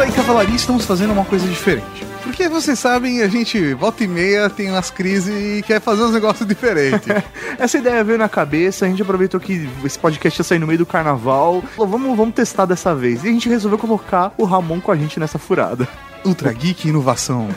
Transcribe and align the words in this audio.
isso 0.00 0.08
aí, 0.08 0.12
cavalaria, 0.12 0.56
estamos 0.56 0.86
fazendo 0.86 1.12
uma 1.12 1.26
coisa 1.26 1.46
diferente. 1.46 2.06
Porque 2.22 2.48
vocês 2.48 2.78
sabem, 2.78 3.20
a 3.20 3.28
gente 3.28 3.74
volta 3.74 4.02
e 4.02 4.08
meia 4.08 4.48
tem 4.48 4.70
umas 4.70 4.90
crises 4.90 5.58
e 5.58 5.62
quer 5.62 5.78
fazer 5.78 6.02
uns 6.04 6.12
negócios 6.12 6.48
diferentes. 6.48 7.06
Essa 7.58 7.76
ideia 7.76 8.02
veio 8.02 8.16
na 8.16 8.28
cabeça, 8.28 8.86
a 8.86 8.88
gente 8.88 9.02
aproveitou 9.02 9.38
que 9.38 9.68
esse 9.84 9.98
podcast 9.98 10.40
ia 10.40 10.44
sair 10.44 10.58
no 10.58 10.66
meio 10.66 10.78
do 10.78 10.86
carnaval. 10.86 11.62
Falou, 11.76 11.90
vamos, 11.90 12.16
vamos 12.16 12.34
testar 12.34 12.64
dessa 12.64 12.94
vez. 12.94 13.24
E 13.24 13.28
a 13.28 13.30
gente 13.30 13.48
resolveu 13.48 13.78
colocar 13.78 14.32
o 14.38 14.44
Ramon 14.44 14.80
com 14.80 14.90
a 14.90 14.96
gente 14.96 15.20
nessa 15.20 15.38
furada. 15.38 15.86
Ultra 16.24 16.52
Geek 16.52 16.88
Inovação. 16.88 17.48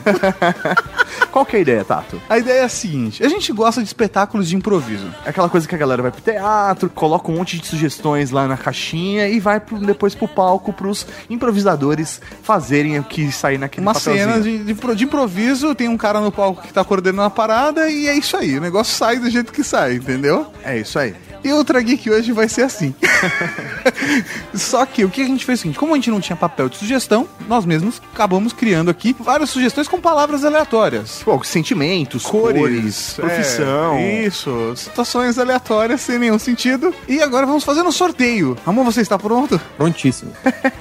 Qual 1.30 1.44
que 1.44 1.56
é 1.56 1.58
a 1.58 1.62
ideia, 1.62 1.84
Tato? 1.84 2.20
A 2.28 2.38
ideia 2.38 2.60
é 2.60 2.64
a 2.64 2.68
seguinte: 2.68 3.22
a 3.24 3.28
gente 3.28 3.52
gosta 3.52 3.80
de 3.80 3.86
espetáculos 3.86 4.48
de 4.48 4.56
improviso. 4.56 5.06
É 5.24 5.30
aquela 5.30 5.48
coisa 5.48 5.66
que 5.66 5.74
a 5.74 5.78
galera 5.78 6.00
vai 6.02 6.10
pro 6.10 6.20
teatro, 6.20 6.88
coloca 6.88 7.30
um 7.30 7.36
monte 7.36 7.58
de 7.58 7.66
sugestões 7.66 8.30
lá 8.30 8.46
na 8.46 8.56
caixinha 8.56 9.28
e 9.28 9.40
vai 9.40 9.60
pro- 9.60 9.78
depois 9.78 10.14
pro 10.14 10.28
palco 10.28 10.72
pros 10.72 11.06
improvisadores 11.28 12.20
fazerem 12.42 12.98
o 12.98 13.04
que 13.04 13.30
sair 13.32 13.58
naquele 13.58 13.84
Uma 13.86 13.94
papelzinho. 13.94 14.28
cena 14.28 14.40
de, 14.40 14.58
de, 14.64 14.94
de 14.94 15.04
improviso, 15.04 15.74
tem 15.74 15.88
um 15.88 15.96
cara 15.96 16.20
no 16.20 16.30
palco 16.32 16.62
que 16.62 16.72
tá 16.72 16.84
coordenando 16.84 17.22
a 17.26 17.30
parada 17.30 17.88
e 17.90 18.06
é 18.08 18.14
isso 18.14 18.36
aí. 18.36 18.56
O 18.56 18.60
negócio 18.60 18.94
sai 18.96 19.18
do 19.18 19.28
jeito 19.30 19.52
que 19.52 19.62
sai, 19.64 19.94
entendeu? 19.96 20.46
É 20.62 20.78
isso 20.78 20.98
aí. 20.98 21.14
E 21.44 21.52
o 21.52 21.56
Ultra 21.56 21.80
Geek 21.82 22.08
hoje 22.10 22.32
vai 22.32 22.48
ser 22.48 22.62
assim. 22.62 22.94
Só 24.54 24.84
que 24.86 25.04
o 25.04 25.10
que 25.10 25.20
a 25.22 25.26
gente 25.26 25.44
fez 25.44 25.58
é 25.58 25.60
o 25.60 25.62
seguinte: 25.62 25.78
como 25.78 25.92
a 25.92 25.96
gente 25.96 26.10
não 26.10 26.20
tinha 26.20 26.36
papel 26.36 26.68
de 26.68 26.76
sugestão, 26.76 27.28
nós 27.48 27.64
mesmos 27.66 28.00
acabamos 28.12 28.52
criando 28.52 28.90
aqui 28.90 29.14
várias 29.18 29.50
sugestões 29.50 29.86
com 29.88 30.00
palavras 30.00 30.44
aleatórias. 30.44 31.20
Pô, 31.24 31.42
sentimentos, 31.44 32.24
Cores, 32.24 32.58
cores, 32.60 33.12
profissão. 33.14 33.94
é, 33.96 34.22
isso, 34.24 34.72
situações 34.76 35.38
aleatórias 35.38 36.00
sem 36.00 36.18
nenhum 36.18 36.38
sentido. 36.38 36.94
E 37.08 37.20
agora 37.20 37.44
vamos 37.46 37.62
fazer 37.64 37.82
um 37.82 37.92
sorteio. 37.92 38.56
Amor, 38.64 38.84
você 38.84 39.00
está 39.00 39.18
pronto? 39.18 39.60
Prontíssimo. 39.76 40.32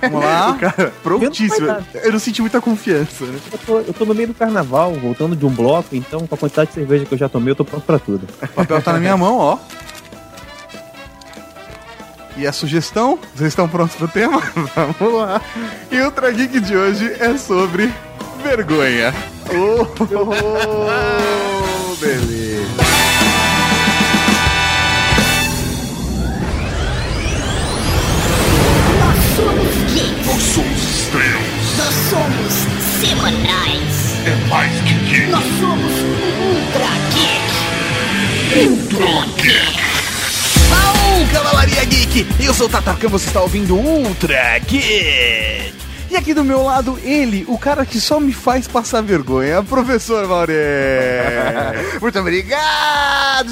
Vamos 0.02 0.23
lá. 0.23 0.55
Cara, 0.59 0.94
prontíssimo. 1.03 1.67
Não 1.67 1.75
vai 1.75 1.84
Eu 2.03 2.11
não 2.14 2.20
senti 2.20 2.41
muita 2.41 2.61
confiança. 2.61 3.25
né? 3.25 3.38
Eu 3.52 3.58
tô, 3.59 3.80
eu 3.80 3.94
tô 3.94 4.05
no 4.05 4.16
meio 4.16 4.30
do 4.30 4.33
carnaval, 4.33 4.94
voltando 4.94 5.36
de 5.36 5.45
um 5.45 5.50
bloco, 5.50 5.95
então 5.95 6.25
com 6.25 6.36
a 6.36 6.38
quantidade 6.38 6.70
de 6.70 6.75
cerveja 6.75 7.05
que 7.05 7.14
eu 7.14 7.17
já 7.17 7.27
tomei, 7.27 7.52
eu 7.52 7.55
tô 7.55 7.66
pronto 7.66 7.83
pra 7.83 8.00
tudo. 8.00 8.27
O 8.42 8.48
papel 8.48 8.81
tá 8.81 8.94
na 8.94 9.00
minha 9.00 9.17
mão, 9.17 9.38
ó. 9.38 9.58
E 12.36 12.48
a 12.48 12.52
sugestão? 12.52 13.20
Vocês 13.36 13.50
estão 13.50 13.67
prontos 13.70 13.95
pro 13.95 14.08
tema? 14.08 14.42
Vamos 15.00 15.14
lá. 15.16 15.42
E 15.92 16.00
o 16.02 16.06
Ultra 16.06 16.31
Geek 16.31 16.59
de 16.59 16.76
hoje 16.76 17.16
é 17.20 17.38
sobre 17.38 17.92
vergonha. 18.44 19.14
Oh, 19.56 19.86
beleza. 22.00 22.84
Nós 29.00 29.17
somos 29.36 29.76
geeks. 29.94 30.26
Nós 30.26 30.42
somos 30.42 30.81
estrelas. 31.00 31.78
Nós 31.78 31.95
somos 32.09 32.54
semanais. 33.00 33.94
É 34.26 34.36
mais 34.50 34.72
que 34.81 34.94
geek. 34.94 35.28
Nós 35.30 35.44
somos 35.59 35.94
Ultra 36.42 36.89
Geek. 37.14 38.70
Ultra 38.70 39.26
Geek. 39.38 39.92
Cavalaria 41.27 41.83
Geek! 41.85 42.27
Eu 42.39 42.53
sou 42.53 42.67
o 42.67 42.69
Tatarkan, 42.69 43.07
você 43.07 43.27
está 43.27 43.41
ouvindo 43.41 43.75
Ultra 43.75 44.59
Geek! 44.59 45.83
E 46.14 46.16
aqui 46.16 46.31
do 46.31 46.44
meu 46.44 46.61
lado, 46.61 47.00
ele, 47.03 47.44
o 47.47 47.58
cara 47.58 47.83
que 47.88 48.00
só 48.00 48.19
me 48.19 48.31
faz 48.31 48.67
passar 48.67 49.02
vergonha, 49.02 49.64
professor 49.64 50.28
Mauré! 50.28 51.73
Muito 52.00 52.20
obrigado, 52.20 53.50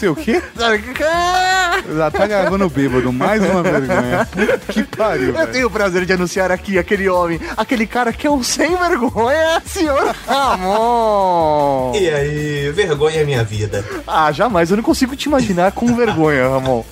seu 0.00 0.16
quê? 0.16 0.42
Tatarkan. 0.56 1.94
Já 1.96 2.10
tá 2.10 2.26
gravando 2.26 2.68
bêbado, 2.68 3.12
mais 3.12 3.40
uma 3.40 3.62
vergonha. 3.62 4.26
Puta 4.32 4.58
que 4.72 4.82
pariu, 4.82 5.28
Eu 5.28 5.34
velho. 5.34 5.52
tenho 5.52 5.66
o 5.68 5.70
prazer 5.70 6.04
de 6.04 6.12
anunciar 6.12 6.50
aqui 6.50 6.76
aquele 6.76 7.08
homem, 7.08 7.40
aquele 7.56 7.86
cara 7.86 8.12
que 8.12 8.26
é 8.26 8.30
um 8.30 8.42
sem 8.42 8.74
vergonha, 8.74 9.62
senhor 9.64 10.12
Ramon. 10.26 11.92
E 11.94 12.08
aí, 12.08 12.72
vergonha 12.72 13.20
é 13.20 13.24
minha 13.24 13.44
vida. 13.44 13.84
Ah, 14.08 14.32
jamais, 14.32 14.72
eu 14.72 14.76
não 14.76 14.82
consigo 14.82 15.14
te 15.14 15.26
imaginar 15.26 15.70
com 15.70 15.94
vergonha, 15.94 16.48
Ramon. 16.48 16.82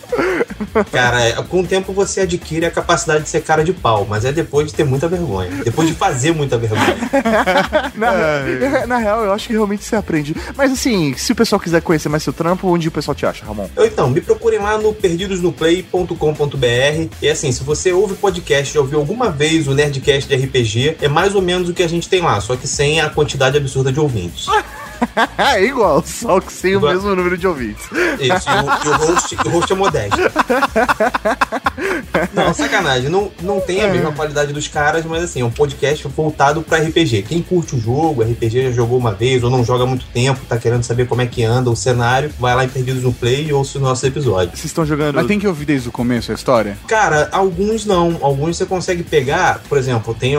Cara, 0.93 1.21
é, 1.22 1.33
com 1.33 1.60
o 1.62 1.66
tempo 1.66 1.93
você 1.93 2.21
adquire 2.21 2.66
a 2.66 2.71
capacidade 2.71 3.25
de 3.25 3.28
ser 3.31 3.41
cara 3.41 3.65
de 3.65 3.72
pau, 3.72 4.06
mas 4.09 4.19
é 4.25 4.32
depois 4.32 4.69
de 4.69 4.75
ter 4.75 4.84
muita 4.84 5.08
vergonha. 5.08 5.50
Depois 5.64 5.88
de 5.88 5.94
fazer 5.94 6.32
muita 6.32 6.58
vergonha. 6.58 6.97
Na, 7.94 8.86
na 8.86 8.98
real, 8.98 9.25
eu 9.25 9.32
acho 9.32 9.47
que 9.47 9.53
realmente 9.53 9.84
você 9.84 9.97
aprende. 9.97 10.34
Mas 10.56 10.72
assim, 10.72 11.14
se 11.16 11.32
o 11.32 11.34
pessoal 11.34 11.60
quiser 11.60 11.82
conhecer 11.82 12.08
mais 12.08 12.22
seu 12.22 12.32
trampo, 12.32 12.69
onde 12.69 12.88
o 12.88 12.91
pessoal 12.91 13.14
te 13.14 13.26
acha, 13.26 13.44
Ramon? 13.44 13.69
Ou 13.76 13.84
então, 13.84 14.09
me 14.09 14.20
procurem 14.20 14.59
lá 14.59 14.78
no 14.78 14.94
perdidosnoplay.com.br. 14.94 17.09
E 17.20 17.28
assim, 17.28 17.53
se 17.53 17.62
você 17.62 17.92
ouve 17.92 18.14
podcast, 18.14 18.75
já 18.75 18.80
ouviu 18.80 18.98
alguma 18.98 19.30
vez 19.30 19.69
o 19.69 19.75
Nerdcast 19.75 20.28
de 20.28 20.36
RPG, 20.36 20.97
é 21.00 21.09
mais 21.09 21.34
ou 21.34 21.42
menos 21.42 21.69
o 21.69 21.75
que 21.75 21.82
a 21.82 21.88
gente 21.88 22.09
tem 22.09 22.20
lá, 22.20 22.41
só 22.41 22.56
que 22.56 22.66
sem 22.66 23.00
a 23.00 23.10
quantidade 23.10 23.56
absurda 23.56 23.92
de 23.92 24.00
ouvintes. 24.00 24.47
é 25.38 25.65
igual, 25.65 26.03
só 26.05 26.41
que 26.41 26.53
sem 26.53 26.77
o 26.77 26.81
mesmo 26.81 27.15
número 27.15 27.37
de 27.37 27.47
ouvintes. 27.47 27.84
Isso, 28.19 28.49
e 28.49 28.53
o, 28.53 28.84
e 28.84 28.88
o 28.88 28.97
host, 28.97 29.37
o 29.44 29.49
host 29.50 29.72
é 29.72 29.77
modesto. 29.77 30.19
Não, 32.34 32.53
sacanagem, 32.53 33.09
não, 33.09 33.31
não 33.43 33.60
tem 33.60 33.83
a 33.83 33.89
mesma 33.89 34.12
qualidade 34.12 34.53
dos 34.53 34.69
caras, 34.69 35.05
mas 35.05 35.25
assim, 35.25 35.41
é 35.41 35.44
um 35.44 35.50
podcast 35.50 36.06
voltado 36.09 36.62
pra 36.62 36.78
RPG. 36.78 37.22
Quem 37.22 37.43
curte 37.43 37.75
o 37.75 37.81
jogo, 37.81 38.22
RPG 38.22 38.65
já 38.65 38.71
jogou 38.71 38.99
uma 38.99 39.12
vez 39.12 39.43
ou 39.43 39.50
não 39.50 39.65
joga 39.65 39.84
há 39.84 39.87
muito 39.87 40.05
tempo, 40.06 40.41
tá 40.49 40.59
querendo 40.59 40.83
saber 40.83 41.06
como 41.06 41.22
é 41.22 41.27
que 41.27 41.43
anda 41.43 41.71
o 41.71 41.77
cenário, 41.77 42.31
vai 42.39 42.55
lá 42.55 42.65
em 42.65 42.69
Perdidos 42.69 43.03
no 43.03 43.12
Play 43.12 43.47
e 43.47 43.53
ouça 43.53 43.78
os 43.78 43.83
nossos 43.83 44.05
episódios. 44.05 44.59
Vocês 44.59 44.66
estão 44.66 44.84
jogando. 44.84 45.15
Mas 45.16 45.27
tem 45.27 45.39
que 45.39 45.47
ouvir 45.47 45.65
desde 45.65 45.89
o 45.89 45.93
começo 45.93 46.31
a 46.33 46.34
história? 46.34 46.77
Cara, 46.87 47.28
alguns 47.33 47.87
não, 47.87 48.19
alguns 48.21 48.56
você 48.56 48.66
consegue 48.66 49.03
pegar, 49.03 49.62
por 49.69 49.78
exemplo, 49.78 50.15
tem. 50.15 50.37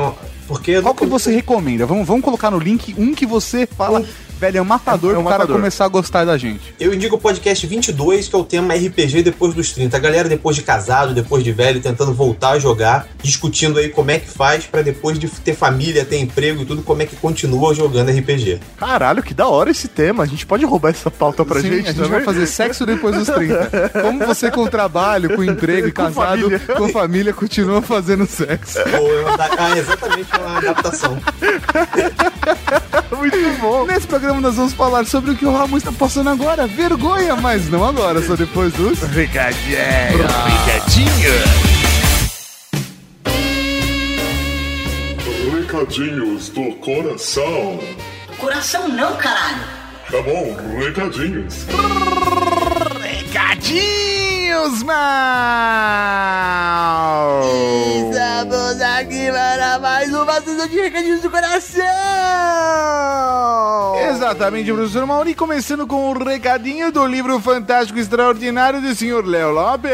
Porque 0.48 0.82
Qual 0.82 0.94
que 0.94 1.06
você 1.06 1.34
recomenda? 1.34 1.86
Vamos, 1.86 2.06
vamos 2.06 2.24
colocar 2.24 2.52
no 2.52 2.60
link 2.60 2.94
um 2.98 3.14
que 3.14 3.26
você 3.26 3.66
fala, 3.66 4.04
velho, 4.41 4.57
é 4.57 4.62
um 4.62 4.66
matador 4.66 5.12
É 5.13 5.18
um 5.18 5.22
pro 5.22 5.29
cara 5.29 5.38
matador. 5.44 5.56
começar 5.57 5.85
a 5.85 5.88
gostar 5.88 6.25
da 6.25 6.35
gente. 6.38 6.74
Eu 6.79 6.94
indico 6.94 7.16
o 7.16 7.19
podcast 7.19 7.66
22, 7.68 8.28
que 8.28 8.35
é 8.35 8.40
o 8.40 8.44
tema 8.44 8.74
RPG 8.74 9.22
depois 9.22 9.53
dos 9.53 9.72
30. 9.72 9.96
A 9.96 10.00
galera 10.00 10.28
depois 10.28 10.56
de 10.56 10.63
casado, 10.63 11.13
depois 11.13 11.44
de 11.44 11.52
velho, 11.52 11.79
tentando 11.79 12.12
voltar 12.13 12.52
a 12.52 12.59
jogar, 12.59 13.07
discutindo 13.22 13.78
aí 13.78 13.90
como 13.90 14.09
é 14.09 14.18
que 14.19 14.28
faz 14.28 14.66
pra 14.66 14.81
depois 14.81 15.19
de 15.19 15.28
ter 15.29 15.53
família, 15.56 16.03
ter 16.03 16.18
emprego 16.18 16.63
e 16.63 16.66
tudo, 16.66 16.81
como 16.81 17.02
é 17.03 17.06
que 17.06 17.16
continua 17.16 17.74
jogando 17.75 18.09
RPG. 18.09 18.59
Caralho, 18.78 19.22
que 19.22 19.34
da 19.34 19.47
hora 19.47 19.69
esse 19.69 19.88
tema. 19.88 20.24
A 20.24 20.25
gente 20.25 20.46
pode 20.46 20.66
roubar 20.66 20.90
essa 20.90 21.12
pauta 21.12 21.46
pra 21.46 21.62
Sim, 21.62 21.69
gente? 21.69 21.84
a 21.84 21.88
gente 21.91 21.96
também? 21.97 22.12
vai 22.12 22.22
fazer 22.23 22.47
sexo 22.47 22.84
depois 22.85 23.16
dos 23.16 23.28
30. 23.28 23.90
Como 24.02 24.25
você 24.25 24.50
com 24.50 24.66
trabalho, 24.68 25.35
com 25.35 25.44
emprego 25.44 25.88
e 25.88 25.91
casado, 25.91 26.41
família. 26.41 26.59
com 26.59 26.90
família, 26.90 27.34
continua 27.34 27.81
fazendo 27.81 28.25
sexo. 28.25 28.79
Ou 29.00 29.16
é 29.16 29.22
uma 29.22 29.38
da- 29.38 29.50
ah, 29.58 29.78
exatamente 29.78 30.29
uma 30.40 30.58
adaptação. 30.58 31.18
Muito 33.18 33.38
bom. 33.59 33.85
Nesse 33.85 34.08
programa 34.08 34.31
nós 34.40 34.56
vamos 34.56 34.74
falar 34.74 35.06
sobre 35.06 35.31
o 35.31 35.36
que 35.36 35.46
o 35.46 35.52
Ramon 35.52 35.78
está 35.78 35.92
passando 35.92 36.30
agora. 36.30 36.68
Vergonha, 36.68 37.36
mas 37.36 37.69
não 37.69 37.84
agora, 37.84 38.22
só 38.22 38.36
depois 38.36 38.72
dos... 38.74 39.00
Recadinho. 39.00 39.72
Recadinhos 45.52 46.50
do 46.50 46.75
coração. 46.75 47.80
Coração 48.38 48.88
não, 48.88 49.16
caralho. 49.18 49.81
Tá 50.09 50.22
bom, 50.22 50.56
recadinhos. 50.78 51.66
Mal! 54.52 54.92
Estamos 57.96 58.82
aqui 58.82 59.32
para 59.32 59.80
mais 59.80 60.14
uma 60.14 60.42
sessão 60.42 60.68
de 60.68 60.76
recadinhos 60.76 61.22
do 61.22 61.32
coração. 61.32 61.82
Exatamente, 64.10 64.72
professor 64.74 65.06
Mauri, 65.06 65.34
começando 65.34 65.88
com 65.88 66.10
o 66.10 66.24
recadinho 66.24 66.92
do 66.92 67.06
livro 67.08 67.40
fantástico 67.40 67.98
extraordinário 67.98 68.82
do 68.82 68.94
senhor 68.94 69.26
Léo 69.26 69.52
Lopes. 69.52 69.92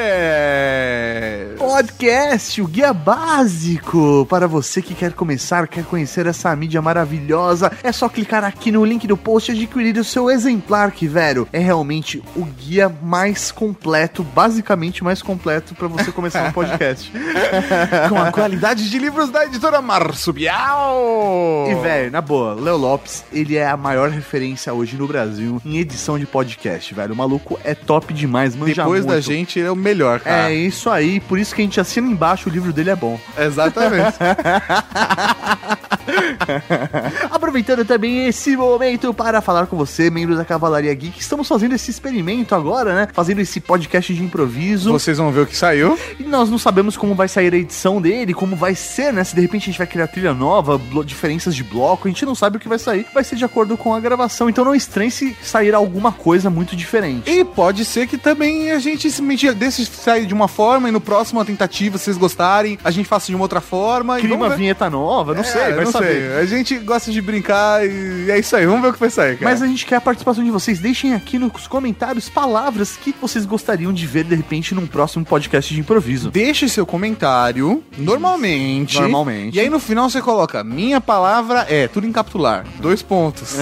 Podcast, 1.57 2.62
o 2.62 2.68
guia 2.68 2.94
básico 2.94 4.25
para 4.27 4.48
você 4.48 4.81
que 4.81 4.95
quer 4.95 5.13
começar, 5.13 5.68
quer 5.68 5.86
conhecer 5.86 6.25
essa 6.25 6.56
mídia 6.56 6.81
maravilhosa. 6.81 7.71
É 7.83 7.92
só 7.92 8.10
clicar 8.10 8.44
aqui 8.44 8.71
no 8.71 8.83
link 8.83 9.06
do 9.07 9.15
post 9.15 9.51
e 9.51 9.56
adquirir 9.56 9.98
o 9.98 10.03
seu 10.03 10.31
exemplar, 10.31 10.92
que, 10.92 11.07
velho, 11.07 11.48
é 11.53 11.60
realmente 11.60 12.24
o 12.36 12.44
guia 12.44 12.89
mais 13.01 13.51
completo, 13.51 14.24
basicamente 14.47 15.03
mais 15.03 15.21
completo 15.21 15.75
para 15.75 15.89
você 15.89 16.09
começar 16.09 16.47
um 16.47 16.53
podcast. 16.53 17.11
Com 18.07 18.17
a 18.17 18.31
qualidade 18.31 18.89
de 18.89 18.97
livros 18.97 19.29
da 19.29 19.45
editora 19.45 19.81
Marsubial. 19.81 21.65
E, 21.69 21.75
velho, 21.75 22.09
na 22.11 22.21
boa, 22.21 22.53
Léo 22.55 22.77
Lopes, 22.77 23.25
ele 23.31 23.57
é 23.57 23.67
a 23.67 23.75
maior 23.75 24.09
referência 24.09 24.73
hoje 24.73 24.95
no 24.95 25.05
Brasil 25.05 25.61
em 25.65 25.77
edição 25.79 26.17
de 26.17 26.25
podcast, 26.25 26.94
velho. 26.94 27.13
O 27.13 27.17
maluco 27.17 27.59
é 27.65 27.75
top 27.75 28.13
demais, 28.13 28.55
manja 28.55 28.83
Depois 28.83 29.05
da 29.05 29.13
muito. 29.13 29.25
gente, 29.25 29.59
ele 29.59 29.67
é 29.67 29.71
o 29.71 29.75
melhor, 29.75 30.21
cara. 30.21 30.50
É 30.50 30.55
isso 30.55 30.89
aí, 30.89 31.19
por 31.19 31.38
isso 31.38 31.53
que 31.53 31.61
a 31.61 31.65
gente 31.65 31.79
assina 31.81 32.07
embaixo, 32.07 32.50
o 32.50 32.51
livro 32.51 32.71
dele 32.71 32.91
é 32.91 32.95
bom. 32.95 33.19
Exatamente. 33.38 34.17
aproveitando 37.31 37.86
também 37.86 38.27
esse 38.27 38.56
momento 38.56 39.13
para 39.13 39.42
falar 39.42 39.68
com 39.68 39.77
você, 39.77 40.09
membro 40.09 40.36
da 40.36 40.45
Cavalaria 40.45 40.94
Geek. 40.94 41.19
Estamos 41.19 41.48
fazendo 41.48 41.74
esse 41.75 41.92
experimento 41.92 42.56
agora, 42.56 42.94
né? 42.94 43.07
Fazendo 43.13 43.39
esse 43.39 43.59
podcast 43.59 44.13
de 44.13 44.24
improviso. 44.24 44.92
Vocês 44.92 45.18
vão 45.18 45.31
ver 45.31 45.42
o 45.42 45.45
que 45.45 45.56
saiu. 45.56 45.98
E 46.19 46.24
nós 46.24 46.50
não 46.50 46.57
sabemos 46.57 46.98
como 46.98 47.15
vai 47.15 47.27
sair 47.27 47.54
a 47.54 47.57
edição 47.57 48.01
dele, 48.01 48.33
como 48.33 48.56
vai 48.56 48.75
ser, 48.75 49.12
né? 49.13 49.24
Se 49.24 49.36
de 49.36 49.42
repente 49.42 49.63
a 49.63 49.65
gente 49.68 49.77
vai 49.77 49.88
criar 49.88 50.07
trilha 50.07 50.33
nova, 50.33 50.80
diferenças 51.06 51.56
de 51.56 51.63
bloco, 51.63 52.07
a 52.07 52.12
gente 52.12 52.25
não 52.25 52.36
sabe 52.36 52.57
o 52.57 52.60
que 52.60 52.68
vai 52.68 52.80
sair. 52.80 53.06
Vai 53.13 53.24
ser 53.24 53.36
de 53.36 53.45
acordo 53.45 53.77
com 53.77 53.94
a 53.94 54.00
gravação, 54.00 54.50
então 54.50 54.63
não 54.65 54.75
estranhe 54.75 55.12
se 55.12 55.36
sair 55.42 55.74
alguma 55.74 56.12
coisa 56.12 56.50
muito 56.50 56.75
diferente. 56.75 57.30
E 57.30 57.44
pode 57.44 57.86
ser 57.86 58.07
que 58.07 58.18
também 58.18 58.71
a 58.71 58.80
gente 58.80 59.10
simplesmente 59.10 59.51
desse 59.53 59.86
sair 59.86 60.25
de 60.25 60.33
uma 60.33 60.48
forma 60.48 60.89
e 60.89 60.92
no 60.92 61.01
próximo 61.01 61.39
a 61.39 61.45
tentativa, 61.45 61.98
se 61.98 62.06
vocês 62.06 62.18
gostarem, 62.18 62.77
a 62.83 62.92
gente 62.92 63.07
faça 63.07 63.27
de 63.27 63.36
uma 63.36 63.44
outra 63.44 63.62
forma. 63.62 64.18
Cria 64.19 64.36
uma 64.36 64.50
vinheta 64.50 64.89
nova, 64.89 65.33
não 65.33 65.42
É, 65.42 65.44
sei, 65.44 65.74
vai 65.74 65.86
não 65.86 65.92
saber. 65.97 66.29
sei. 66.29 66.38
A 66.38 66.45
gente 66.45 66.77
gosta 66.79 67.11
de 67.11 67.21
brincar 67.21 67.85
e 67.85 68.29
é 68.29 68.39
isso 68.39 68.55
aí. 68.55 68.65
Vamos 68.65 68.81
ver 68.81 68.89
o 68.89 68.94
que 68.94 68.99
vai 68.99 69.09
sair, 69.09 69.38
cara. 69.38 69.51
Mas 69.51 69.61
a 69.61 69.67
gente 69.67 69.85
quer 69.85 69.95
a 69.97 70.01
participação 70.01 70.44
de 70.44 70.51
vocês. 70.51 70.79
Deixem 70.79 71.13
aqui 71.13 71.38
nos 71.38 71.67
comentários 71.67 72.29
palavras 72.29 72.97
que 72.97 73.13
vocês 73.19 73.45
gostariam 73.45 73.94
de 73.94 74.05
ver 74.07 74.23
de 74.23 74.35
repente 74.35 74.73
num 74.73 74.88
próximo 74.88 75.25
podcast 75.25 75.73
de 75.73 75.79
improviso. 75.79 76.31
Deixe 76.31 76.67
seu 76.69 76.85
comentário 76.85 77.83
normalmente. 77.97 78.99
Normalmente. 78.99 79.55
E 79.55 79.59
aí 79.59 79.69
no 79.69 79.79
final 79.79 80.09
você 80.09 80.21
coloca: 80.21 80.63
Minha 80.63 81.01
palavra 81.01 81.65
é 81.69 81.88
tudo 81.88 82.07
em 82.07 82.11
capitular. 82.11 82.65
Dois 82.79 83.01
pontos. 83.01 83.55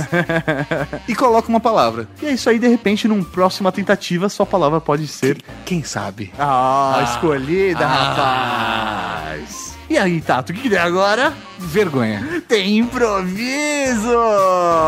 e 1.08 1.16
coloca 1.16 1.50
uma 1.50 1.60
palavra. 1.60 2.08
E 2.22 2.28
é 2.28 2.32
isso 2.32 2.50
aí, 2.50 2.60
de 2.60 2.68
repente, 2.68 3.08
num 3.08 3.24
próxima 3.24 3.72
tentativa, 3.72 4.30
sua 4.30 4.46
palavra 4.46 4.80
pode 4.82 5.08
ser 5.08 5.38
Quem 5.66 5.84
sabe? 5.84 6.32
a 6.38 7.04
escolhida, 7.04 7.86
rapaz. 7.86 9.65
E 9.90 9.98
aí, 9.98 10.20
Tato, 10.20 10.52
o 10.52 10.56
que, 10.56 10.62
que 10.64 10.70
tem 10.70 10.80
agora? 10.80 11.32
Vergonha. 11.60 12.42
Tem 12.48 12.78
improviso! 12.80 14.10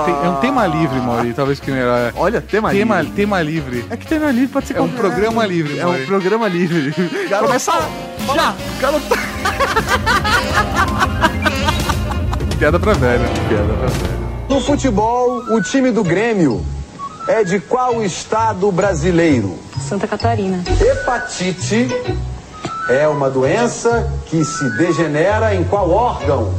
Tem- 0.06 0.16
é 0.26 0.30
um 0.30 0.36
tema 0.42 0.66
livre, 0.66 1.00
Mauri. 1.00 1.34
Talvez 1.34 1.60
que 1.60 1.70
melhor. 1.72 2.12
Olha, 2.16 2.42
tema, 2.42 2.72
Tema, 2.72 3.02
livre. 3.02 3.16
tema 3.16 3.42
livre. 3.42 3.86
É 3.92 3.98
que 3.98 4.08
tema 4.08 4.32
livre 4.32 4.48
pode 4.48 4.68
ser 4.68 4.78
É 4.78 4.82
um 4.82 4.90
programa 4.90 5.46
livre, 5.46 5.78
É 5.78 5.86
um 5.86 6.06
programa 6.06 6.48
livre. 6.48 6.94
Começa 7.40 7.74
já! 8.34 8.56
Piada 12.58 12.80
pra 12.80 12.94
velho. 12.94 13.24
Piada 13.48 13.74
pra 13.74 13.88
velho. 13.88 14.18
No 14.50 14.60
futebol, 14.62 15.44
o 15.54 15.62
time 15.62 15.92
do 15.92 16.04
Grêmio 16.04 16.66
é 17.28 17.44
de 17.44 17.60
qual 17.60 18.02
estado 18.04 18.72
brasileiro? 18.72 19.58
Santa 19.88 20.08
Catarina. 20.08 20.64
Hepatite 20.82 21.88
é 22.90 23.08
uma 23.08 23.30
doença 23.30 24.10
que 24.26 24.44
se 24.44 24.70
degenera 24.78 25.54
em 25.54 25.64
qual 25.64 25.90
órgão? 25.92 26.54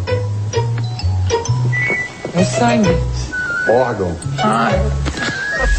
No 2.34 2.44
sangue. 2.44 2.90
Órgão. 3.68 4.16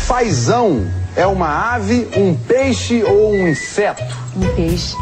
Fazão 0.05 0.87
é 1.15 1.25
uma 1.25 1.73
ave, 1.73 2.09
um 2.15 2.35
peixe 2.35 3.03
ou 3.03 3.31
um 3.31 3.47
inseto? 3.47 4.03
Um 4.35 4.47
peixe. 4.55 4.95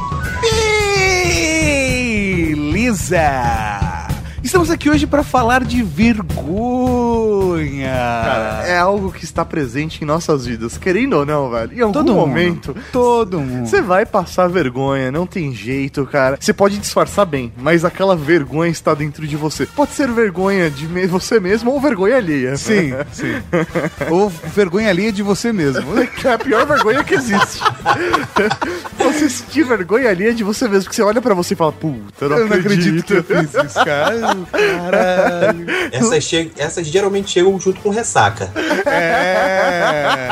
Beleza! 2.56 3.87
Estamos 4.48 4.72
aqui 4.72 4.90
hoje 4.90 5.06
para 5.06 5.24
falar 5.26 5.62
de 5.66 5.84
vergonha. 5.84 7.90
Cara, 7.90 8.64
é 8.66 8.78
algo 8.78 9.12
que 9.12 9.26
está 9.26 9.44
presente 9.44 10.02
em 10.02 10.06
nossas 10.08 10.46
vidas, 10.46 10.78
querendo 10.78 11.18
ou 11.18 11.26
não, 11.26 11.50
velho. 11.52 11.74
Em 11.78 11.82
algum 11.82 11.92
Todo 11.92 12.14
mundo. 12.14 12.28
momento, 12.28 12.76
Todo 12.94 13.42
mundo. 13.42 13.68
Você 13.68 13.82
vai 13.82 14.06
passar 14.06 14.48
vergonha, 14.48 15.12
não 15.12 15.28
tem 15.28 15.54
jeito, 15.54 16.06
cara. 16.06 16.38
Você 16.40 16.54
pode 16.54 16.78
disfarçar 16.78 17.26
bem, 17.26 17.52
mas 17.58 17.84
aquela 17.84 18.16
vergonha 18.16 18.72
está 18.72 18.94
dentro 18.94 19.28
de 19.28 19.36
você. 19.36 19.66
Pode 19.66 19.92
ser 19.92 20.10
vergonha 20.14 20.72
de 20.72 20.88
me- 20.88 21.08
você 21.08 21.42
mesmo 21.42 21.70
ou 21.72 21.82
vergonha 21.82 22.16
alheia. 22.16 22.56
Sim, 22.56 22.94
sim. 23.12 23.34
Ou 24.10 24.30
vergonha 24.30 24.88
alheia 24.90 25.12
de 25.12 25.24
você 25.24 25.52
mesmo. 25.52 25.84
Que 26.16 26.26
é 26.26 26.34
a 26.36 26.40
pior 26.40 26.66
vergonha 26.66 27.04
que 27.04 27.16
existe. 27.16 27.62
você 28.98 29.30
sentir 29.30 29.64
vergonha 29.66 30.10
alheia 30.10 30.34
de 30.34 30.46
você 30.46 30.70
mesmo, 30.70 30.90
que 30.90 30.96
você 30.96 31.02
olha 31.04 31.22
pra 31.22 31.34
você 31.34 31.54
e 31.54 31.58
fala, 31.58 31.74
puta, 31.74 32.24
eu 32.26 32.30
não, 32.30 32.38
Eu 32.38 32.48
não 32.48 32.56
acredito 32.56 33.14
acredito. 33.14 33.24
que 33.26 33.34
eu 33.34 33.44
fiz 33.44 33.54
isso, 33.72 33.84
cara. 33.84 34.37
Caralho. 34.45 35.66
Essas, 35.92 36.24
che- 36.24 36.51
essas 36.57 36.88
geralmente 36.88 37.31
chegam 37.31 37.60
junto 37.60 37.80
com 37.81 37.89
ressaca. 37.89 38.50
É. 38.86 40.30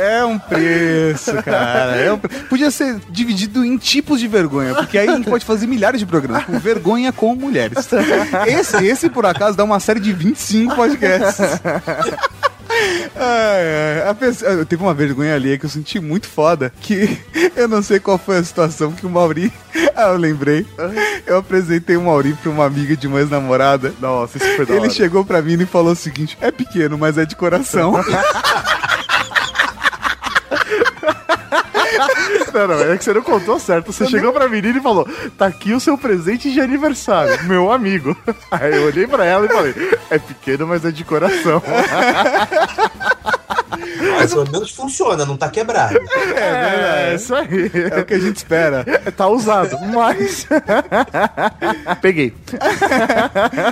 É 0.00 0.24
um 0.24 0.36
preço, 0.38 1.32
cara. 1.44 1.94
É 1.96 2.12
um 2.12 2.18
pre- 2.18 2.28
Podia 2.48 2.70
ser 2.72 2.98
dividido 3.08 3.64
em 3.64 3.76
tipos 3.76 4.18
de 4.18 4.26
vergonha, 4.26 4.74
porque 4.74 4.98
aí 4.98 5.08
a 5.08 5.14
gente 5.16 5.30
pode 5.30 5.44
fazer 5.44 5.66
milhares 5.68 6.00
de 6.00 6.06
programas 6.06 6.44
com 6.44 6.58
vergonha 6.58 7.12
com 7.12 7.36
mulheres. 7.36 7.88
Esse, 8.48 8.84
esse 8.84 9.08
por 9.08 9.24
acaso, 9.24 9.56
dá 9.56 9.62
uma 9.62 9.78
série 9.78 10.00
de 10.00 10.12
25 10.12 10.74
podcasts. 10.74 11.60
Ai, 13.14 14.02
ai, 14.06 14.14
pessoa- 14.14 14.64
teve 14.64 14.82
uma 14.82 14.94
vergonha 14.94 15.34
ali 15.34 15.58
que 15.58 15.66
eu 15.66 15.70
senti 15.70 16.00
muito 16.00 16.26
foda, 16.28 16.72
que 16.80 17.18
eu 17.56 17.68
não 17.68 17.82
sei 17.82 18.00
qual 18.00 18.18
foi 18.18 18.38
a 18.38 18.44
situação 18.44 18.92
que 18.92 19.06
o 19.06 19.10
Mauri, 19.10 19.52
ah, 19.96 20.08
eu 20.08 20.16
lembrei, 20.16 20.66
eu 21.26 21.38
apresentei 21.38 21.96
o 21.96 22.02
Mauri 22.02 22.32
pra 22.34 22.50
uma 22.50 22.64
amiga 22.64 22.96
de 22.96 23.06
uma 23.06 23.20
ex-namorada, 23.20 23.92
Nossa, 24.00 24.38
isso 24.38 24.56
foi 24.56 24.66
da 24.66 24.74
ele 24.74 24.82
hora. 24.82 24.90
chegou 24.90 25.24
pra 25.24 25.42
mim 25.42 25.60
e 25.60 25.66
falou 25.66 25.92
o 25.92 25.96
seguinte: 25.96 26.36
é 26.40 26.50
pequeno, 26.50 26.96
mas 26.98 27.18
é 27.18 27.24
de 27.26 27.36
coração. 27.36 27.92
Não, 32.52 32.68
não, 32.68 32.92
é 32.92 32.98
que 32.98 33.04
você 33.04 33.14
não 33.14 33.22
contou 33.22 33.58
certo. 33.58 33.92
Você 33.92 34.06
chegou 34.06 34.32
pra 34.32 34.48
menina 34.48 34.78
e 34.78 34.82
falou: 34.82 35.08
tá 35.38 35.46
aqui 35.46 35.72
o 35.72 35.80
seu 35.80 35.96
presente 35.96 36.50
de 36.52 36.60
aniversário, 36.60 37.42
meu 37.44 37.72
amigo. 37.72 38.16
Aí 38.50 38.76
eu 38.76 38.84
olhei 38.84 39.06
pra 39.06 39.24
ela 39.24 39.46
e 39.46 39.48
falei: 39.48 39.74
é 40.10 40.18
pequeno, 40.18 40.66
mas 40.66 40.84
é 40.84 40.90
de 40.90 41.04
coração. 41.04 41.62
Mas 44.10 44.32
pelo 44.32 44.50
menos 44.50 44.70
funciona, 44.70 45.24
não 45.24 45.36
tá 45.36 45.48
quebrado. 45.48 45.98
É, 46.36 47.14
isso 47.14 47.34
aí. 47.34 47.70
É 47.92 48.00
o 48.00 48.04
que 48.04 48.14
a 48.14 48.18
gente 48.18 48.36
espera. 48.36 48.84
Tá 49.16 49.26
usado, 49.28 49.78
mas. 49.92 50.46
Peguei. 52.00 52.32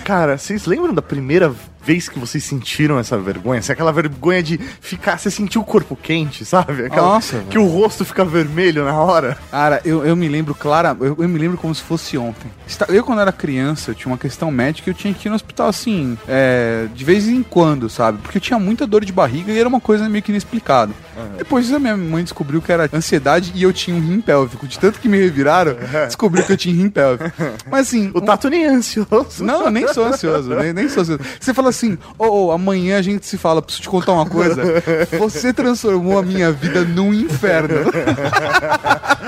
Cara, 0.04 0.38
vocês 0.38 0.66
lembram 0.66 0.94
da 0.94 1.02
primeira 1.02 1.52
vez 1.82 2.08
que 2.08 2.18
vocês 2.18 2.44
sentiram 2.44 2.98
essa 2.98 3.16
vergonha? 3.18 3.60
Assim, 3.60 3.72
aquela 3.72 3.92
vergonha 3.92 4.42
de 4.42 4.58
ficar. 4.58 5.18
Você 5.18 5.30
sentiu 5.30 5.60
o 5.62 5.64
corpo 5.64 5.96
quente, 5.96 6.44
sabe? 6.44 6.84
Aquela- 6.86 7.02
Nossa, 7.14 7.42
Que 7.48 7.58
o 7.58 7.66
rosto 7.66 8.04
fica 8.04 8.24
vermelho 8.24 8.84
na 8.84 8.98
hora. 9.00 9.36
Cara, 9.50 9.80
eu, 9.84 10.04
eu 10.04 10.14
me 10.14 10.28
lembro, 10.28 10.54
clara, 10.54 10.96
eu, 11.00 11.16
eu 11.18 11.28
me 11.28 11.38
lembro 11.38 11.56
como 11.58 11.74
se 11.74 11.82
fosse 11.82 12.16
ontem. 12.18 12.50
Eu, 12.88 13.02
quando 13.04 13.20
era 13.20 13.32
criança, 13.32 13.90
eu 13.90 13.94
tinha 13.94 14.10
uma 14.12 14.18
questão 14.18 14.50
médica 14.50 14.88
e 14.88 14.92
eu 14.92 14.94
tinha 14.94 15.12
que 15.14 15.26
ir 15.26 15.30
no 15.30 15.34
hospital 15.36 15.68
assim, 15.68 16.16
é, 16.28 16.86
de 16.94 17.04
vez 17.04 17.26
em 17.28 17.42
quando, 17.42 17.88
sabe? 17.88 18.18
Porque 18.18 18.38
eu 18.38 18.42
tinha 18.42 18.58
muita 18.58 18.86
dor 18.86 19.04
de 19.04 19.12
barriga 19.12 19.50
e 19.52 19.58
era 19.58 19.68
uma 19.68 19.80
coisa 19.80 20.08
meio 20.08 20.19
que 20.22 20.30
inexplicada. 20.30 20.92
Depois 21.36 21.72
a 21.72 21.78
minha 21.78 21.96
mãe 21.96 22.22
descobriu 22.22 22.62
que 22.62 22.72
era 22.72 22.88
ansiedade 22.92 23.52
e 23.54 23.62
eu 23.62 23.72
tinha 23.72 23.96
um 23.96 24.00
rim 24.00 24.20
pélvico. 24.20 24.66
De 24.66 24.78
tanto 24.78 24.98
que 25.00 25.08
me 25.08 25.18
reviraram, 25.18 25.76
descobriu 26.06 26.44
que 26.44 26.52
eu 26.52 26.56
tinha 26.56 26.74
rim 26.74 26.88
pélvico. 26.88 27.30
Mas 27.70 27.88
assim, 27.88 28.10
O 28.14 28.20
Tato 28.20 28.48
nem 28.48 28.64
é 28.64 28.68
ansioso. 28.68 29.44
Não, 29.44 29.64
eu 29.64 29.70
nem 29.70 29.86
sou 29.88 30.06
ansioso, 30.06 30.54
nem, 30.54 30.72
nem 30.72 30.88
sou 30.88 31.02
ansioso. 31.02 31.20
Você 31.38 31.52
fala 31.52 31.68
assim, 31.70 31.98
ô, 32.18 32.46
ô, 32.46 32.52
amanhã 32.52 32.98
a 32.98 33.02
gente 33.02 33.26
se 33.26 33.36
fala, 33.36 33.60
preciso 33.62 33.82
te 33.82 33.88
contar 33.88 34.12
uma 34.12 34.26
coisa. 34.26 34.62
Você 35.18 35.52
transformou 35.52 36.18
a 36.18 36.22
minha 36.22 36.50
vida 36.52 36.84
num 36.84 37.12
inferno. 37.12 37.90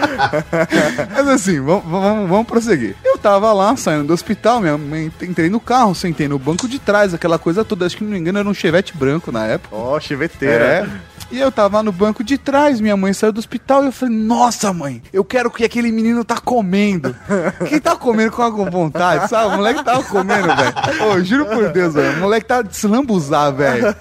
Mas 1.11 1.29
assim, 1.29 1.61
vamos, 1.61 1.85
vamos, 1.85 2.29
vamos 2.29 2.47
prosseguir. 2.47 2.97
Eu 3.05 3.19
tava 3.19 3.53
lá, 3.53 3.77
saindo 3.77 4.05
do 4.05 4.13
hospital, 4.13 4.61
minha 4.61 4.77
mãe, 4.77 5.11
entrei 5.23 5.49
no 5.49 5.61
carro, 5.61 5.95
sentei 5.95 6.29
no 6.29 6.39
banco 6.39 6.69
de 6.69 6.79
trás, 6.79 7.15
aquela 7.15 7.39
coisa 7.39 7.65
toda, 7.65 7.87
acho 7.87 7.97
que 7.97 8.05
não 8.05 8.13
me 8.13 8.19
engano 8.19 8.39
era 8.39 8.49
um 8.49 8.55
chevette 8.55 8.97
branco 8.97 9.31
na 9.31 9.47
época. 9.47 9.75
Ó, 9.75 9.99
chiveteira. 10.01 10.65
É. 10.65 11.12
E 11.33 11.41
eu 11.41 11.51
tava 11.51 11.83
no 11.83 11.91
banco 11.91 12.23
de 12.23 12.37
trás, 12.37 12.79
minha 12.79 12.95
mãe 12.95 13.15
saiu 13.15 13.33
do 13.33 13.39
hospital 13.39 13.83
e 13.83 13.87
eu 13.87 13.93
falei, 13.93 14.15
nossa 14.15 14.71
mãe, 14.71 15.03
eu 15.15 15.25
quero 15.25 15.51
que 15.51 15.65
aquele 15.65 15.91
menino 15.91 16.23
tá 16.23 16.37
comendo. 16.37 17.17
Quem 17.71 17.81
tá 17.81 17.97
comendo 17.97 18.33
com 18.33 18.53
com 18.53 18.71
vontade, 18.71 19.31
sabe? 19.31 19.55
O 19.55 19.57
moleque 19.57 19.83
tava 19.83 20.03
comendo, 20.03 20.49
velho. 20.55 20.75
Ô, 21.09 21.25
juro 21.25 21.47
por 21.47 21.71
Deus, 21.71 21.95
velho. 21.95 22.19
O 22.19 22.21
moleque 22.21 22.47
tá 22.47 22.61
de 22.61 22.77
se 22.77 22.87
lambuzar, 22.87 23.51
velho. 23.55 23.95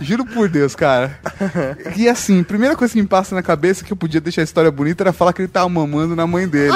Juro 0.00 0.24
por 0.24 0.48
Deus, 0.48 0.74
cara. 0.74 1.18
E 1.94 2.08
assim, 2.08 2.42
primeira 2.42 2.74
coisa 2.74 2.94
que 2.94 3.02
me 3.02 3.06
passa 3.06 3.34
na 3.34 3.42
cabeça 3.42 3.84
que 3.84 3.92
eu 3.92 3.96
podia 3.96 4.20
deixar 4.20 4.40
a 4.40 4.44
história 4.44 4.70
bonita 4.70 5.02
era 5.02 5.12
falar 5.12 5.34
que 5.34 5.42
ele 5.42 5.48
tava 5.48 5.68
mamando 5.68 6.16
na 6.16 6.26
mãe 6.26 6.48
dele. 6.48 6.72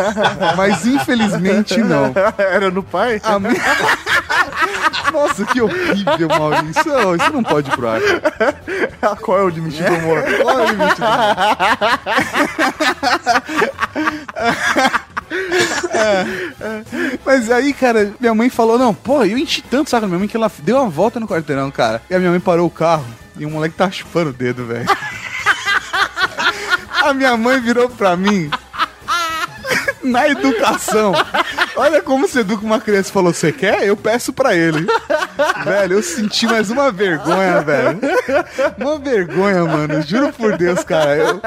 Mas 0.56 0.86
infelizmente 0.86 1.76
não. 1.78 2.14
Era 2.38 2.70
no 2.70 2.82
pai? 2.82 3.20
A 3.22 3.38
minha... 3.38 3.52
Nossa, 5.12 5.44
que 5.44 5.60
horrível, 5.60 6.28
Maurício. 6.28 6.80
Isso, 6.80 7.16
isso 7.16 7.32
não 7.32 7.42
pode 7.42 7.68
ir 7.70 7.76
pro 7.76 7.88
ar. 7.88 8.00
Qual 9.20 9.38
é 9.38 9.42
o 9.42 9.48
limite 9.48 9.82
do 9.82 9.94
humor? 9.94 10.22
Qual 10.42 10.58
é 10.58 10.62
o 10.62 10.66
limite 10.66 11.00
do 11.00 11.06
Mas 17.24 17.50
aí, 17.50 17.72
cara, 17.72 18.12
minha 18.20 18.34
mãe 18.34 18.50
falou: 18.50 18.78
Não, 18.78 18.94
pô, 18.94 19.24
eu 19.24 19.38
enchi 19.38 19.62
tanto 19.62 19.88
saco 19.90 20.02
da 20.02 20.08
minha 20.08 20.18
mãe 20.18 20.28
que 20.28 20.36
ela 20.36 20.52
deu 20.58 20.76
uma 20.78 20.90
volta 20.90 21.20
no 21.20 21.28
quarteirão, 21.28 21.70
cara. 21.70 22.02
E 22.10 22.14
a 22.14 22.18
minha 22.18 22.30
mãe 22.30 22.40
parou 22.40 22.66
o 22.66 22.70
carro 22.70 23.06
e 23.36 23.46
o 23.46 23.50
moleque 23.50 23.76
tá 23.76 23.90
chupando 23.90 24.30
o 24.30 24.32
dedo, 24.32 24.66
velho. 24.66 24.86
a 27.02 27.14
minha 27.14 27.36
mãe 27.36 27.60
virou 27.60 27.88
pra 27.88 28.16
mim. 28.16 28.50
Na 30.02 30.28
educação. 30.28 31.12
Olha 31.76 32.02
como 32.02 32.28
você 32.28 32.40
educa 32.40 32.64
uma 32.64 32.80
criança 32.80 33.10
e 33.10 33.12
falou, 33.12 33.32
você 33.32 33.52
quer? 33.52 33.84
Eu 33.84 33.96
peço 33.96 34.32
pra 34.32 34.54
ele. 34.54 34.86
velho, 35.64 35.94
eu 35.94 36.02
senti 36.02 36.46
mais 36.46 36.70
uma 36.70 36.90
vergonha, 36.90 37.62
velho. 37.62 38.00
Uma 38.78 38.98
vergonha, 38.98 39.64
mano. 39.64 40.02
Juro 40.02 40.32
por 40.32 40.56
Deus, 40.56 40.84
cara. 40.84 41.16
Eu... 41.16 41.40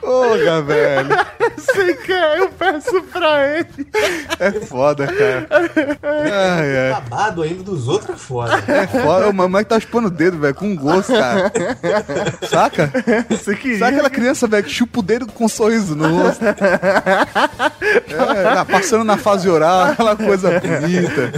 Porra, 0.00 0.62
velho. 0.62 1.08
Você 1.56 1.94
quer? 1.94 2.38
Eu 2.38 2.48
peço 2.50 3.02
pra 3.04 3.58
ele. 3.58 3.68
É 4.38 4.52
foda, 4.66 5.06
cara. 5.06 5.46
Ai, 6.02 6.76
ai. 6.76 6.90
Babado 6.92 7.42
ainda 7.42 7.62
dos 7.62 7.88
outros 7.88 8.16
é 8.16 8.18
foda. 8.18 8.64
É 8.66 8.86
foda. 8.86 9.28
Ô, 9.28 9.32
mamãe 9.32 9.64
tá 9.64 9.78
chupando 9.78 10.08
o 10.08 10.10
dedo, 10.10 10.38
velho, 10.38 10.54
com 10.54 10.74
gosto, 10.74 11.12
cara. 11.12 11.52
Saca? 12.48 12.90
Você 13.30 13.54
queria. 13.54 13.78
Sabe 13.78 13.92
aquela 13.94 14.10
criança, 14.10 14.46
velho, 14.48 14.64
que 14.64 14.70
chupa 14.70 15.00
o 15.00 15.02
dedo 15.02 15.26
com 15.26 15.44
um 15.44 15.48
sorriso 15.48 15.94
no 15.94 16.22
rosto? 16.22 16.44
É, 16.44 16.54
tá 18.54 18.64
passando 18.64 19.04
na 19.04 19.16
fase 19.16 19.48
oral, 19.48 19.82
aquela 19.84 20.16
coisa 20.16 20.60
bonita. 20.60 21.32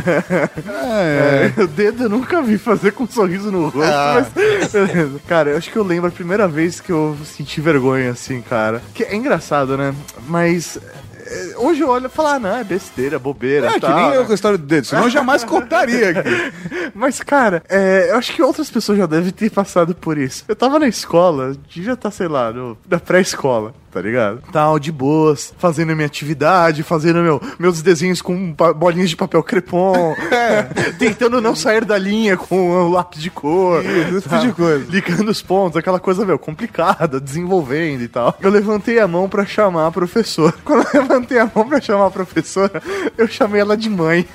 É, 0.96 1.52
é. 1.56 1.62
O 1.62 1.66
dedo 1.66 2.04
eu 2.04 2.08
nunca 2.08 2.40
vi 2.42 2.58
fazer 2.58 2.92
com 2.92 3.04
um 3.04 3.08
sorriso 3.08 3.50
no 3.50 3.64
rosto, 3.68 3.82
Ah. 3.82 4.24
mas. 4.34 5.22
Cara, 5.26 5.50
eu 5.50 5.58
acho 5.58 5.70
que 5.70 5.76
eu 5.76 5.84
lembro 5.84 6.08
a 6.08 6.12
primeira 6.12 6.46
vez 6.48 6.80
que 6.80 6.90
eu 6.92 7.16
senti 7.24 7.60
vergonha, 7.60 8.13
assim, 8.14 8.40
cara. 8.40 8.82
Que 8.94 9.04
é 9.04 9.14
engraçado, 9.14 9.76
né? 9.76 9.94
Mas 10.26 10.78
é, 11.26 11.54
hoje 11.56 11.80
eu 11.80 11.88
olho 11.88 12.06
e 12.06 12.08
falo, 12.08 12.28
ah, 12.28 12.38
não, 12.38 12.56
é 12.56 12.64
besteira, 12.64 13.18
bobeira. 13.18 13.68
É, 13.68 13.72
que 13.74 13.80
tal, 13.80 13.96
nem 13.96 14.10
né? 14.10 14.16
eu 14.16 14.24
com 14.24 14.32
a 14.32 14.34
história 14.34 14.58
do 14.58 14.64
dedo, 14.64 14.86
senão 14.86 15.04
eu 15.04 15.10
jamais 15.10 15.42
contaria 15.44 16.10
aqui. 16.10 16.52
Mas, 16.94 17.20
cara, 17.20 17.62
é, 17.68 18.10
eu 18.10 18.16
acho 18.16 18.32
que 18.32 18.42
outras 18.42 18.70
pessoas 18.70 18.98
já 18.98 19.06
devem 19.06 19.30
ter 19.30 19.50
passado 19.50 19.94
por 19.94 20.18
isso. 20.18 20.44
Eu 20.46 20.56
tava 20.56 20.78
na 20.78 20.86
escola, 20.86 21.56
devia 21.68 21.94
estar, 21.94 22.10
sei 22.10 22.28
lá, 22.28 22.52
no, 22.52 22.76
na 22.88 22.98
pré-escola, 22.98 23.74
tá 23.94 24.00
ligado? 24.00 24.42
Tal, 24.50 24.76
de 24.80 24.90
boas, 24.90 25.54
fazendo 25.56 25.92
a 25.92 25.94
minha 25.94 26.06
atividade, 26.06 26.82
fazendo 26.82 27.20
meu, 27.20 27.40
meus 27.60 27.80
desenhos 27.80 28.20
com 28.20 28.52
bolinhas 28.74 29.08
de 29.08 29.16
papel 29.16 29.40
crepom, 29.40 30.16
tentando 30.98 31.40
não 31.40 31.54
sair 31.54 31.84
da 31.84 31.96
linha 31.96 32.36
com 32.36 32.70
o 32.70 32.90
lápis 32.90 33.22
de 33.22 33.30
cor. 33.30 33.84
Isso, 33.84 34.28
sabe? 34.28 34.48
de 34.48 34.52
coisa. 34.52 34.84
Ligando 34.90 35.28
os 35.28 35.40
pontos, 35.40 35.76
aquela 35.76 36.00
coisa, 36.00 36.26
meu, 36.26 36.40
complicada, 36.40 37.20
desenvolvendo 37.20 38.02
e 38.02 38.08
tal. 38.08 38.36
Eu 38.42 38.50
levantei 38.50 38.98
a 38.98 39.06
mão 39.06 39.28
pra 39.28 39.46
chamar 39.46 39.86
a 39.86 39.92
professora. 39.92 40.54
Quando 40.64 40.84
eu 40.92 41.00
levantei 41.00 41.38
a 41.38 41.48
mão 41.54 41.68
pra 41.68 41.80
chamar 41.80 42.06
a 42.06 42.10
professora, 42.10 42.82
eu 43.16 43.28
chamei 43.28 43.60
ela 43.60 43.76
de 43.76 43.88
mãe. 43.88 44.26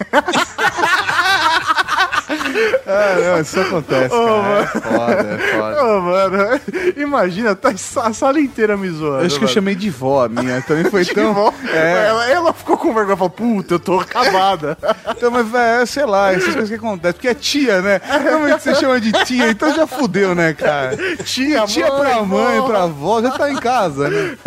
Ah, 2.89 3.15
não, 3.35 3.41
isso 3.41 3.59
acontece, 3.59 4.13
Ô, 4.15 4.25
cara. 4.25 4.61
É 4.61 4.65
foda, 4.65 5.29
é 5.29 5.37
foda. 5.57 5.83
Ô, 5.85 6.01
mano, 6.01 6.61
imagina, 6.97 7.55
tá 7.55 7.69
a 7.69 8.13
sala 8.13 8.39
inteira 8.39 8.75
me 8.75 8.89
zoando. 8.89 9.19
Eu 9.21 9.25
acho 9.27 9.37
que 9.37 9.45
eu 9.45 9.49
chamei 9.49 9.75
de 9.75 9.89
vó, 9.89 10.25
a 10.25 10.29
minha 10.29 10.61
também 10.63 10.85
foi 10.85 11.05
Que 11.09 11.13
tão... 11.13 11.33
bom. 11.33 11.53
É, 11.71 12.07
Ela, 12.07 12.29
ela 12.29 12.53
ficou 12.53 12.77
com 12.77 12.93
vergonha, 12.93 13.15
falou, 13.17 13.29
puta, 13.29 13.75
eu 13.75 13.79
tô 13.79 13.99
acabada. 13.99 14.77
então, 15.15 15.29
mas, 15.31 15.47
velho, 15.47 15.87
sei 15.87 16.05
lá, 16.05 16.33
essas 16.33 16.53
coisas 16.53 16.69
que 16.69 16.75
acontecem. 16.75 17.13
Porque 17.13 17.27
é 17.27 17.33
tia, 17.33 17.81
né? 17.81 18.01
Normalmente 18.23 18.63
você 18.63 18.75
chama 18.75 18.99
de 18.99 19.11
tia, 19.25 19.49
então 19.49 19.73
já 19.75 19.85
fudeu, 19.85 20.33
né, 20.33 20.53
cara? 20.53 20.97
Tia, 21.23 21.65
Tia 21.65 21.87
mãe, 21.89 21.99
pra 22.01 22.23
mãe, 22.23 22.59
vó. 22.59 22.67
pra 22.67 22.83
avó, 22.83 23.21
já 23.21 23.31
tá 23.31 23.49
em 23.51 23.57
casa, 23.57 24.09
né? 24.09 24.37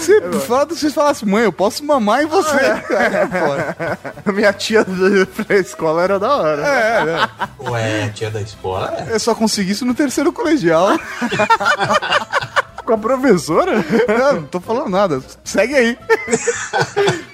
Se, 0.00 0.20
fala, 0.46 0.68
se 0.70 0.76
você 0.80 0.90
falasse, 0.90 1.26
mãe, 1.26 1.44
eu 1.44 1.52
posso 1.52 1.84
mamar 1.84 2.22
em 2.22 2.26
você. 2.26 2.56
É, 2.56 3.26
foda. 3.26 3.98
Minha 4.32 4.52
tia 4.52 4.84
da 4.84 5.26
pré-escola 5.44 6.02
era 6.02 6.18
da 6.18 6.34
hora. 6.36 6.62
é, 6.66 7.04
né? 7.04 7.28
Ué, 7.58 8.08
tia 8.10 8.30
da 8.30 8.40
escola, 8.40 8.94
é. 9.08 9.14
Eu 9.14 9.20
só 9.20 9.34
consegui 9.34 9.72
isso 9.72 9.84
no 9.84 9.94
terceiro 9.94 10.32
colegial. 10.32 10.88
Com 12.84 12.94
a 12.94 12.98
professora? 12.98 13.84
Não, 14.08 14.32
não 14.40 14.42
tô 14.44 14.58
falando 14.58 14.88
nada. 14.88 15.22
Segue 15.44 15.74
aí. 15.74 15.98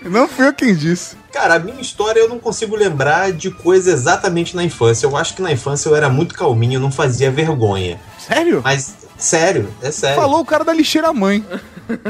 Não 0.02 0.28
fui 0.28 0.46
eu 0.46 0.52
quem 0.52 0.74
disse. 0.74 1.16
Cara, 1.32 1.54
a 1.54 1.58
minha 1.58 1.80
história 1.80 2.20
eu 2.20 2.28
não 2.28 2.38
consigo 2.38 2.76
lembrar 2.76 3.32
de 3.32 3.50
coisa 3.50 3.90
exatamente 3.90 4.56
na 4.56 4.64
infância. 4.64 5.06
Eu 5.06 5.16
acho 5.16 5.34
que 5.34 5.42
na 5.42 5.52
infância 5.52 5.88
eu 5.88 5.96
era 5.96 6.08
muito 6.08 6.34
calminho, 6.34 6.74
eu 6.74 6.80
não 6.80 6.90
fazia 6.90 7.30
vergonha. 7.30 8.00
Sério? 8.18 8.60
Mas, 8.62 8.94
sério, 9.16 9.72
é 9.82 9.90
sério. 9.90 10.16
Falou 10.20 10.40
o 10.40 10.44
cara 10.44 10.64
da 10.64 10.72
lixeira 10.72 11.12
mãe. 11.12 11.44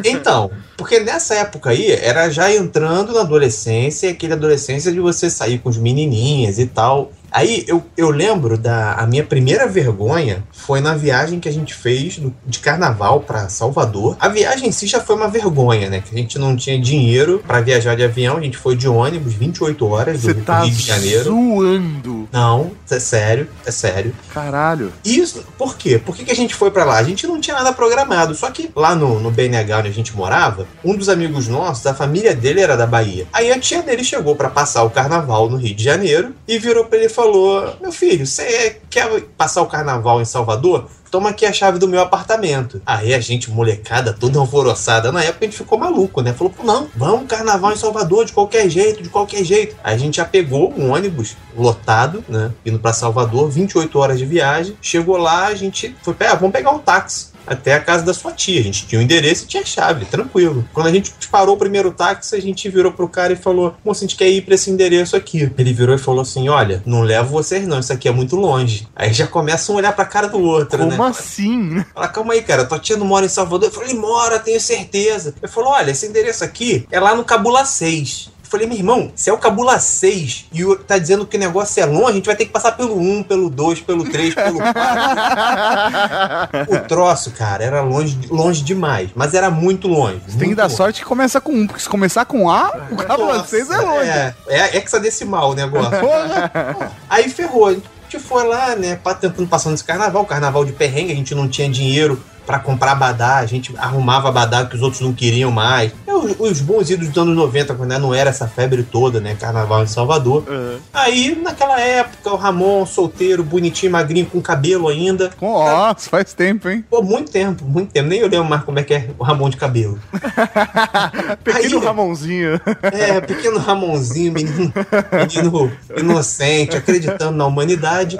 Então, 0.04 0.50
porque 0.76 1.00
nessa 1.00 1.34
época 1.34 1.70
aí 1.70 1.90
era 1.90 2.30
já 2.30 2.50
entrando 2.52 3.12
na 3.12 3.20
adolescência, 3.20 4.10
aquele 4.10 4.32
adolescência 4.32 4.90
de 4.90 5.00
você 5.00 5.28
sair 5.28 5.58
com 5.58 5.68
os 5.68 5.76
menininhas 5.76 6.58
e 6.58 6.66
tal. 6.66 7.12
Aí 7.30 7.64
eu, 7.66 7.82
eu 7.96 8.10
lembro 8.10 8.56
da 8.56 8.92
a 8.94 9.06
minha 9.06 9.24
primeira 9.24 9.66
vergonha 9.66 10.42
foi 10.52 10.80
na 10.80 10.94
viagem 10.94 11.38
que 11.40 11.48
a 11.48 11.52
gente 11.52 11.74
fez 11.74 12.18
do- 12.18 12.34
de 12.46 12.58
carnaval 12.58 13.20
pra 13.20 13.48
Salvador. 13.48 14.16
A 14.20 14.28
viagem 14.28 14.68
em 14.68 14.72
si 14.72 14.86
já 14.86 15.00
foi 15.00 15.16
uma 15.16 15.28
vergonha, 15.28 15.88
né? 15.90 16.00
Que 16.00 16.14
a 16.14 16.18
gente 16.18 16.38
não 16.38 16.56
tinha 16.56 16.78
dinheiro 16.80 17.42
pra 17.46 17.60
viajar 17.60 17.94
de 17.96 18.02
avião, 18.04 18.36
a 18.36 18.40
gente 18.40 18.56
foi 18.56 18.76
de 18.76 18.88
ônibus 18.88 19.34
28 19.34 19.86
horas 19.86 20.22
do 20.22 20.34
tá 20.34 20.60
Rio 20.62 20.72
de 20.74 20.82
Janeiro. 20.82 21.24
zoando. 21.24 22.28
Não, 22.32 22.72
é 22.90 22.98
sério, 22.98 23.48
é 23.64 23.70
sério. 23.70 24.14
Caralho. 24.32 24.92
Isso, 25.04 25.44
por 25.58 25.76
quê? 25.76 25.98
Por 25.98 26.14
que, 26.16 26.24
que 26.24 26.32
a 26.32 26.36
gente 26.36 26.54
foi 26.54 26.70
pra 26.70 26.84
lá? 26.84 26.96
A 26.98 27.02
gente 27.02 27.26
não 27.26 27.40
tinha 27.40 27.56
nada 27.56 27.72
programado. 27.72 28.34
Só 28.34 28.50
que 28.50 28.70
lá 28.74 28.94
no, 28.94 29.20
no 29.20 29.30
BNH 29.30 29.78
onde 29.78 29.88
a 29.88 29.92
gente 29.92 30.14
morava, 30.16 30.66
um 30.84 30.96
dos 30.96 31.08
amigos 31.08 31.48
nossos, 31.48 31.86
a 31.86 31.94
família 31.94 32.34
dele 32.34 32.60
era 32.60 32.76
da 32.76 32.86
Bahia. 32.86 33.26
Aí 33.32 33.50
a 33.52 33.58
tia 33.58 33.82
dele 33.82 34.04
chegou 34.04 34.34
pra 34.36 34.48
passar 34.50 34.82
o 34.84 34.90
carnaval 34.90 35.48
no 35.48 35.56
Rio 35.56 35.74
de 35.74 35.82
Janeiro 35.84 36.34
e 36.46 36.58
virou 36.58 36.84
pra 36.84 36.98
ele 36.98 37.08
falou: 37.16 37.76
Meu 37.80 37.90
filho, 37.90 38.26
você 38.26 38.78
quer 38.90 39.22
passar 39.38 39.62
o 39.62 39.66
carnaval 39.66 40.20
em 40.20 40.24
Salvador? 40.24 40.86
Toma 41.10 41.30
aqui 41.30 41.46
a 41.46 41.52
chave 41.52 41.78
do 41.78 41.88
meu 41.88 42.00
apartamento. 42.02 42.82
Aí 42.84 43.14
a 43.14 43.20
gente, 43.20 43.50
molecada, 43.50 44.12
toda 44.12 44.38
alvoroçada. 44.38 45.10
Na 45.10 45.22
época 45.22 45.46
a 45.46 45.48
gente 45.48 45.56
ficou 45.56 45.78
maluco, 45.78 46.20
né? 46.20 46.34
Falou, 46.34 46.52
não, 46.62 46.88
vamos 46.94 47.26
carnaval 47.26 47.72
em 47.72 47.76
Salvador 47.76 48.26
de 48.26 48.32
qualquer 48.32 48.68
jeito, 48.68 49.02
de 49.02 49.08
qualquer 49.08 49.42
jeito. 49.42 49.76
Aí 49.82 49.94
a 49.94 49.98
gente 49.98 50.16
já 50.16 50.24
pegou 50.24 50.74
um 50.76 50.92
ônibus 50.92 51.36
lotado, 51.56 52.22
né? 52.28 52.52
Indo 52.66 52.78
pra 52.78 52.92
Salvador, 52.92 53.48
28 53.48 53.98
horas 53.98 54.18
de 54.18 54.26
viagem. 54.26 54.76
Chegou 54.82 55.16
lá, 55.16 55.46
a 55.46 55.54
gente 55.54 55.96
foi, 56.02 56.14
ah, 56.20 56.34
vamos 56.34 56.52
pegar 56.52 56.70
um 56.72 56.78
táxi 56.78 57.35
até 57.46 57.74
a 57.74 57.80
casa 57.80 58.04
da 58.04 58.12
sua 58.14 58.32
tia. 58.32 58.60
A 58.60 58.64
gente 58.64 58.86
tinha 58.86 58.98
o 58.98 59.02
endereço 59.02 59.44
e 59.44 59.46
tinha 59.46 59.62
a 59.62 59.66
chave, 59.66 60.04
tranquilo. 60.06 60.66
Quando 60.72 60.86
a 60.86 60.92
gente 60.92 61.12
parou 61.30 61.54
o 61.54 61.58
primeiro 61.58 61.90
táxi, 61.92 62.34
a 62.34 62.40
gente 62.40 62.68
virou 62.68 62.92
pro 62.92 63.08
cara 63.08 63.32
e 63.32 63.36
falou: 63.36 63.74
Moço, 63.84 64.04
a 64.04 64.06
gente 64.06 64.16
quer 64.16 64.28
ir 64.28 64.42
pra 64.42 64.54
esse 64.54 64.70
endereço 64.70 65.16
aqui. 65.16 65.50
Ele 65.56 65.72
virou 65.72 65.94
e 65.94 65.98
falou 65.98 66.22
assim: 66.22 66.48
Olha, 66.48 66.82
não 66.86 67.02
levo 67.02 67.30
vocês 67.30 67.66
não, 67.66 67.78
isso 67.78 67.92
aqui 67.92 68.08
é 68.08 68.12
muito 68.12 68.36
longe. 68.36 68.88
Aí 68.94 69.12
já 69.12 69.26
começam 69.26 69.74
a 69.74 69.78
olhar 69.78 69.92
pra 69.92 70.04
cara 70.04 70.28
do 70.28 70.40
outro, 70.40 70.78
Como 70.78 70.90
né? 70.90 71.08
assim? 71.08 71.84
Fala, 71.94 72.08
calma 72.08 72.32
aí, 72.34 72.42
cara, 72.42 72.64
tua 72.64 72.78
tia 72.78 72.96
não 72.96 73.06
mora 73.06 73.26
em 73.26 73.28
Salvador? 73.28 73.68
Eu 73.68 73.72
falei, 73.72 73.94
mora, 73.94 74.38
tenho 74.38 74.60
certeza. 74.60 75.34
Ele 75.42 75.50
falou, 75.50 75.70
olha, 75.70 75.90
esse 75.90 76.06
endereço 76.06 76.44
aqui 76.44 76.86
é 76.90 76.98
lá 77.00 77.14
no 77.14 77.24
Cabula 77.24 77.64
6. 77.64 78.30
Eu 78.46 78.50
falei, 78.50 78.66
meu 78.68 78.76
irmão, 78.76 79.10
se 79.16 79.28
é 79.28 79.32
o 79.32 79.38
Cabula 79.38 79.76
6 79.80 80.46
e 80.52 80.64
o- 80.64 80.76
tá 80.76 80.98
dizendo 80.98 81.26
que 81.26 81.36
o 81.36 81.40
negócio 81.40 81.82
é 81.82 81.84
longe, 81.86 82.10
a 82.10 82.12
gente 82.12 82.26
vai 82.26 82.36
ter 82.36 82.46
que 82.46 82.52
passar 82.52 82.72
pelo 82.72 82.96
1, 82.96 83.24
pelo 83.24 83.50
2, 83.50 83.80
pelo 83.80 84.08
3, 84.08 84.34
pelo 84.36 84.58
4. 84.58 84.72
o 86.68 86.78
troço, 86.86 87.32
cara, 87.32 87.64
era 87.64 87.82
longe, 87.82 88.16
longe 88.30 88.62
demais, 88.62 89.10
mas 89.16 89.34
era 89.34 89.50
muito 89.50 89.88
longe. 89.88 90.20
Você 90.26 90.30
tem 90.30 90.38
que 90.38 90.44
muito 90.46 90.56
dar 90.58 90.64
longe. 90.64 90.76
sorte 90.76 91.00
que 91.00 91.06
começa 91.06 91.40
com 91.40 91.52
um, 91.52 91.66
porque 91.66 91.82
se 91.82 91.88
começar 91.88 92.24
com 92.24 92.48
A, 92.48 92.70
o 92.90 92.96
cabo 92.96 93.26
Nossa, 93.26 93.44
vocês 93.44 93.68
é 93.68 93.78
longe. 93.78 94.08
É, 94.08 94.34
é 94.48 94.76
hexadecimal 94.76 95.50
o 95.50 95.54
negócio. 95.54 95.90
Aí 97.10 97.28
ferrou. 97.28 97.66
A 97.68 97.72
gente 97.72 98.20
foi 98.20 98.46
lá, 98.46 98.76
né, 98.76 98.96
tentando 99.20 99.48
passar 99.48 99.70
nesse 99.70 99.82
carnaval, 99.82 100.24
carnaval 100.24 100.64
de 100.64 100.70
perrengue, 100.72 101.12
a 101.12 101.16
gente 101.16 101.34
não 101.34 101.48
tinha 101.48 101.68
dinheiro 101.68 102.22
pra 102.46 102.60
comprar 102.60 102.92
abadá, 102.92 103.38
a 103.38 103.46
gente 103.46 103.74
arrumava 103.76 104.28
abadá 104.28 104.64
que 104.64 104.76
os 104.76 104.82
outros 104.82 105.00
não 105.02 105.12
queriam 105.12 105.50
mais. 105.50 105.90
Os, 106.16 106.34
os 106.38 106.60
bons 106.60 106.90
idos 106.90 107.08
dos 107.08 107.18
anos 107.22 107.36
90, 107.36 107.74
quando 107.74 107.90
né, 107.90 107.98
não 107.98 108.14
era 108.14 108.30
essa 108.30 108.46
febre 108.48 108.82
toda, 108.82 109.20
né, 109.20 109.34
carnaval 109.34 109.82
em 109.82 109.86
Salvador. 109.86 110.44
Aí, 110.92 111.36
naquela 111.42 111.80
época, 111.80 112.32
o 112.32 112.36
Ramon, 112.36 112.84
solteiro, 112.86 113.42
bonitinho, 113.44 113.92
magrinho, 113.92 114.26
com 114.26 114.40
cabelo 114.40 114.88
ainda. 114.88 115.30
Nossa, 115.40 116.08
faz 116.08 116.32
tempo, 116.32 116.68
hein? 116.68 116.84
Pô, 116.88 117.02
muito 117.02 117.30
tempo, 117.30 117.64
muito 117.64 117.92
tempo. 117.92 118.08
Nem 118.08 118.20
eu 118.20 118.28
lembro 118.28 118.48
mais 118.48 118.62
como 118.64 118.78
é 118.78 118.82
que 118.82 118.94
é 118.94 119.10
o 119.18 119.24
Ramon 119.24 119.50
de 119.50 119.56
cabelo. 119.56 119.98
Pequeno 121.44 121.78
Aí- 121.78 121.84
Ramonzinho. 121.84 122.60
É, 122.82 123.20
pequeno 123.20 123.58
Ramonzinho, 123.58 124.32
menino, 124.32 124.72
menino 125.12 125.72
inocente, 125.96 126.76
acreditando 126.76 127.36
na 127.36 127.46
humanidade. 127.46 128.16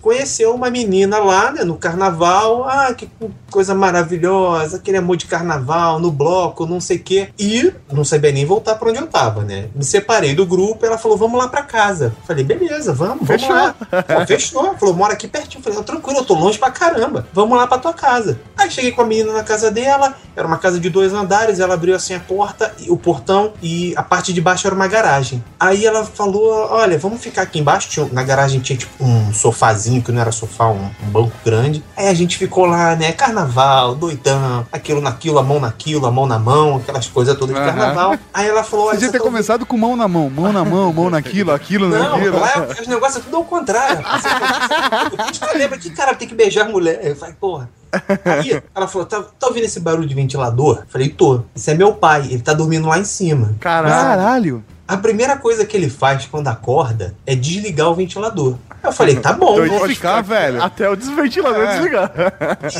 Conheceu 0.00 0.54
uma 0.54 0.70
menina 0.70 1.18
lá, 1.18 1.52
né, 1.52 1.64
no 1.64 1.76
carnaval. 1.76 2.64
Ah, 2.68 2.92
que 2.94 3.08
coisa 3.50 3.74
maravilhosa, 3.74 4.76
aquele 4.76 4.98
amor 4.98 5.16
de 5.16 5.26
carnaval, 5.26 5.98
no 5.98 6.10
bloco, 6.10 6.66
não 6.66 6.80
sei 6.80 6.96
o 6.96 7.02
quê. 7.02 7.19
E 7.38 7.72
não 7.92 8.04
sabia 8.04 8.32
nem 8.32 8.44
voltar 8.44 8.74
pra 8.76 8.88
onde 8.90 8.98
eu 8.98 9.06
tava, 9.06 9.42
né? 9.42 9.68
Me 9.74 9.84
separei 9.84 10.34
do 10.34 10.46
grupo, 10.46 10.84
ela 10.84 10.98
falou, 10.98 11.16
vamos 11.16 11.38
lá 11.38 11.48
pra 11.48 11.62
casa. 11.62 12.14
Falei, 12.26 12.44
beleza, 12.44 12.92
vamos, 12.92 13.26
vamos 13.26 13.42
Fechou. 13.42 13.54
lá. 13.54 13.74
Pô, 13.74 14.26
fechou. 14.26 14.74
Falou, 14.78 14.94
mora 14.94 15.12
aqui 15.14 15.26
pertinho. 15.28 15.62
Falei, 15.62 15.82
tranquilo, 15.82 16.18
eu 16.20 16.24
tô 16.24 16.34
longe 16.34 16.58
pra 16.58 16.70
caramba. 16.70 17.26
Vamos 17.32 17.56
lá 17.56 17.66
pra 17.66 17.78
tua 17.78 17.92
casa. 17.92 18.40
Aí 18.56 18.70
cheguei 18.70 18.92
com 18.92 19.02
a 19.02 19.06
menina 19.06 19.32
na 19.32 19.42
casa 19.42 19.70
dela, 19.70 20.14
era 20.36 20.46
uma 20.46 20.58
casa 20.58 20.78
de 20.78 20.88
dois 20.90 21.12
andares, 21.12 21.60
ela 21.60 21.74
abriu 21.74 21.94
assim 21.96 22.14
a 22.14 22.20
porta, 22.20 22.72
e- 22.78 22.90
o 22.90 22.96
portão, 22.96 23.52
e 23.62 23.92
a 23.96 24.02
parte 24.02 24.32
de 24.32 24.40
baixo 24.40 24.66
era 24.66 24.74
uma 24.76 24.86
garagem. 24.86 25.42
Aí 25.58 25.84
ela 25.86 26.04
falou, 26.04 26.50
olha, 26.70 26.98
vamos 26.98 27.20
ficar 27.20 27.42
aqui 27.42 27.58
embaixo. 27.58 28.08
Na 28.12 28.22
garagem 28.22 28.60
tinha 28.60 28.76
tipo 28.78 29.02
um 29.04 29.32
sofazinho, 29.32 30.02
que 30.02 30.12
não 30.12 30.20
era 30.20 30.32
sofá, 30.32 30.68
um, 30.68 30.90
um 31.02 31.10
banco 31.10 31.32
grande. 31.44 31.82
Aí 31.96 32.08
a 32.08 32.14
gente 32.14 32.36
ficou 32.38 32.66
lá, 32.66 32.94
né, 32.96 33.12
carnaval, 33.12 33.94
doidão, 33.94 34.66
aquilo 34.72 35.00
naquilo, 35.00 35.38
a 35.38 35.42
mão 35.42 35.58
naquilo, 35.60 36.06
a 36.06 36.10
mão 36.10 36.26
na 36.26 36.38
mão, 36.38 36.76
aquelas 36.76 37.06
coisas 37.10 37.36
todas 37.36 37.54
de 37.54 37.60
carnaval. 37.60 38.16
Aí 38.32 38.48
ela 38.48 38.62
falou: 38.64 38.86
Você 38.86 38.92
devia 38.92 39.08
ter 39.12 39.18
tá 39.18 39.24
ouvindo- 39.24 39.32
começado 39.32 39.66
com 39.66 39.76
mão 39.76 39.96
na 39.96 40.08
mão, 40.08 40.30
mão 40.30 40.52
na 40.52 40.64
mão, 40.64 40.92
mão 40.92 41.10
naquilo, 41.10 41.52
aquilo, 41.52 41.88
Não, 41.88 42.16
naquilo. 42.16 42.38
lá 42.40 42.52
é- 42.52 42.80
os 42.80 42.86
negócios 42.86 43.18
é 43.18 43.20
tudo 43.20 43.36
ao 43.36 43.44
contrário. 43.44 44.02
Você 45.32 45.58
lembra 45.58 45.78
que 45.78 45.90
cara 45.90 46.14
tem 46.14 46.28
que 46.28 46.34
beijar 46.34 46.68
mulher? 46.68 47.00
Eu 47.02 47.16
falei, 47.16 47.34
porra. 47.40 47.68
Aí 48.24 48.62
ela 48.74 48.86
falou: 48.86 49.06
tá, 49.06 49.22
tá 49.22 49.46
ouvindo 49.48 49.64
esse 49.64 49.80
barulho 49.80 50.06
de 50.08 50.14
ventilador? 50.14 50.78
Eu 50.78 50.86
falei, 50.88 51.08
tô. 51.08 51.42
Isso 51.54 51.70
é 51.70 51.74
meu 51.74 51.92
pai, 51.94 52.26
ele 52.30 52.40
tá 52.42 52.52
dormindo 52.52 52.86
lá 52.88 52.98
em 52.98 53.04
cima. 53.04 53.54
Caralho. 53.60 53.94
Caralho. 53.94 54.64
A 54.86 54.96
primeira 54.96 55.36
coisa 55.36 55.64
que 55.64 55.76
ele 55.76 55.88
faz 55.88 56.26
quando 56.26 56.48
acorda 56.48 57.14
é 57.24 57.34
desligar 57.36 57.88
o 57.88 57.94
ventilador. 57.94 58.56
Eu 58.82 58.92
falei, 58.92 59.16
tá 59.16 59.32
bom. 59.32 59.56
Doido 59.56 59.78
vou 59.78 59.86
de 59.86 59.94
ficar, 59.94 60.22
velho. 60.22 60.62
Até 60.62 60.88
o 60.88 60.96
desventilador 60.96 61.62
É. 61.64 61.72
desligar. 61.74 62.12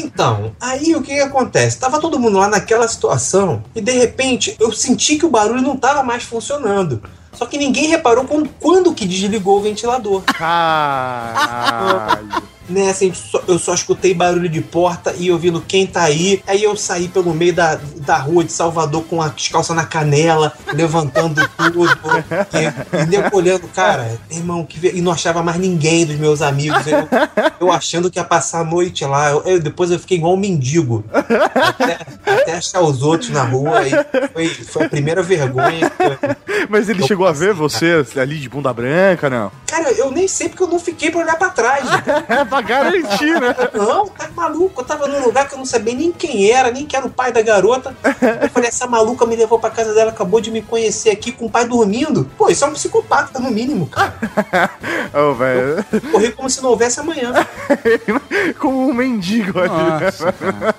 Então, 0.02 0.52
aí 0.60 0.94
o 0.94 1.02
que, 1.02 1.14
que 1.14 1.20
acontece? 1.20 1.78
Tava 1.78 2.00
todo 2.00 2.18
mundo 2.18 2.38
lá 2.38 2.48
naquela 2.48 2.88
situação 2.88 3.62
e 3.74 3.80
de 3.80 3.92
repente 3.92 4.56
eu 4.58 4.72
senti 4.72 5.16
que 5.16 5.26
o 5.26 5.30
barulho 5.30 5.60
não 5.62 5.76
tava 5.76 6.02
mais 6.02 6.22
funcionando. 6.22 7.02
Só 7.32 7.46
que 7.46 7.56
ninguém 7.58 7.86
reparou 7.88 8.24
quando, 8.24 8.48
quando 8.58 8.92
que 8.92 9.06
desligou 9.06 9.58
o 9.58 9.62
ventilador. 9.62 10.22
Caralho. 11.30 12.28
Né, 12.70 12.88
assim, 12.88 13.12
só- 13.12 13.42
eu 13.48 13.58
só 13.58 13.74
escutei 13.74 14.14
barulho 14.14 14.48
de 14.48 14.60
porta 14.60 15.12
e 15.18 15.30
ouvindo 15.30 15.60
quem 15.60 15.86
tá 15.86 16.02
aí. 16.04 16.42
Aí 16.46 16.62
eu 16.62 16.76
saí 16.76 17.08
pelo 17.08 17.34
meio 17.34 17.52
da, 17.52 17.78
da 17.96 18.16
rua 18.16 18.44
de 18.44 18.52
Salvador 18.52 19.02
com 19.04 19.20
as 19.20 19.48
calças 19.48 19.74
na 19.74 19.84
canela, 19.84 20.52
levantando 20.72 21.40
tudo. 21.58 21.84
E, 22.54 23.02
e 23.02 23.06
nego 23.06 23.36
olhando, 23.36 23.66
cara, 23.68 24.18
irmão, 24.30 24.64
que 24.64 24.78
e 24.94 25.00
não 25.02 25.10
achava 25.12 25.42
mais 25.42 25.58
ninguém 25.58 26.06
dos 26.06 26.16
meus 26.16 26.40
amigos. 26.42 26.86
Eu, 26.86 27.08
eu 27.60 27.72
achando 27.72 28.10
que 28.10 28.18
ia 28.18 28.24
passar 28.24 28.60
a 28.60 28.64
noite 28.64 29.04
lá. 29.04 29.30
Eu- 29.30 29.42
eu- 29.44 29.60
depois 29.60 29.90
eu 29.90 29.98
fiquei 29.98 30.16
igual 30.18 30.34
um 30.34 30.38
mendigo. 30.38 31.04
Até, 31.12 31.98
até 32.24 32.52
achar 32.56 32.80
os 32.82 33.02
outros 33.02 33.30
na 33.30 33.42
rua. 33.42 33.82
E 33.86 33.90
foi, 34.32 34.48
foi 34.48 34.86
a 34.86 34.88
primeira 34.88 35.22
vergonha. 35.22 35.90
eu- 35.98 36.36
Mas 36.68 36.88
ele 36.88 37.04
chegou 37.06 37.26
a 37.26 37.30
passei, 37.32 37.48
ver 37.48 37.54
você 37.54 38.04
ali 38.20 38.38
de 38.38 38.48
bunda 38.48 38.72
branca, 38.72 39.28
não? 39.28 39.50
Cara, 39.66 39.90
eu 39.92 40.10
nem 40.10 40.28
sei 40.28 40.48
porque 40.48 40.62
eu 40.62 40.68
não 40.68 40.78
fiquei 40.78 41.10
pra 41.10 41.20
olhar 41.20 41.36
pra 41.36 41.48
trás. 41.50 41.80
É 42.28 42.44
pra 42.62 42.82
garantir, 42.82 43.40
né? 43.40 43.54
Não, 43.74 44.06
tá 44.08 44.28
maluco. 44.34 44.80
Eu 44.80 44.84
tava 44.84 45.06
num 45.08 45.24
lugar 45.24 45.48
que 45.48 45.54
eu 45.54 45.58
não 45.58 45.64
sabia 45.66 45.94
nem 45.94 46.12
quem 46.12 46.50
era, 46.50 46.70
nem 46.70 46.86
quem 46.86 46.96
era 46.98 47.06
o 47.06 47.10
pai 47.10 47.32
da 47.32 47.42
garota. 47.42 47.94
Eu 48.42 48.48
falei, 48.50 48.68
essa 48.68 48.86
maluca 48.86 49.26
me 49.26 49.36
levou 49.36 49.58
pra 49.58 49.70
casa 49.70 49.92
dela, 49.94 50.10
acabou 50.10 50.40
de 50.40 50.50
me 50.50 50.62
conhecer 50.62 51.10
aqui 51.10 51.32
com 51.32 51.46
o 51.46 51.50
pai 51.50 51.66
dormindo. 51.66 52.28
Pô, 52.36 52.48
isso 52.48 52.64
é 52.64 52.68
um 52.68 52.72
psicopata, 52.72 53.38
no 53.38 53.50
mínimo, 53.50 53.86
cara. 53.86 54.14
Ô, 55.14 55.34
velho. 55.34 55.84
Corri 56.12 56.32
como 56.32 56.48
se 56.48 56.62
não 56.62 56.70
houvesse 56.70 57.00
amanhã. 57.00 57.32
Como 58.58 58.88
um 58.88 58.94
mendigo 58.94 59.58
ali. 59.58 59.68
Nossa, 59.68 60.32
cara. 60.32 60.74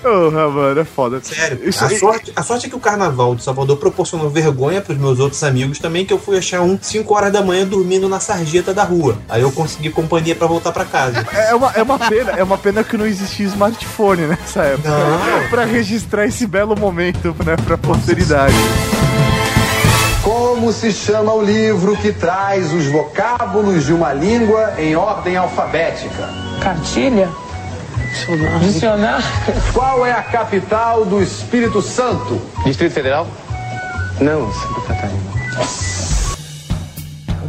Porra, 0.00 0.48
mano, 0.48 0.80
é 0.80 0.84
foda. 0.84 1.20
Sério. 1.22 1.68
Isso 1.68 1.84
a, 1.84 1.88
aí- 1.88 1.98
sorte, 1.98 2.32
a 2.34 2.42
sorte 2.42 2.66
é 2.66 2.68
que 2.68 2.76
o 2.76 2.80
carnaval 2.80 3.34
de 3.34 3.42
Salvador 3.42 3.76
proporcionou 3.76 4.28
vergonha 4.30 4.80
pros 4.80 4.98
meus 4.98 5.18
outros 5.18 5.42
amigos 5.42 5.78
também, 5.78 6.04
que 6.04 6.12
eu 6.12 6.18
fui 6.18 6.36
achar 6.38 6.60
um 6.62 6.78
5 6.80 7.14
horas 7.14 7.32
da 7.32 7.42
manhã 7.42 7.66
dormindo 7.66 8.08
na 8.08 8.20
sarjeta 8.20 8.72
da 8.74 8.82
rua. 8.84 9.18
Aí 9.28 9.42
eu 9.42 9.52
consegui 9.52 9.90
companhia 9.90 10.34
pra 10.34 10.46
voltar 10.46 10.72
pra 10.72 10.81
casa. 10.84 11.26
É 11.32 11.54
uma, 11.54 11.70
é 11.72 11.82
uma 11.82 11.98
pena, 11.98 12.32
é 12.32 12.42
uma 12.42 12.58
pena 12.58 12.84
que 12.84 12.96
não 12.96 13.06
existia 13.06 13.46
smartphone 13.46 14.22
nessa 14.22 14.62
época. 14.62 14.88
Não. 14.88 15.48
pra 15.48 15.64
registrar 15.64 16.26
esse 16.26 16.46
belo 16.46 16.78
momento 16.78 17.34
né, 17.44 17.56
pra 17.64 17.76
posteridade. 17.76 18.54
Como 20.22 20.72
se 20.72 20.92
chama 20.92 21.32
o 21.32 21.42
livro 21.42 21.96
que 21.96 22.12
traz 22.12 22.72
os 22.72 22.86
vocábulos 22.86 23.84
de 23.84 23.92
uma 23.92 24.12
língua 24.12 24.74
em 24.78 24.94
ordem 24.94 25.36
alfabética? 25.36 26.28
Cartilha? 26.60 27.28
Dicionário? 28.60 29.24
Qual 29.72 30.06
é 30.06 30.12
a 30.12 30.22
capital 30.22 31.04
do 31.04 31.22
Espírito 31.22 31.82
Santo? 31.82 32.40
Distrito 32.64 32.92
Federal? 32.92 33.26
Não, 34.20 34.52
Santa 34.52 34.80
Catarina. 34.82 35.32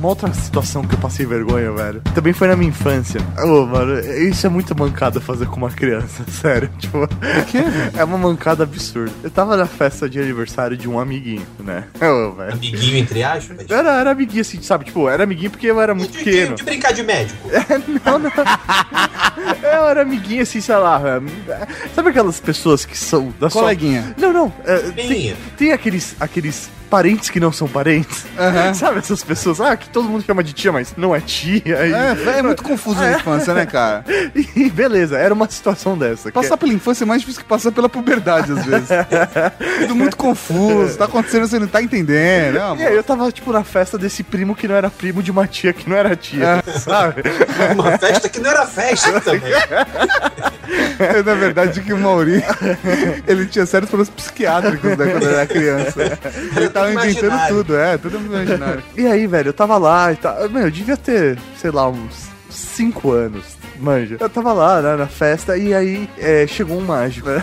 Uma 0.03 0.09
outra 0.09 0.33
situação 0.33 0.83
que 0.83 0.95
eu 0.95 0.99
passei 0.99 1.25
vergonha, 1.25 1.71
velho, 1.71 2.01
também 2.13 2.33
foi 2.33 2.49
na 2.49 2.57
minha 2.57 2.67
infância. 2.67 3.21
Ô, 3.41 3.65
mano, 3.65 3.97
isso 4.01 4.45
é 4.45 4.49
muito 4.49 4.77
mancada 4.77 5.21
fazer 5.21 5.45
com 5.45 5.55
uma 5.55 5.71
criança, 5.71 6.25
sério. 6.29 6.69
Tipo, 6.77 7.07
é 7.97 8.03
uma 8.03 8.17
mancada 8.17 8.63
absurda. 8.63 9.13
Eu 9.23 9.31
tava 9.31 9.55
na 9.55 9.65
festa 9.65 10.09
de 10.09 10.19
aniversário 10.19 10.75
de 10.75 10.89
um 10.89 10.99
amiguinho, 10.99 11.45
né? 11.57 11.85
Ô, 12.01 12.33
velho. 12.33 12.51
Amiguinho, 12.51 12.97
entre 12.97 13.23
aspas. 13.23 13.65
Era, 13.69 13.93
era 14.01 14.11
amiguinho 14.11 14.41
assim, 14.41 14.61
sabe? 14.61 14.83
Tipo, 14.83 15.07
era 15.07 15.23
amiguinho 15.23 15.51
porque 15.51 15.67
eu 15.67 15.79
era 15.79 15.95
muito 15.95 16.11
De, 16.11 16.17
de, 16.17 16.23
pequeno. 16.25 16.55
de 16.57 16.63
brincar 16.63 16.91
de 16.91 17.01
médico. 17.03 17.39
Não, 18.05 18.19
não. 18.19 18.31
Eu 19.63 19.87
era 19.87 20.01
amiguinho 20.01 20.41
assim, 20.41 20.59
sei 20.59 20.75
lá. 20.75 21.01
é, 21.47 21.67
Sabe 21.95 22.09
aquelas 22.09 22.41
pessoas 22.41 22.85
que 22.85 22.97
são 22.97 23.33
da 23.39 23.49
sua. 23.49 23.61
Coleguinha. 23.61 24.13
Não, 24.17 24.33
não. 24.33 24.53
é, 24.65 24.77
tem, 24.91 25.35
tem 25.57 25.71
aqueles, 25.71 26.13
aqueles 26.19 26.69
parentes 26.93 27.27
que 27.31 27.39
não 27.39 27.51
são 27.51 27.67
parentes. 27.67 28.23
Sabe 28.75 28.99
essas 28.99 29.23
pessoas? 29.23 29.59
Ah, 29.59 29.75
que 29.75 29.89
todo 29.89 30.07
mundo 30.07 30.23
chama 30.23 30.43
de 30.43 30.53
tia, 30.53 30.71
mas 30.71 30.93
não 30.95 31.15
é 31.15 31.19
tia. 31.19 31.63
E, 31.65 31.71
É, 31.91 32.37
é 32.37 32.41
muito 32.43 32.61
confuso 32.61 32.99
na 33.01 33.13
infância, 33.13 33.51
né, 33.51 33.65
cara? 33.65 34.05
e 34.55 34.69
beleza, 34.69 35.17
era 35.17 35.33
uma 35.33 35.49
situação 35.49 35.97
dessa. 35.97 36.29
que- 36.29 36.39
Passar 36.39 36.55
pela 36.55 36.71
infância 36.71 37.03
é 37.03 37.07
mais 37.07 37.21
difícil 37.21 37.41
que 37.41 37.47
passar 37.49 37.71
pela 37.71 37.89
puberdade, 37.89 38.51
às 38.51 38.63
vezes. 38.63 38.89
Tudo 39.81 39.95
muito 39.95 40.15
confuso, 40.15 40.95
tá 40.95 41.05
acontecendo, 41.05 41.47
você 41.47 41.57
não 41.57 41.65
tá 41.67 41.81
entendendo. 41.81 42.59
Não, 42.59 42.77
E 42.77 42.83
aí 42.85 42.95
eu 42.95 43.03
tava, 43.03 43.31
tipo, 43.31 43.51
na 43.51 43.63
festa 43.63 43.97
desse 43.97 44.21
primo 44.21 44.55
que 44.55 44.67
não 44.67 44.75
era 44.75 44.91
primo 44.91 45.23
de 45.23 45.31
uma 45.31 45.47
tia 45.47 45.73
que 45.73 45.89
não 45.89 45.97
era 45.97 46.15
tia, 46.15 46.63
sabe? 46.79 47.23
Uma 47.73 47.97
festa 47.97 48.29
que 48.29 48.39
não 48.39 48.51
era 48.51 48.67
festa 48.67 49.19
também. 49.19 49.51
É, 50.99 51.23
na 51.23 51.33
verdade, 51.33 51.81
que 51.81 51.91
o 51.91 51.97
Mauri, 51.97 52.43
ele 53.27 53.45
tinha 53.47 53.65
sérios 53.65 53.89
problemas 53.89 54.09
psiquiátricos 54.13 54.95
né, 54.97 55.07
quando 55.11 55.27
era 55.27 55.45
criança. 55.47 56.19
Ele 56.55 56.69
tava 56.69 56.82
tudo 56.85 56.99
inventando 56.99 57.25
imaginário. 57.25 57.55
tudo, 57.55 57.77
é, 57.77 57.97
tudo 57.97 58.17
imaginário. 58.17 58.83
E 58.95 59.07
aí, 59.07 59.27
velho, 59.27 59.49
eu 59.49 59.53
tava 59.53 59.77
lá 59.77 60.11
e 60.11 60.15
tal. 60.15 60.49
Meu, 60.49 60.63
eu 60.63 60.71
devia 60.71 60.97
ter, 60.97 61.37
sei 61.57 61.71
lá, 61.71 61.87
uns 61.89 62.27
5 62.49 63.11
anos, 63.11 63.43
manja. 63.79 64.17
Eu 64.19 64.29
tava 64.29 64.53
lá, 64.53 64.81
né, 64.81 64.95
na 64.95 65.07
festa, 65.07 65.57
e 65.57 65.73
aí 65.73 66.09
é, 66.17 66.45
chegou 66.47 66.77
um 66.77 66.85
mágico? 66.85 67.29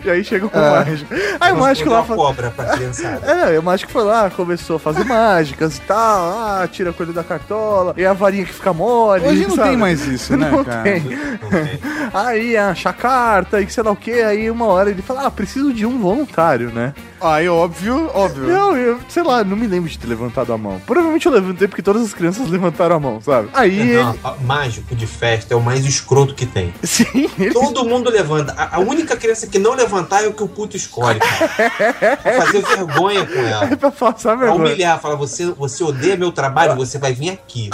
E 0.04 0.10
aí 0.10 0.24
chegou 0.24 0.50
um 0.54 0.58
mágico. 0.60 1.14
Aí 1.40 1.52
o 1.52 1.56
mágico 1.58 1.90
lá 1.90 1.98
uma 1.98 2.04
falou. 2.04 2.26
cobra 2.26 2.50
pra 2.50 2.64
criançada. 2.76 3.20
É, 3.50 3.58
o 3.58 3.62
mágico 3.62 3.92
foi 3.92 4.04
lá, 4.04 4.30
começou 4.30 4.76
a 4.76 4.78
fazer 4.78 5.04
mágicas 5.04 5.76
e 5.76 5.80
tal, 5.82 6.28
ah, 6.30 6.68
tira 6.70 6.90
a 6.90 6.92
coisa 6.92 7.12
da 7.12 7.22
cartola, 7.22 7.94
e 7.96 8.04
a 8.04 8.12
varinha 8.12 8.44
que 8.44 8.52
fica 8.52 8.72
mole. 8.72 9.26
Hoje 9.26 9.46
não 9.46 9.56
sabe? 9.56 9.68
tem 9.68 9.76
mais 9.76 10.06
isso, 10.06 10.36
né, 10.36 10.48
Não 10.50 10.64
cara? 10.64 10.82
tem. 10.82 11.00
Não 11.00 11.48
tem. 11.50 11.80
Aí 12.12 12.56
acha 12.56 12.90
a 12.90 12.92
carta 12.92 13.60
e 13.60 13.70
sei 13.70 13.82
lá 13.82 13.90
o 13.90 13.96
que, 13.96 14.12
aí 14.22 14.50
uma 14.50 14.66
hora 14.66 14.90
ele 14.90 15.02
fala, 15.02 15.26
ah, 15.26 15.30
preciso 15.30 15.72
de 15.72 15.84
um 15.86 15.98
voluntário, 15.98 16.70
né? 16.70 16.92
Aí, 17.20 17.48
óbvio, 17.48 18.10
óbvio. 18.14 18.44
Não, 18.48 18.76
eu, 18.76 18.98
sei 19.08 19.22
lá, 19.22 19.44
não 19.44 19.56
me 19.56 19.66
lembro 19.66 19.88
de 19.90 19.98
ter 19.98 20.06
levantado 20.06 20.52
a 20.52 20.58
mão. 20.58 20.80
Provavelmente 20.86 21.26
eu 21.26 21.32
levantei 21.32 21.68
porque 21.68 21.82
todas 21.82 22.02
as 22.02 22.14
crianças 22.14 22.48
levantaram 22.48 22.96
a 22.96 23.00
mão, 23.00 23.20
sabe? 23.20 23.48
Aí 23.52 23.94
Não, 23.94 24.16
a- 24.24 24.34
mágico 24.40 24.94
de 24.94 25.06
festa 25.06 25.52
é 25.54 25.56
o 25.56 25.60
mais 25.60 25.84
escroto 25.84 26.34
que 26.34 26.46
tem. 26.46 26.64
ele. 26.64 26.74
Sim, 26.86 27.30
ele. 27.38 27.52
Todo 27.52 27.84
mundo 27.84 28.08
levanta. 28.10 28.52
A, 28.56 28.76
a 28.76 28.78
única 28.80 29.16
criança 29.16 29.46
que 29.46 29.58
não 29.58 29.74
levantar 29.74 30.24
é 30.24 30.28
o 30.28 30.32
que 30.32 30.42
o 30.42 30.48
puto 30.48 30.76
escolhe, 30.76 31.18
cara. 31.20 32.16
Pra 32.16 32.42
fazer 32.42 32.62
vergonha 32.62 33.26
com 33.26 33.38
ela. 33.38 33.64
É 33.70 33.76
pra 33.76 33.90
passar 33.90 34.36
Pra 34.36 34.46
vergonha. 34.46 34.66
humilhar, 34.70 35.00
fala, 35.00 35.14
você, 35.16 35.46
você 35.52 35.84
odeia 35.84 36.16
meu 36.16 36.32
trabalho, 36.32 36.74
você 36.76 36.98
vai 36.98 37.12
vir 37.12 37.30
aqui. 37.30 37.70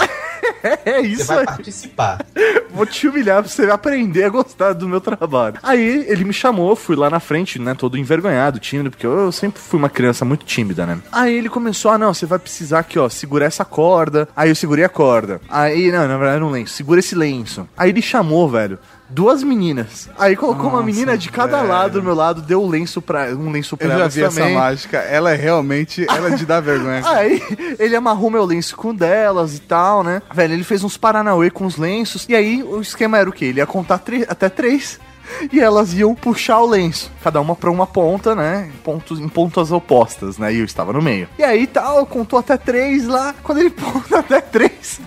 É 0.63 1.01
Você 1.01 1.07
isso 1.07 1.25
vai 1.25 1.39
aí. 1.39 1.45
participar. 1.45 2.25
Vou 2.71 2.85
te 2.85 3.07
humilhar 3.07 3.41
pra 3.41 3.51
você 3.51 3.69
aprender 3.69 4.23
a 4.23 4.29
gostar 4.29 4.73
do 4.73 4.87
meu 4.87 5.01
trabalho. 5.01 5.55
Aí 5.63 6.05
ele 6.07 6.23
me 6.23 6.33
chamou, 6.33 6.75
fui 6.75 6.95
lá 6.95 7.09
na 7.09 7.19
frente, 7.19 7.59
né? 7.59 7.73
Todo 7.73 7.97
envergonhado, 7.97 8.59
tímido, 8.59 8.91
porque 8.91 9.05
eu 9.05 9.31
sempre 9.31 9.59
fui 9.61 9.79
uma 9.79 9.89
criança 9.89 10.23
muito 10.25 10.45
tímida, 10.45 10.85
né? 10.85 10.99
Aí 11.11 11.35
ele 11.35 11.49
começou, 11.49 11.91
ah, 11.91 11.97
não, 11.97 12.13
você 12.13 12.25
vai 12.25 12.39
precisar 12.39 12.79
aqui, 12.79 12.99
ó, 12.99 13.09
segurar 13.09 13.45
essa 13.45 13.65
corda. 13.65 14.27
Aí 14.35 14.49
eu 14.49 14.55
segurei 14.55 14.85
a 14.85 14.89
corda. 14.89 15.41
Aí, 15.49 15.91
não, 15.91 16.07
na 16.07 16.17
verdade, 16.17 16.39
não 16.39 16.49
lenço. 16.51 16.73
Segura 16.73 16.99
esse 16.99 17.15
lenço. 17.15 17.67
Aí 17.77 17.89
ele 17.89 18.01
chamou, 18.01 18.47
velho. 18.49 18.77
Duas 19.09 19.41
meninas. 19.41 20.09
Aí 20.19 20.35
colocou 20.35 20.65
uma 20.65 20.73
Nossa, 20.73 20.83
menina 20.85 21.17
de 21.17 21.31
cada 21.31 21.57
velho. 21.57 21.69
lado 21.69 21.91
do 21.93 22.03
meu 22.03 22.13
lado, 22.13 22.41
deu 22.41 22.61
o 22.61 22.67
lenço 22.69 23.01
pra, 23.01 23.27
um 23.35 23.49
lenço 23.51 23.77
pra 23.77 23.87
Eu 23.87 23.99
já 23.99 24.07
vi 24.07 24.23
essa 24.23 24.39
também. 24.41 24.53
mágica. 24.55 24.97
Ela 24.97 25.31
é 25.31 25.35
realmente. 25.35 26.05
Ela 26.09 26.27
é 26.29 26.35
de 26.35 26.45
dar 26.45 26.59
vergonha. 26.59 27.01
Aí 27.05 27.41
ele 27.79 27.95
amarrou 27.95 28.29
meu 28.29 28.43
lenço 28.43 28.75
com 28.75 28.93
delas 28.93 29.55
e 29.55 29.59
tal, 29.61 30.03
né? 30.03 30.21
Velho, 30.33 30.53
ele 30.53 30.63
fez 30.63 30.83
uns 30.83 30.97
paranauê 30.97 31.49
com 31.49 31.65
os 31.65 31.77
lenços. 31.77 32.25
E 32.27 32.35
aí 32.35 32.61
o 32.63 32.81
esquema 32.81 33.17
era 33.17 33.29
o 33.29 33.33
quê? 33.33 33.45
Ele 33.45 33.59
ia 33.59 33.65
contar 33.65 34.01
até 34.27 34.49
três. 34.49 34.99
E 35.51 35.59
elas 35.59 35.93
iam 35.93 36.13
puxar 36.13 36.59
o 36.59 36.67
lenço, 36.67 37.11
cada 37.23 37.39
uma 37.39 37.55
pra 37.55 37.71
uma 37.71 37.87
ponta, 37.87 38.35
né? 38.35 38.69
Em 38.73 38.77
pontos, 38.79 39.19
em 39.19 39.27
pontas 39.27 39.71
opostas, 39.71 40.37
né? 40.37 40.53
E 40.53 40.59
eu 40.59 40.65
estava 40.65 40.91
no 40.91 41.01
meio. 41.01 41.27
E 41.37 41.43
aí 41.43 41.65
tal, 41.65 42.05
contou 42.05 42.39
até 42.39 42.57
três 42.57 43.07
lá. 43.07 43.33
Quando 43.43 43.59
ele 43.59 43.69
conta 43.71 44.19
até 44.19 44.41
três, 44.41 44.99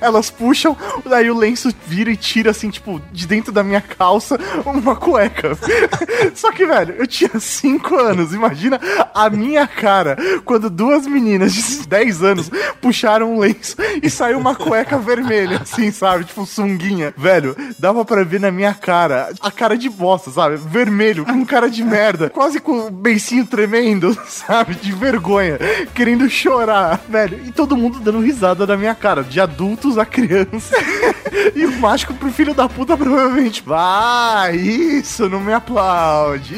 elas 0.00 0.30
puxam, 0.30 0.76
daí 1.04 1.30
o 1.30 1.36
lenço 1.36 1.70
vira 1.86 2.10
e 2.10 2.16
tira 2.16 2.50
assim, 2.50 2.70
tipo, 2.70 3.00
de 3.12 3.26
dentro 3.26 3.52
da 3.52 3.62
minha 3.62 3.80
calça, 3.80 4.38
uma 4.64 4.94
cueca. 4.96 5.58
Só 6.34 6.52
que, 6.52 6.64
velho, 6.64 6.94
eu 6.96 7.06
tinha 7.06 7.38
cinco 7.40 7.96
anos. 7.96 8.32
Imagina 8.32 8.80
a 9.14 9.28
minha 9.28 9.66
cara 9.66 10.16
quando 10.44 10.70
duas 10.70 11.06
meninas 11.06 11.52
de 11.52 11.86
10 11.86 12.22
anos 12.22 12.50
puxaram 12.80 13.34
um 13.34 13.38
lenço 13.38 13.76
e 14.02 14.08
saiu 14.08 14.38
uma 14.38 14.54
cueca 14.54 14.98
vermelha, 14.98 15.60
assim, 15.62 15.90
sabe? 15.90 16.24
Tipo, 16.24 16.46
sunguinha. 16.46 17.12
Velho, 17.16 17.56
dava 17.78 18.04
pra 18.04 18.24
ver 18.24 18.40
na 18.40 18.50
minha 18.50 18.74
cara 18.74 19.32
a 19.40 19.50
cara 19.50 19.67
cara 19.68 19.76
de 19.76 19.90
bosta, 19.90 20.30
sabe? 20.30 20.56
Vermelho, 20.56 21.26
com 21.26 21.44
cara 21.44 21.68
de 21.68 21.84
merda, 21.84 22.30
quase 22.30 22.58
com 22.58 22.86
o 22.86 22.90
beicinho 22.90 23.44
tremendo, 23.44 24.16
sabe? 24.26 24.74
De 24.74 24.92
vergonha, 24.92 25.58
querendo 25.94 26.26
chorar, 26.30 26.98
velho. 27.06 27.38
E 27.44 27.52
todo 27.52 27.76
mundo 27.76 27.98
dando 28.00 28.20
risada 28.20 28.66
na 28.66 28.76
minha 28.78 28.94
cara, 28.94 29.22
de 29.22 29.38
adultos 29.38 29.98
a 29.98 30.06
criança. 30.06 30.74
e 31.54 31.66
o 31.66 31.72
mágico 31.78 32.14
pro 32.14 32.30
filho 32.32 32.54
da 32.54 32.66
puta 32.66 32.96
provavelmente, 32.96 33.62
vai, 33.62 34.56
isso, 34.56 35.28
não 35.28 35.40
me 35.40 35.52
aplaude, 35.52 36.54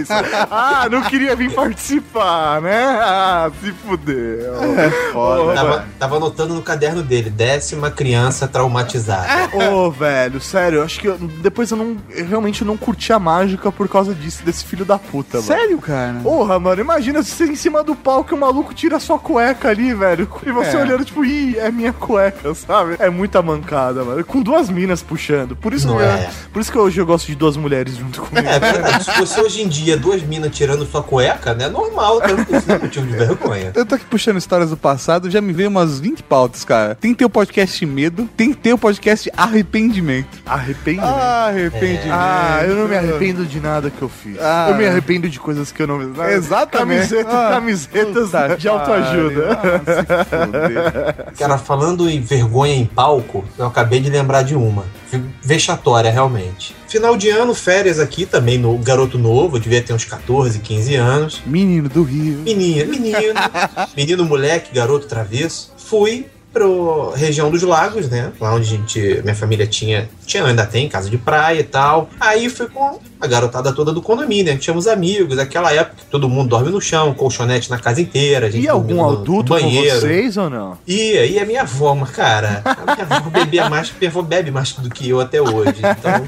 isso. 0.00 0.12
Ah, 0.50 0.88
não 0.90 1.02
queria 1.02 1.36
vir 1.36 1.52
participar, 1.52 2.62
né? 2.62 2.82
Ah, 3.02 3.50
se 3.60 3.72
fudeu. 3.72 4.54
É 4.78 4.90
foda. 5.12 5.54
Tava, 5.54 5.88
tava 5.98 6.16
anotando 6.16 6.54
no 6.54 6.62
caderno 6.62 7.02
dele, 7.02 7.28
décima 7.28 7.90
criança 7.90 8.48
traumatizada. 8.48 9.28
Ô, 9.70 9.90
velho, 9.90 10.40
sério, 10.40 10.78
eu 10.78 10.82
acho 10.84 10.98
que 10.98 11.08
eu- 11.08 11.18
depois 11.18 11.70
eu 11.70 11.76
não. 11.76 11.96
Eu 12.10 12.37
realmente 12.38 12.64
não 12.64 12.76
curti 12.76 13.12
a 13.12 13.18
mágica 13.18 13.70
por 13.72 13.88
causa 13.88 14.14
disso, 14.14 14.42
desse 14.44 14.64
filho 14.64 14.84
da 14.84 14.96
puta, 14.98 15.38
mano. 15.38 15.46
Sério, 15.46 15.78
cara? 15.78 16.20
Porra, 16.22 16.58
mano, 16.58 16.80
imagina 16.80 17.22
você 17.22 17.44
em 17.44 17.56
cima 17.56 17.82
do 17.82 17.94
palco 17.96 18.32
e 18.32 18.36
o 18.36 18.40
maluco 18.40 18.72
tira 18.72 18.96
a 18.96 19.00
sua 19.00 19.18
cueca 19.18 19.68
ali, 19.68 19.92
velho. 19.92 20.28
E 20.46 20.52
você 20.52 20.76
É. 20.76 20.80
olhando, 20.82 21.04
tipo, 21.04 21.24
ih, 21.24 21.58
é 21.58 21.70
minha 21.70 21.92
cueca, 21.92 22.54
sabe? 22.54 22.96
É 23.00 23.10
muita 23.10 23.42
mancada, 23.42 24.04
mano. 24.04 24.24
Com 24.24 24.40
duas 24.40 24.70
minas 24.70 25.02
puxando. 25.02 25.56
Por 25.56 25.72
isso, 25.74 25.88
Não 25.88 26.00
eu- 26.00 26.06
é. 26.06 26.30
por 26.52 26.60
isso 26.60 26.70
que 26.70 26.78
hoje 26.78 27.00
eu 27.00 27.06
gosto 27.06 27.26
de 27.26 27.34
duas 27.34 27.56
mulheres 27.56 27.96
junto 27.96 28.22
comigo. 28.22 28.46
É 28.48 28.58
verdade, 28.58 29.04
se 29.04 29.10
fosse 29.12 29.40
hoje 29.40 29.62
em 29.62 29.68
dia 29.68 29.96
duas 29.96 30.22
minas 30.22 30.54
tirando 30.56 30.86
sua 30.86 31.02
cueca, 31.02 31.54
né? 31.54 31.68
Normal, 31.68 32.20
tranquilo, 32.20 32.62
não 32.66 32.74
é 32.76 32.78
motivo 32.78 33.06
de 33.06 33.16
vergonha. 33.16 33.72
Eu 33.74 33.84
tô 33.84 33.94
aqui 33.96 34.04
puxando 34.04 34.36
histórias 34.36 34.70
do 34.70 34.76
passado, 34.76 35.28
já 35.30 35.40
me 35.40 35.52
veio 35.52 35.68
umas 35.68 35.98
20 35.98 36.22
pautas, 36.22 36.64
cara. 36.64 36.94
Tem 36.94 37.12
que 37.12 37.18
ter 37.18 37.24
o 37.24 37.30
podcast 37.30 37.84
Medo, 37.84 38.28
tem 38.36 38.50
que 38.52 38.56
ter 38.58 38.72
o 38.72 38.78
podcast 38.78 39.30
Arrependimento. 39.36 40.38
Arrependimento. 40.46 41.08
Arrependimento. 41.08 42.12
Ah, 42.28 42.64
eu 42.64 42.74
não 42.76 42.88
me 42.88 42.96
arrependo 42.96 43.46
de 43.46 43.60
nada 43.60 43.90
que 43.90 44.00
eu 44.02 44.08
fiz. 44.08 44.36
Ah. 44.40 44.68
eu 44.70 44.76
me 44.76 44.86
arrependo 44.86 45.28
de 45.28 45.38
coisas 45.38 45.72
que 45.72 45.82
eu 45.82 45.86
não 45.86 45.98
fiz. 46.00 46.18
Exatamente. 46.32 47.08
Camiseta, 47.08 47.30
Ah, 47.30 47.50
camisetas 47.50 48.30
puta 48.30 48.56
de 48.56 48.68
autoajuda. 48.68 49.48
Ah, 49.52 49.80
se 49.84 50.46
fuder. 50.46 51.32
Cara, 51.38 51.58
falando 51.58 52.08
em 52.08 52.20
vergonha 52.20 52.74
em 52.74 52.86
palco, 52.86 53.44
eu 53.58 53.66
acabei 53.66 54.00
de 54.00 54.10
lembrar 54.10 54.42
de 54.42 54.54
uma. 54.54 54.84
Vexatória, 55.42 56.10
realmente. 56.10 56.76
Final 56.86 57.16
de 57.16 57.28
ano, 57.30 57.54
férias 57.54 57.98
aqui 57.98 58.26
também 58.26 58.58
no 58.58 58.76
Garoto 58.78 59.18
Novo, 59.18 59.56
eu 59.56 59.60
devia 59.60 59.82
ter 59.82 59.92
uns 59.92 60.04
14, 60.04 60.58
15 60.58 60.94
anos. 60.96 61.42
Menino 61.46 61.88
do 61.88 62.02
Rio. 62.02 62.38
Menino, 62.38 62.90
menino, 62.90 63.34
menino, 63.96 64.24
moleque, 64.24 64.74
garoto 64.74 65.06
travesso. 65.06 65.72
Fui 65.76 66.26
pro 66.52 67.10
região 67.14 67.50
dos 67.50 67.62
lagos, 67.62 68.08
né? 68.08 68.32
Lá 68.40 68.54
onde 68.54 68.66
a 68.74 68.76
gente, 68.78 69.20
minha 69.22 69.34
família 69.34 69.66
tinha, 69.66 70.08
tinha 70.26 70.44
ainda 70.44 70.64
tem 70.66 70.88
casa 70.88 71.08
de 71.10 71.18
praia 71.18 71.60
e 71.60 71.64
tal. 71.64 72.08
Aí 72.18 72.48
fui 72.48 72.66
com 72.68 72.98
a 73.20 73.26
garotada 73.26 73.72
toda 73.72 73.92
do 73.92 74.00
condomínio, 74.00 74.52
né? 74.52 74.58
Tínhamos 74.58 74.86
amigos, 74.86 75.38
aquela 75.38 75.72
época 75.72 76.02
todo 76.10 76.28
mundo 76.28 76.48
dorme 76.48 76.70
no 76.70 76.80
chão, 76.80 77.12
colchonete 77.14 77.68
na 77.70 77.78
casa 77.78 78.00
inteira, 78.00 78.46
a 78.46 78.50
gente 78.50 78.64
E 78.64 78.68
algum 78.68 78.96
dormindo 78.96 79.12
no- 79.16 79.20
adulto 79.22 79.54
com 79.54 79.60
banheiro. 79.60 80.00
vocês 80.00 80.36
ou 80.36 80.48
não? 80.48 80.78
Ia, 80.86 81.26
e 81.26 81.38
a 81.38 81.44
minha 81.44 81.62
avó, 81.62 81.94
mas, 81.94 82.10
cara, 82.10 82.62
a 82.64 82.94
minha 82.94 83.06
avó 83.18 83.28
bebia 83.30 83.68
mais, 83.68 83.92
minha 83.98 84.10
avó 84.10 84.22
bebe 84.22 84.50
mais 84.50 84.72
do 84.72 84.88
que 84.88 85.08
eu 85.08 85.20
até 85.20 85.40
hoje. 85.42 85.74
Então. 85.78 86.26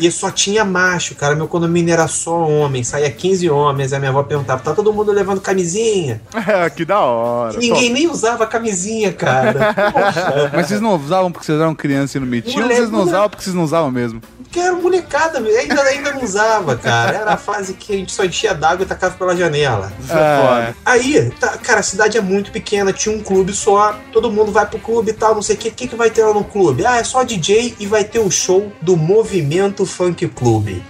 e 0.00 0.10
só 0.10 0.30
tinha 0.30 0.64
macho, 0.64 1.14
cara. 1.14 1.34
Meu 1.34 1.48
condomínio 1.48 1.92
era 1.92 2.06
só 2.08 2.46
homem, 2.48 2.82
saía 2.84 3.10
15 3.10 3.48
homens. 3.50 3.92
A 3.92 3.98
minha 3.98 4.10
avó 4.10 4.22
perguntava: 4.22 4.62
tá 4.62 4.74
todo 4.74 4.92
mundo 4.92 5.12
levando 5.12 5.40
camisinha? 5.40 6.20
É, 6.48 6.70
que 6.70 6.82
da 6.84 6.98
hora. 7.00 7.54
E 7.56 7.58
ninguém 7.58 7.92
nem 7.92 8.08
usava 8.08 8.37
camisinha, 8.46 9.12
cara. 9.12 9.74
Poxa, 9.92 10.50
Mas 10.54 10.66
vocês 10.66 10.80
não 10.80 10.94
usavam 10.94 11.30
porque 11.32 11.46
vocês 11.46 11.60
eram 11.60 11.74
criança 11.74 12.16
e 12.16 12.20
não 12.20 12.26
metiam, 12.26 12.54
ou 12.54 12.62
Moleque, 12.62 12.76
vocês 12.76 12.90
não 12.90 12.98
moleque. 12.98 13.10
usavam 13.10 13.30
porque 13.30 13.44
vocês 13.44 13.56
não 13.56 13.64
usavam 13.64 13.90
mesmo? 13.90 14.22
que 14.50 14.58
era 14.58 14.74
molecada, 14.74 15.38
ainda, 15.38 15.82
ainda 15.82 16.12
não 16.12 16.24
usava, 16.24 16.76
cara. 16.76 17.16
Era 17.16 17.32
a 17.32 17.36
fase 17.36 17.74
que 17.74 17.92
a 17.92 17.96
gente 17.96 18.12
só 18.12 18.24
enchia 18.24 18.54
d'água 18.54 18.82
e 18.82 18.86
tacava 18.86 19.14
pela 19.16 19.36
janela. 19.36 19.92
É. 20.10 20.74
Aí, 20.84 21.30
tá, 21.38 21.58
cara, 21.58 21.80
a 21.80 21.82
cidade 21.82 22.16
é 22.16 22.20
muito 22.20 22.50
pequena, 22.50 22.92
tinha 22.92 23.14
um 23.14 23.22
clube 23.22 23.52
só, 23.52 23.94
todo 24.12 24.30
mundo 24.30 24.50
vai 24.50 24.66
pro 24.66 24.78
clube 24.78 25.10
e 25.10 25.14
tal, 25.14 25.34
não 25.34 25.42
sei 25.42 25.56
o 25.56 25.58
que. 25.58 25.68
O 25.68 25.72
que, 25.72 25.88
que 25.88 25.96
vai 25.96 26.10
ter 26.10 26.24
lá 26.24 26.32
no 26.32 26.44
clube? 26.44 26.84
Ah, 26.86 26.96
é 26.96 27.04
só 27.04 27.22
DJ 27.22 27.76
e 27.78 27.86
vai 27.86 28.04
ter 28.04 28.20
o 28.20 28.30
show 28.30 28.72
do 28.80 28.96
Movimento 28.96 29.84
Funk 29.84 30.26
Clube. 30.28 30.82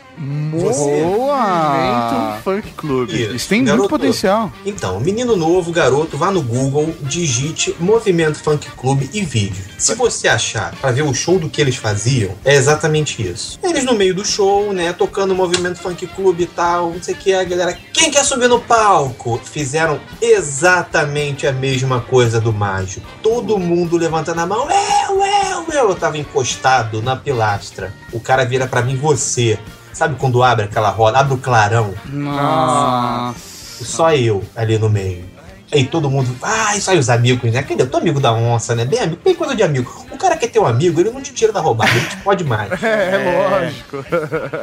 Você- 0.52 1.02
Boa! 1.04 1.38
Movimento 1.38 2.42
Funk 2.42 2.72
Club. 2.76 3.10
Isso, 3.10 3.34
Isso 3.36 3.48
tem 3.48 3.58
muito 3.60 3.70
garoto. 3.72 3.88
potencial. 3.88 4.52
Então, 4.66 4.98
menino 5.00 5.36
novo, 5.36 5.70
garoto, 5.70 6.16
vá 6.18 6.30
no 6.30 6.42
Google, 6.42 6.94
digite 7.02 7.74
Movimento 7.78 8.38
Funk 8.38 8.68
Clube 8.76 9.08
e 9.12 9.20
vídeo. 9.22 9.64
Se 9.78 9.94
você 9.94 10.26
achar 10.28 10.74
pra 10.80 10.90
ver 10.90 11.02
o 11.02 11.14
show 11.14 11.38
do 11.38 11.48
que 11.48 11.60
eles 11.60 11.76
faziam, 11.76 12.32
é 12.44 12.54
exatamente 12.54 13.22
isso. 13.22 13.58
Eles 13.62 13.84
no 13.84 13.94
meio 13.94 14.14
do 14.14 14.24
show, 14.24 14.72
né, 14.72 14.92
tocando 14.92 15.34
Movimento 15.34 15.78
Funk 15.80 16.06
Clube 16.08 16.42
e 16.44 16.46
tal, 16.46 16.90
não 16.90 17.02
sei 17.02 17.14
o 17.14 17.16
que, 17.16 17.32
a 17.32 17.44
galera, 17.44 17.78
quem 17.92 18.10
quer 18.10 18.24
subir 18.24 18.48
no 18.48 18.60
palco? 18.60 19.40
Fizeram 19.44 20.00
exatamente 20.20 21.46
a 21.46 21.52
mesma 21.52 22.00
coisa 22.00 22.40
do 22.40 22.52
mágico. 22.52 23.06
Todo 23.22 23.58
mundo 23.58 23.96
levantando 23.96 24.40
a 24.40 24.46
mão, 24.46 24.68
eu, 24.70 25.22
eu, 25.22 25.64
eu. 25.72 25.88
Eu 25.88 25.94
tava 25.94 26.18
encostado 26.18 27.00
na 27.00 27.14
pilastra. 27.14 27.94
O 28.12 28.18
cara 28.18 28.44
vira 28.44 28.66
pra 28.66 28.82
mim, 28.82 28.96
você. 28.96 29.58
Sabe 29.98 30.14
quando 30.14 30.44
abre 30.44 30.66
aquela 30.66 30.90
roda, 30.90 31.18
abre 31.18 31.34
o 31.34 31.38
clarão? 31.38 31.92
Nossa. 32.04 33.84
Só 33.84 34.14
eu 34.14 34.44
ali 34.54 34.78
no 34.78 34.88
meio. 34.88 35.24
Aí 35.72 35.84
todo 35.84 36.08
mundo, 36.08 36.30
ah, 36.40 36.76
isso 36.76 36.88
aí 36.88 36.96
os 36.96 37.10
amigos, 37.10 37.50
né? 37.50 37.64
Cadê? 37.64 37.82
Eu 37.82 37.90
tô 37.90 37.96
amigo 37.96 38.20
da 38.20 38.32
onça, 38.32 38.76
né? 38.76 38.84
Bem 38.84 39.00
amigo, 39.00 39.20
bem 39.24 39.34
coisa 39.34 39.56
de 39.56 39.62
amigo. 39.64 40.06
O 40.12 40.16
cara 40.16 40.36
quer 40.36 40.50
ter 40.50 40.60
um 40.60 40.66
amigo, 40.66 41.00
ele 41.00 41.10
não 41.10 41.20
te 41.20 41.34
tira 41.34 41.52
da 41.52 41.58
roubada, 41.58 41.90
ele 41.90 42.06
te 42.06 42.16
pode 42.18 42.44
mais. 42.44 42.70
É, 42.80 43.48
lógico. 43.50 44.04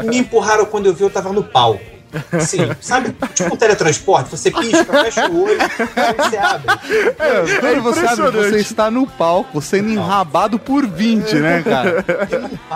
Me 0.06 0.20
empurraram 0.20 0.64
quando 0.68 0.86
eu 0.86 0.94
vi, 0.94 1.04
eu 1.04 1.10
tava 1.10 1.34
no 1.34 1.44
palco. 1.44 1.84
Assim, 2.32 2.60
sabe? 2.80 3.14
Tipo 3.34 3.54
um 3.54 3.58
teletransporte, 3.58 4.30
você 4.30 4.50
pisca, 4.52 4.86
fecha 5.04 5.30
o 5.30 5.44
olho, 5.44 5.58
aí 5.62 6.14
você 6.30 6.38
abre. 6.38 6.76
É, 7.20 7.60
quando 7.60 7.82
você 7.82 8.06
abre, 8.08 8.32
você 8.32 8.58
está 8.58 8.90
no 8.92 9.06
palco, 9.06 9.62
sendo 9.62 9.90
enrabado 9.90 10.58
por 10.58 10.86
20, 10.88 11.36
né, 11.36 11.62
cara? 11.64 12.06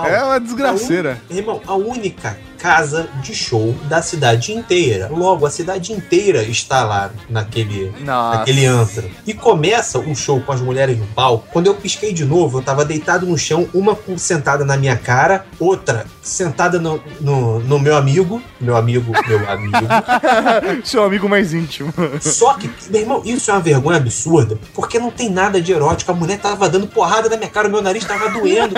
É 0.10 0.24
uma 0.24 0.40
desgraceira. 0.40 1.22
A 1.30 1.34
un- 1.34 1.38
Irmão, 1.38 1.62
a 1.68 1.76
única 1.76 2.38
casa 2.60 3.10
de 3.24 3.34
show 3.34 3.74
da 3.86 4.02
cidade 4.02 4.52
inteira. 4.52 5.10
Logo, 5.10 5.46
a 5.46 5.50
cidade 5.50 5.94
inteira 5.94 6.44
está 6.44 6.84
lá 6.84 7.10
naquele, 7.30 7.92
Nossa. 8.02 8.40
naquele 8.40 8.66
antro. 8.66 9.10
E 9.26 9.34
começa 9.34 9.98
o 9.98 10.14
show 10.14 10.42
com 10.42 10.52
as 10.52 10.60
mulheres 10.60 11.00
no 11.00 11.08
palco. 11.08 11.48
Quando 11.52 11.68
eu 11.68 11.76
pisquei 11.76 12.14
de 12.14 12.26
novo, 12.26 12.60
eu 12.60 12.62
tava 12.62 12.84
deitado 12.84 13.26
no 13.26 13.38
chão, 13.38 13.68
uma 13.74 13.98
sentada 14.18 14.66
na 14.66 14.76
minha 14.76 14.98
cara, 14.98 15.46
outra 15.58 16.06
sentada 16.22 16.80
no, 16.80 17.02
no, 17.22 17.60
no 17.62 17.80
meu 17.80 17.96
amigo. 17.96 18.42
Meu 18.60 18.76
amigo, 18.76 19.14
meu 19.28 19.50
amigo. 19.50 19.78
Seu 20.84 21.04
amigo 21.04 21.30
mais 21.30 21.54
íntimo. 21.54 21.94
Só 22.20 22.54
que, 22.56 22.70
meu 22.90 23.02
irmão, 23.02 23.22
isso 23.24 23.50
é 23.50 23.54
uma 23.54 23.62
vergonha 23.62 23.98
absurda, 23.98 24.60
porque 24.74 25.00
não 25.00 25.12
tem 25.12 25.30
nada 25.30 25.62
de 25.62 25.72
erótico. 25.72 26.12
A 26.12 26.16
mulher 26.16 26.40
tava 26.40 26.68
dando 26.68 26.88
porrada 26.88 27.30
na 27.30 27.38
minha 27.38 27.50
cara, 27.50 27.70
meu 27.70 27.82
nariz 27.82 28.04
tava 28.04 28.30
doendo. 28.30 28.76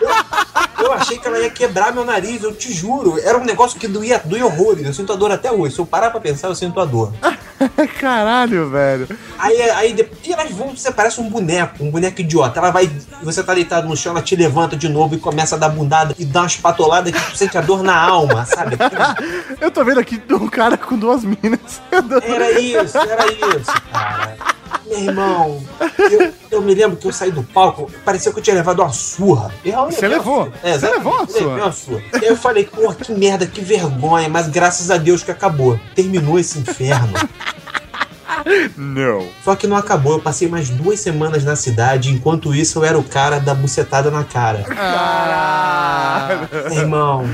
Eu, 0.00 0.86
eu 0.86 0.92
achei 0.92 1.18
que 1.18 1.26
ela 1.26 1.38
ia 1.38 1.50
quebrar 1.50 1.92
meu 1.92 2.04
nariz, 2.04 2.42
eu 2.42 2.54
te 2.54 2.72
juro. 2.72 2.85
Era 3.24 3.38
um 3.38 3.44
negócio 3.44 3.78
que 3.78 3.88
doía, 3.88 4.20
doía 4.24 4.46
horrores. 4.46 4.86
Eu 4.86 4.94
sinto 4.94 5.12
a 5.12 5.16
dor 5.16 5.30
até 5.30 5.50
hoje. 5.50 5.74
Se 5.74 5.80
eu 5.80 5.86
parar 5.86 6.10
pra 6.10 6.20
pensar, 6.20 6.48
eu 6.48 6.54
sinto 6.54 6.80
a 6.80 6.84
dor. 6.84 7.12
Caralho, 8.00 8.68
velho. 8.70 9.08
Aí, 9.38 9.60
aí 9.70 9.92
depois, 9.92 10.20
e 10.26 10.32
elas 10.32 10.50
vão, 10.50 10.76
você 10.76 10.90
parece 10.90 11.20
um 11.20 11.28
boneco, 11.28 11.82
um 11.82 11.90
boneco 11.90 12.20
idiota. 12.20 12.58
Ela 12.58 12.70
vai, 12.70 12.90
você 13.22 13.42
tá 13.42 13.54
deitado 13.54 13.88
no 13.88 13.96
chão, 13.96 14.12
ela 14.12 14.22
te 14.22 14.36
levanta 14.36 14.76
de 14.76 14.88
novo 14.88 15.14
e 15.14 15.18
começa 15.18 15.56
a 15.56 15.58
dar 15.58 15.68
bundada 15.70 16.14
e 16.18 16.24
dá 16.24 16.42
umas 16.42 16.56
patoladas 16.56 17.12
que 17.12 17.30
tu 17.30 17.36
sente 17.36 17.56
a 17.56 17.60
dor 17.60 17.82
na 17.82 17.96
alma, 17.96 18.44
sabe? 18.44 18.76
Eu 19.60 19.70
tô 19.70 19.84
vendo 19.84 20.00
aqui 20.00 20.20
um 20.30 20.48
cara 20.48 20.76
com 20.76 20.96
duas 20.96 21.24
minas. 21.24 21.80
Era 22.22 22.60
isso, 22.60 22.98
era 22.98 23.26
isso, 23.32 23.72
cara. 23.92 24.55
Meu 24.86 24.98
irmão, 25.00 25.62
eu, 25.98 26.32
eu 26.50 26.62
me 26.62 26.74
lembro 26.74 26.96
que 26.96 27.06
eu 27.06 27.12
saí 27.12 27.30
do 27.32 27.42
palco, 27.42 27.90
parecia 28.04 28.32
que 28.32 28.38
eu 28.38 28.42
tinha 28.42 28.54
levado 28.56 28.80
uma 28.80 28.92
surra. 28.92 29.52
Eu 29.64 29.84
Você 29.86 30.06
levou? 30.06 30.48
É, 30.62 30.78
Você 30.78 30.88
levou 30.90 31.12
uma 31.14 31.26
surra? 31.26 31.56
uma 31.56 31.72
surra. 31.72 32.02
E 32.12 32.16
aí 32.24 32.26
eu 32.28 32.36
falei, 32.36 32.64
porra, 32.64 32.94
que 32.94 33.12
merda, 33.12 33.46
que 33.46 33.60
vergonha, 33.60 34.28
mas 34.28 34.48
graças 34.48 34.90
a 34.90 34.96
Deus 34.96 35.22
que 35.22 35.30
acabou. 35.30 35.78
Terminou 35.94 36.38
esse 36.38 36.58
inferno. 36.58 37.12
Não. 38.76 39.26
Só 39.44 39.54
que 39.56 39.66
não 39.66 39.76
acabou, 39.76 40.12
eu 40.12 40.20
passei 40.20 40.48
mais 40.48 40.68
duas 40.68 41.00
semanas 41.00 41.44
na 41.44 41.56
cidade, 41.56 42.12
enquanto 42.12 42.54
isso 42.54 42.78
eu 42.78 42.84
era 42.84 42.98
o 42.98 43.02
cara 43.04 43.38
da 43.38 43.54
bucetada 43.54 44.10
na 44.10 44.24
cara. 44.24 44.62
Caralho. 44.62 46.48
Irmão, 46.72 47.24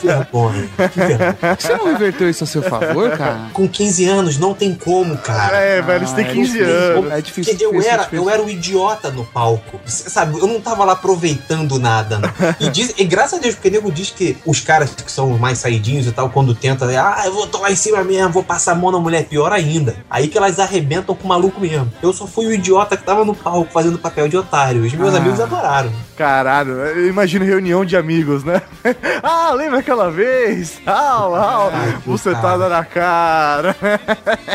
que 0.00 0.06
vergonha, 0.06 0.68
que 0.92 0.98
vergonha. 0.98 1.56
Você 1.58 1.76
não 1.76 1.86
reverteu 1.92 2.28
isso 2.30 2.44
a 2.44 2.46
seu 2.46 2.62
favor, 2.62 3.10
cara? 3.16 3.50
Com 3.52 3.68
15 3.68 4.08
anos 4.08 4.38
não 4.38 4.54
tem 4.54 4.74
como, 4.74 5.16
cara. 5.18 5.56
É, 5.56 5.82
velho, 5.82 6.06
você 6.06 6.16
tem 6.16 6.26
Ah, 6.26 6.32
15 6.32 6.60
é 6.60 6.64
anos. 6.64 7.12
É 7.12 7.20
difícil, 7.20 7.52
Porque 7.52 7.64
eu 7.64 7.70
difícil, 7.72 7.92
era, 7.92 8.02
difícil. 8.04 8.24
eu 8.24 8.30
era 8.30 8.42
o 8.42 8.50
idiota 8.50 9.10
no 9.10 9.24
palco. 9.24 9.80
Sabe, 9.86 10.38
eu 10.38 10.46
não 10.46 10.60
tava 10.60 10.84
lá 10.84 10.92
aproveitando 10.92 11.78
nada. 11.78 12.18
Não. 12.18 12.30
E, 12.58 12.68
diz, 12.70 12.94
e 12.96 13.04
graças 13.04 13.38
a 13.38 13.42
Deus, 13.42 13.54
porque 13.54 13.68
o 13.68 13.72
nego 13.72 13.92
diz 13.92 14.10
que 14.10 14.36
os 14.44 14.60
caras 14.60 14.90
que 14.90 15.10
são 15.10 15.30
mais 15.38 15.58
saidinhos 15.58 16.06
e 16.06 16.12
tal, 16.12 16.30
quando 16.30 16.54
tenta, 16.54 16.86
ah, 16.86 17.22
eu 17.26 17.32
vou 17.32 17.46
tô 17.46 17.58
lá 17.58 17.70
em 17.70 17.76
cima 17.76 18.02
mesmo, 18.04 18.30
vou 18.32 18.42
passar 18.44 18.72
a 18.72 18.74
mão 18.74 18.90
na 18.92 18.98
mulher, 18.98 19.24
pior 19.24 19.52
ainda. 19.52 19.96
Aí 20.08 20.28
que 20.28 20.39
elas 20.42 20.58
arrebentam 20.58 21.14
com 21.14 21.24
o 21.24 21.28
maluco 21.28 21.60
mesmo. 21.60 21.92
Eu 22.02 22.12
só 22.12 22.26
fui 22.26 22.46
o 22.46 22.52
idiota 22.52 22.96
que 22.96 23.02
tava 23.04 23.24
no 23.24 23.34
palco 23.34 23.72
fazendo 23.72 23.98
papel 23.98 24.28
de 24.28 24.36
otário. 24.36 24.82
Os 24.84 24.92
meus 24.94 25.14
Ah. 25.14 25.18
amigos 25.18 25.40
adoraram. 25.40 25.90
Caralho, 26.16 26.72
eu 26.72 27.08
imagino 27.08 27.44
reunião 27.44 27.84
de 27.84 27.96
amigos, 27.96 28.44
né? 28.44 28.60
ah, 29.22 29.52
lembra 29.54 29.78
aquela 29.80 30.10
vez? 30.10 30.80
Au, 30.86 31.34
au, 31.34 31.72
bucetada 32.04 32.68
na 32.68 32.84
cara. 32.84 33.74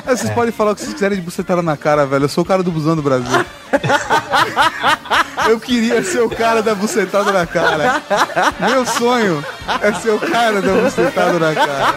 Ah, 0.06 0.12
Vocês 0.16 0.30
podem 0.32 0.52
falar 0.52 0.72
o 0.72 0.76
que 0.76 0.82
vocês 0.82 0.94
quiserem 0.94 1.18
de 1.18 1.24
bucetada 1.24 1.62
na 1.62 1.76
cara, 1.76 2.06
velho. 2.06 2.26
Eu 2.26 2.30
sou 2.30 2.44
o 2.44 2.48
cara 2.48 2.62
do 2.62 2.72
busão 2.72 2.96
do 2.96 3.02
Brasil. 3.02 3.46
Eu 5.48 5.60
queria 5.60 6.04
ser 6.04 6.22
o 6.22 6.30
cara 6.30 6.62
da 6.62 6.74
bucetada 6.74 7.32
na 7.32 7.46
cara. 7.46 8.02
Meu 8.60 8.86
sonho 8.86 9.44
é 9.82 9.94
ser 9.94 10.12
o 10.12 10.20
cara 10.20 10.62
da 10.62 10.74
bucetada 10.74 11.40
na 11.40 11.54
cara. 11.54 11.96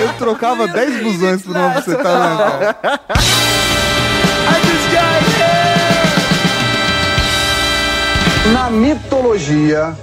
Eu 0.00 0.12
trocava 0.14 0.66
10 0.66 1.02
busões 1.02 1.42
por 1.42 1.56
uma 1.56 1.68
bucetada 1.70 2.18
na 2.18 2.36
cara. 2.36 3.00
Na 8.52 8.70
mitologia, 8.70 9.94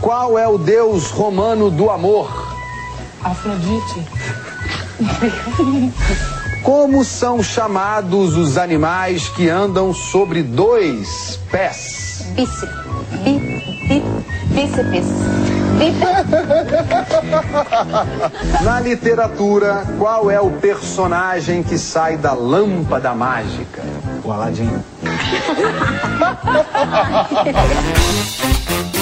qual 0.00 0.38
é 0.38 0.46
o 0.46 0.58
deus 0.58 1.10
romano 1.10 1.70
do 1.70 1.90
amor? 1.90 2.54
Afrodite. 3.22 4.06
Como 6.62 7.04
são 7.04 7.42
chamados 7.42 8.36
os 8.36 8.58
animais 8.58 9.28
que 9.28 9.48
andam 9.48 9.94
sobre 9.94 10.42
dois 10.42 11.40
pés? 11.50 12.26
Bíceps. 12.34 12.68
Bí, 13.24 13.38
bí, 13.88 14.02
bíceps. 14.48 15.06
Na 18.62 18.80
literatura, 18.80 19.86
qual 19.98 20.30
é 20.30 20.38
o 20.40 20.50
personagem 20.50 21.62
que 21.62 21.78
sai 21.78 22.18
da 22.18 22.34
lâmpada 22.34 23.14
mágica? 23.14 23.82
O 24.22 24.30
Aladim. 24.30 24.70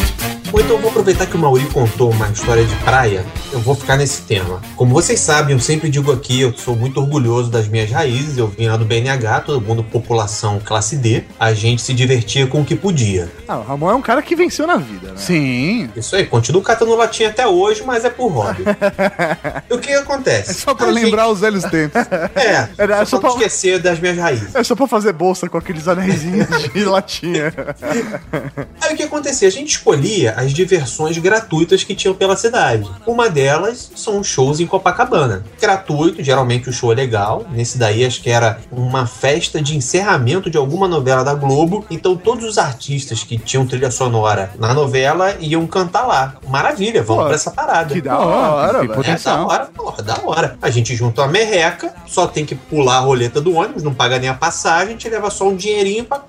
Ou 0.52 0.60
então 0.60 0.76
eu 0.76 0.78
vou 0.80 0.90
aproveitar 0.90 1.26
que 1.26 1.36
o 1.36 1.38
Mauri 1.38 1.66
contou 1.66 2.10
uma 2.10 2.26
história 2.28 2.64
de 2.64 2.74
praia, 2.76 3.24
eu 3.52 3.60
vou 3.60 3.74
ficar 3.74 3.96
nesse 3.96 4.22
tema. 4.22 4.62
Como 4.76 4.94
vocês 4.94 5.20
sabem, 5.20 5.54
eu 5.54 5.60
sempre 5.60 5.90
digo 5.90 6.10
aqui, 6.10 6.40
eu 6.40 6.54
sou 6.56 6.74
muito 6.74 6.98
orgulhoso 7.00 7.50
das 7.50 7.68
minhas 7.68 7.90
raízes, 7.90 8.38
eu 8.38 8.46
vim 8.48 8.66
lá 8.66 8.76
do 8.76 8.84
BNH, 8.84 9.40
todo 9.42 9.60
mundo 9.60 9.84
população 9.84 10.58
classe 10.64 10.96
D, 10.96 11.24
a 11.38 11.52
gente 11.52 11.82
se 11.82 11.92
divertia 11.92 12.46
com 12.46 12.62
o 12.62 12.64
que 12.64 12.74
podia. 12.74 13.30
Ah, 13.46 13.58
o 13.58 13.62
Ramon 13.62 13.90
é 13.90 13.94
um 13.94 14.00
cara 14.02 14.22
que 14.22 14.34
venceu 14.34 14.66
na 14.66 14.76
vida, 14.76 15.08
né? 15.08 15.16
Sim. 15.16 15.90
Isso 15.94 16.16
aí, 16.16 16.24
continuo 16.24 16.62
catando 16.62 16.96
latinha 16.96 17.28
até 17.28 17.46
hoje, 17.46 17.82
mas 17.84 18.04
é 18.06 18.10
por 18.10 18.28
hobby. 18.28 18.64
e 19.70 19.74
o 19.74 19.78
que 19.78 19.92
acontece? 19.92 20.50
É 20.50 20.54
só 20.54 20.74
pra 20.74 20.86
A 20.86 20.90
lembrar 20.90 21.28
os 21.28 21.40
velhos 21.40 21.64
tempos. 21.64 22.00
gente- 22.02 22.30
É, 22.48 22.68
Era 22.78 22.98
só 23.04 23.16
só 23.16 23.20
pra 23.20 23.30
esquecer 23.30 23.78
das 23.80 24.00
minhas 24.00 24.16
raízes. 24.16 24.54
É 24.54 24.64
só 24.64 24.74
pra 24.74 24.86
fazer 24.86 25.12
bolsa 25.12 25.46
com 25.48 25.58
aqueles 25.58 25.86
anéisinhos 25.86 26.48
de 26.72 26.84
latinha. 26.84 27.52
Aí 28.80 28.94
o 28.94 28.96
que 28.96 29.02
acontecia? 29.02 29.46
A 29.48 29.50
gente 29.50 29.70
escolhia 29.72 30.34
as 30.38 30.52
diversões 30.52 31.18
gratuitas 31.18 31.82
que 31.82 31.94
tinham 31.94 32.14
pela 32.14 32.36
cidade. 32.36 32.88
Uma 33.04 33.28
delas 33.28 33.90
são 33.96 34.20
os 34.20 34.26
shows 34.28 34.60
em 34.60 34.66
Copacabana. 34.66 35.44
Gratuito, 35.60 36.22
geralmente 36.22 36.68
o 36.68 36.72
show 36.72 36.92
é 36.92 36.94
legal. 36.94 37.44
Nesse 37.50 37.76
daí 37.76 38.04
acho 38.04 38.22
que 38.22 38.30
era 38.30 38.60
uma 38.70 39.04
festa 39.04 39.60
de 39.60 39.76
encerramento 39.76 40.48
de 40.48 40.56
alguma 40.56 40.86
novela 40.86 41.24
da 41.24 41.34
Globo. 41.34 41.84
Então 41.90 42.16
todos 42.16 42.44
os 42.44 42.56
artistas 42.56 43.24
que 43.24 43.36
tinham 43.36 43.66
trilha 43.66 43.90
sonora 43.90 44.52
na 44.58 44.72
novela 44.72 45.34
iam 45.40 45.66
cantar 45.66 46.06
lá. 46.06 46.36
Maravilha, 46.46 47.02
vamos 47.02 47.22
Pô, 47.22 47.26
pra 47.26 47.34
essa 47.34 47.50
parada. 47.50 47.92
Que 47.92 48.00
da 48.00 48.18
hora, 48.18 48.86
potencial. 48.86 49.36
É 49.36 49.38
da 49.38 49.46
hora, 49.46 49.66
porra, 49.66 50.02
da 50.02 50.20
hora. 50.24 50.58
A 50.62 50.70
gente 50.70 50.94
junta 50.94 51.22
uma 51.22 51.28
merreca, 51.28 51.92
só 52.06 52.28
tem 52.28 52.46
que 52.46 52.54
pular 52.54 52.98
a 52.98 53.00
roleta 53.00 53.40
do 53.40 53.54
ônibus, 53.54 53.82
não 53.82 53.92
paga 53.92 54.18
nem 54.20 54.28
a 54.28 54.34
passagem, 54.34 54.88
a 54.88 54.90
gente 54.92 55.08
leva 55.08 55.30
só 55.30 55.48
um 55.48 55.56
dinheirinho 55.56 56.04
pra, 56.04 56.22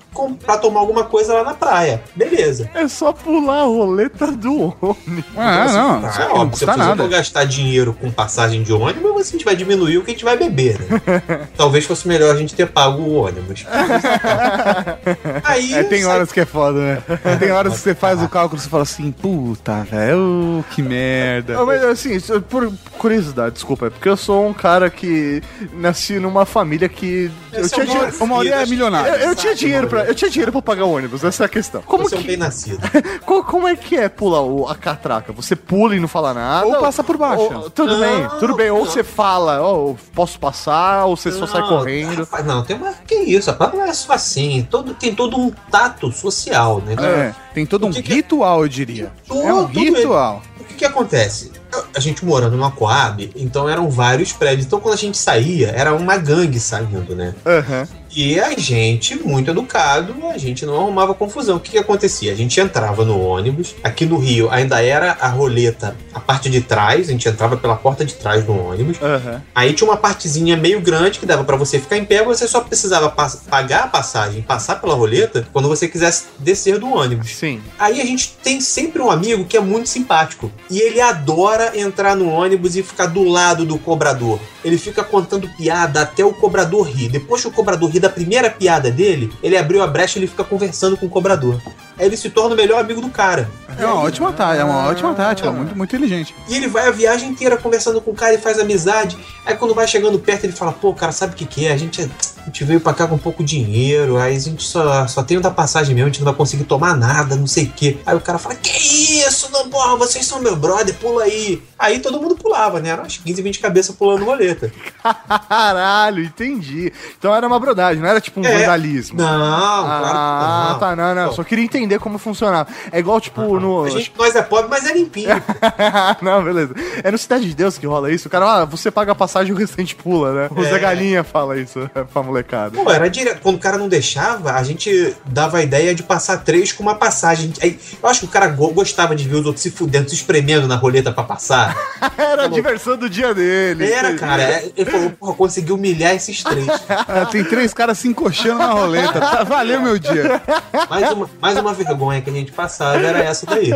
pra 0.44 0.58
tomar 0.58 0.80
alguma 0.80 1.04
coisa 1.04 1.32
lá 1.34 1.44
na 1.44 1.54
praia. 1.54 2.02
Beleza. 2.16 2.68
É 2.74 2.88
só 2.88 3.12
pular 3.12 3.60
a 3.60 3.64
roleta 3.64 3.99
do 4.08 4.74
homem. 4.80 5.24
Ah, 5.36 5.66
não. 5.66 6.08
Isso 6.08 6.20
Ah, 6.20 6.22
aí 6.24 6.28
não 6.28 6.34
óbvio, 6.36 6.58
se 6.58 6.64
custa 6.66 6.72
você 6.72 6.78
for 6.88 6.96
nada. 6.96 7.08
gastar 7.08 7.44
dinheiro 7.44 7.92
com 8.00 8.10
passagem 8.10 8.62
de 8.62 8.72
ônibus, 8.72 9.28
a 9.28 9.32
gente 9.32 9.44
vai 9.44 9.54
diminuir 9.56 9.98
o 9.98 10.02
que 10.02 10.10
a 10.10 10.14
gente 10.14 10.24
vai 10.24 10.36
beber, 10.36 10.78
né? 10.80 11.48
Talvez 11.56 11.84
fosse 11.84 12.06
melhor 12.08 12.34
a 12.34 12.38
gente 12.38 12.54
ter 12.54 12.66
pago 12.68 13.02
o 13.02 13.14
ônibus. 13.14 13.64
Aí, 15.44 15.74
É, 15.74 15.82
tem 15.82 16.02
sai- 16.02 16.10
horas 16.14 16.32
que 16.32 16.40
é 16.40 16.46
foda, 16.46 16.78
né? 16.80 17.02
Tem 17.38 17.50
horas 17.50 17.74
que 17.74 17.78
você 17.80 17.94
faz 17.94 18.22
o 18.22 18.28
cálculo 18.28 18.60
e 18.60 18.62
você 18.62 18.68
fala 18.68 18.82
assim, 18.82 19.10
puta, 19.12 19.82
velho, 19.84 20.64
que 20.70 20.82
merda. 20.82 21.58
Ah, 21.58 21.64
Mas 21.64 21.82
assim, 21.84 22.18
por 22.48 22.72
curiosidade, 22.98 23.54
desculpa, 23.54 23.86
é 23.86 23.90
porque 23.90 24.08
eu 24.08 24.16
sou 24.16 24.46
um 24.46 24.52
cara 24.52 24.90
que 24.90 25.42
nasci 25.74 26.18
numa 26.18 26.44
família 26.44 26.88
que. 26.88 27.30
Eu 27.52 27.64
é 27.64 27.68
tinha 27.68 27.84
o 27.84 27.88
dinheiro. 27.88 28.12
O 28.20 28.26
Mauri 28.26 28.48
é 28.50 28.66
milionário. 28.66 29.12
Eu, 29.14 29.28
eu 29.30 29.34
tinha 29.34 29.54
dinheiro 29.54 29.86
pra, 29.88 30.04
eu 30.04 30.14
tinha 30.14 30.30
dinheiro 30.30 30.52
pra 30.52 30.62
pagar 30.62 30.84
o 30.84 30.92
ônibus, 30.92 31.24
essa 31.24 31.44
é 31.44 31.46
a 31.46 31.48
questão. 31.48 31.82
Como, 31.82 32.04
Você 32.08 32.14
é 32.14 32.18
um 32.18 32.20
que, 32.22 32.26
bem 32.28 32.36
nascido. 32.36 32.78
co- 33.24 33.44
como 33.44 33.66
é 33.68 33.74
que 33.76 33.89
é 33.96 34.08
pular 34.08 34.40
o- 34.42 34.68
a 34.68 34.74
catraca? 34.74 35.32
Você 35.32 35.54
pula 35.56 35.94
e 35.96 36.00
não 36.00 36.08
fala 36.08 36.32
nada? 36.34 36.66
Ou 36.66 36.76
passa 36.80 37.02
por 37.04 37.16
baixo. 37.16 37.42
Ou- 37.54 37.70
tudo 37.70 37.92
Não, 37.94 38.00
bem, 38.00 38.28
tudo 38.38 38.56
bem. 38.56 38.70
Ou 38.70 38.84
não. 38.84 38.86
você 38.86 39.02
fala, 39.04 39.60
ó, 39.62 39.94
posso 40.14 40.38
passar, 40.38 41.04
ou 41.06 41.16
você 41.16 41.30
só 41.32 41.46
sai 41.46 41.60
Não, 41.60 41.68
correndo. 41.68 42.20
rapaz, 42.24 42.44
Não, 42.46 42.62
tem 42.62 42.76
uma. 42.76 42.92
Que 43.06 43.14
isso, 43.14 43.50
rapaz, 43.50 43.72
não 43.74 43.84
é 43.84 43.92
só 43.92 44.12
assim. 44.12 44.66
Todo, 44.70 44.94
tem 44.94 45.14
todo 45.14 45.38
um 45.38 45.50
tato 45.70 46.10
social, 46.12 46.80
né? 46.80 46.94
É, 46.98 47.34
tem 47.54 47.64
todo 47.66 47.86
um 47.86 47.90
que 47.92 48.02
que 48.02 48.12
é? 48.12 48.16
ritual, 48.16 48.62
eu 48.62 48.68
diria. 48.68 49.12
Tudo, 49.26 49.40
É 49.42 49.54
um 49.54 49.66
tudo 49.66 49.80
ritual. 49.80 50.42
O 50.60 50.64
que, 50.64 50.74
que 50.74 50.84
acontece? 50.84 51.52
A 51.94 52.00
gente 52.00 52.24
morando 52.24 52.56
numa 52.56 52.70
Coab, 52.70 53.30
então 53.36 53.68
eram 53.68 53.88
vários 53.90 54.32
prédios. 54.32 54.66
Então 54.66 54.80
quando 54.80 54.94
a 54.94 54.96
gente 54.96 55.16
saía, 55.16 55.68
era 55.76 55.94
uma 55.94 56.16
gangue 56.16 56.58
saindo, 56.58 57.14
né? 57.14 57.34
Aham. 57.46 57.86
E 58.14 58.40
a 58.40 58.58
gente, 58.58 59.14
muito 59.14 59.50
educado, 59.50 60.14
a 60.28 60.36
gente 60.36 60.66
não 60.66 60.76
arrumava 60.76 61.14
confusão. 61.14 61.56
O 61.56 61.60
que, 61.60 61.72
que 61.72 61.78
acontecia? 61.78 62.32
A 62.32 62.34
gente 62.34 62.60
entrava 62.60 63.04
no 63.04 63.20
ônibus, 63.20 63.76
aqui 63.84 64.04
no 64.04 64.18
Rio 64.18 64.50
ainda 64.50 64.82
era 64.82 65.12
a 65.20 65.28
roleta, 65.28 65.96
a 66.12 66.18
parte 66.18 66.50
de 66.50 66.60
trás, 66.60 67.08
a 67.08 67.12
gente 67.12 67.28
entrava 67.28 67.56
pela 67.56 67.76
porta 67.76 68.04
de 68.04 68.14
trás 68.14 68.44
do 68.44 68.52
ônibus. 68.52 69.00
Aham. 69.00 69.42
Aí 69.54 69.72
tinha 69.72 69.88
uma 69.88 69.96
partezinha 69.96 70.56
meio 70.56 70.80
grande 70.80 71.20
que 71.20 71.26
dava 71.26 71.44
pra 71.44 71.56
você 71.56 71.78
ficar 71.78 71.96
em 71.96 72.04
pé, 72.04 72.24
você 72.24 72.48
só 72.48 72.60
precisava 72.60 73.14
pagar 73.48 73.84
a 73.84 73.86
passagem, 73.86 74.42
passar 74.42 74.80
pela 74.80 74.94
roleta 74.94 75.46
quando 75.52 75.68
você 75.68 75.86
quisesse 75.86 76.24
descer 76.38 76.78
do 76.78 76.92
ônibus. 76.92 77.30
Sim. 77.30 77.60
Aí 77.78 78.00
a 78.00 78.04
gente 78.04 78.36
tem 78.42 78.60
sempre 78.60 79.00
um 79.00 79.10
amigo 79.10 79.44
que 79.44 79.56
é 79.56 79.60
muito 79.60 79.88
simpático. 79.88 80.50
E 80.68 80.80
ele 80.80 81.00
adora 81.00 81.78
entrar 81.78 82.16
no 82.16 82.28
ônibus 82.28 82.74
e 82.74 82.82
ficar 82.82 83.06
do 83.06 83.22
lado 83.22 83.64
do 83.64 83.78
cobrador. 83.78 84.40
Ele 84.64 84.76
fica 84.76 85.02
contando 85.02 85.48
piada 85.56 86.02
até 86.02 86.24
o 86.24 86.32
cobrador 86.32 86.82
rir. 86.82 87.08
Depois 87.08 87.40
que 87.40 87.48
o 87.48 87.52
cobrador 87.52 87.88
rir 87.88 87.99
da 88.00 88.08
primeira 88.08 88.50
piada 88.50 88.90
dele, 88.90 89.32
ele 89.42 89.56
abriu 89.56 89.82
a 89.82 89.86
brecha 89.86 90.18
e 90.18 90.20
ele 90.20 90.26
fica 90.26 90.44
conversando 90.44 90.96
com 90.96 91.06
o 91.06 91.10
cobrador. 91.10 91.60
Aí 92.00 92.06
ele 92.06 92.16
se 92.16 92.30
torna 92.30 92.54
o 92.54 92.56
melhor 92.56 92.80
amigo 92.80 93.00
do 93.00 93.10
cara. 93.10 93.50
É 93.78 93.84
uma 93.84 94.02
ótima 94.02 94.32
tática, 94.32 94.62
é 94.62 94.64
uma 94.64 94.88
ótima 94.88 95.14
tática, 95.14 95.52
muito, 95.52 95.76
muito 95.76 95.94
inteligente. 95.94 96.34
E 96.48 96.56
ele 96.56 96.66
vai 96.66 96.88
a 96.88 96.90
viagem 96.90 97.28
inteira 97.28 97.58
conversando 97.58 98.00
com 98.00 98.10
o 98.10 98.14
cara 98.14 98.34
e 98.34 98.38
faz 98.38 98.58
amizade. 98.58 99.18
Aí 99.44 99.54
quando 99.54 99.74
vai 99.74 99.86
chegando 99.86 100.18
perto, 100.18 100.44
ele 100.44 100.52
fala: 100.52 100.72
Pô, 100.72 100.94
cara, 100.94 101.12
sabe 101.12 101.34
o 101.34 101.36
que, 101.36 101.44
que 101.44 101.66
é? 101.66 101.72
A 101.72 101.76
gente, 101.76 102.00
a 102.02 102.44
gente 102.44 102.64
veio 102.64 102.80
pra 102.80 102.94
cá 102.94 103.06
com 103.06 103.18
pouco 103.18 103.44
dinheiro, 103.44 104.16
aí 104.16 104.34
a 104.34 104.38
gente 104.38 104.62
só, 104.62 105.06
só 105.06 105.22
tem 105.22 105.40
da 105.40 105.50
passagem 105.50 105.94
mesmo, 105.94 106.08
a 106.08 106.10
gente 106.10 106.20
não 106.20 106.26
vai 106.26 106.34
conseguir 106.34 106.64
tomar 106.64 106.96
nada, 106.96 107.36
não 107.36 107.46
sei 107.46 107.64
o 107.64 107.70
quê. 107.70 107.98
Aí 108.06 108.16
o 108.16 108.20
cara 108.20 108.38
fala: 108.38 108.54
Que 108.54 109.20
isso, 109.20 109.50
não, 109.52 109.68
porra, 109.68 109.96
vocês 109.96 110.26
são 110.26 110.40
meu 110.40 110.56
brother, 110.56 110.94
pula 110.94 111.24
aí. 111.24 111.62
Aí 111.78 111.98
todo 111.98 112.20
mundo 112.20 112.34
pulava, 112.34 112.80
né? 112.80 112.90
Eram 112.90 113.04
umas 113.04 113.16
15, 113.16 113.40
20 113.40 113.58
cabeças 113.58 113.94
pulando 113.94 114.24
roleta. 114.24 114.72
Caralho, 115.48 116.22
entendi. 116.22 116.92
Então 117.18 117.34
era 117.34 117.46
uma 117.46 117.58
brodagem, 117.58 117.89
não 117.98 118.06
era 118.08 118.20
tipo 118.20 118.40
um 118.40 118.44
É. 118.44 118.58
vandalismo. 118.58 119.18
Não, 119.18 119.26
claro 119.26 120.02
que 120.04 120.10
Ah, 120.12 120.68
não. 120.72 120.78
tá, 120.78 120.96
não, 120.96 121.14
não. 121.14 121.28
Pô. 121.28 121.34
Só 121.34 121.44
queria 121.44 121.64
entender 121.64 121.98
como 121.98 122.18
funcionava. 122.18 122.68
É 122.92 122.98
igual, 122.98 123.20
tipo, 123.20 123.58
no. 123.58 123.84
A 123.84 123.90
gente, 123.90 124.12
nós 124.16 124.34
é 124.36 124.42
pobre, 124.42 124.68
mas 124.70 124.84
é 124.88 124.92
limpinho. 124.94 125.30
não, 126.22 126.42
beleza. 126.42 126.74
É 127.02 127.10
no 127.10 127.18
Cidade 127.18 127.46
de 127.46 127.54
Deus 127.54 127.78
que 127.78 127.86
rola 127.86 128.10
isso. 128.12 128.28
O 128.28 128.30
cara, 128.30 128.60
ah, 128.62 128.64
você 128.64 128.90
paga 128.90 129.12
a 129.12 129.14
passagem 129.14 129.50
e 129.50 129.54
o 129.54 129.56
restante 129.58 129.94
pula, 129.94 130.32
né? 130.32 130.48
O 130.54 130.60
É. 130.62 130.70
Zé 130.70 130.78
Galinha 130.78 131.24
fala 131.24 131.58
isso 131.58 131.88
pra 132.12 132.22
molecada. 132.22 132.76
Pô, 132.82 132.90
era 132.90 133.08
direto. 133.08 133.40
Quando 133.42 133.56
o 133.56 133.58
cara 133.58 133.78
não 133.78 133.88
deixava, 133.88 134.52
a 134.52 134.62
gente 134.62 135.14
dava 135.26 135.58
a 135.58 135.62
ideia 135.62 135.94
de 135.94 136.02
passar 136.02 136.38
três 136.38 136.72
com 136.72 136.82
uma 136.82 136.94
passagem. 136.94 137.52
Aí, 137.62 137.78
eu 138.02 138.08
acho 138.08 138.20
que 138.20 138.26
o 138.26 138.28
cara 138.28 138.48
go- 138.48 138.72
gostava 138.72 139.14
de 139.14 139.26
ver 139.28 139.36
os 139.36 139.46
outros 139.46 139.62
se 139.62 139.70
fudendo, 139.70 140.08
se 140.08 140.14
espremendo 140.14 140.66
na 140.66 140.76
roleta 140.76 141.12
pra 141.12 141.24
passar. 141.24 141.76
Era 142.16 142.44
a 142.44 142.48
diversão 142.48 142.96
do 142.96 143.08
dia 143.08 143.34
dele. 143.34 143.90
Era, 143.90 144.14
cara. 144.14 144.42
é- 144.42 144.70
Ele 144.76 144.90
falou, 144.90 145.10
porra, 145.10 145.34
consegui 145.34 145.72
humilhar 145.72 146.14
esses 146.14 146.42
três. 146.42 146.66
Ah, 146.88 147.26
tem 147.26 147.44
três 147.44 147.72
caras 147.80 147.98
se 147.98 148.08
encoxando 148.08 148.58
na 148.58 148.72
roleta. 148.72 149.18
Tá, 149.18 149.42
valeu 149.42 149.80
meu 149.80 149.98
dia. 149.98 150.42
Mais 150.90 151.10
uma, 151.12 151.30
mais 151.40 151.58
uma 151.58 151.72
vergonha 151.72 152.20
que 152.20 152.28
a 152.28 152.32
gente 152.32 152.52
passava 152.52 152.98
era 152.98 153.20
essa 153.20 153.46
daí. 153.46 153.72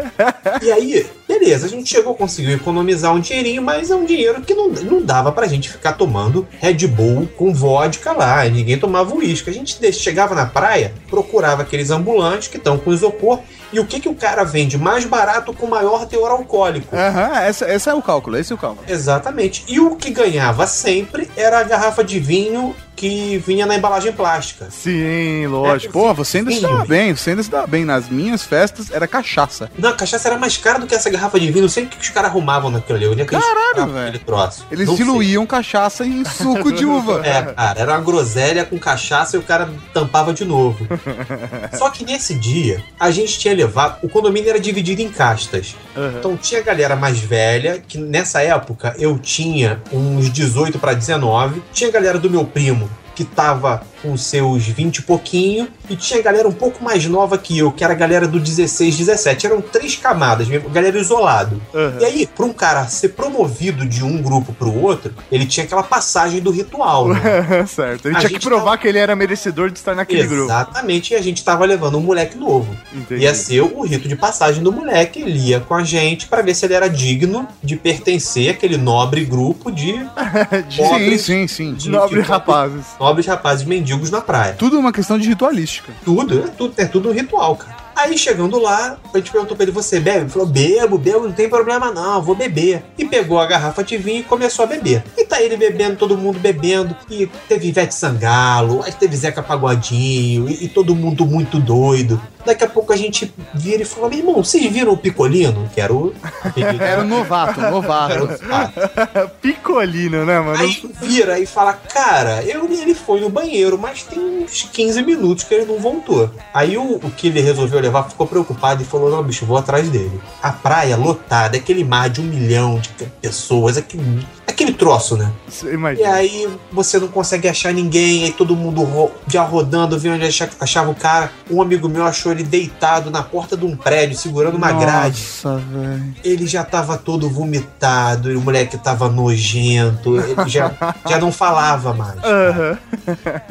E 0.60 0.70
aí, 0.70 1.06
beleza, 1.26 1.64
a 1.64 1.70
gente 1.70 1.88
chegou, 1.88 2.14
conseguiu 2.14 2.54
economizar 2.54 3.14
um 3.14 3.20
dinheirinho, 3.20 3.62
mas 3.62 3.90
é 3.90 3.94
um 3.94 4.04
dinheiro 4.04 4.42
que 4.42 4.54
não, 4.54 4.68
não 4.68 5.00
dava 5.00 5.32
pra 5.32 5.46
gente 5.46 5.70
ficar 5.70 5.94
tomando 5.94 6.46
Red 6.60 6.86
Bull 6.86 7.26
com 7.34 7.54
vodka 7.54 8.12
lá. 8.12 8.44
Ninguém 8.44 8.78
tomava 8.78 9.14
uísque. 9.14 9.48
A 9.48 9.54
gente 9.54 9.90
chegava 9.92 10.34
na 10.34 10.44
praia, 10.44 10.92
procurava 11.08 11.62
aqueles 11.62 11.90
ambulantes 11.90 12.48
que 12.48 12.58
estão 12.58 12.76
com 12.76 12.92
isopor. 12.92 13.40
E 13.72 13.80
o 13.80 13.86
que, 13.86 13.98
que 13.98 14.08
o 14.08 14.14
cara 14.14 14.44
vende 14.44 14.76
mais 14.76 15.04
barato 15.04 15.52
com 15.52 15.66
maior 15.66 16.06
teor 16.06 16.30
alcoólico? 16.30 16.94
Aham, 16.94 17.40
essa, 17.40 17.72
esse 17.72 17.88
é 17.88 17.94
o 17.94 18.02
cálculo, 18.02 18.36
esse 18.36 18.52
é 18.52 18.54
o 18.54 18.58
cálculo. 18.58 18.86
Exatamente. 18.86 19.64
E 19.66 19.80
o 19.80 19.96
que 19.96 20.10
ganhava 20.10 20.66
sempre 20.66 21.28
era 21.36 21.58
a 21.58 21.62
garrafa 21.62 22.04
de 22.04 22.20
vinho 22.20 22.76
que 23.04 23.36
vinha 23.46 23.66
na 23.66 23.74
embalagem 23.76 24.12
plástica. 24.14 24.68
Sim, 24.70 25.46
lógico. 25.46 25.92
Pô, 25.92 26.14
você 26.14 26.38
ainda 26.38 26.50
se 26.50 26.56
Vinho. 26.60 26.70
dava 26.72 26.86
bem, 26.86 27.14
você 27.14 27.30
ainda 27.30 27.42
se 27.42 27.50
dava 27.50 27.66
bem. 27.66 27.84
Nas 27.84 28.08
minhas 28.08 28.42
festas 28.42 28.90
era 28.90 29.06
cachaça. 29.06 29.70
Não, 29.78 29.90
a 29.90 29.92
cachaça 29.92 30.26
era 30.26 30.38
mais 30.38 30.56
cara 30.56 30.78
do 30.78 30.86
que 30.86 30.94
essa 30.94 31.10
garrafa 31.10 31.38
de 31.38 31.50
vinho. 31.50 31.62
Não 31.62 31.68
sei 31.68 31.84
o 31.84 31.86
que 31.86 32.00
os 32.00 32.08
caras 32.08 32.30
arrumavam 32.30 32.70
naquilo 32.70 32.96
ali. 32.96 33.06
Onde 33.06 33.20
é 33.20 33.24
Caralho, 33.26 33.92
velho. 33.92 34.08
aquele 34.08 34.18
troço? 34.24 34.66
Eles 34.70 34.88
Não 34.88 34.96
sei. 34.96 35.04
diluíam 35.04 35.44
cachaça 35.44 36.06
em 36.06 36.24
suco 36.24 36.72
de 36.72 36.86
uva. 36.86 37.20
É, 37.26 37.42
cara, 37.42 37.78
era 37.78 37.92
uma 37.92 38.00
groselha 38.00 38.64
com 38.64 38.78
cachaça 38.78 39.36
e 39.36 39.38
o 39.38 39.42
cara 39.42 39.68
tampava 39.92 40.32
de 40.32 40.46
novo. 40.46 40.86
Só 41.76 41.90
que 41.90 42.06
nesse 42.06 42.34
dia, 42.34 42.82
a 42.98 43.10
gente 43.10 43.38
tinha 43.38 43.52
levado. 43.54 43.98
O 44.02 44.08
condomínio 44.08 44.48
era 44.48 44.58
dividido 44.58 45.02
em 45.02 45.10
castas. 45.10 45.76
Então 46.18 46.38
tinha 46.38 46.62
galera 46.62 46.96
mais 46.96 47.18
velha, 47.18 47.82
que 47.86 47.98
nessa 47.98 48.40
época 48.42 48.94
eu 48.98 49.18
tinha 49.18 49.82
uns 49.92 50.30
18 50.32 50.78
para 50.78 50.94
19. 50.94 51.62
Tinha 51.70 51.90
galera 51.90 52.18
do 52.18 52.30
meu 52.30 52.46
primo, 52.46 52.88
que 53.14 53.24
tava 53.24 53.82
com 54.02 54.16
seus 54.16 54.66
20 54.66 54.96
e 54.98 55.02
pouquinho. 55.02 55.68
E 55.88 55.96
tinha 55.96 56.20
galera 56.22 56.48
um 56.48 56.52
pouco 56.52 56.82
mais 56.82 57.04
nova 57.06 57.36
que 57.38 57.58
eu, 57.58 57.70
que 57.70 57.84
era 57.84 57.92
a 57.92 57.96
galera 57.96 58.26
do 58.26 58.40
16, 58.40 58.96
17. 58.98 59.46
Eram 59.46 59.60
três 59.60 59.96
camadas, 59.96 60.48
galera 60.72 60.98
isolado. 60.98 61.60
E 62.00 62.04
aí, 62.04 62.26
pra 62.26 62.44
um 62.46 62.52
cara 62.52 62.86
ser 62.86 63.10
promovido 63.10 63.84
de 63.86 64.02
um 64.04 64.20
grupo 64.22 64.52
pro 64.52 64.74
outro, 64.74 65.12
ele 65.30 65.46
tinha 65.46 65.64
aquela 65.64 65.82
passagem 65.82 66.40
do 66.40 66.50
ritual. 66.50 67.08
Né? 67.08 67.20
certo. 67.68 68.08
Ele 68.08 68.16
A 68.16 68.20
tinha 68.20 68.30
que 68.30 68.40
provar 68.40 68.76
que 68.78 68.88
ele 68.88 68.98
era 68.98 69.14
merecedor 69.14 69.70
de 69.70 69.78
estar 69.78 69.94
naquele 69.94 70.26
grupo. 70.26 70.44
Exatamente, 70.44 71.12
e 71.12 71.16
a 71.16 71.22
gente 71.22 71.44
tava 71.44 71.64
levando 71.64 71.96
um 71.98 72.00
moleque 72.02 72.36
novo. 72.36 72.74
Entendi. 72.94 73.22
Ia 73.22 73.34
ser 73.34 73.60
o 73.60 73.82
rito 73.82 74.08
de 74.08 74.16
passagem 74.16 74.62
do 74.62 74.72
moleque, 74.72 75.20
ele 75.20 75.38
ia 75.38 75.60
com 75.60 75.74
a 75.74 75.84
gente 75.84 76.26
pra 76.26 76.40
ver 76.42 76.54
se 76.54 76.64
ele 76.64 76.74
era 76.74 76.88
digno 76.88 77.46
de 77.62 77.76
pertencer 77.76 78.50
àquele 78.50 78.76
nobre 78.76 79.24
grupo 79.24 79.70
de 79.70 79.92
Sim, 80.70 80.76
pobres, 80.76 81.22
sim, 81.22 81.46
sim. 81.48 81.74
de- 81.74 81.90
Nobres 81.90 82.24
de- 82.24 82.28
rapazes. 82.30 82.84
Nobres 83.04 83.26
rapazes 83.26 83.66
mendigos 83.66 84.10
na 84.10 84.22
praia. 84.22 84.54
Tudo 84.54 84.78
uma 84.78 84.90
questão 84.90 85.18
de 85.18 85.28
ritualística. 85.28 85.92
Tudo, 86.04 86.38
é 86.38 86.48
tudo, 86.48 86.74
é 86.78 86.86
tudo 86.86 87.10
um 87.10 87.12
ritual, 87.12 87.54
cara. 87.54 87.83
Aí 87.96 88.16
chegando 88.18 88.58
lá, 88.58 88.98
a 89.12 89.16
gente 89.18 89.30
perguntou 89.30 89.56
pra 89.56 89.64
ele: 89.64 89.72
Você 89.72 90.00
bebe? 90.00 90.20
Ele 90.22 90.28
falou: 90.30 90.46
Bebo, 90.48 90.98
bebo, 90.98 91.24
não 91.26 91.32
tem 91.32 91.48
problema 91.48 91.90
não, 91.90 92.20
vou 92.22 92.34
beber. 92.34 92.82
E 92.98 93.04
pegou 93.04 93.38
a 93.38 93.46
garrafa 93.46 93.82
de 93.84 93.96
vinho 93.96 94.20
e 94.20 94.24
começou 94.24 94.64
a 94.64 94.68
beber. 94.68 95.04
E 95.16 95.24
tá 95.24 95.40
ele 95.42 95.56
bebendo, 95.56 95.96
todo 95.96 96.16
mundo 96.18 96.38
bebendo. 96.38 96.96
E 97.10 97.26
teve 97.48 97.68
Ivete 97.68 97.94
Sangalo, 97.94 98.82
aí 98.84 98.92
teve 98.92 99.16
Zeca 99.16 99.42
Pagodinho, 99.42 100.48
e, 100.48 100.64
e 100.64 100.68
todo 100.68 100.94
mundo 100.94 101.24
muito 101.26 101.58
doido. 101.58 102.20
Daqui 102.44 102.62
a 102.62 102.68
pouco 102.68 102.92
a 102.92 102.96
gente 102.96 103.32
vira 103.54 103.82
e 103.82 103.86
fala: 103.86 104.08
Meu 104.08 104.18
irmão, 104.18 104.44
vocês 104.44 104.70
viram 104.70 104.92
o 104.92 104.96
Picolino? 104.96 105.68
Que 105.74 105.80
era 105.80 105.92
o. 105.92 106.12
Era 106.84 107.00
o 107.02 107.04
novato, 107.06 107.60
Era 107.60 107.70
novato. 107.70 108.24
o- 108.24 109.28
Picolino, 109.40 110.24
né, 110.24 110.40
mano? 110.40 110.58
Aí 110.60 110.82
vira 111.00 111.38
e 111.38 111.46
fala, 111.46 111.72
cara, 111.72 112.42
eu, 112.44 112.64
ele 112.70 112.94
foi 112.94 113.20
no 113.20 113.28
banheiro, 113.28 113.78
mas 113.78 114.02
tem 114.02 114.18
uns 114.18 114.62
15 114.72 115.02
minutos 115.02 115.44
que 115.44 115.54
ele 115.54 115.64
não 115.64 115.78
voltou. 115.78 116.30
Aí 116.52 116.76
o, 116.76 116.96
o 116.96 117.10
que 117.10 117.28
ele 117.28 117.40
resolveu 117.40 117.78
levar 117.84 118.04
ficou 118.04 118.26
preocupado 118.26 118.82
e 118.82 118.84
falou, 118.84 119.10
não, 119.10 119.22
bicho, 119.22 119.46
vou 119.46 119.56
atrás 119.56 119.88
dele. 119.88 120.20
A 120.42 120.50
praia 120.50 120.96
lotada, 120.96 121.56
aquele 121.56 121.84
mar 121.84 122.08
de 122.08 122.20
um 122.20 122.24
milhão 122.24 122.78
de 122.78 122.88
pessoas, 123.20 123.76
aquele, 123.76 124.26
aquele 124.54 124.72
troço, 124.72 125.16
né? 125.16 125.30
E 125.62 125.66
Imagina. 125.74 126.14
aí 126.14 126.48
você 126.72 126.98
não 126.98 127.08
consegue 127.08 127.48
achar 127.48 127.72
ninguém, 127.72 128.24
aí 128.24 128.32
todo 128.32 128.56
mundo 128.56 128.82
ro- 128.82 129.12
já 129.28 129.42
rodando, 129.42 129.98
vendo 129.98 130.14
onde 130.14 130.26
acha- 130.26 130.48
achava 130.60 130.90
o 130.90 130.94
cara. 130.94 131.30
Um 131.50 131.60
amigo 131.60 131.88
meu 131.88 132.04
achou 132.04 132.32
ele 132.32 132.42
deitado 132.42 133.10
na 133.10 133.22
porta 133.22 133.56
de 133.56 133.64
um 133.64 133.76
prédio, 133.76 134.16
segurando 134.16 134.56
uma 134.56 134.72
grade. 134.72 135.20
Nossa, 135.20 135.56
velho. 135.58 136.14
Ele 136.24 136.46
já 136.46 136.64
tava 136.64 136.96
todo 136.96 137.28
vomitado, 137.28 138.32
e 138.32 138.36
o 138.36 138.40
moleque 138.40 138.78
tava 138.78 139.08
nojento, 139.08 140.16
ele 140.18 140.48
já, 140.48 140.72
já 141.08 141.18
não 141.18 141.30
falava 141.32 141.92
mais. 141.92 142.18
Aham. 142.24 142.78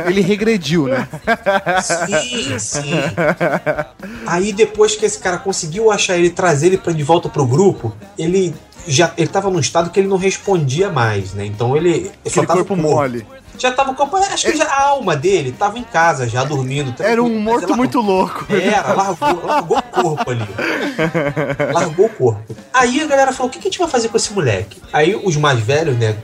Ele 0.06 0.22
regrediu, 0.22 0.88
né? 0.88 1.08
Sim, 1.84 2.58
sim. 2.60 2.92
Aí 4.26 4.52
depois 4.54 4.96
que 4.96 5.06
esse 5.06 5.20
cara 5.20 5.38
conseguiu 5.38 5.92
achar 5.92 6.18
ele, 6.18 6.30
trazer 6.30 6.68
ele 6.68 6.78
pra, 6.78 6.94
de 6.94 7.04
volta 7.04 7.30
pro 7.30 7.46
grupo, 7.46 7.94
ele 8.18 8.54
já 8.88 9.12
ele 9.18 9.28
tava 9.28 9.50
num 9.50 9.60
estado 9.60 9.90
que 9.90 10.00
ele 10.00 10.08
não 10.08 10.18
respondia 10.18 10.90
mais, 10.90 11.34
né? 11.34 11.46
Então 11.46 11.76
ele, 11.76 12.12
ele 12.24 12.36
tava 12.36 12.46
corpo 12.48 12.76
com- 12.76 12.82
mole. 12.82 13.26
Já 13.58 13.72
tava 13.72 13.92
o 13.92 13.96
corpo, 13.96 14.18
acho 14.18 14.48
que 14.52 14.58
já, 14.58 14.66
a 14.66 14.82
alma 14.90 15.16
dele 15.16 15.52
tava 15.52 15.78
em 15.78 15.84
casa, 15.84 16.28
já 16.28 16.44
dormindo. 16.44 16.94
Era 17.00 17.22
um 17.22 17.40
morto 17.40 17.76
muito 17.78 18.02
louco. 18.02 18.48
Era, 18.50 18.94
largou, 18.94 19.46
largou 19.46 19.78
o 19.78 19.82
corpo 19.84 20.32
ali. 20.32 20.48
Largou 21.72 22.06
o 22.08 22.10
corpo. 22.10 22.56
Aí 22.74 23.00
a 23.02 23.06
galera 23.06 23.32
falou: 23.32 23.50
o 23.50 23.52
que, 23.52 23.60
que 23.60 23.68
a 23.68 23.72
gente 23.72 23.80
vai 23.80 23.88
fazer 23.88 24.10
com 24.10 24.18
esse 24.18 24.34
moleque? 24.34 24.82
Aí 24.92 25.16
os 25.16 25.38
mais 25.38 25.60
velhos, 25.60 25.96
né, 25.98 26.16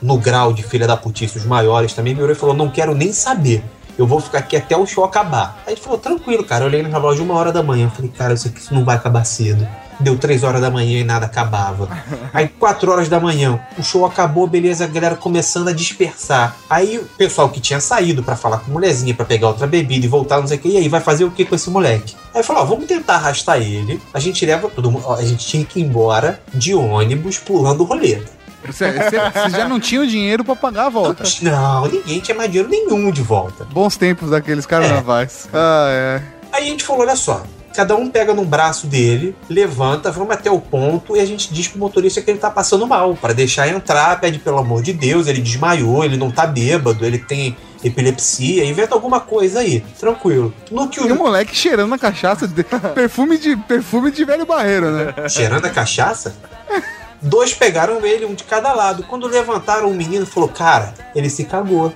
no 0.00 0.16
grau 0.16 0.52
de 0.52 0.62
filha 0.62 0.86
da 0.86 0.96
putice, 0.96 1.36
os 1.38 1.44
maiores 1.44 1.92
também, 1.92 2.14
virou 2.14 2.30
e 2.30 2.34
falou: 2.34 2.54
não 2.54 2.70
quero 2.70 2.94
nem 2.94 3.12
saber. 3.12 3.64
Eu 3.98 4.06
vou 4.06 4.20
ficar 4.20 4.38
aqui 4.38 4.56
até 4.56 4.76
o 4.76 4.86
show 4.86 5.04
acabar. 5.04 5.60
Aí 5.66 5.74
gente 5.74 5.82
falou: 5.82 5.98
tranquilo, 5.98 6.44
cara. 6.44 6.64
Eu 6.64 6.68
olhei 6.68 6.82
no 6.82 6.90
relógio 6.90 7.24
uma 7.24 7.34
hora 7.34 7.50
da 7.50 7.62
manhã. 7.62 7.86
Eu 7.86 7.90
falei: 7.90 8.10
cara, 8.16 8.34
isso 8.34 8.48
aqui 8.48 8.72
não 8.72 8.84
vai 8.84 8.94
acabar 8.96 9.24
cedo. 9.24 9.66
Deu 9.98 10.18
três 10.18 10.44
horas 10.44 10.60
da 10.60 10.70
manhã 10.70 11.00
e 11.00 11.04
nada 11.04 11.26
acabava. 11.26 11.88
Aí 12.32 12.48
quatro 12.48 12.90
horas 12.90 13.08
da 13.08 13.18
manhã, 13.18 13.58
o 13.78 13.82
show 13.82 14.04
acabou, 14.04 14.46
beleza, 14.46 14.84
a 14.84 14.86
galera 14.86 15.16
começando 15.16 15.68
a 15.68 15.72
dispersar. 15.72 16.56
Aí 16.68 16.98
o 16.98 17.04
pessoal 17.04 17.48
que 17.48 17.60
tinha 17.60 17.80
saído 17.80 18.22
pra 18.22 18.36
falar 18.36 18.58
com 18.58 18.70
a 18.70 18.74
mulherzinha, 18.74 19.14
pra 19.14 19.24
pegar 19.24 19.48
outra 19.48 19.66
bebida 19.66 20.04
e 20.04 20.08
voltar, 20.08 20.40
não 20.40 20.46
sei 20.46 20.58
o 20.58 20.60
que, 20.60 20.68
e 20.68 20.76
aí 20.76 20.88
vai 20.88 21.00
fazer 21.00 21.24
o 21.24 21.30
que 21.30 21.44
com 21.44 21.54
esse 21.54 21.70
moleque? 21.70 22.14
Aí 22.34 22.42
falou, 22.42 22.62
ó, 22.62 22.64
vamos 22.66 22.86
tentar 22.86 23.14
arrastar 23.14 23.60
ele. 23.60 24.00
A 24.12 24.20
gente 24.20 24.44
leva 24.44 24.68
todo 24.68 24.90
mundo, 24.90 25.10
a 25.10 25.22
gente 25.22 25.46
tinha 25.46 25.64
que 25.64 25.80
ir 25.80 25.84
embora 25.84 26.40
de 26.52 26.74
ônibus 26.74 27.38
pulando 27.38 27.84
roleta. 27.84 28.36
Você 28.66 28.90
você 28.92 29.50
já 29.50 29.68
não 29.68 29.78
tinha 29.78 30.00
o 30.00 30.06
dinheiro 30.06 30.44
pra 30.44 30.56
pagar 30.56 30.86
a 30.86 30.88
volta. 30.88 31.24
Não, 31.40 31.86
ninguém 31.86 32.20
tinha 32.20 32.36
mais 32.36 32.50
dinheiro 32.50 32.68
nenhum 32.68 33.10
de 33.10 33.22
volta. 33.22 33.64
Bons 33.64 33.96
tempos 33.96 34.30
daqueles 34.30 34.66
carnavais. 34.66 35.48
Ah, 35.52 35.86
é. 35.88 36.22
Aí 36.52 36.64
a 36.64 36.66
gente 36.66 36.84
falou, 36.84 37.02
olha 37.02 37.16
só, 37.16 37.42
cada 37.76 37.94
um 37.94 38.08
pega 38.10 38.32
num 38.34 38.44
braço 38.44 38.86
dele, 38.86 39.36
levanta, 39.48 40.10
vamos 40.10 40.32
até 40.32 40.50
o 40.50 40.58
ponto 40.60 41.16
e 41.16 41.20
a 41.20 41.24
gente 41.26 41.52
diz 41.52 41.68
pro 41.68 41.78
motorista 41.78 42.20
que 42.22 42.30
ele 42.30 42.38
tá 42.38 42.50
passando 42.50 42.86
mal, 42.86 43.14
Pra 43.14 43.32
deixar 43.32 43.68
entrar, 43.68 44.18
pede 44.20 44.38
pelo 44.38 44.58
amor 44.58 44.82
de 44.82 44.92
Deus, 44.92 45.26
ele 45.26 45.40
desmaiou, 45.40 46.02
ele 46.04 46.16
não 46.16 46.30
tá 46.30 46.46
bêbado, 46.46 47.04
ele 47.04 47.18
tem 47.18 47.56
epilepsia, 47.84 48.64
inventa 48.64 48.94
alguma 48.94 49.20
coisa 49.20 49.60
aí, 49.60 49.80
tranquilo. 49.98 50.52
No 50.70 50.88
que 50.88 50.98
E 51.00 51.12
o 51.12 51.14
o 51.14 51.18
moleque 51.18 51.54
cheirando 51.54 51.92
a 51.94 51.98
cachaça, 51.98 52.48
de- 52.48 52.64
perfume 52.94 53.38
de, 53.38 53.54
perfume 53.56 54.10
de 54.10 54.24
velho 54.24 54.46
barreiro, 54.46 54.90
né? 54.90 55.28
cheirando 55.28 55.66
a 55.66 55.70
cachaça, 55.70 56.34
dois 57.22 57.52
pegaram 57.54 58.04
ele, 58.04 58.24
um 58.26 58.34
de 58.34 58.44
cada 58.44 58.72
lado. 58.72 59.02
Quando 59.04 59.26
levantaram 59.26 59.90
o 59.90 59.94
menino, 59.94 60.26
falou: 60.26 60.48
"Cara, 60.48 60.94
ele 61.14 61.28
se 61.30 61.44
cagou". 61.44 61.92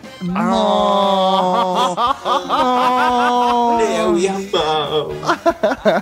Meu 3.78 4.18
irmão. 4.18 5.10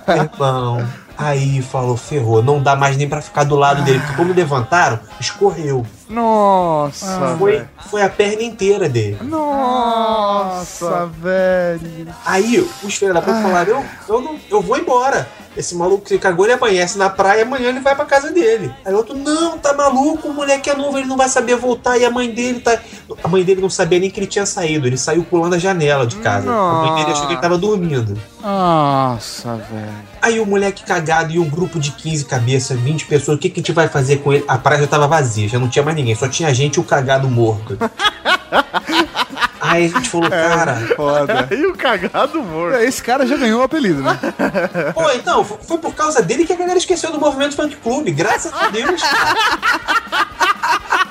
irmão. 0.07 0.87
Aí 1.17 1.61
falou, 1.61 1.97
ferrou, 1.97 2.41
não 2.41 2.63
dá 2.63 2.77
mais 2.77 2.95
nem 2.95 3.09
pra 3.09 3.21
ficar 3.21 3.43
do 3.43 3.57
lado 3.57 3.83
dele, 3.83 3.99
porque 3.99 4.15
como 4.15 4.33
levantaram, 4.33 4.97
escorreu. 5.19 5.85
Nossa, 6.07 7.35
Foi, 7.37 7.51
velho. 7.51 7.69
foi 7.89 8.01
a 8.01 8.09
perna 8.09 8.41
inteira 8.41 8.87
dele. 8.87 9.17
Nossa, 9.21 11.07
velho. 11.07 12.07
Aí 12.25 12.65
os 12.81 12.95
filhos 12.95 13.13
da 13.13 13.21
puta 13.21 13.41
falaram: 13.41 13.69
eu, 13.69 13.85
eu, 14.07 14.21
não, 14.21 14.39
eu 14.49 14.61
vou 14.61 14.77
embora. 14.77 15.27
Esse 15.57 15.75
maluco 15.75 16.05
que 16.05 16.17
cagou, 16.17 16.45
ele 16.45 16.53
amanhece 16.53 16.97
na 16.97 17.09
praia 17.09 17.39
e 17.39 17.43
amanhã 17.43 17.69
ele 17.69 17.79
vai 17.79 17.95
pra 17.95 18.05
casa 18.05 18.31
dele. 18.31 18.71
Aí 18.85 18.93
o 18.93 18.97
outro, 18.97 19.17
não, 19.17 19.57
tá 19.57 19.73
maluco, 19.73 20.27
o 20.27 20.33
moleque 20.33 20.69
é 20.69 20.75
novo, 20.75 20.97
ele 20.97 21.07
não 21.07 21.17
vai 21.17 21.27
saber 21.27 21.55
voltar. 21.55 21.97
E 21.97 22.05
a 22.05 22.11
mãe 22.11 22.31
dele 22.31 22.59
tá. 22.59 22.79
A 23.23 23.27
mãe 23.27 23.43
dele 23.43 23.61
não 23.61 23.69
sabia 23.69 23.99
nem 23.99 24.09
que 24.09 24.19
ele 24.19 24.27
tinha 24.27 24.45
saído. 24.45 24.87
Ele 24.87 24.97
saiu 24.97 25.23
pulando 25.23 25.55
a 25.55 25.59
janela 25.59 26.05
de 26.05 26.17
casa. 26.17 26.49
A 26.49 26.85
mãe 26.85 26.95
dele 26.95 27.11
achou 27.11 27.27
que 27.27 27.33
ele 27.33 27.41
tava 27.41 27.57
dormindo. 27.57 28.17
Nossa, 28.41 29.55
velho. 29.55 30.09
Aí 30.21 30.39
o 30.39 30.45
moleque 30.45 30.83
cagado 30.83 31.31
e 31.33 31.39
um 31.39 31.49
grupo 31.49 31.79
de 31.79 31.91
15 31.91 32.25
cabeças, 32.25 32.79
20 32.79 33.05
pessoas, 33.05 33.37
o 33.37 33.39
que, 33.39 33.49
que 33.49 33.59
a 33.59 33.61
gente 33.61 33.71
vai 33.71 33.87
fazer 33.87 34.17
com 34.17 34.33
ele? 34.33 34.45
A 34.47 34.57
praia 34.57 34.81
já 34.81 34.87
tava 34.87 35.07
vazia, 35.07 35.47
já 35.47 35.59
não 35.59 35.69
tinha 35.69 35.83
mais 35.83 35.95
ninguém, 35.95 36.15
só 36.15 36.27
tinha 36.27 36.53
gente 36.53 36.75
e 36.75 36.79
o 36.79 36.83
cagado 36.83 37.29
morto. 37.29 37.77
Aí 39.69 39.85
a 39.85 39.87
gente 39.87 40.09
falou, 40.09 40.29
cara, 40.31 40.75
Foda. 40.95 41.47
E 41.55 41.65
o 41.65 41.75
cagado 41.75 42.41
morto. 42.41 42.77
Esse 42.79 43.01
cara 43.03 43.25
já 43.25 43.37
ganhou 43.37 43.61
o 43.61 43.63
apelido, 43.63 44.01
né? 44.01 44.17
pô, 44.93 45.09
então, 45.11 45.43
foi 45.43 45.77
por 45.77 45.93
causa 45.93 46.21
dele 46.21 46.45
que 46.45 46.53
a 46.53 46.55
galera 46.55 46.77
esqueceu 46.77 47.11
do 47.11 47.19
movimento 47.19 47.55
funk 47.55 47.75
clube, 47.77 48.11
graças 48.11 48.51
a 48.53 48.67
Deus. 48.69 49.01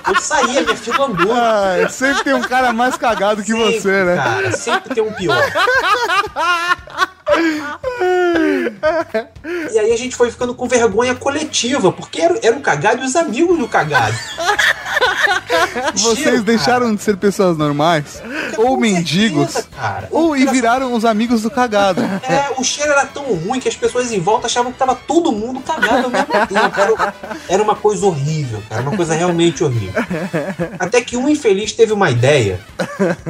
Eu 0.08 0.20
saía, 0.20 0.62
minha 0.62 0.76
fila 0.76 1.06
andou. 1.06 1.32
Ah, 1.34 1.88
sempre 1.90 2.24
tem 2.24 2.34
um 2.34 2.40
cara 2.40 2.72
mais 2.72 2.96
cagado 2.96 3.42
que 3.42 3.52
Sempre, 3.52 3.80
você, 3.80 4.04
né? 4.04 4.16
Cara, 4.16 4.52
sempre 4.52 4.94
tem 4.94 5.04
um 5.04 5.12
pior. 5.12 5.42
E 9.72 9.78
aí 9.78 9.92
a 9.92 9.96
gente 9.96 10.16
foi 10.16 10.30
ficando 10.30 10.54
com 10.54 10.66
vergonha 10.66 11.14
coletiva, 11.14 11.92
porque 11.92 12.20
era, 12.20 12.38
era 12.42 12.56
o 12.56 12.60
cagado 12.60 13.02
e 13.02 13.06
os 13.06 13.16
amigos 13.16 13.58
do 13.58 13.68
cagado. 13.68 14.16
Vocês 15.94 16.18
Cheiro, 16.18 16.42
deixaram 16.42 16.94
de 16.94 17.02
ser 17.02 17.16
pessoas 17.16 17.56
normais? 17.56 18.22
Ou 18.56 18.76
mendigos. 18.76 19.50
certeza, 19.50 19.68
cara. 19.76 20.08
Ou 20.10 20.36
e 20.36 20.46
viraram 20.46 20.92
os 20.92 21.04
amigos 21.04 21.42
do 21.42 21.50
cagado. 21.50 22.02
É, 22.28 22.52
o 22.58 22.64
cheiro 22.64 22.92
era 22.92 23.06
tão 23.06 23.22
ruim 23.22 23.58
que 23.58 23.68
as 23.68 23.76
pessoas 23.76 24.12
em 24.12 24.20
volta 24.20 24.46
achavam 24.46 24.70
que 24.70 24.78
tava 24.78 24.94
todo 24.94 25.32
mundo 25.32 25.60
cagado 25.60 26.04
ao 26.04 26.10
mesmo 26.10 26.26
tempo. 26.26 26.80
Era, 26.80 27.14
era 27.48 27.62
uma 27.62 27.74
coisa 27.74 28.04
horrível, 28.04 28.62
cara. 28.68 28.82
Uma 28.82 28.96
coisa 28.96 29.14
realmente 29.14 29.64
horrível. 29.64 29.94
Até 30.78 31.00
que 31.00 31.16
um 31.16 31.28
infeliz 31.28 31.72
teve 31.72 31.92
uma 31.92 32.10
ideia 32.10 32.60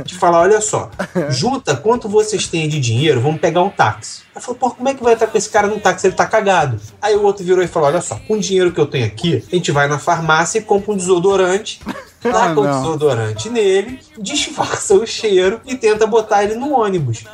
de 0.05 0.17
falar: 0.17 0.41
olha 0.41 0.61
só, 0.61 0.91
junta 1.29 1.77
quanto 1.77 2.09
vocês 2.09 2.47
têm 2.49 2.69
de 2.69 2.81
dinheiro, 2.81 3.21
vamos 3.21 3.41
pegar 3.41 3.63
um 3.63 3.71
táxi. 3.71 3.88
Aí 4.35 4.43
falou, 4.43 4.59
pô, 4.59 4.71
como 4.71 4.89
é 4.89 4.95
que 4.95 5.03
vai 5.03 5.15
estar 5.15 5.27
com 5.27 5.37
esse 5.39 5.49
cara 5.49 5.67
no 5.67 5.81
táxi? 5.81 6.07
Ele 6.07 6.15
tá 6.15 6.27
cagado. 6.27 6.81
Aí 7.01 7.15
o 7.17 7.23
outro 7.23 7.45
virou 7.45 7.63
e 7.63 7.69
falou: 7.69 7.89
olha 7.89 8.01
só, 8.01 8.17
com 8.27 8.35
o 8.35 8.41
dinheiro 8.41 8.73
que 8.73 8.81
eu 8.81 8.87
tenho 8.87 9.07
aqui, 9.07 9.45
a 9.51 9.55
gente 9.55 9.73
vai 9.73 9.89
na 9.89 9.99
farmácia 9.99 10.59
e 10.59 10.63
compra 10.63 10.93
um 10.93 10.97
desodorante. 10.97 11.81
Taca 12.21 12.61
o 12.61 12.65
não. 12.65 12.83
desodorante 12.83 13.49
nele, 13.49 14.01
disfarça 14.19 14.95
o 14.95 15.07
cheiro 15.07 15.61
e 15.65 15.77
tenta 15.77 16.07
botar 16.07 16.43
ele 16.43 16.57
no 16.57 16.73
ônibus. 16.73 17.25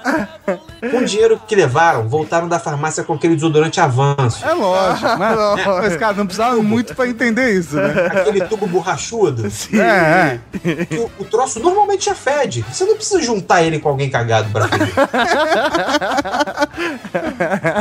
Com 0.91 0.99
o 0.99 1.05
dinheiro 1.05 1.41
que 1.49 1.57
levaram, 1.57 2.07
voltaram 2.07 2.47
da 2.47 2.59
farmácia 2.59 3.03
com 3.03 3.15
aquele 3.15 3.35
desodorante 3.35 3.81
avanço. 3.81 4.47
É 4.47 4.53
lógico, 4.53 5.17
né? 5.17 5.35
Mas, 5.81 5.97
cara, 5.97 6.13
não 6.13 6.27
precisava 6.27 6.63
muito 6.63 6.95
pra 6.95 7.09
entender 7.09 7.59
isso, 7.59 7.77
né? 7.77 8.07
Aquele 8.07 8.45
tubo 8.45 8.67
borrachudo. 8.67 9.47
É, 9.73 10.39
que 10.85 10.97
o, 10.97 11.11
o 11.19 11.25
troço 11.25 11.61
normalmente 11.61 12.05
já 12.07 12.15
fede. 12.15 12.65
Você 12.71 12.85
não 12.85 12.97
precisa 12.97 13.23
juntar 13.23 13.63
ele 13.63 13.79
com 13.79 13.89
alguém 13.89 14.11
cagado 14.11 14.51
pra 14.51 14.69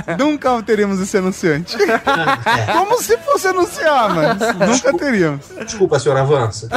é. 0.08 0.16
Nunca 0.18 0.62
teríamos 0.64 1.00
esse 1.00 1.18
anunciante. 1.18 1.76
É. 1.82 2.72
Como 2.72 3.02
se 3.02 3.18
fosse 3.18 3.48
anunciar, 3.48 4.14
mas 4.14 4.38
nunca 4.56 4.98
teríamos. 4.98 5.46
Desculpa, 5.66 6.00
senhor 6.00 6.18
Avança. 6.18 6.68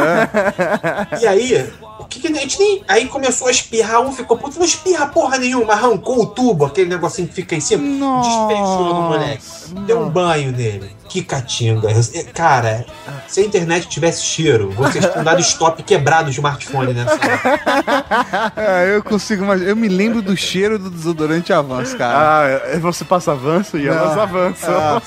E 1.20 1.26
aí, 1.26 1.72
o 1.98 2.04
que, 2.04 2.20
que 2.20 2.28
a 2.28 2.32
gente 2.34 2.58
nem. 2.58 2.82
Aí 2.88 3.06
começou 3.06 3.48
a 3.48 3.50
espirrar, 3.50 4.00
um 4.00 4.12
ficou 4.12 4.36
puto, 4.36 4.58
não 4.58 4.66
espirra 4.66 5.06
porra 5.06 5.38
nenhuma, 5.38 5.72
arrancou 5.72 6.22
o 6.22 6.26
tubo, 6.26 6.64
aquele 6.66 6.88
negocinho 6.90 7.26
que 7.28 7.34
fica 7.34 7.54
em 7.54 7.60
cima, 7.60 7.82
despejou 8.22 8.94
no 8.94 9.02
moleque. 9.02 9.42
Deu 9.86 10.00
um 10.00 10.08
banho 10.08 10.52
nele. 10.52 10.94
Que 11.08 11.22
catinga. 11.22 11.88
Eu- 11.90 12.24
Cara, 12.34 12.84
se 13.28 13.40
a 13.40 13.44
internet 13.44 13.88
tivesse 13.88 14.22
cheiro, 14.24 14.70
vocês 14.72 15.04
tinham 15.06 15.24
dado 15.24 15.40
stop 15.40 15.82
quebrado 15.82 16.28
o 16.28 16.30
smartphone 16.30 16.92
nessa 16.92 17.14
hora. 17.14 18.52
É, 18.56 18.96
eu 18.96 19.02
consigo 19.02 19.44
imaginar. 19.44 19.70
Eu 19.70 19.76
me 19.76 19.88
lembro 19.88 20.20
do 20.20 20.36
cheiro 20.36 20.78
do 20.78 20.90
desodorante 20.90 21.52
avanço, 21.52 21.96
cara. 21.96 22.18
Ah, 22.18 22.48
é- 22.74 22.78
você 22.78 23.04
passa 23.04 23.32
avanço 23.32 23.78
e 23.78 23.86
elas 23.88 24.14
Não. 24.16 24.16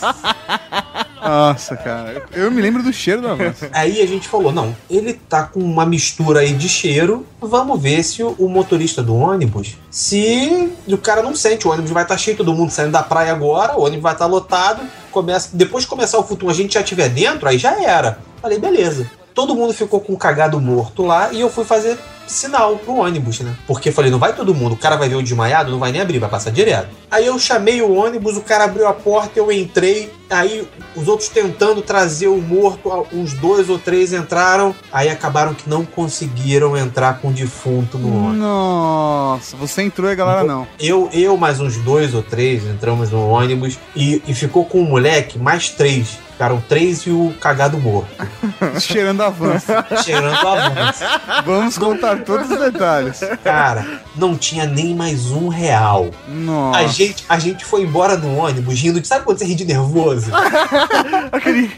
Nossa. 1.22 1.76
Cara. 1.78 2.24
Eu 2.34 2.52
me 2.52 2.62
lembro 2.62 2.82
do 2.82 2.92
cheiro 2.92 3.22
do 3.22 3.28
avanço. 3.28 3.66
Aí 3.72 4.02
a 4.02 4.08
gente 4.08 4.28
falou: 4.28 4.52
não, 4.52 4.76
ele 4.90 5.14
tá 5.14 5.44
com 5.44 5.60
uma 5.60 5.86
mistura 5.86 6.42
aí 6.42 6.54
de 6.54 6.70
cheiro. 6.70 7.26
Vamos 7.42 7.82
ver 7.82 8.04
se 8.04 8.24
o, 8.24 8.50
motorista 8.50 9.02
do 9.02 9.16
ônibus, 9.16 9.78
se 9.90 10.72
o 10.88 10.98
cara 10.98 11.22
não 11.22 11.36
sente, 11.36 11.68
o 11.68 11.72
ônibus 11.72 11.92
vai 11.92 12.04
estar 12.04 12.18
cheio, 12.18 12.38
todo 12.38 12.54
mundo 12.54 12.72
saindo 12.72 12.92
da 12.92 13.04
praia 13.04 13.32
agora, 13.32 13.78
o 13.78 13.84
ônibus 13.84 14.04
vai 14.04 14.14
estar 14.14 14.26
lotado. 14.26 14.82
Começa, 15.12 15.50
depois 15.54 15.84
de 15.84 15.90
começar 15.90 16.20
o 16.20 16.24
futum, 16.24 16.50
a 16.50 16.54
gente 16.54 16.74
já 16.74 16.82
estiver 16.82 17.10
dentro, 17.10 17.48
aí 17.48 17.58
já 17.58 17.82
era. 17.82 18.20
Falei, 18.42 18.60
beleza. 18.60 19.10
Todo 19.34 19.56
mundo 19.56 19.74
ficou 19.74 20.00
com 20.00 20.14
o 20.14 20.18
cagado 20.18 20.60
morto 20.60 21.06
lá 21.06 21.32
e 21.32 21.40
eu 21.42 21.50
fui 21.50 21.66
fazer 21.66 21.98
sinal 22.30 22.78
pro 22.78 22.96
ônibus, 22.96 23.40
né? 23.40 23.56
Porque 23.66 23.92
falei, 23.92 24.12
não 24.12 24.20
vai 24.20 24.34
todo 24.34 24.54
mundo, 24.54 24.74
o 24.74 24.78
cara 24.78 24.96
vai 24.96 25.10
ver 25.10 25.16
o 25.16 25.24
desmaiado, 25.24 25.72
não 25.72 25.80
vai 25.80 25.92
nem 25.92 26.00
abrir, 26.00 26.20
vai 26.20 26.30
passar 26.30 26.52
direto. 26.52 26.90
Aí 27.10 27.26
eu 27.26 27.38
chamei 27.40 27.82
o 27.82 27.92
ônibus, 27.94 28.38
o 28.38 28.42
cara 28.42 28.66
abriu 28.66 28.88
a 28.88 28.94
porta, 28.94 29.40
eu 29.40 29.52
entrei, 29.52 30.14
aí 30.30 30.68
os 30.96 31.08
outros 31.08 31.28
tentando 31.30 31.82
trazer 31.82 32.28
o 32.28 32.40
morto, 32.40 33.08
uns 33.12 33.34
dois 33.34 33.70
ou 33.70 33.80
três 33.80 34.14
entraram, 34.14 34.76
aí 34.92 35.10
acabaram 35.10 35.54
que 35.54 35.68
não 35.68 35.84
conseguiram 35.84 36.78
entrar 36.78 37.20
com 37.20 37.30
o 37.30 37.32
defunto 37.32 37.98
no 37.98 38.16
ônibus. 38.16 38.38
Nossa, 38.38 39.58
você 39.58 39.82
entrou 39.82 40.08
e 40.10 40.14
a 40.14 40.16
galera 40.16 40.44
não. 40.44 40.68
Eu, 40.80 41.10
eu 41.12 41.36
mais 41.36 41.60
uns 41.60 41.78
dois 41.78 42.14
ou 42.14 42.22
três 42.22 42.64
entramos 42.66 43.10
no 43.10 43.28
ônibus 43.28 43.80
e, 43.96 44.22
e 44.28 44.34
ficou 44.36 44.66
com 44.66 44.82
o 44.82 44.86
moleque 44.86 45.40
mais 45.40 45.70
três. 45.70 46.20
Ficaram 46.40 46.64
três 46.70 47.00
e 47.02 47.10
o 47.10 47.34
cagado 47.42 47.78
morto. 47.78 48.08
Cheirando 48.80 49.20
avanço. 49.24 49.66
Cheirando 50.06 50.36
avanço. 50.48 51.04
Vamos 51.46 51.78
contar 51.78 52.24
todos 52.24 52.50
os 52.50 52.58
detalhes. 52.58 53.20
Cara, 53.44 53.86
não 54.16 54.38
tinha 54.38 54.66
nem 54.66 54.96
mais 54.96 55.32
um 55.32 55.50
real. 55.50 56.10
Nossa. 56.30 56.80
A 56.80 56.88
gente, 56.88 57.26
a 57.28 57.38
gente 57.38 57.66
foi 57.66 57.82
embora 57.82 58.16
no 58.16 58.38
ônibus 58.38 58.80
rindo. 58.80 59.06
Sabe 59.06 59.26
quando 59.26 59.38
você 59.38 59.44
ri 59.44 59.54
de 59.54 59.66
nervoso? 59.66 60.32
Aquele. 61.30 61.70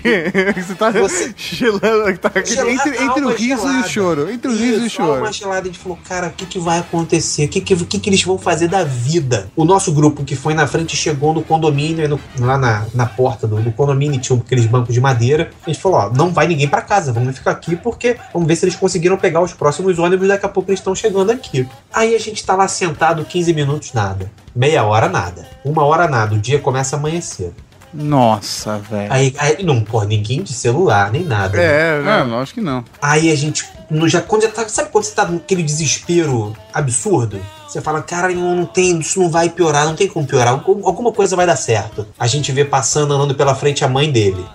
Você 0.56 0.76
tá 0.76 0.92
Você- 0.92 1.34
gelando. 1.36 2.18
Tá. 2.20 2.32
Gelado, 2.46 2.70
Entre, 2.70 3.04
entre 3.04 3.26
o 3.26 3.30
riso 3.30 3.64
e 3.66 3.68
gelada. 3.68 3.80
o 3.88 3.90
choro. 3.90 4.32
Entre 4.32 4.52
o 4.52 4.56
riso 4.56 4.80
e 4.80 4.84
o 4.84 4.86
Isso, 4.86 4.96
choro. 4.98 5.14
alma 5.14 5.32
gelada. 5.34 5.62
A 5.62 5.66
gente 5.66 5.80
falou, 5.80 5.98
cara, 6.08 6.28
o 6.28 6.32
que, 6.34 6.46
que 6.46 6.60
vai 6.60 6.78
acontecer? 6.78 7.46
O 7.46 7.50
que, 7.50 7.62
que, 7.62 7.76
que, 7.84 8.00
que 8.00 8.10
eles 8.12 8.22
vão 8.24 8.38
fazer 8.38 8.68
da 8.68 8.84
vida? 8.84 9.50
O 9.56 9.66
nosso 9.66 9.92
grupo 9.92 10.24
que 10.24 10.36
foi 10.36 10.54
na 10.54 10.68
frente 10.68 10.96
chegou 10.96 11.34
no 11.34 11.42
condomínio, 11.42 12.08
no- 12.08 12.20
lá 12.40 12.60
na, 12.60 12.86
na 12.94 13.08
porta 13.08 13.48
do, 13.48 13.60
do 13.60 13.72
condomínio, 13.72 14.20
tinha 14.20 14.36
aqueles 14.52 14.66
bancos 14.66 14.94
de 14.94 15.00
madeira. 15.00 15.50
A 15.66 15.70
gente 15.70 15.82
falou, 15.82 16.00
ó, 16.00 16.10
não 16.10 16.34
vai 16.34 16.46
ninguém 16.46 16.68
pra 16.68 16.82
casa, 16.82 17.14
vamos 17.14 17.38
ficar 17.38 17.52
aqui 17.52 17.78
porque 17.78 18.18
vamos 18.34 18.48
ver 18.48 18.58
se 18.58 18.66
eles 18.66 18.76
conseguiram 18.76 19.16
pegar 19.16 19.40
os 19.40 19.54
próximos 19.54 19.98
ônibus, 19.98 20.28
daqui 20.28 20.46
a 20.46 20.50
pouco 20.50 20.70
eles 20.70 20.82
estão 20.82 20.94
chegando 20.94 21.32
aqui. 21.32 21.66
Aí 21.94 22.14
a 22.14 22.20
gente 22.20 22.46
tá 22.46 22.54
lá 22.54 22.68
sentado 22.68 23.24
15 23.24 23.54
minutos, 23.54 23.94
nada. 23.94 24.30
Meia 24.54 24.84
hora, 24.84 25.08
nada. 25.08 25.48
Uma 25.64 25.86
hora, 25.86 26.08
nada. 26.08 26.36
O 26.36 26.38
dia 26.38 26.60
começa 26.60 26.98
a 26.98 27.00
amanhecer. 27.00 27.54
Nossa, 27.94 28.78
velho. 28.78 29.12
Aí, 29.12 29.34
aí 29.38 29.64
não 29.64 29.82
pô, 29.82 30.04
ninguém 30.04 30.42
de 30.44 30.54
celular, 30.54 31.12
nem 31.12 31.24
nada. 31.24 31.58
né? 31.58 31.64
É, 31.64 32.00
É, 32.00 32.02
né? 32.04 32.24
lógico 32.24 32.60
que 32.60 32.66
não. 32.66 32.84
Aí 33.02 33.32
a 33.32 33.36
gente, 33.36 33.66
no, 33.90 34.08
já, 34.08 34.22
quando 34.22 34.44
já 34.44 34.50
tá, 34.50 34.68
sabe 34.70 34.90
quando 34.90 35.04
você 35.06 35.14
tá 35.14 35.26
naquele 35.26 35.64
desespero 35.64 36.56
absurdo? 36.74 37.40
Você 37.68 37.80
fala, 37.82 38.02
cara, 38.02 38.30
não, 38.34 38.56
não 38.56 38.66
tem, 38.66 39.00
isso 39.00 39.20
não 39.22 39.30
vai 39.30 39.50
piorar, 39.50 39.86
não 39.86 39.96
tem 39.96 40.08
como 40.08 40.28
piorar, 40.28 40.50
algum- 40.54 40.86
alguma 40.86 41.12
coisa 41.14 41.36
vai 41.38 41.46
dar 41.46 41.56
certo. 41.56 42.06
A 42.20 42.28
gente 42.28 42.52
vê 42.52 42.66
passando, 42.66 43.14
andando 43.14 43.34
pela 43.36 43.56
frente 43.56 43.84
a 43.84 43.88
mãe 43.88 44.12
dele. 44.12 44.46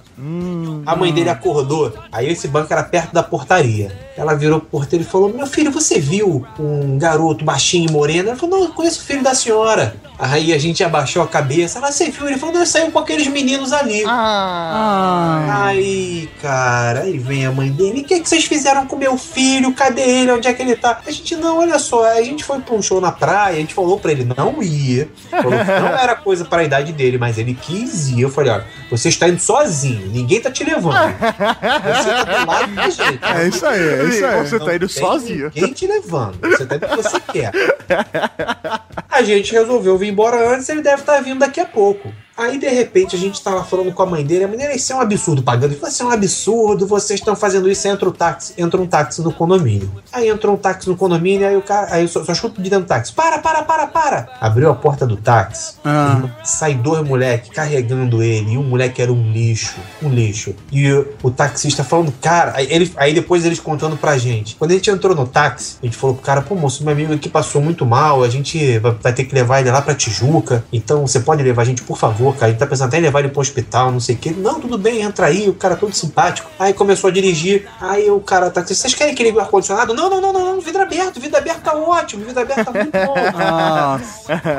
A 0.87 0.95
mãe 0.97 1.13
dele 1.13 1.29
acordou, 1.31 1.93
aí 2.13 2.29
esse 2.29 2.47
banco 2.49 2.73
era 2.73 2.83
perto 2.83 3.13
da 3.13 3.23
portaria. 3.23 4.06
Ela 4.17 4.35
virou 4.35 4.61
pro 4.61 4.71
porteiro 4.71 5.05
e 5.05 5.07
falou: 5.07 5.33
Meu 5.33 5.47
filho, 5.47 5.71
você 5.71 6.01
viu 6.01 6.47
um 6.59 6.99
garoto 6.99 7.45
baixinho 7.45 7.89
e 7.89 7.93
moreno? 7.93 8.31
Ela 8.31 8.39
falou: 8.39 8.59
Não, 8.59 8.67
eu 8.67 8.73
conheço 8.73 9.01
o 9.01 9.05
filho 9.05 9.23
da 9.23 9.35
senhora. 9.35 9.95
Aí 10.19 10.55
a 10.55 10.59
gente 10.59 10.83
abaixou 10.83 11.23
a 11.23 11.29
cabeça. 11.29 11.79
Ela, 11.79 11.93
você 11.93 12.11
viu? 12.11 12.27
Ele 12.27 12.39
falou: 12.39 12.55
Não, 12.55 12.63
ele 12.63 12.71
saiu 12.71 12.91
com 12.91 12.99
aqueles 12.99 13.27
meninos 13.27 13.73
ali. 13.73 14.03
Ah. 14.07 15.67
Aí, 15.67 16.31
cara, 16.41 17.01
aí 17.01 17.19
vem 17.19 17.45
a 17.45 17.53
mãe 17.53 17.71
dele. 17.71 18.01
O 18.01 18.05
que, 18.05 18.21
que 18.21 18.29
vocês 18.29 18.45
fizeram 18.45 18.87
com 18.87 18.97
meu 18.97 19.19
filho? 19.19 19.75
Cadê 19.75 20.01
ele? 20.01 20.33
Onde 20.33 20.49
é 20.49 20.55
que 20.55 20.63
ele 20.63 20.77
tá? 20.77 21.01
A 21.07 21.11
gente, 21.11 21.37
não, 21.37 21.59
olha 21.59 21.79
só, 21.79 22.05
a 22.11 22.23
gente 22.23 22.45
foi 22.45 22.61
pra 22.61 22.75
um 22.75 22.81
show 22.81 23.01
na 23.01 23.13
praia, 23.13 23.57
a 23.57 23.61
gente 23.61 23.75
falou 23.75 23.99
pra 23.99 24.13
ele 24.13 24.27
não 24.37 24.63
ir. 24.63 25.11
Falou 25.31 25.59
que 25.59 25.81
não 25.81 25.99
era 25.99 26.15
coisa 26.15 26.45
pra 26.45 26.65
idade 26.65 26.93
dele, 26.93 27.19
mas 27.19 27.37
ele 27.37 27.53
quis 27.53 28.09
ir. 28.09 28.23
Eu 28.23 28.31
falei, 28.31 28.53
olha, 28.53 28.65
você 28.91 29.09
está 29.11 29.29
indo 29.29 29.41
sozinho, 29.41 30.07
ninguém 30.09 30.41
tá 30.41 30.51
te 30.51 30.65
levando. 30.65 30.97
Você 30.97 32.25
tá 32.25 32.25
do 32.25 32.47
lado 32.47 32.75
da 32.75 32.89
gente. 32.89 33.21
É 33.23 33.49
isso 33.49 33.67
aí, 33.67 33.81
é 33.81 34.05
aí. 34.07 34.47
Você 34.47 34.59
tá 34.59 34.75
indo 34.77 34.89
sozinho. 34.89 35.53
Ninguém 35.55 35.73
te 35.73 35.87
levando. 35.87 36.39
Você 36.41 36.67
tá 36.67 36.77
indo 36.77 36.87
o 36.87 36.89
que 36.89 36.97
você 36.97 37.21
quer. 37.21 37.53
A 39.17 39.23
gente 39.23 39.51
resolveu 39.51 39.97
vir 39.97 40.09
embora 40.11 40.55
antes, 40.55 40.69
ele 40.69 40.83
deve 40.83 41.01
estar 41.01 41.19
vindo 41.23 41.39
daqui 41.39 41.59
a 41.59 41.65
pouco. 41.65 42.13
Aí, 42.37 42.59
de 42.59 42.69
repente, 42.69 43.17
a 43.17 43.19
gente 43.19 43.43
tava 43.43 43.65
falando 43.65 43.91
com 43.93 44.03
a 44.03 44.07
mãe 44.07 44.23
dele, 44.23 44.45
a 44.45 44.49
mãe 44.49 44.59
dele, 44.59 44.75
isso 44.75 44.93
é 44.93 44.97
um 44.97 45.01
absurdo 45.01 45.43
pagando. 45.43 45.71
Ele 45.71 45.77
falou, 45.77 45.89
isso 45.89 46.03
é 46.03 46.07
um 46.07 46.11
absurdo, 46.11 46.87
vocês 46.87 47.19
estão 47.19 47.35
fazendo 47.35 47.67
isso, 47.67 47.89
entra 47.89 48.07
um 48.07 48.13
táxi, 48.13 48.53
entra 48.59 48.79
um 48.79 48.87
táxi 48.87 49.23
no 49.23 49.33
condomínio. 49.33 49.91
Aí 50.13 50.29
entrou 50.29 50.53
um 50.53 50.59
táxi 50.59 50.87
no 50.87 50.95
condomínio, 50.99 51.49
aí 51.49 51.57
o 51.57 51.63
cara, 51.63 51.95
aí 51.95 52.03
eu 52.03 52.09
só, 52.09 52.23
só 52.23 52.33
escuto 52.33 52.61
de 52.61 52.69
dentro 52.69 52.85
do 52.85 52.89
táxi, 52.89 53.11
para, 53.15 53.39
para, 53.39 53.63
para, 53.63 53.87
para. 53.87 54.29
Abriu 54.39 54.71
a 54.71 54.75
porta 54.75 55.07
do 55.07 55.17
táxi, 55.17 55.77
Ah. 55.83 56.25
sai 56.45 56.75
dois 56.75 57.03
moleques 57.09 57.49
carregando 57.55 58.23
ele, 58.23 58.53
e 58.53 58.59
o 58.59 58.63
moleque 58.63 59.01
era 59.01 59.11
um 59.11 59.33
lixo, 59.33 59.77
um 60.03 60.11
lixo. 60.11 60.55
E 60.71 60.93
o, 60.93 61.09
o 61.23 61.31
taxista 61.31 61.83
falando, 61.83 62.13
cara, 62.21 62.53
aí, 62.55 62.67
ele, 62.71 62.93
aí 62.99 63.15
depois 63.15 63.47
eles 63.47 63.61
contando 63.61 63.97
pra 63.97 64.19
gente. 64.19 64.57
Quando 64.57 64.73
a 64.73 64.75
gente 64.75 64.91
entrou 64.91 65.17
no 65.17 65.27
táxi, 65.27 65.79
a 65.83 65.87
gente 65.87 65.97
falou 65.97 66.15
pro 66.15 66.23
cara, 66.23 66.43
pô, 66.43 66.55
moço, 66.55 66.85
meu 66.85 66.93
amigo 66.93 67.15
aqui 67.15 67.31
passou 67.31 67.63
muito 67.63 67.87
mal, 67.87 68.23
a 68.23 68.29
gente 68.29 68.79
vai, 68.79 68.93
vai 69.07 69.13
ter 69.13 69.23
que 69.23 69.33
levar 69.33 69.61
ele 69.61 69.71
lá 69.71 69.81
pra 69.81 69.95
Tijuca, 69.95 70.65
então 70.73 71.07
você 71.07 71.21
pode 71.21 71.41
levar 71.41 71.63
a 71.63 71.65
gente, 71.65 71.81
por 71.83 71.97
favor, 71.97 72.35
cara. 72.35 72.47
A 72.47 72.49
gente 72.49 72.59
tá 72.59 72.67
pensando 72.67 72.89
até 72.89 72.99
em 72.99 73.03
levar 73.03 73.21
ele 73.21 73.29
pro 73.29 73.41
hospital, 73.41 73.93
não 73.93 74.01
sei 74.01 74.17
o. 74.17 74.19
Ele, 74.29 74.41
não, 74.41 74.59
tudo 74.61 74.77
bem, 74.77 75.01
entra 75.03 75.27
aí, 75.27 75.49
o 75.49 75.55
cara 75.55 75.77
todo 75.77 75.95
simpático. 75.95 76.51
Aí 76.59 76.73
começou 76.73 77.09
a 77.09 77.13
dirigir, 77.13 77.69
aí 77.81 78.11
o 78.11 78.19
cara 78.19 78.51
tá 78.51 78.67
vocês 78.67 78.95
querem 78.95 79.15
que 79.15 79.23
ligue 79.23 79.37
o 79.37 79.41
ar-condicionado? 79.41 79.95
Não, 79.95 80.11
não, 80.11 80.21
não, 80.21 80.33
não, 80.33 80.45
não, 80.45 80.61
vidro 80.61 80.83
aberto, 80.83 81.21
vidro 81.21 81.39
aberto 81.39 81.63
tá 81.63 81.77
ótimo, 81.77 82.25
vidro 82.25 82.43
aberto 82.43 82.65
tá 82.65 82.73
muito 82.73 82.91
bom. 82.91 83.15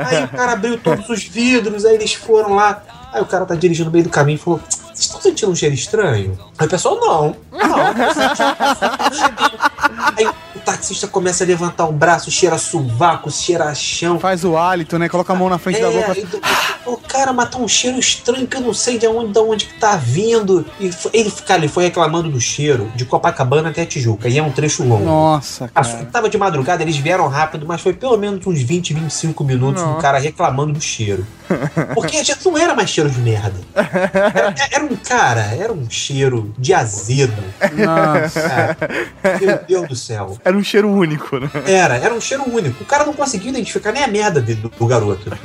Aí 0.06 0.24
o 0.24 0.28
cara 0.28 0.52
abriu 0.52 0.78
todos 0.78 1.10
os 1.10 1.24
vidros, 1.24 1.84
aí 1.84 1.96
eles 1.96 2.14
foram 2.14 2.54
lá. 2.54 2.82
Aí 3.12 3.20
o 3.20 3.26
cara 3.26 3.44
tá 3.44 3.54
dirigindo 3.54 3.90
no 3.90 3.92
meio 3.92 4.04
do 4.04 4.10
caminho 4.10 4.36
e 4.36 4.38
falou: 4.38 4.60
Vocês 4.66 5.00
estão 5.00 5.20
sentindo 5.20 5.52
um 5.52 5.54
cheiro 5.54 5.74
estranho? 5.74 6.38
Aí 6.56 6.66
o 6.66 6.70
pessoal, 6.70 6.98
não. 6.98 7.36
Não, 7.52 7.94
não 7.94 8.14
senti. 8.14 8.42
Aí 10.16 10.26
o 10.26 10.34
taxista 10.72 11.08
começa 11.08 11.44
a 11.44 11.46
levantar 11.46 11.86
o 11.86 11.92
braço, 11.92 12.30
cheira 12.30 12.58
sovaco, 12.58 13.30
cheira 13.30 13.74
chão. 13.74 14.20
Faz 14.20 14.44
o 14.44 14.56
hálito, 14.56 14.98
né? 14.98 15.08
Coloca 15.08 15.32
a 15.32 15.36
mão 15.36 15.48
na 15.48 15.56
frente 15.58 15.80
da 15.80 15.90
boca. 15.90 16.12
É, 16.12 16.18
e 16.20 16.24
do- 16.26 16.40
o 16.86 16.96
cara, 16.98 17.32
mas 17.32 17.48
tá 17.50 17.56
um 17.58 17.66
cheiro 17.66 17.98
estranho 17.98 18.46
que 18.46 18.56
eu 18.56 18.60
não 18.60 18.74
sei 18.74 18.98
de 18.98 19.06
onde, 19.06 19.32
de 19.32 19.38
onde 19.38 19.64
que 19.64 19.80
tá 19.80 19.96
vindo. 19.96 20.64
E 20.78 20.90
ele, 21.14 21.30
cara, 21.46 21.60
ele 21.60 21.68
foi 21.68 21.84
reclamando 21.84 22.30
do 22.30 22.40
cheiro 22.40 22.90
de 22.94 23.04
Copacabana 23.06 23.70
até 23.70 23.86
Tijuca, 23.86 24.28
e 24.28 24.38
é 24.38 24.42
um 24.42 24.50
trecho 24.52 24.84
longo. 24.84 25.04
Nossa, 25.04 25.70
Ah, 25.74 25.82
cara. 25.82 26.04
tava 26.12 26.28
de 26.28 26.36
madrugada, 26.36 26.82
eles 26.82 26.96
vieram 26.96 27.28
rápido, 27.28 27.64
mas 27.66 27.80
foi 27.80 27.94
pelo 27.94 28.16
menos 28.18 28.46
uns 28.46 28.60
20, 28.60 28.92
25 28.92 29.42
minutos 29.44 29.82
do 29.82 29.88
Nossa. 29.88 30.02
cara 30.02 30.18
reclamando 30.18 30.74
do 30.74 30.80
cheiro. 30.80 31.26
Porque 31.94 32.22
já 32.24 32.36
não 32.44 32.56
era 32.56 32.74
mais 32.74 32.90
cheiro 32.90 33.10
de 33.10 33.20
merda. 33.20 33.58
Era, 33.74 34.54
era 34.72 34.84
um 34.84 34.96
cara, 34.96 35.40
era 35.54 35.72
um 35.72 35.88
cheiro 35.88 36.54
de 36.58 36.74
azedo. 36.74 37.42
Nossa. 37.72 38.40
Cara, 38.40 39.38
meu 39.40 39.58
Deus 39.66 39.88
do 39.88 39.96
céu. 39.96 40.38
Era 40.44 40.56
um 40.56 40.62
cheiro 40.62 40.90
único, 40.90 41.38
né? 41.38 41.50
Era, 41.66 41.96
era 41.96 42.14
um 42.14 42.20
cheiro 42.20 42.44
único. 42.48 42.82
O 42.82 42.86
cara 42.86 43.04
não 43.04 43.12
conseguia 43.12 43.50
identificar 43.50 43.92
nem 43.92 44.04
a 44.04 44.08
merda 44.08 44.40
do, 44.40 44.68
do 44.68 44.86
garoto. 44.86 45.30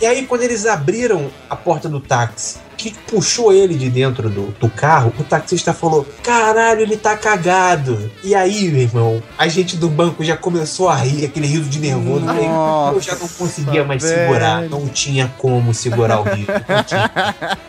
E 0.00 0.06
aí, 0.06 0.24
quando 0.26 0.42
eles 0.42 0.64
abriram 0.64 1.30
a 1.48 1.54
porta 1.54 1.86
do 1.86 2.00
táxi, 2.00 2.56
que 2.80 2.94
puxou 3.06 3.52
ele 3.52 3.74
de 3.74 3.90
dentro 3.90 4.30
do, 4.30 4.46
do 4.58 4.70
carro, 4.70 5.12
o 5.18 5.24
taxista 5.24 5.74
falou: 5.74 6.06
Caralho, 6.22 6.80
ele 6.80 6.96
tá 6.96 7.16
cagado. 7.16 8.10
E 8.24 8.34
aí, 8.34 8.70
meu 8.70 8.80
irmão, 8.80 9.22
a 9.36 9.46
gente 9.48 9.76
do 9.76 9.88
banco 9.88 10.24
já 10.24 10.36
começou 10.36 10.88
a 10.88 10.94
rir, 10.94 11.26
aquele 11.26 11.46
riso 11.46 11.68
de 11.68 11.78
nervoso. 11.78 12.28
Aí, 12.28 12.46
eu 12.94 13.00
já 13.00 13.14
não 13.16 13.28
conseguia 13.28 13.84
mais 13.84 14.02
velho. 14.02 14.20
segurar. 14.20 14.62
Não 14.62 14.88
tinha 14.88 15.32
como 15.36 15.74
segurar 15.74 16.20
o 16.20 16.22
riso. 16.22 16.48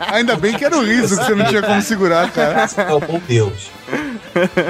Ainda 0.00 0.36
bem 0.36 0.54
que 0.56 0.64
era 0.64 0.76
o 0.76 0.82
riso 0.82 1.18
que 1.18 1.24
você 1.24 1.34
não 1.34 1.44
tinha 1.44 1.62
como 1.62 1.82
segurar, 1.82 2.30
cara. 2.30 2.66
É 2.76 2.92
o 2.94 3.00
bom 3.00 3.20
Deus. 3.28 3.70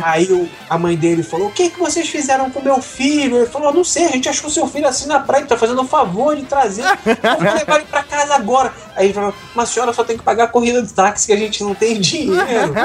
Aí 0.02 0.30
o- 0.32 0.48
a 0.68 0.78
mãe 0.78 0.96
dele 0.96 1.22
falou: 1.22 1.48
O 1.48 1.52
que, 1.52 1.70
que 1.70 1.78
vocês 1.78 2.08
fizeram 2.08 2.50
com 2.50 2.60
meu 2.60 2.80
filho? 2.82 3.36
Ele 3.36 3.46
falou: 3.46 3.72
Não 3.72 3.84
sei, 3.84 4.06
a 4.06 4.10
gente 4.10 4.28
achou 4.28 4.48
seu 4.50 4.66
filho 4.66 4.86
assim 4.88 5.06
na 5.06 5.20
praia, 5.20 5.44
tá 5.46 5.56
fazendo 5.56 5.82
o 5.82 5.86
favor 5.86 6.34
de 6.36 6.42
trazer. 6.42 6.82
Vamos 7.22 7.54
levar 7.54 7.76
ele 7.76 7.86
pra 7.90 8.02
casa 8.02 8.34
agora. 8.34 8.72
Aí 8.96 9.06
ele 9.06 9.14
falou: 9.14 9.34
Mas 9.54 9.68
a 9.70 9.72
senhora 9.72 9.92
só 9.92 10.04
tem 10.04 10.16
que 10.16 10.22
pagar 10.24 10.44
a 10.44 10.48
corrida 10.48 10.82
de 10.82 10.92
táxi 10.92 11.26
que 11.26 11.32
a 11.32 11.36
gente 11.36 11.62
não 11.64 11.74
tem 11.74 12.00
dinheiro. 12.00 12.72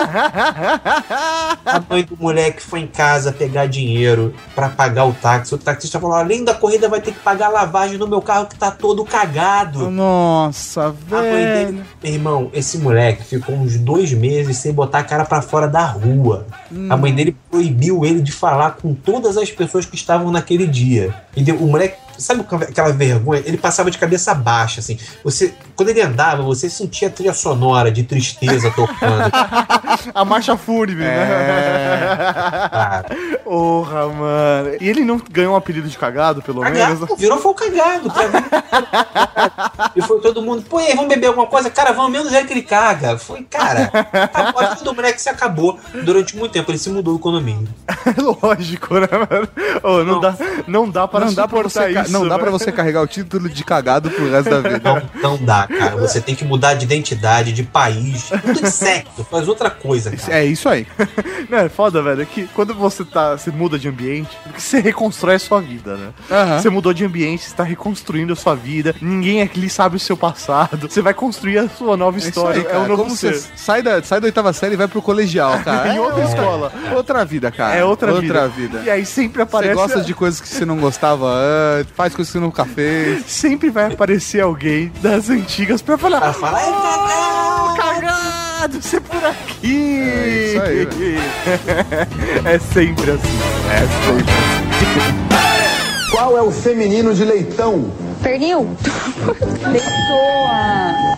A 1.66 1.82
mãe 1.90 2.04
do 2.04 2.16
moleque 2.18 2.62
foi 2.62 2.80
em 2.82 2.88
casa 2.88 3.32
pegar 3.32 3.66
dinheiro 3.68 4.34
pra 4.56 4.70
pagar 4.70 5.06
o 5.06 5.14
táxi. 5.14 5.54
O 5.54 5.58
taxista 5.58 6.00
falou: 6.00 6.16
Além 6.16 6.44
da 6.44 6.54
corrida, 6.54 6.88
vai 6.90 7.02
ter 7.02 7.12
que 7.14 7.20
pagar 7.20 7.48
a 7.48 7.50
lavagem 7.50 7.98
no 7.98 8.08
meu 8.08 8.22
carro 8.22 8.46
que 8.48 8.56
tá 8.58 8.72
todo 8.72 9.04
cagado. 9.06 9.90
Nossa, 9.90 10.88
A 11.12 11.16
mãe 11.16 11.22
dele, 11.22 11.66
velho. 11.66 11.86
meu 12.04 12.14
irmão, 12.14 12.50
esse 12.54 12.78
moleque 12.78 13.24
ficou 13.24 13.56
uns 13.56 13.78
dois 13.78 14.12
meses 14.14 14.58
sem 14.58 14.72
botar 14.74 15.00
a 15.00 15.04
cara 15.04 15.26
pra 15.26 15.42
fora 15.42 15.68
da 15.68 15.86
rua. 15.86 16.47
A 16.90 16.98
mãe 16.98 17.14
dele 17.14 17.36
proibiu 17.50 18.06
ele 18.06 18.22
de 18.22 18.32
falar 18.32 18.72
com 18.82 18.94
todas 18.94 19.38
as 19.38 19.50
pessoas 19.52 19.86
que 19.86 19.96
estavam 19.96 20.32
naquele 20.32 20.66
dia. 20.68 21.14
E 21.36 21.42
deu- 21.44 21.58
o 21.58 21.68
moleque, 21.68 21.98
sabe 22.18 22.46
aquela 22.62 22.92
vergonha? 22.92 23.42
Ele 23.46 23.58
passava 23.58 23.90
de 23.92 23.98
cabeça 23.98 24.34
baixa, 24.34 24.80
assim. 24.80 24.98
Você, 25.24 25.54
quando 25.76 25.90
ele 25.90 26.02
andava, 26.02 26.42
você 26.44 26.70
sentia 26.70 27.08
a 27.08 27.12
trilha 27.12 27.34
sonora 27.34 27.92
de 27.92 28.04
tristeza 28.04 28.72
tocando. 28.72 29.32
A 30.14 30.24
marcha 30.24 30.56
fúnebre, 30.58 31.04
né? 31.04 31.28
Cara, 32.72 33.06
Porra, 33.44 34.08
mano. 34.08 34.70
E 34.80 34.88
ele 34.90 35.04
não 35.04 35.20
ganhou 35.32 35.54
um 35.54 35.56
apelido 35.56 35.88
de 35.88 35.98
cagado, 35.98 36.42
pelo 36.42 36.62
cagado, 36.62 37.00
menos? 37.00 37.18
virou 37.20 37.38
foi 37.40 37.52
o 37.52 37.56
cagado. 37.56 38.12
E 39.96 40.02
foi 40.02 40.20
todo 40.22 40.42
mundo, 40.42 40.64
pô, 40.64 40.78
aí, 40.78 40.94
vamos 40.96 41.10
beber 41.10 41.28
alguma 41.28 41.48
coisa? 41.48 41.70
Cara, 41.70 41.92
vamos 41.94 42.12
menos 42.12 42.34
é 42.34 42.44
que 42.44 42.54
ele 42.54 42.62
caga. 42.62 43.18
Foi, 43.18 43.44
cara, 43.44 43.90
a 44.34 44.70
vida 44.70 44.84
do 44.84 44.94
moleque 44.94 45.22
se 45.22 45.30
acabou 45.30 45.80
durante 46.04 46.36
muito 46.38 46.52
tempo. 46.52 46.72
Ele 46.72 46.78
se 46.78 46.90
mudou 46.90 47.14
do 47.14 47.20
condomínio. 47.20 47.68
Lógico, 48.44 48.96
né, 49.00 49.08
mano? 49.12 49.48
Ô, 49.84 50.04
não, 50.04 50.06
Não. 50.16 50.22
Dá, 50.22 50.36
não 50.68 50.90
dá 50.90 51.08
para 51.08 51.26
Não 51.26 51.34
dá, 51.34 51.48
pra 51.48 51.62
você, 51.64 51.94
ca- 51.94 52.07
isso. 52.10 52.14
não 52.20 52.28
dá 52.28 52.38
pra 52.40 52.50
você 52.52 52.72
carregar 52.72 53.02
o 53.02 53.08
título 53.08 53.48
de 53.50 53.64
cagado 53.64 54.10
pro 54.10 54.30
resto 54.30 54.50
da 54.50 54.60
vida. 54.62 54.82
Não, 54.84 55.32
não 55.38 55.46
dá, 55.46 55.68
cara. 55.68 55.96
Você 55.98 56.20
tem 56.22 56.36
que 56.36 56.44
mudar 56.46 56.74
de 56.74 56.86
identidade, 56.86 57.52
de 57.52 57.64
país, 57.64 58.30
tudo 58.30 58.54
de 58.62 58.72
sexo, 58.72 59.26
faz 59.30 59.48
outra 59.48 59.70
coisa, 59.70 60.12
cara. 60.12 60.34
É 60.40 60.46
isso 60.46 60.68
aí. 60.70 60.86
Não, 61.50 61.60
é 61.60 61.70
foda, 61.70 62.02
velho. 62.02 62.22
É 62.22 62.26
que 62.26 62.48
quando 62.48 62.74
você 62.74 63.06
tá. 63.06 63.38
Você 63.38 63.52
muda 63.52 63.78
de 63.80 63.88
ambiente, 63.88 64.30
você 64.58 64.80
reconstrói 64.80 65.36
a 65.36 65.40
sua 65.40 65.62
vida, 65.62 65.96
né? 65.96 66.10
Aham. 66.30 66.60
Você 66.60 66.70
mudou 66.70 66.94
de 66.94 67.06
ambiente, 67.06 67.44
você 67.46 67.56
tá 67.56 67.64
reconstruindo 67.64 68.34
a 68.34 68.36
sua 68.36 68.56
vida. 68.56 68.94
Ninguém 69.02 69.42
aqui 69.42 69.70
sabe 69.70 69.96
o 69.96 70.00
seu 70.00 70.18
passado. 70.18 70.90
Você 70.90 71.02
vai 71.02 71.14
construir 71.14 71.58
a 71.60 71.70
sua 71.70 71.96
nova 71.96 72.18
É 72.18 72.20
isso 72.20 72.30
história. 72.30 72.62
aí, 72.62 72.76
É, 72.76 72.78
um 72.78 72.88
novo 72.88 73.04
Como 73.04 73.16
ser. 73.16 73.34
você 73.36 73.50
sai 73.56 73.82
da, 73.82 74.02
sai 74.04 74.20
da 74.20 74.26
oitava 74.26 74.52
série 74.54 74.74
e 74.74 74.78
vai 74.78 74.88
pro 74.88 75.02
colegial, 75.02 75.60
cara. 75.64 75.94
Em 75.94 76.00
outra 76.00 76.22
É 76.22 76.26
escola. 76.26 76.72
Outra 76.96 77.24
vida, 77.26 77.52
cara. 77.52 77.76
É 77.76 77.84
outra, 77.86 78.14
outra 78.14 78.48
vida. 78.48 78.80
vida. 78.80 78.82
E 78.86 78.90
aí 78.90 79.06
sempre 79.06 79.38
Você 79.38 79.44
aparece. 79.44 79.74
gosta 79.76 80.02
de 80.02 80.14
coisas 80.14 80.42
que 80.42 80.48
você 80.48 80.66
não 80.66 80.78
gostava 80.78 81.28
antes, 81.80 81.94
faz 81.98 82.14
coisas 82.14 82.32
que 82.32 82.38
você 82.38 82.40
nunca 82.40 82.64
fez. 82.64 83.26
Sempre 83.26 83.72
vai 83.72 83.92
aparecer 83.92 84.42
alguém 84.42 84.92
das 85.02 85.32
antigas 85.32 85.82
pra 85.82 85.98
falar. 85.98 86.22
Pra 86.22 86.34
falar, 86.34 86.62
é 86.62 86.66
cagado! 87.76 87.76
Cagado, 87.76 88.80
você 88.82 89.00
por 89.02 89.26
aqui! 89.26 90.00
É 90.00 90.46
isso 90.46 90.62
aí, 90.62 90.88
É 92.46 92.60
sempre 92.60 93.12
assim. 93.12 93.40
É 93.72 93.80
sempre 94.06 94.32
assim. 94.32 96.12
Qual 96.12 96.38
é 96.38 96.42
o 96.42 96.52
feminino 96.52 97.14
de 97.16 97.26
leitão? 97.26 97.92
Pernil. 98.22 98.70
Leitoa. 99.72 101.18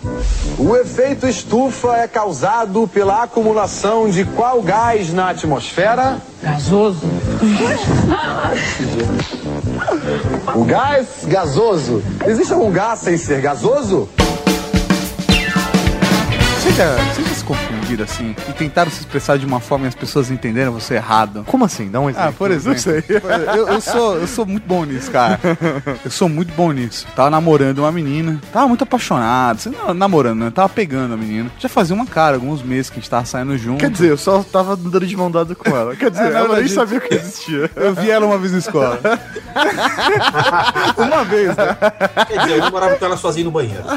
O 0.58 0.76
efeito 0.76 1.26
estufa 1.26 1.96
é 1.96 2.08
causado 2.08 2.88
pela 2.88 3.22
acumulação 3.22 4.08
de 4.08 4.24
qual 4.24 4.62
gás 4.62 5.12
na 5.12 5.28
atmosfera? 5.30 6.18
Gasoso. 6.42 7.06
O 10.54 10.64
gás 10.64 11.24
gasoso. 11.26 12.02
Existe 12.26 12.52
algum 12.52 12.70
gás 12.70 12.98
sem 13.00 13.16
ser 13.16 13.40
gasoso? 13.40 14.08
Você 16.58 16.72
já, 16.72 16.96
você 16.96 17.22
já 17.22 17.34
se 17.34 17.44
assim 17.98 18.36
e 18.48 18.52
tentaram 18.52 18.90
se 18.90 19.00
expressar 19.00 19.38
de 19.38 19.46
uma 19.46 19.58
forma 19.60 19.86
e 19.86 19.88
as 19.88 19.94
pessoas 19.94 20.30
entenderam 20.30 20.72
você 20.72 20.94
errado? 20.94 21.44
Como 21.46 21.64
assim? 21.64 21.90
Dá 21.90 21.98
um 22.00 22.08
exemplo. 22.10 22.28
Ah, 22.28 22.32
por 22.32 22.50
exemplo. 22.50 22.70
Não 22.72 22.78
sei. 22.78 23.04
Eu, 23.56 23.68
eu 23.68 23.80
sou, 23.80 24.16
eu 24.18 24.26
sou 24.26 24.46
muito 24.46 24.66
bom 24.66 24.84
nisso, 24.84 25.10
cara. 25.10 25.40
Eu 26.04 26.10
sou 26.10 26.28
muito 26.28 26.52
bom 26.54 26.70
nisso. 26.72 27.06
Tava 27.16 27.30
namorando 27.30 27.78
uma 27.80 27.90
menina. 27.90 28.40
Tava 28.52 28.68
muito 28.68 28.84
apaixonado. 28.84 29.56
Assim, 29.56 29.70
não, 29.70 29.92
namorando, 29.94 30.38
né? 30.44 30.50
Tava 30.50 30.68
pegando 30.68 31.14
a 31.14 31.16
menina. 31.16 31.50
Já 31.58 31.68
fazia 31.68 31.94
uma 31.94 32.06
cara, 32.06 32.36
alguns 32.36 32.62
meses 32.62 32.90
que 32.90 32.98
a 32.98 33.00
gente 33.00 33.10
tava 33.10 33.24
saindo 33.24 33.56
junto. 33.58 33.80
Quer 33.80 33.90
dizer, 33.90 34.10
eu 34.10 34.16
só 34.16 34.42
tava 34.42 34.74
andando 34.74 35.06
de 35.06 35.16
mão 35.16 35.30
dada 35.30 35.54
com 35.54 35.74
ela. 35.74 35.96
Quer 35.96 36.10
dizer, 36.10 36.24
É, 36.24 36.28
ela 36.28 36.40
nem 36.40 36.48
verdade- 36.48 36.68
sabia 36.72 37.00
que 37.00 37.14
existia. 37.14 37.70
Eu 37.74 37.94
vi 37.94 38.10
ela 38.10 38.26
uma 38.26 38.38
vez 38.38 38.52
na 38.52 38.58
escola. 38.58 39.00
uma 40.96 41.24
vez, 41.24 41.56
né? 41.56 41.76
Quer 42.28 42.38
dizer, 42.40 42.52
eu 42.52 42.58
namorava 42.64 42.96
com 42.96 43.04
ela 43.04 43.16
sozinho 43.16 43.46
no 43.46 43.50
banheiro. 43.50 43.82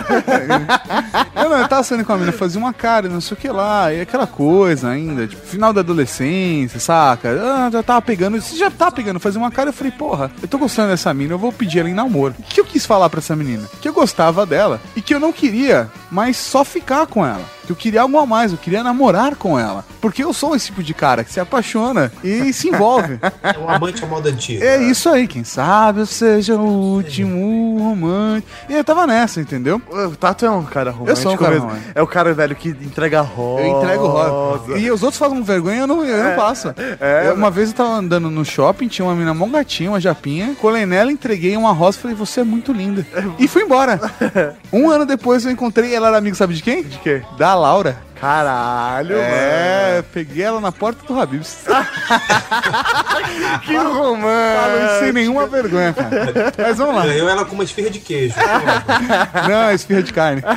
Eu 1.36 1.50
não, 1.50 1.58
eu 1.60 1.68
tava 1.68 1.84
saindo 1.84 2.06
com 2.06 2.14
a 2.14 2.16
menina, 2.16 2.32
fazia 2.32 2.60
uma 2.60 2.72
cara, 2.74 3.10
não 3.10 3.20
sei 3.20 3.36
o 3.36 3.40
que 3.40 3.50
lá, 3.50 3.83
e 3.92 4.02
aquela 4.02 4.28
coisa 4.28 4.90
ainda, 4.90 5.28
tipo, 5.28 5.46
final 5.46 5.74
da 5.74 5.82
adolescência, 5.82 6.80
saca? 6.80 7.30
Ah, 7.30 7.70
já 7.72 7.82
tava 7.82 8.02
pegando, 8.02 8.40
você 8.40 8.56
já 8.56 8.70
tava 8.70 8.92
pegando, 8.92 9.20
fazia 9.20 9.40
uma 9.40 9.52
cara, 9.52 9.70
eu 9.70 9.74
falei, 9.74 9.92
porra, 9.92 10.32
eu 10.42 10.48
tô 10.48 10.58
gostando 10.58 10.90
dessa 10.90 11.14
menina, 11.14 11.34
eu 11.34 11.40
vou 11.40 11.52
pedir 11.52 11.80
ela 11.80 11.90
em 11.90 11.94
namoro. 11.94 12.36
O 12.38 12.44
que 12.44 12.62
eu 12.62 12.66
quis 12.66 12.86
falar 12.86 13.10
pra 13.10 13.20
essa 13.20 13.36
menina? 13.36 13.68
Que 13.82 13.90
eu 13.90 13.94
gostava 13.94 14.46
dela 14.46 14.80
e 14.96 15.02
que 15.02 15.14
eu 15.14 15.20
não 15.20 15.34
queria 15.34 15.90
mais 16.12 16.38
só 16.38 16.64
ficar 16.64 17.08
com 17.08 17.26
ela. 17.26 17.44
Que 17.66 17.72
eu 17.72 17.76
queria 17.76 18.02
algo 18.02 18.18
a 18.18 18.26
mais, 18.26 18.52
eu 18.52 18.58
queria 18.58 18.84
namorar 18.84 19.36
com 19.36 19.58
ela. 19.58 19.86
Porque 20.02 20.24
eu 20.24 20.34
sou 20.34 20.56
esse 20.56 20.66
tipo 20.68 20.84
de 20.84 20.94
cara 20.94 21.24
que 21.24 21.32
se 21.32 21.40
apaixona 21.40 22.12
e 22.24 22.52
se 22.52 22.68
envolve. 22.68 23.20
É 23.42 23.58
um 23.58 23.70
amante 23.70 24.04
à 24.04 24.08
moda 24.08 24.30
antiga. 24.30 24.66
É 24.66 24.82
isso 24.84 25.08
aí, 25.10 25.28
quem 25.28 25.44
sabe 25.44 26.02
eu 26.02 26.06
seja 26.06 26.56
o 26.56 26.96
último 26.98 27.78
romântico. 27.80 28.52
E 28.70 28.74
eu 28.74 28.84
tava 28.84 29.08
nessa, 29.08 29.40
entendeu? 29.40 29.82
O 29.90 30.16
Tato 30.16 30.46
é 30.46 30.50
um 30.52 30.64
cara 30.64 30.92
romântico 30.92 31.10
Eu 31.12 31.16
sou 31.24 31.34
um 31.34 31.38
cara 31.38 31.52
mesmo. 31.54 31.72
É 31.96 32.02
o 32.02 32.08
cara, 32.08 32.34
velho, 32.34 32.56
que 32.56 32.70
entrega 32.70 33.22
rosa. 33.22 33.62
Eu 33.64 33.78
entrego 33.78 34.08
rosa. 34.08 34.78
E 34.78 34.92
os 34.92 35.02
outros 35.04 35.18
fazem 35.20 35.42
vergonha 35.42 35.82
eu 35.82 35.88
não, 35.88 36.04
eu 36.04 36.24
não 36.24 36.36
passo. 36.36 36.74
é, 37.00 37.28
Eu- 37.30 37.36
uma 37.36 37.50
vez 37.50 37.70
eu 37.70 37.76
tava 37.76 37.90
andando 37.94 38.30
no 38.30 38.44
shopping, 38.44 38.88
tinha 38.88 39.06
uma 39.06 39.14
menina 39.14 39.34
mó 39.34 39.46
gatinha, 39.48 39.90
uma 39.92 40.00
japinha. 40.02 40.56
Colei 40.60 40.86
nela, 40.86 41.12
entreguei 41.12 41.56
uma 41.56 41.72
rosa 41.72 41.98
e 41.98 42.02
falei, 42.02 42.16
você 42.18 42.42
é 42.42 42.44
muito 42.44 42.74
linda. 42.74 43.06
E 43.40 43.48
fui 43.48 43.64
embora. 43.64 44.00
um 44.72 44.90
ano 44.90 45.06
depois 45.06 45.46
eu 45.46 45.52
encontrei, 45.52 45.94
ela 45.96 46.08
era 46.08 46.18
amiga, 46.18 46.36
sabe 46.36 46.54
de 46.54 46.62
quem? 46.64 46.84
De 46.84 46.98
quê? 47.00 47.22
Da 47.38 47.53
Laura. 47.56 47.98
Caralho, 48.20 49.18
É, 49.18 50.02
peguei 50.14 50.44
ela 50.46 50.62
na 50.62 50.72
porta 50.72 51.06
do 51.06 51.20
Habibs. 51.20 51.58
mano. 51.68 51.86
Que 53.66 53.76
romântico. 53.76 54.62
Falando 54.62 55.00
sem 55.00 55.12
nenhuma 55.12 55.46
vergonha, 55.48 55.92
cara. 55.94 56.54
Mas 56.58 56.78
vamos 56.78 56.96
lá. 56.96 57.06
Ganhou 57.06 57.28
ela 57.28 57.44
com 57.46 57.56
uma 57.56 57.64
esfirra 57.64 57.90
de 57.90 58.00
queijo. 58.00 58.36
Não, 59.50 59.64
é 59.70 59.74
esfirra 59.76 60.04
de 60.04 60.14
carne. 60.14 60.42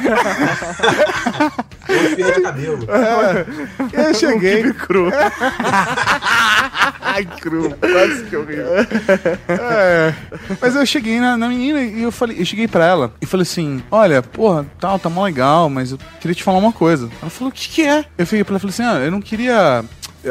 Uma 1.88 1.96
esfirra 2.08 2.32
de 2.32 2.40
cabelo. 2.42 2.78
Eu 3.92 4.14
cheguei. 4.14 4.56
Kibe 4.62 4.74
cru. 4.74 5.10
Ai, 7.00 7.24
cru. 7.24 7.74
Quase 7.78 8.24
que 8.24 8.36
eu 8.36 8.44
ri. 8.44 8.56
É. 9.48 10.14
Mas 10.60 10.76
eu 10.76 10.86
cheguei 10.86 11.20
na, 11.20 11.36
na 11.36 11.48
menina 11.48 11.82
e 11.82 12.02
eu 12.02 12.12
falei, 12.12 12.40
eu 12.40 12.44
cheguei 12.44 12.68
pra 12.68 12.84
ela 12.84 13.12
e 13.20 13.26
falei 13.26 13.42
assim: 13.42 13.82
olha, 13.90 14.22
porra, 14.22 14.66
tal, 14.78 14.98
tá 14.98 15.08
mó 15.08 15.24
legal, 15.24 15.68
mas 15.68 15.92
eu 15.92 15.98
queria 16.20 16.34
te 16.34 16.42
falar 16.42 16.58
uma 16.58 16.72
coisa. 16.72 17.08
Ela 17.20 17.30
falou, 17.30 17.50
o 17.50 17.54
que, 17.54 17.68
que 17.68 17.82
é? 17.82 18.04
Eu 18.16 18.26
fiquei 18.26 18.44
pra 18.44 18.52
ela 18.52 18.60
falei 18.60 18.72
assim: 18.72 18.82
ah, 18.82 19.04
eu 19.04 19.10
não 19.10 19.20
queria. 19.20 19.84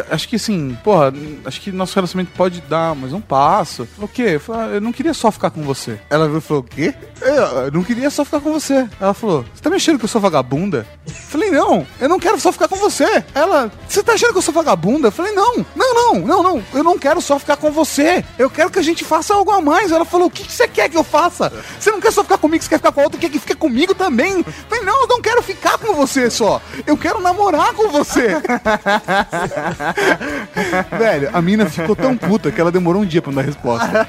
Acho 0.10 0.28
que 0.28 0.36
assim, 0.36 0.78
porra, 0.84 1.14
acho 1.46 1.62
que 1.62 1.72
nosso 1.72 1.96
relacionamento 1.96 2.36
pode 2.36 2.62
dar 2.62 2.96
mais 2.96 3.14
um 3.14 3.22
passo. 3.22 3.88
O 4.00 4.08
quê? 4.08 4.32
Eu 4.34 4.40
falei, 4.40 4.62
ah, 4.62 4.74
eu 4.76 4.82
não 4.82 4.92
queria 4.92 5.14
só 5.14 5.32
ficar 5.32 5.50
com 5.50 5.62
você. 5.64 6.00
Ela 6.10 6.26
virou 6.26 6.40
e 6.40 6.42
falou, 6.42 6.64
o 6.64 6.66
quê? 6.66 6.94
Eu, 7.22 7.34
eu 7.34 7.72
não 7.72 7.84
queria 7.84 8.10
só 8.10 8.26
ficar 8.26 8.40
com 8.40 8.52
você. 8.52 8.88
Ela 9.00 9.14
falou, 9.14 9.46
você 9.54 9.62
tá 9.62 9.70
me 9.70 9.76
achando 9.76 9.98
que 10.00 10.06
eu 10.06 10.10
sou 10.10 10.22
vagabunda? 10.22 10.86
Eu 11.08 11.14
falei, 11.14 11.52
não, 11.52 11.86
eu 12.00 12.10
não 12.10 12.20
quero 12.20 12.40
só 12.40 12.52
ficar 12.52 12.68
com 12.68 12.76
você. 12.76 13.24
Ela, 13.34 13.72
você 13.88 14.04
tá 14.04 14.14
achando 14.14 14.32
que 14.32 14.38
eu 14.38 14.42
sou 14.42 14.54
vagabunda? 14.54 15.08
Eu 15.08 15.12
falei, 15.12 15.34
não, 15.34 15.66
não, 15.76 15.94
não, 15.94 16.14
não, 16.20 16.44
não, 16.44 16.64
eu 16.74 16.84
não 16.84 16.98
quero 16.98 17.22
só 17.22 17.40
ficar 17.40 17.58
com 17.58 17.72
você. 17.72 18.24
Eu 18.38 18.50
quero 18.50 18.70
que 18.70 18.80
a 18.80 18.84
gente 18.84 19.04
faça 19.04 19.34
algo 19.34 19.52
a 19.52 19.62
mais. 19.62 19.92
Ela 19.92 20.06
falou, 20.06 20.28
o 20.28 20.32
que, 20.32 20.44
que 20.44 20.52
você 20.52 20.68
quer 20.68 20.90
que 20.90 20.98
eu 20.98 21.04
faça? 21.04 21.52
Você 21.80 21.92
não 21.92 22.00
quer 22.00 22.12
só 22.12 22.24
ficar 22.24 22.38
comigo, 22.38 22.64
você 22.64 22.70
quer 22.70 22.78
ficar 22.78 22.92
com 22.92 23.02
a 23.02 23.04
outra, 23.04 23.20
quer 23.20 23.30
que 23.30 23.40
fique 23.40 23.56
comigo 23.56 23.94
também. 23.96 24.38
Eu 24.38 24.54
falei, 24.70 24.84
não, 24.84 25.02
eu 25.02 25.08
não 25.08 25.22
quero 25.22 25.42
ficar 25.42 25.78
com 25.78 25.94
você 25.94 26.30
só. 26.30 26.62
Eu 26.86 26.98
quero 26.98 27.22
namorar 27.22 27.74
com 27.74 27.90
você. 27.90 28.36
Velho, 30.98 31.30
a 31.34 31.42
mina 31.42 31.66
ficou 31.68 31.96
tão 31.96 32.18
puta 32.18 32.52
que 32.52 32.60
ela 32.60 32.72
demorou 32.72 33.02
um 33.02 33.06
dia 33.06 33.22
pra 33.22 33.32
me 33.32 33.38
dar 33.38 33.44
resposta. 33.44 33.86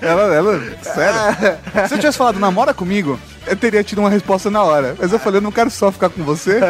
ela, 0.00 0.34
ela, 0.34 0.60
sério. 0.82 1.58
Se 1.88 1.94
eu 1.94 1.98
tivesse 1.98 2.18
falado 2.18 2.38
namora 2.38 2.74
comigo, 2.74 3.18
eu 3.46 3.56
teria 3.56 3.84
tido 3.84 3.98
uma 3.98 4.10
resposta 4.10 4.50
na 4.50 4.62
hora. 4.62 4.96
Mas 4.98 5.12
eu 5.12 5.18
falei, 5.18 5.38
eu 5.38 5.42
não 5.42 5.52
quero 5.52 5.70
só 5.70 5.92
ficar 5.92 6.08
com 6.08 6.22
você. 6.22 6.60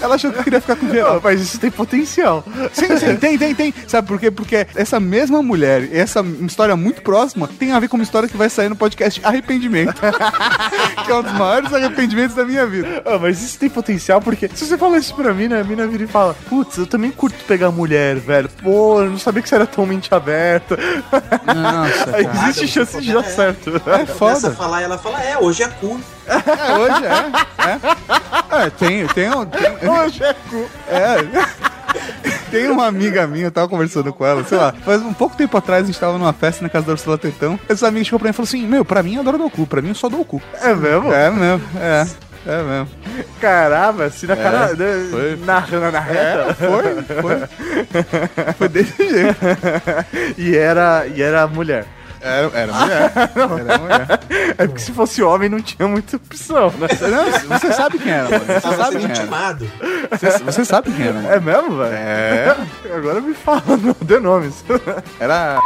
Ela 0.00 0.14
achou 0.14 0.32
que 0.32 0.38
eu 0.38 0.44
queria 0.44 0.60
ficar 0.60 0.76
com 0.76 0.88
geral. 0.88 1.20
Mas 1.22 1.40
isso 1.40 1.58
tem 1.58 1.70
potencial. 1.70 2.44
Sim, 2.72 2.96
sim, 2.96 3.16
tem, 3.16 3.38
tem, 3.38 3.54
tem. 3.54 3.74
Sabe 3.86 4.08
por 4.08 4.18
quê? 4.18 4.30
Porque 4.30 4.66
essa 4.74 5.00
mesma 5.00 5.42
mulher, 5.42 5.88
essa 5.92 6.24
história 6.42 6.76
muito 6.76 7.02
próxima, 7.02 7.48
tem 7.58 7.72
a 7.72 7.80
ver 7.80 7.88
com 7.88 7.96
uma 7.96 8.02
história 8.02 8.28
que 8.28 8.36
vai 8.36 8.48
sair 8.48 8.68
no 8.68 8.76
podcast 8.76 9.20
Arrependimento. 9.24 10.00
que 11.04 11.10
é 11.10 11.14
um 11.14 11.22
dos 11.22 11.32
maiores 11.32 11.72
arrependimentos 11.72 12.36
da 12.36 12.44
minha 12.44 12.66
vida. 12.66 13.02
Ah, 13.04 13.18
mas 13.18 13.42
isso 13.42 13.58
tem 13.58 13.68
potencial 13.68 14.20
porque 14.20 14.48
se 14.54 14.66
você 14.66 14.78
fala 14.78 14.98
isso 14.98 15.14
pra 15.14 15.34
mim, 15.34 15.48
né? 15.48 15.60
A 15.60 15.64
mina 15.64 15.81
vira 15.86 16.04
e 16.04 16.06
fala: 16.06 16.34
Putz, 16.48 16.78
eu 16.78 16.86
também 16.86 17.10
curto 17.10 17.36
pegar 17.44 17.70
mulher, 17.70 18.16
velho. 18.16 18.48
Pô, 18.62 19.02
eu 19.02 19.10
não 19.10 19.18
sabia 19.18 19.42
que 19.42 19.48
você 19.48 19.54
era 19.54 19.66
tão 19.66 19.84
mente 19.86 20.12
aberta. 20.14 20.76
Nossa, 21.44 22.16
Aí 22.16 22.24
cara. 22.24 22.48
Existe 22.48 22.68
chance 22.68 23.00
de 23.00 23.12
dar 23.12 23.24
certo. 23.24 23.76
É 23.76 23.80
Começa 23.80 24.12
a 24.12 24.14
foda. 24.16 24.50
falar 24.52 24.80
e 24.80 24.84
ela 24.84 24.98
fala, 24.98 25.22
é, 25.22 25.38
hoje 25.38 25.62
é 25.62 25.68
cu. 25.68 26.00
É, 26.26 26.72
hoje 26.78 27.04
é. 27.06 28.60
É, 28.60 28.66
é 28.66 28.70
tem, 28.70 29.06
tem, 29.08 29.30
um- 29.30 29.44
tem, 29.46 29.88
Hoje 29.90 30.22
é 30.24 30.34
cu. 30.48 30.66
É. 30.88 31.72
Tem 32.50 32.68
uma 32.70 32.86
amiga 32.86 33.26
minha, 33.26 33.46
eu 33.46 33.50
tava 33.50 33.68
conversando 33.68 34.12
com 34.12 34.24
ela, 34.26 34.44
sei 34.44 34.58
lá, 34.58 34.72
faz 34.84 35.00
um 35.02 35.12
pouco 35.14 35.36
tempo 35.36 35.56
atrás 35.56 35.84
a 35.84 35.86
gente 35.86 35.98
tava 35.98 36.18
numa 36.18 36.32
festa 36.34 36.62
na 36.62 36.68
casa 36.68 36.86
da 36.86 36.92
Ursula 36.92 37.16
Tetão. 37.16 37.58
Essa 37.68 37.88
amiga 37.88 38.04
chegou 38.04 38.18
pra 38.18 38.28
mim 38.28 38.30
e 38.30 38.34
falou 38.34 38.46
assim: 38.46 38.66
Meu, 38.66 38.84
pra 38.84 39.02
mim 39.02 39.14
eu 39.14 39.20
adoro 39.22 39.38
dar 39.38 39.44
o 39.44 39.50
cu, 39.50 39.66
pra 39.66 39.80
mim 39.80 39.88
eu 39.88 39.94
só 39.94 40.08
dou 40.08 40.20
o 40.20 40.24
cu. 40.24 40.40
É 40.60 40.74
mesmo? 40.74 41.12
É 41.12 41.30
mesmo, 41.30 41.62
é. 41.78 42.06
É 42.46 42.62
mesmo. 42.62 42.88
Caramba, 43.40 44.04
assim 44.06 44.26
na 44.26 44.36
cara. 44.36 44.74
né, 44.74 45.08
foi. 45.10 45.36
Na, 45.44 45.60
na, 45.66 45.90
na 45.92 46.00
reta. 46.00 46.46
É, 46.50 46.54
foi, 46.54 47.02
foi. 47.22 47.42
Foi 48.58 48.68
desse 48.68 49.08
jeito. 49.08 49.36
E 50.38 50.56
era, 50.56 51.06
e 51.06 51.22
era 51.22 51.46
mulher. 51.46 51.86
Era, 52.20 52.50
era 52.54 52.72
mulher. 52.72 53.12
Era 53.34 53.78
mulher. 53.78 54.20
É 54.58 54.66
porque 54.66 54.78
se 54.80 54.92
fosse 54.92 55.22
homem 55.22 55.48
não 55.48 55.60
tinha 55.60 55.88
muita 55.88 56.16
opção, 56.16 56.70
né? 56.78 56.86
Não, 57.10 57.58
você 57.58 57.72
sabe 57.72 57.98
quem 57.98 58.12
era, 58.12 58.28
mano. 58.30 58.44
Você 58.46 58.60
Tava 58.60 58.76
sabe 58.76 58.96
quem 58.96 59.04
era. 59.04 59.12
intimado. 59.18 59.70
Você, 60.10 60.38
você 60.38 60.64
sabe 60.64 60.92
quem 60.92 61.04
era, 61.06 61.14
mano. 61.14 61.28
É 61.32 61.40
mesmo, 61.40 61.78
velho? 61.78 61.94
É. 61.94 62.56
Agora 62.94 63.20
me 63.20 63.34
fala, 63.34 63.62
não 63.82 63.96
dê 64.02 64.20
nomes. 64.20 64.64
Era. 65.18 65.58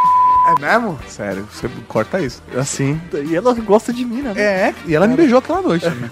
É 0.47 0.61
mesmo? 0.61 0.99
Sério, 1.09 1.47
você 1.53 1.69
corta 1.89 2.21
isso. 2.21 2.41
Assim. 2.57 3.01
E 3.29 3.35
ela 3.35 3.53
gosta 3.55 3.93
de 3.93 4.05
mim, 4.05 4.23
né? 4.23 4.33
É, 4.37 4.75
e 4.87 4.95
ela 4.95 5.07
me 5.09 5.17
beijou 5.17 5.39
aquela 5.39 5.61
noite. 5.61 5.87
Né? 5.89 6.09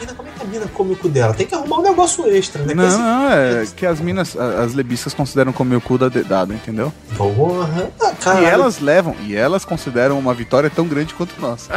Mina, 0.00 0.14
como 0.14 0.28
é 0.28 0.32
que 0.32 0.42
a 0.42 0.46
mina 0.46 0.66
come 0.72 0.92
o 0.92 0.96
cu 0.96 1.08
dela? 1.08 1.34
Tem 1.34 1.46
que 1.46 1.54
arrumar 1.54 1.78
um 1.78 1.82
negócio 1.82 2.26
extra, 2.28 2.62
né? 2.62 2.74
Não, 2.74 2.86
esse- 2.86 2.98
não, 2.98 3.30
é 3.30 3.66
que 3.76 3.84
as 3.84 3.98
minas, 4.00 4.36
as 4.36 4.72
lebistas 4.74 5.12
consideram 5.14 5.52
comer 5.52 5.76
o 5.76 5.80
cu 5.80 5.98
da 5.98 6.08
dedada, 6.08 6.54
entendeu? 6.54 6.92
Porra. 7.16 7.90
Ah, 8.24 8.40
E 8.40 8.44
elas 8.44 8.78
levam, 8.80 9.16
e 9.22 9.34
elas 9.34 9.64
consideram 9.64 10.16
uma 10.18 10.32
vitória 10.32 10.70
tão 10.70 10.86
grande 10.86 11.12
quanto 11.14 11.34
nós. 11.40 11.68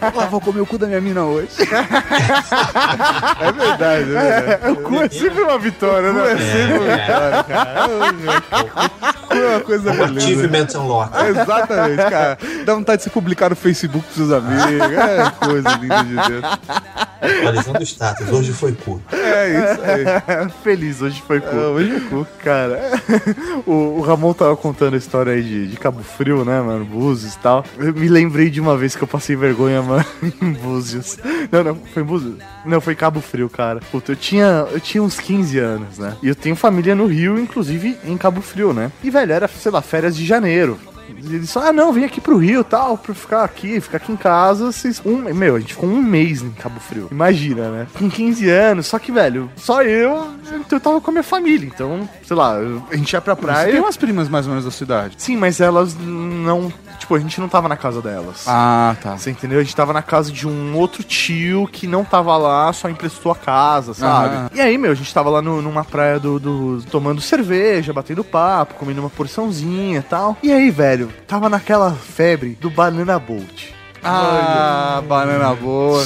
Ah, 0.00 0.26
vou 0.26 0.40
comer 0.42 0.60
o 0.60 0.66
cu 0.66 0.76
da 0.76 0.86
minha 0.86 1.00
mina 1.00 1.24
hoje. 1.24 1.48
é 3.40 3.52
verdade, 3.52 4.02
é 4.02 4.04
verdade. 4.04 4.66
É, 4.66 4.70
o 4.70 4.76
cu 4.76 5.02
é 5.02 5.08
sempre 5.08 5.42
uma 5.42 5.58
vitória, 5.58 6.12
né? 6.12 6.32
É 6.32 6.36
sempre 6.36 6.78
uma 6.78 6.96
vitória, 6.96 7.44
cara. 7.44 7.86
O 9.24 9.26
cu 9.28 9.34
é 9.34 9.46
uma 9.48 9.60
coisa 9.60 9.90
beleza. 9.92 10.26
Achievement 10.66 10.84
Unlocked. 10.84 11.28
Exatamente, 11.28 12.10
cara. 12.10 12.38
Dá 12.64 12.74
vontade 12.74 12.98
de 12.98 13.04
você 13.04 13.10
publicar 13.10 13.50
no 13.50 13.56
Facebook 13.56 14.04
pros 14.04 14.16
seus 14.16 14.32
amigos. 14.32 14.64
É 14.96 15.30
coisa 15.46 15.70
linda 15.76 16.04
de 16.04 16.14
Deus. 16.14 16.44
Atualizando 17.20 17.78
o 17.78 17.82
status. 17.82 18.28
Hoje 18.30 18.52
foi 18.52 18.72
cu. 18.72 19.00
É 19.12 19.48
isso 19.48 19.80
aí. 19.82 20.50
Feliz, 20.62 21.00
hoje 21.00 21.22
foi 21.26 21.40
cu. 21.40 21.56
É, 21.56 21.66
hoje 21.66 21.96
é 21.96 22.00
cu. 22.00 22.26
Cara, 22.42 22.80
o, 23.66 23.72
o 23.72 24.00
Ramon 24.02 24.32
tava 24.32 24.56
contando 24.56 24.94
a 24.94 24.96
história 24.98 25.32
aí 25.32 25.42
de, 25.42 25.66
de 25.68 25.76
Cabo 25.76 26.02
Frio, 26.02 26.44
né, 26.44 26.60
mano? 26.60 26.84
Búzios 26.84 27.34
e 27.34 27.38
tal. 27.38 27.64
Eu 27.78 27.92
me 27.94 28.08
lembrei 28.08 28.50
de 28.50 28.60
uma 28.60 28.76
vez 28.76 28.94
que 28.94 29.02
eu 29.02 29.08
passei 29.08 29.34
vergonha, 29.34 29.82
mano, 29.82 30.04
em 30.22 30.52
Búzios. 30.52 31.18
Não, 31.50 31.64
não, 31.64 31.74
foi 31.92 32.02
em 32.02 32.06
Búzios? 32.06 32.36
Não, 32.64 32.80
foi 32.80 32.92
em 32.92 32.96
Cabo 32.96 33.20
Frio, 33.20 33.48
cara. 33.48 33.80
Puta, 33.90 34.12
eu 34.12 34.16
tinha, 34.16 34.66
eu 34.70 34.80
tinha 34.80 35.02
uns 35.02 35.18
15 35.18 35.58
anos, 35.58 35.98
né? 35.98 36.16
E 36.22 36.28
eu 36.28 36.34
tenho 36.34 36.56
família 36.56 36.94
no 36.94 37.06
Rio, 37.06 37.38
inclusive 37.38 37.96
em 38.04 38.16
Cabo 38.16 38.40
Frio, 38.40 38.72
né? 38.72 38.90
E, 39.02 39.10
velho, 39.10 39.32
era, 39.32 39.48
sei 39.48 39.72
lá, 39.72 39.80
férias 39.80 40.16
de 40.16 40.24
janeiro 40.24 40.55
dinheiro. 40.56 40.95
Eles 41.08 41.50
só, 41.50 41.68
ah, 41.68 41.72
não, 41.72 41.92
vem 41.92 42.04
aqui 42.04 42.20
pro 42.20 42.36
Rio 42.38 42.62
tal, 42.64 42.96
pra 42.98 43.14
ficar 43.14 43.44
aqui, 43.44 43.80
ficar 43.80 43.96
aqui 43.98 44.12
em 44.12 44.16
casa. 44.16 44.70
Vocês, 44.72 45.00
um, 45.04 45.16
meu, 45.34 45.56
a 45.56 45.60
gente 45.60 45.74
ficou 45.74 45.88
um 45.88 46.02
mês 46.02 46.42
em 46.42 46.50
Cabo 46.50 46.80
Frio. 46.80 47.08
Imagina, 47.10 47.70
né? 47.70 47.86
Com 47.98 48.08
15 48.10 48.48
anos, 48.48 48.86
só 48.86 48.98
que, 48.98 49.10
velho, 49.12 49.50
só 49.56 49.82
eu, 49.82 50.28
eu 50.70 50.80
tava 50.80 51.00
com 51.00 51.10
a 51.10 51.12
minha 51.12 51.22
família. 51.22 51.66
Então, 51.66 52.08
sei 52.24 52.36
lá, 52.36 52.56
a 52.90 52.96
gente 52.96 53.12
ia 53.12 53.20
pra 53.20 53.34
Você 53.34 53.40
praia. 53.42 53.72
tem 53.72 53.80
umas 53.80 53.96
primas 53.96 54.28
mais 54.28 54.46
ou 54.46 54.50
menos 54.50 54.64
da 54.64 54.70
cidade. 54.70 55.14
Sim, 55.18 55.36
mas 55.36 55.60
elas 55.60 55.94
não. 55.98 56.72
Tipo, 56.98 57.14
a 57.14 57.18
gente 57.18 57.38
não 57.40 57.48
tava 57.48 57.68
na 57.68 57.76
casa 57.76 58.00
delas. 58.00 58.44
Ah, 58.46 58.96
tá. 59.02 59.18
Você 59.18 59.30
entendeu? 59.30 59.60
A 59.60 59.62
gente 59.62 59.76
tava 59.76 59.92
na 59.92 60.00
casa 60.02 60.32
de 60.32 60.48
um 60.48 60.74
outro 60.76 61.02
tio 61.02 61.68
que 61.70 61.86
não 61.86 62.02
tava 62.04 62.34
lá, 62.38 62.72
só 62.72 62.88
emprestou 62.88 63.30
a 63.30 63.36
casa, 63.36 63.92
sabe? 63.92 64.34
Aham. 64.34 64.50
E 64.54 64.60
aí, 64.62 64.78
meu, 64.78 64.92
a 64.92 64.94
gente 64.94 65.12
tava 65.12 65.28
lá 65.28 65.42
no- 65.42 65.60
numa 65.60 65.84
praia 65.84 66.18
do, 66.18 66.38
do- 66.40 66.82
tomando 66.90 67.20
cerveja, 67.20 67.92
batendo 67.92 68.24
papo, 68.24 68.74
comendo 68.74 69.00
uma 69.00 69.10
porçãozinha 69.10 69.98
e 69.98 70.02
tal. 70.02 70.36
E 70.42 70.50
aí, 70.50 70.70
velho, 70.70 70.95
tava 71.26 71.48
naquela 71.48 71.92
febre 71.92 72.56
do 72.60 72.70
Banana 72.70 73.18
Bolt. 73.18 73.76
Ah, 74.08 75.02
banana 75.08 75.52
boa. 75.54 76.04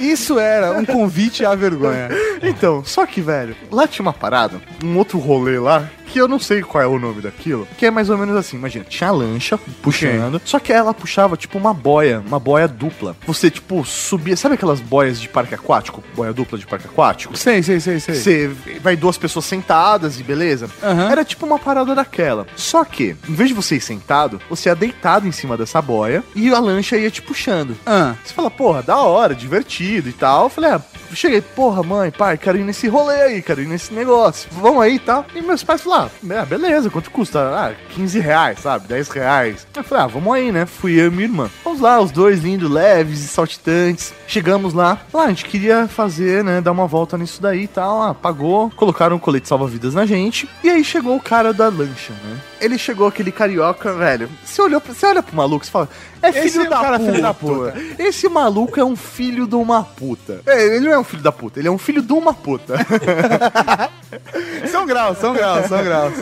Isso 0.00 0.38
era 0.38 0.72
um 0.72 0.84
convite 0.84 1.44
à 1.44 1.54
vergonha. 1.54 2.08
Então, 2.46 2.84
só 2.84 3.06
que, 3.06 3.22
velho, 3.22 3.56
lá 3.72 3.86
tinha 3.88 4.02
uma 4.02 4.12
parada, 4.12 4.60
um 4.82 4.98
outro 4.98 5.18
rolê 5.18 5.58
lá, 5.58 5.88
que 6.14 6.20
eu 6.20 6.28
não 6.28 6.38
sei 6.38 6.62
qual 6.62 6.80
é 6.80 6.86
o 6.86 6.96
nome 6.96 7.20
daquilo, 7.20 7.66
que 7.76 7.84
é 7.84 7.90
mais 7.90 8.08
ou 8.08 8.16
menos 8.16 8.36
assim, 8.36 8.56
imagina, 8.56 8.84
tinha 8.84 9.08
a 9.10 9.12
lancha 9.12 9.58
puxando, 9.82 10.40
só 10.44 10.60
que 10.60 10.72
ela 10.72 10.94
puxava 10.94 11.36
tipo 11.36 11.58
uma 11.58 11.74
boia, 11.74 12.22
uma 12.24 12.38
boia 12.38 12.68
dupla. 12.68 13.16
Você, 13.26 13.50
tipo, 13.50 13.84
subia, 13.84 14.36
sabe 14.36 14.54
aquelas 14.54 14.78
boias 14.80 15.20
de 15.20 15.28
parque 15.28 15.56
aquático? 15.56 16.04
Boia 16.14 16.32
dupla 16.32 16.56
de 16.56 16.64
parque 16.68 16.86
aquático? 16.86 17.36
Sei, 17.36 17.64
sei, 17.64 17.80
sei, 17.80 17.98
sei. 17.98 18.14
Você 18.14 18.50
vai 18.80 18.94
duas 18.94 19.18
pessoas 19.18 19.44
sentadas 19.44 20.20
e 20.20 20.22
beleza? 20.22 20.70
Aham. 20.80 21.10
Era 21.10 21.24
tipo 21.24 21.44
uma 21.44 21.58
parada 21.58 21.96
daquela. 21.96 22.46
Só 22.54 22.84
que, 22.84 23.16
em 23.28 23.34
vez 23.34 23.48
de 23.48 23.54
você 23.56 23.74
ir 23.74 23.80
sentado, 23.80 24.40
você 24.48 24.68
ia 24.68 24.76
deitado 24.76 25.26
em 25.26 25.32
cima 25.32 25.56
dessa 25.56 25.82
boia 25.82 26.22
e 26.32 26.48
a 26.54 26.60
lancha 26.60 26.96
ia 26.96 27.10
te 27.10 27.20
puxando. 27.22 27.76
Ah, 27.84 28.14
Você 28.24 28.32
fala, 28.32 28.52
porra, 28.52 28.84
da 28.84 28.98
hora, 28.98 29.34
divertido 29.34 30.08
e 30.08 30.12
tal. 30.12 30.44
Eu 30.44 30.48
falei, 30.48 30.70
ah, 30.70 30.80
cheguei, 31.14 31.40
porra, 31.40 31.82
mãe, 31.82 32.10
pai, 32.10 32.36
quero 32.38 32.58
ir 32.58 32.64
nesse 32.64 32.88
rolê 32.88 33.22
aí, 33.22 33.42
quero 33.42 33.62
ir 33.62 33.66
nesse 33.66 33.92
negócio. 33.92 34.48
Vamos 34.52 34.82
aí 34.82 34.96
e 34.96 34.98
tal. 34.98 35.24
E 35.34 35.40
meus 35.40 35.62
pais 35.62 35.82
falaram, 35.82 36.10
ah, 36.30 36.34
é, 36.34 36.46
beleza, 36.46 36.90
quanto 36.90 37.10
custa? 37.10 37.40
Ah, 37.40 37.72
15 37.90 38.20
reais, 38.20 38.58
sabe? 38.60 38.88
10 38.88 39.08
reais. 39.10 39.66
Eu 39.74 39.84
falei, 39.84 40.04
ah, 40.04 40.06
vamos 40.06 40.34
aí, 40.34 40.52
né? 40.52 40.66
Fui 40.66 41.00
eu 41.00 41.06
e 41.06 41.10
minha 41.10 41.24
irmã. 41.24 41.50
Vamos 41.64 41.80
lá, 41.80 42.00
os 42.00 42.10
dois 42.10 42.40
lindos, 42.40 42.70
leves 42.70 43.20
e 43.20 43.28
saltitantes. 43.28 44.12
Chegamos 44.26 44.74
lá. 44.74 45.00
Lá, 45.12 45.24
a 45.24 45.28
gente 45.28 45.44
queria 45.44 45.86
fazer, 45.88 46.42
né? 46.42 46.60
Dar 46.60 46.72
uma 46.72 46.86
volta 46.86 47.18
nisso 47.18 47.40
daí 47.40 47.64
e 47.64 47.68
tal. 47.68 48.02
Ah, 48.02 48.14
pagou, 48.14 48.70
colocaram 48.70 49.16
um 49.16 49.18
colete 49.18 49.48
salva-vidas 49.48 49.94
na 49.94 50.06
gente. 50.06 50.48
E 50.62 50.70
aí 50.70 50.84
chegou 50.84 51.16
o 51.16 51.20
cara 51.20 51.52
da 51.52 51.68
lancha, 51.68 52.12
né? 52.12 52.38
Ele 52.64 52.78
chegou, 52.78 53.06
aquele 53.06 53.30
carioca, 53.30 53.92
velho. 53.92 54.28
Você 54.44 54.62
olhou, 54.62 54.80
você 54.84 55.06
olha 55.06 55.22
pro 55.22 55.36
maluco 55.36 55.64
e 55.64 55.68
fala, 55.68 55.88
é 56.22 56.32
filho 56.32 56.46
Esse 56.46 56.58
é 56.58 56.62
o 56.62 56.70
da 56.70 56.80
cara 56.80 56.98
puta. 56.98 57.10
filho 57.10 57.22
da 57.22 57.34
puta. 57.34 57.74
Esse 57.98 58.28
maluco 58.28 58.80
é 58.80 58.84
um 58.84 58.96
filho 58.96 59.46
de 59.46 59.54
uma 59.54 59.82
puta. 59.82 60.40
É, 60.46 60.76
ele 60.76 60.86
não 60.86 60.92
é 60.92 60.98
um 60.98 61.04
filho 61.04 61.22
da 61.22 61.30
puta, 61.32 61.58
ele 61.60 61.68
é 61.68 61.70
um 61.70 61.76
filho 61.78 62.00
de 62.00 62.12
uma 62.12 62.32
puta. 62.32 62.74
são 64.70 64.86
graus, 64.86 65.18
são 65.18 65.32
graus, 65.34 65.66
são 65.66 65.82
graus. 65.84 66.14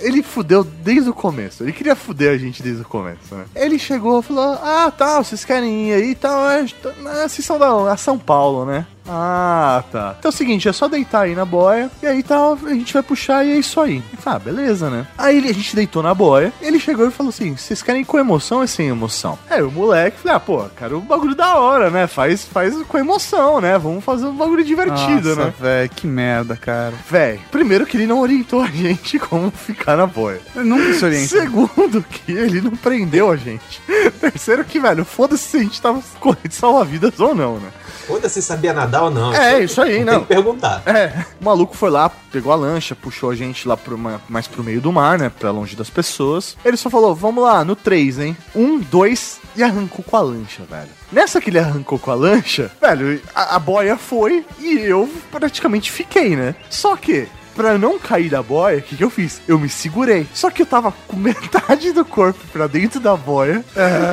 ele 0.00 0.22
fudeu 0.22 0.62
desde 0.64 1.10
o 1.10 1.14
começo. 1.14 1.62
Ele 1.62 1.72
queria 1.72 1.96
fuder 1.96 2.32
a 2.34 2.38
gente 2.38 2.62
desde 2.62 2.82
o 2.82 2.84
começo, 2.84 3.34
né? 3.34 3.44
Ele 3.54 3.78
chegou 3.78 4.20
e 4.20 4.22
falou: 4.22 4.58
Ah, 4.62 4.92
tá, 4.96 5.18
vocês 5.22 5.44
querem 5.44 5.88
ir 5.88 5.94
aí 5.94 6.10
e 6.10 6.14
tal. 6.14 6.48
É, 6.50 6.64
tá- 6.82 6.92
é, 7.22 7.28
vocês 7.28 7.44
são 7.44 7.58
da 7.58 7.92
a 7.92 7.96
São 7.96 8.18
Paulo, 8.18 8.64
né? 8.64 8.86
Ah, 9.12 9.82
tá. 9.90 10.14
Então 10.18 10.28
é 10.30 10.32
o 10.32 10.36
seguinte, 10.36 10.68
é 10.68 10.72
só 10.72 10.86
deitar 10.88 11.22
aí 11.22 11.34
na 11.34 11.44
boia, 11.44 11.90
e 12.02 12.06
aí 12.06 12.22
tá, 12.22 12.36
a 12.52 12.74
gente 12.74 12.92
vai 12.92 13.02
puxar 13.02 13.44
e 13.44 13.50
é 13.52 13.56
isso 13.56 13.80
aí. 13.80 14.02
Falei, 14.18 14.36
Ah, 14.36 14.38
beleza, 14.38 14.88
né? 14.88 15.06
Aí 15.18 15.38
a 15.38 15.52
gente 15.52 15.74
deitou 15.74 16.02
na 16.02 16.14
boia, 16.14 16.52
ele 16.62 16.78
chegou 16.78 17.06
e 17.06 17.10
falou 17.10 17.30
assim: 17.30 17.56
vocês 17.56 17.82
querem 17.82 18.04
com 18.04 18.18
emoção 18.18 18.60
ou 18.60 18.66
sem 18.66 18.88
emoção? 18.88 19.38
Aí 19.48 19.62
o 19.62 19.70
moleque, 19.70 20.18
falei, 20.20 20.36
ah, 20.36 20.40
pô, 20.40 20.62
cara, 20.76 20.96
o 20.96 21.00
bagulho 21.00 21.34
da 21.34 21.56
hora, 21.56 21.90
né? 21.90 22.06
Faz, 22.06 22.44
faz 22.44 22.74
com 22.82 22.98
emoção, 22.98 23.60
né? 23.60 23.76
Vamos 23.78 24.04
fazer 24.04 24.26
um 24.26 24.36
bagulho 24.36 24.62
divertido, 24.64 25.30
Nossa, 25.30 25.44
né? 25.46 25.54
velho, 25.58 25.90
que 25.90 26.06
merda, 26.06 26.56
cara. 26.56 26.94
Véi, 27.08 27.40
primeiro 27.50 27.84
que 27.86 27.96
ele 27.96 28.06
não 28.06 28.20
orientou 28.20 28.62
a 28.62 28.66
gente 28.66 29.18
como 29.20 29.50
ficar 29.50 29.96
na 29.96 30.06
boia. 30.06 30.40
Nunca 30.54 30.94
se 30.94 31.04
orienta. 31.04 31.26
Segundo 31.28 32.02
que 32.02 32.32
ele 32.32 32.60
não 32.60 32.72
prendeu 32.72 33.30
a 33.30 33.36
gente. 33.36 33.82
Terceiro 34.20 34.64
que, 34.64 34.78
velho, 34.78 35.04
foda-se 35.04 35.44
se 35.44 35.56
a 35.56 35.60
gente 35.60 35.80
tava 35.82 36.00
correndo 36.20 36.52
salva-vidas 36.52 37.18
ou 37.18 37.34
não, 37.34 37.56
né? 37.58 37.70
Foda-se 38.06 38.42
sabia 38.42 38.72
nadar 38.72 38.99
não. 39.08 39.32
É, 39.32 39.62
isso 39.62 39.80
aí, 39.80 39.96
Tem 39.96 40.04
não. 40.04 40.20
que 40.22 40.26
perguntar. 40.26 40.82
É, 40.84 41.24
o 41.40 41.44
maluco 41.44 41.76
foi 41.76 41.88
lá, 41.90 42.10
pegou 42.32 42.52
a 42.52 42.56
lancha, 42.56 42.94
puxou 42.96 43.30
a 43.30 43.34
gente 43.36 43.66
lá 43.68 43.76
pro, 43.76 43.96
ma- 43.96 44.20
mais 44.28 44.46
pro 44.48 44.64
meio 44.64 44.80
do 44.80 44.92
mar, 44.92 45.18
né? 45.18 45.30
Pra 45.30 45.50
longe 45.52 45.76
das 45.76 45.88
pessoas. 45.88 46.56
Ele 46.64 46.76
só 46.76 46.90
falou, 46.90 47.14
vamos 47.14 47.42
lá, 47.44 47.64
no 47.64 47.76
3, 47.76 48.18
hein? 48.18 48.36
Um, 48.54 48.78
dois, 48.80 49.38
e 49.56 49.62
arrancou 49.62 50.04
com 50.04 50.16
a 50.16 50.20
lancha, 50.20 50.64
velho. 50.68 50.90
Nessa 51.12 51.40
que 51.40 51.50
ele 51.50 51.58
arrancou 51.58 51.98
com 51.98 52.10
a 52.10 52.14
lancha, 52.14 52.70
velho, 52.80 53.20
a, 53.34 53.56
a 53.56 53.58
boia 53.58 53.96
foi 53.96 54.44
e 54.58 54.78
eu 54.80 55.08
praticamente 55.30 55.90
fiquei, 55.90 56.34
né? 56.36 56.54
Só 56.68 56.96
que. 56.96 57.28
Pra 57.54 57.76
não 57.76 57.98
cair 57.98 58.30
da 58.30 58.42
boia, 58.42 58.78
o 58.78 58.82
que, 58.82 58.96
que 58.96 59.04
eu 59.04 59.10
fiz? 59.10 59.40
Eu 59.46 59.58
me 59.58 59.68
segurei. 59.68 60.26
Só 60.32 60.50
que 60.50 60.62
eu 60.62 60.66
tava 60.66 60.92
com 61.06 61.16
metade 61.16 61.92
do 61.92 62.04
corpo 62.04 62.38
pra 62.52 62.66
dentro 62.66 63.00
da 63.00 63.16
boia 63.16 63.64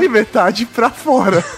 e 0.03 0.09
metade 0.09 0.65
pra 0.65 0.89
fora. 0.89 1.43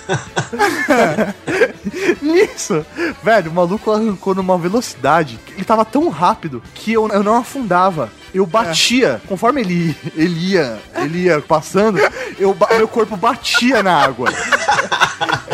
Nisso, 2.22 2.86
velho, 3.24 3.52
o 3.52 3.54
maluco 3.54 3.92
arrancou 3.92 4.36
numa 4.36 4.58
velocidade. 4.58 5.40
Ele 5.56 5.66
tava 5.66 5.86
tão 5.86 6.10
rápido 6.10 6.62
que 6.74 6.94
eu, 6.94 7.08
eu 7.10 7.24
não 7.24 7.38
afundava. 7.38 8.10
Eu 8.34 8.46
batia, 8.46 9.20
conforme 9.28 9.62
ele, 9.62 9.98
ele 10.16 10.52
ia, 10.52 10.80
ele 10.98 11.24
ia 11.24 11.42
passando, 11.42 11.98
eu, 12.38 12.56
meu 12.78 12.88
corpo 12.88 13.18
batia 13.18 13.82
na 13.82 14.04
água. 14.04 14.32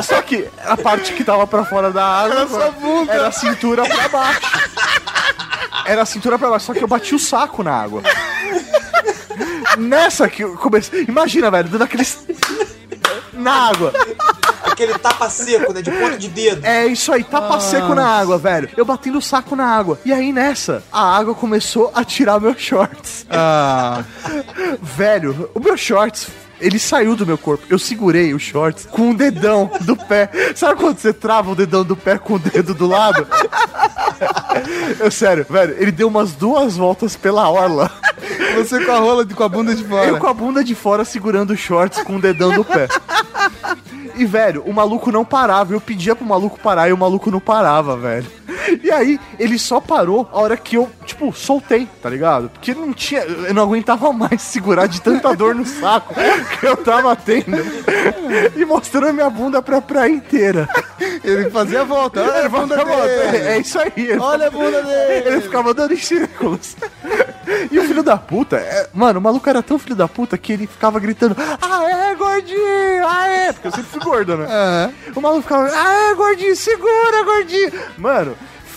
Só 0.03 0.21
que 0.21 0.49
a 0.65 0.75
parte 0.75 1.13
que 1.13 1.23
tava 1.23 1.47
pra 1.47 1.63
fora 1.63 1.89
da 1.89 2.05
água 2.05 2.73
era 3.07 3.27
a 3.27 3.31
cintura 3.31 3.85
pra 3.85 4.09
baixo. 4.09 4.41
Era 5.85 6.01
a 6.01 6.05
cintura 6.05 6.37
pra 6.39 6.49
baixo, 6.49 6.65
só 6.65 6.73
que 6.73 6.83
eu 6.83 6.87
bati 6.87 7.13
o 7.15 7.19
saco 7.19 7.63
na 7.63 7.71
água. 7.71 8.01
Nessa 9.77 10.27
que 10.29 10.43
eu 10.43 10.55
comecei. 10.55 11.05
Imagina, 11.07 11.51
velho, 11.51 11.69
dando 11.69 11.83
aqueles. 11.83 12.25
Na 13.33 13.69
água. 13.69 13.93
Aquele 14.63 14.97
tapa 14.97 15.29
seco, 15.29 15.73
né? 15.73 15.81
De 15.81 15.91
ponto 15.91 16.17
de 16.17 16.27
dedo. 16.29 16.65
É 16.65 16.85
isso 16.87 17.11
aí, 17.11 17.23
tapa 17.23 17.59
seco 17.59 17.93
na 17.93 18.05
água, 18.07 18.37
velho. 18.37 18.69
Eu 18.75 18.85
batendo 18.85 19.17
o 19.17 19.21
saco 19.21 19.55
na 19.55 19.65
água. 19.65 19.99
E 20.03 20.11
aí 20.11 20.31
nessa, 20.33 20.83
a 20.91 21.15
água 21.17 21.35
começou 21.35 21.91
a 21.93 22.03
tirar 22.03 22.39
meus 22.39 22.59
shorts. 22.59 23.25
Ah, 23.29 24.03
Velho, 24.81 25.49
o 25.53 25.59
meu 25.59 25.77
shorts. 25.77 26.27
Ele 26.59 26.79
saiu 26.79 27.15
do 27.15 27.25
meu 27.25 27.37
corpo. 27.37 27.65
Eu 27.69 27.77
segurei 27.77 28.33
o 28.33 28.39
shorts 28.39 28.85
com 28.85 29.11
o 29.11 29.13
dedão 29.17 29.69
do 29.81 29.95
pé. 29.95 30.29
Sabe 30.55 30.79
quando 30.79 30.97
você 30.97 31.11
trava 31.13 31.51
o 31.51 31.55
dedão 31.55 31.83
do 31.83 31.95
pé 31.95 32.17
com 32.17 32.35
o 32.35 32.39
dedo 32.39 32.73
do 32.73 32.87
lado? 32.87 33.27
Eu, 34.99 35.11
sério, 35.11 35.45
velho, 35.49 35.75
ele 35.77 35.91
deu 35.91 36.07
umas 36.07 36.31
duas 36.33 36.77
voltas 36.77 37.15
pela 37.15 37.49
orla. 37.49 37.91
você 38.55 38.83
com 38.85 38.91
a 38.91 38.99
rola, 38.99 39.25
de- 39.25 39.33
com 39.35 39.43
a 39.43 39.49
bunda 39.49 39.75
de 39.75 39.83
fora. 39.83 40.07
Eu 40.07 40.17
com 40.17 40.27
a 40.27 40.33
bunda 40.33 40.63
de 40.63 40.73
fora 40.75 41.03
segurando 41.03 41.51
os 41.51 41.59
shorts 41.59 42.01
com 42.03 42.15
o 42.15 42.21
dedão 42.21 42.51
do 42.53 42.63
pé. 42.63 42.87
E, 44.15 44.25
velho, 44.25 44.63
o 44.65 44.73
maluco 44.73 45.11
não 45.11 45.25
parava. 45.25 45.73
Eu 45.73 45.81
pedia 45.81 46.15
pro 46.15 46.25
maluco 46.25 46.57
parar 46.59 46.87
e 46.89 46.93
o 46.93 46.97
maluco 46.97 47.29
não 47.29 47.39
parava, 47.41 47.97
velho. 47.97 48.25
E 48.83 48.91
aí, 48.91 49.19
ele 49.39 49.57
só 49.59 49.79
parou 49.79 50.29
a 50.31 50.39
hora 50.39 50.57
que 50.57 50.75
eu, 50.77 50.89
tipo, 51.05 51.31
soltei, 51.33 51.87
tá 52.01 52.09
ligado? 52.09 52.49
Porque 52.49 52.73
não 52.73 52.93
tinha. 52.93 53.21
Eu 53.21 53.53
não 53.53 53.63
aguentava 53.63 54.11
mais 54.13 54.41
segurar 54.41 54.87
de 54.87 55.01
tanta 55.01 55.35
dor 55.35 55.53
no 55.55 55.65
saco 55.65 56.13
que 56.59 56.65
eu 56.65 56.77
tava 56.77 57.15
tendo. 57.15 57.45
E 58.55 58.65
mostrando 58.65 59.13
minha 59.13 59.29
bunda 59.29 59.61
pra 59.61 59.81
praia 59.81 60.11
inteira. 60.11 60.67
Ele 61.23 61.49
fazia 61.49 61.81
a 61.81 61.83
volta. 61.83 62.21
Olha 62.21 62.33
a 62.33 62.39
Ele 62.39 62.49
bunda 62.49 62.75
falava, 62.77 63.07
dele. 63.07 63.37
É 63.47 63.57
isso 63.59 63.79
aí. 63.79 64.17
Olha 64.19 64.47
a 64.47 64.51
bunda 64.51 64.81
dele. 64.81 65.27
ele 65.29 65.41
ficava 65.41 65.73
dando 65.73 65.93
em 65.93 65.97
círculos. 65.97 66.75
E 67.71 67.77
o 67.79 67.83
filho 67.83 68.01
da 68.03 68.17
puta, 68.17 68.55
é- 68.57 68.89
mano, 68.93 69.19
o 69.19 69.21
maluco 69.21 69.47
era 69.49 69.61
tão 69.61 69.77
filho 69.77 69.95
da 69.95 70.07
puta 70.07 70.37
que 70.37 70.51
ele 70.53 70.67
ficava 70.67 70.99
gritando: 70.99 71.35
Aê, 71.61 72.15
gordinho! 72.15 73.07
Aê! 73.07 73.53
Porque 73.53 73.67
eu 73.67 73.71
sempre 73.71 73.89
fui 73.91 73.99
gordo, 74.01 74.37
né? 74.37 74.45
Aham. 74.49 74.93
O 75.15 75.21
maluco 75.21 75.41
ficava: 75.43 75.67
Aê, 75.69 76.13
gordinho, 76.15 76.55
segura, 76.55 77.23
gordinho! 77.23 77.71
Mano. 77.97 78.35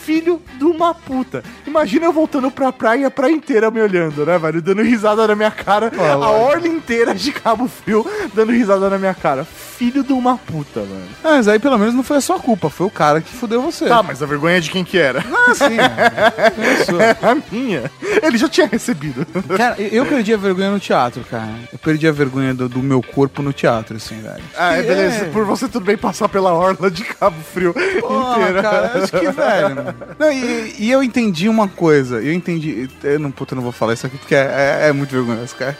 Filho 0.08 0.40
de 0.56 0.64
uma 0.64 0.94
puta. 0.94 1.44
Imagina 1.66 2.06
eu 2.06 2.12
voltando 2.14 2.50
pra 2.50 2.72
praia 2.72 3.00
e 3.00 3.04
a 3.04 3.10
praia 3.10 3.30
inteira 3.30 3.70
me 3.70 3.78
olhando, 3.78 4.24
né, 4.24 4.38
velho? 4.38 4.62
Dando 4.62 4.80
risada 4.80 5.26
na 5.28 5.34
minha 5.34 5.50
cara. 5.50 5.92
a 5.98 6.30
orla 6.30 6.66
inteira 6.66 7.14
de 7.14 7.30
Cabo 7.30 7.68
Frio 7.68 8.06
dando 8.32 8.50
risada 8.52 8.88
na 8.88 8.96
minha 8.96 9.12
cara. 9.12 9.44
Filho 9.44 10.02
de 10.02 10.14
uma 10.14 10.38
puta, 10.38 10.80
mano. 10.80 11.04
Ah, 11.22 11.32
Mas 11.36 11.46
aí 11.46 11.58
pelo 11.58 11.76
menos 11.76 11.94
não 11.94 12.02
foi 12.02 12.16
a 12.16 12.20
sua 12.22 12.40
culpa, 12.40 12.70
foi 12.70 12.86
o 12.86 12.90
cara 12.90 13.20
que 13.20 13.30
fudeu 13.30 13.60
você. 13.60 13.84
Tá, 13.86 14.02
mas 14.02 14.22
a 14.22 14.26
vergonha 14.26 14.56
é 14.56 14.60
de 14.60 14.70
quem 14.70 14.82
que 14.82 14.96
era? 14.98 15.22
Ah, 15.30 15.54
sim. 15.54 15.78
é. 15.78 17.18
É 17.20 17.26
a 17.30 17.36
minha. 17.52 17.90
Ele 18.22 18.38
já 18.38 18.48
tinha 18.48 18.66
recebido. 18.66 19.26
Cara, 19.56 19.76
eu 19.80 20.04
perdi 20.06 20.32
a 20.34 20.36
vergonha 20.36 20.70
no 20.70 20.80
teatro, 20.80 21.22
cara. 21.30 21.48
Eu 21.72 21.78
perdi 21.78 22.08
a 22.08 22.12
vergonha 22.12 22.54
do, 22.54 22.68
do 22.68 22.82
meu 22.82 23.02
corpo 23.02 23.42
no 23.42 23.52
teatro, 23.52 23.96
assim, 23.96 24.20
velho. 24.20 24.42
Ah, 24.56 24.74
é, 24.76 24.82
beleza. 24.82 25.24
Por 25.26 25.44
você 25.44 25.68
tudo 25.68 25.84
bem 25.84 25.96
passar 25.96 26.28
pela 26.28 26.52
orla 26.52 26.90
de 26.90 27.04
Cabo 27.04 27.36
Frio 27.52 27.72
Porra, 28.00 28.40
inteira. 28.40 28.62
cara, 28.62 28.92
acho 29.02 29.12
que, 29.12 29.30
velho. 29.30 29.94
Não, 30.18 30.30
e, 30.32 30.74
e 30.78 30.90
eu 30.90 31.02
entendi 31.02 31.48
uma 31.48 31.68
coisa. 31.68 32.16
Eu 32.16 32.32
entendi. 32.32 32.88
Eu 33.02 33.18
não, 33.18 33.30
puta, 33.30 33.54
eu 33.54 33.56
não 33.56 33.62
vou 33.62 33.72
falar 33.72 33.94
isso 33.94 34.06
aqui 34.06 34.16
porque 34.18 34.34
é, 34.34 34.80
é- 34.82 34.88
é 34.88 34.92
muito 34.92 35.10
vergonhoso, 35.10 35.54
cara. 35.56 35.76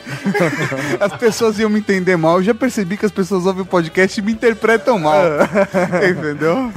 As 1.00 1.12
pessoas 1.16 1.58
iam 1.58 1.68
me 1.70 1.78
entender 1.78 2.16
mal. 2.16 2.38
Eu 2.38 2.42
já 2.44 2.54
percebi 2.54 2.96
que 2.96 3.06
as 3.06 3.12
pessoas 3.12 3.46
ouvem 3.46 3.62
o 3.62 3.66
podcast 3.66 4.18
e 4.18 4.22
me 4.22 4.32
interpretam 4.32 4.98
mal. 4.98 5.18
Entendeu? 6.10 6.70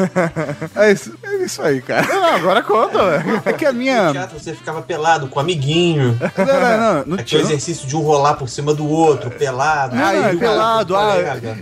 É 0.76 0.92
isso, 0.92 1.14
é 1.24 1.36
isso 1.44 1.62
aí, 1.62 1.82
cara. 1.82 2.06
Não, 2.08 2.26
agora 2.36 2.62
conta, 2.62 3.10
velho. 3.20 3.42
É 3.46 3.54
que 3.54 3.66
a 3.66 3.72
No 3.72 3.80
minha. 3.80 4.12
teatro 4.12 4.40
você 4.40 4.54
ficava 4.54 4.82
pelado 4.82 5.28
com 5.28 5.40
o 5.40 5.42
amiguinho. 5.42 6.18
Não, 6.38 6.46
não, 6.46 6.96
não. 6.96 7.06
No 7.06 7.16
Aquele 7.16 7.44
exercício 7.44 7.88
de 7.88 7.96
um 7.96 8.02
rolar 8.02 8.36
por 8.36 8.48
cima 8.50 8.74
do 8.74 8.88
outro, 8.88 9.30
pelado. 9.32 9.96
Ah, 9.98 10.08
Aí 10.10 10.24
é 10.24 10.34
o 10.34 10.40
pelado. 10.40 10.96
Ah, 10.96 11.16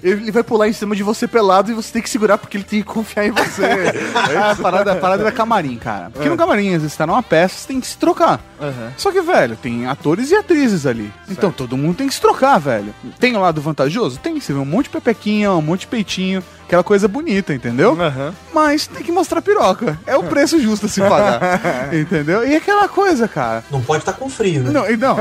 ele 0.03 0.31
vai 0.31 0.43
pular 0.43 0.67
em 0.67 0.73
cima 0.73 0.95
de 0.95 1.03
você 1.03 1.27
pelado 1.27 1.71
e 1.71 1.73
você 1.73 1.91
tem 1.93 2.01
que 2.01 2.09
segurar 2.09 2.37
porque 2.37 2.57
ele 2.57 2.63
tem 2.63 2.79
que 2.81 2.87
confiar 2.87 3.25
em 3.25 3.31
você. 3.31 3.63
Ah, 4.39 4.51
a 4.51 4.55
parada, 4.55 4.91
a 4.93 4.95
parada 4.95 5.23
da 5.23 5.31
camarim, 5.31 5.68
cara. 5.77 6.09
Porque 6.09 6.29
no 6.29 6.37
camarim, 6.37 6.73
às 6.73 6.81
vezes, 6.81 6.97
tá 6.97 7.05
numa 7.05 7.23
peça, 7.23 7.55
você 7.59 7.67
tem 7.67 7.79
que 7.79 7.87
se 7.87 7.97
trocar. 7.97 8.39
Só 8.97 9.11
que, 9.11 9.21
velho, 9.21 9.55
tem 9.55 9.85
atores 9.85 10.31
e 10.31 10.35
atrizes 10.35 10.85
ali. 10.85 11.11
Então 11.29 11.51
todo 11.51 11.77
mundo 11.77 11.97
tem 11.97 12.07
que 12.07 12.13
se 12.13 12.21
trocar, 12.21 12.57
velho. 12.59 12.93
Tem 13.19 13.35
o 13.35 13.39
lado 13.39 13.61
vantajoso? 13.61 14.19
Tem. 14.19 14.39
Você 14.39 14.53
vê 14.53 14.59
um 14.59 14.65
monte 14.65 14.85
de 14.85 14.91
pepequinha, 14.91 15.51
um 15.51 15.61
monte 15.61 15.81
de 15.81 15.87
peitinho, 15.87 16.43
aquela 16.69 16.83
coisa 16.83 17.07
bonita, 17.07 17.51
entendeu? 17.51 17.99
Aham. 17.99 18.31
Mas 18.53 18.85
tem 18.85 19.01
que 19.01 19.11
mostrar 19.11 19.41
piroca. 19.41 19.97
É 20.05 20.15
o 20.15 20.21
preço 20.21 20.61
justo 20.61 20.85
a 20.85 20.89
se 20.89 21.01
pagar. 21.01 21.41
entendeu? 21.91 22.47
E 22.47 22.55
aquela 22.55 22.87
coisa, 22.87 23.27
cara. 23.27 23.63
Não 23.71 23.81
pode 23.81 24.03
estar 24.03 24.13
com 24.13 24.29
frio, 24.29 24.61
né? 24.61 24.69
Não, 24.69 24.87
e 24.87 24.95
não. 24.95 25.17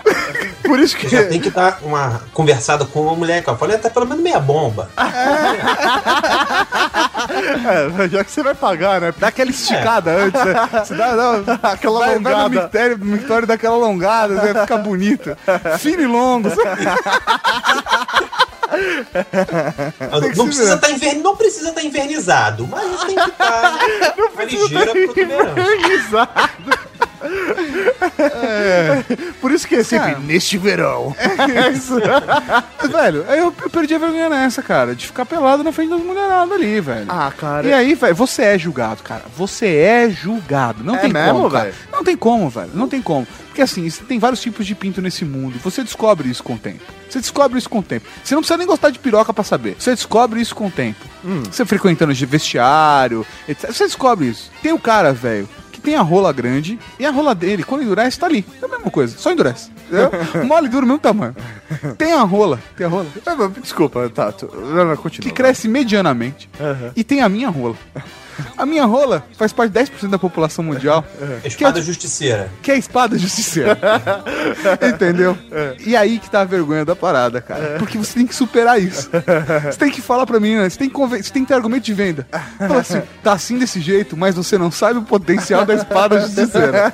Por 0.64 0.80
isso 0.80 0.96
que. 0.96 1.06
Já 1.06 1.26
tem 1.26 1.40
que 1.40 1.50
dar 1.50 1.80
uma 1.82 2.22
conversada 2.32 2.86
com 2.86 3.02
uma 3.02 3.14
mulher 3.14 3.44
que 3.44 3.50
eu 3.50 3.56
falei, 3.58 3.76
tá 3.76 3.90
pelo 3.90 4.06
menos 4.06 4.22
meia 4.24 4.40
bomba. 4.40 4.88
É, 7.28 8.08
já 8.08 8.24
que 8.24 8.30
você 8.30 8.42
vai 8.42 8.54
pagar, 8.54 9.00
né? 9.00 9.12
Dá 9.18 9.28
aquela 9.28 9.50
esticada 9.50 10.10
antes, 10.10 10.42
né? 10.44 10.54
Você 10.84 10.94
dá, 10.94 11.14
dá 11.40 11.58
Aquela 11.70 11.98
vai, 11.98 12.18
vai 12.18 12.32
no 12.32 12.38
alongada. 12.38 12.62
mictório, 12.62 12.98
mictório 12.98 13.46
daquela 13.46 13.74
alongada, 13.74 14.34
vai 14.36 14.54
ficar 14.62 14.78
bonito. 14.78 15.36
Fino 15.78 16.02
e 16.02 16.06
longo. 16.06 16.48
Não, 20.10 20.20
não 20.20 20.46
precisa 20.46 20.74
estar 20.74 20.90
inver... 20.90 21.14
não 21.16 21.36
precisa 21.36 21.68
estar 21.70 21.82
invernizado, 21.82 22.66
mas 22.66 23.04
tem 23.04 23.14
que 23.14 23.30
estar 23.30 23.78
uma 24.34 24.44
ligeira 24.44 24.92
pro 24.92 25.14
verão. 25.14 25.54
Organizado. 27.20 27.98
Por 29.40 29.52
isso 29.52 29.66
que 29.66 29.76
é 29.76 29.82
sempre 29.82 30.12
Cara. 30.12 30.18
neste 30.20 30.58
verão. 30.58 31.14
É 31.58 31.70
isso. 31.70 31.94
velho, 32.90 33.24
aí 33.28 33.38
eu, 33.38 33.50
perdi 33.52 33.94
a 33.94 33.98
vergonha 33.98 34.28
nessa, 34.28 34.62
cara, 34.62 34.94
de 34.94 35.06
ficar 35.06 35.24
pelado 35.24 35.64
na 35.64 35.72
frente 35.72 35.90
das 35.90 36.00
mulheradas 36.02 36.52
ali, 36.52 36.80
velho. 36.80 37.06
Ah, 37.08 37.32
cara. 37.36 37.66
E 37.66 37.72
aí, 37.72 37.94
velho, 37.94 38.14
você 38.14 38.42
é 38.42 38.58
julgado, 38.58 39.02
cara. 39.02 39.22
Você 39.36 39.66
é 39.66 40.10
julgado. 40.10 40.84
Não 40.84 40.94
É 40.96 40.98
tem 40.98 41.12
mesmo, 41.12 41.32
como, 41.34 41.50
cara. 41.50 41.64
velho? 41.64 41.74
Não 41.92 42.04
tem 42.04 42.16
como, 42.16 42.50
velho. 42.50 42.70
Não 42.74 42.88
tem 42.88 43.00
como. 43.02 43.26
Porque 43.48 43.62
assim, 43.62 43.88
tem 44.06 44.18
vários 44.18 44.40
tipos 44.40 44.66
de 44.66 44.74
pinto 44.74 45.00
nesse 45.00 45.24
mundo. 45.24 45.58
Você 45.64 45.82
descobre 45.82 46.28
isso 46.28 46.42
com 46.42 46.54
o 46.54 46.58
tempo. 46.58 46.82
Você 47.08 47.20
descobre 47.20 47.58
isso 47.58 47.68
com 47.70 47.78
o 47.78 47.82
tempo. 47.82 48.06
Você 48.22 48.34
não 48.34 48.42
precisa 48.42 48.58
nem 48.58 48.66
gostar 48.66 48.90
de 48.90 48.98
piroca 48.98 49.32
pra 49.32 49.42
saber. 49.44 49.76
Você 49.78 49.90
descobre 49.90 50.40
isso 50.40 50.54
com 50.54 50.66
o 50.66 50.70
tempo. 50.70 51.04
Hum. 51.24 51.42
Você 51.50 51.64
frequentando 51.64 52.12
de 52.14 52.26
vestiário, 52.26 53.26
etc. 53.48 53.72
Você 53.72 53.84
descobre 53.84 54.26
isso. 54.28 54.50
Tem 54.62 54.72
o 54.72 54.78
cara, 54.78 55.12
velho, 55.12 55.48
que 55.78 55.84
tem 55.84 55.96
a 55.96 56.02
rola 56.02 56.32
grande 56.32 56.78
e 56.98 57.06
a 57.06 57.10
rola 57.10 57.34
dele, 57.34 57.62
quando 57.64 57.82
endurece, 57.82 58.18
tá 58.18 58.26
ali. 58.26 58.44
É 58.60 58.64
a 58.64 58.68
mesma 58.68 58.90
coisa, 58.90 59.16
só 59.16 59.32
endurece. 59.32 59.70
Mole 60.46 60.68
duro, 60.68 60.86
mesmo 60.86 60.98
tamanho. 60.98 61.34
Tem 61.96 62.12
a 62.12 62.22
rola, 62.22 62.60
tem 62.76 62.86
a 62.86 62.88
rola. 62.90 63.06
Ah, 63.26 63.50
Desculpa, 63.60 64.08
Tato. 64.10 64.50
Não, 64.54 64.96
continua. 64.96 65.28
Que 65.28 65.34
cresce 65.34 65.68
medianamente. 65.68 66.48
Aham. 66.60 66.92
E 66.94 67.02
tem 67.04 67.20
a 67.20 67.28
minha 67.28 67.48
rola. 67.48 67.76
A 68.56 68.64
minha 68.66 68.84
rola 68.84 69.24
faz 69.36 69.52
parte 69.52 69.72
de 69.72 69.80
10% 69.80 70.08
da 70.08 70.18
população 70.18 70.64
mundial. 70.64 71.04
Espada 71.44 71.80
justiceira. 71.82 72.50
Que 72.62 72.72
é 72.72 72.78
espada 72.78 73.18
justiceira. 73.18 73.78
Entendeu? 74.88 75.36
E 75.84 75.96
aí 75.96 76.18
que 76.18 76.30
tá 76.30 76.40
a 76.40 76.44
vergonha 76.44 76.84
da 76.84 76.94
parada, 76.96 77.40
cara. 77.40 77.76
Porque 77.78 77.96
você 77.98 78.14
tem 78.14 78.26
que 78.26 78.34
superar 78.34 78.80
isso. 78.80 79.08
Você 79.68 79.78
tem 79.78 79.90
que 79.90 80.00
falar 80.00 80.26
pra 80.26 80.40
mim, 80.40 80.56
né? 80.56 80.68
Você 80.68 80.78
tem 80.78 80.88
que, 80.88 80.94
conven- 80.94 81.22
você 81.22 81.32
tem 81.32 81.42
que 81.42 81.48
ter 81.48 81.54
argumento 81.54 81.84
de 81.84 81.92
venda. 81.94 82.26
Fala 82.58 82.80
assim, 82.80 83.02
tá 83.22 83.32
assim 83.32 83.58
desse 83.58 83.80
jeito, 83.80 84.16
mas 84.16 84.34
você 84.34 84.56
não 84.58 84.70
sabe 84.70 84.98
o 84.98 85.02
potencial 85.02 85.64
da 85.64 85.74
espada 85.74 86.20
justiceira. 86.26 86.92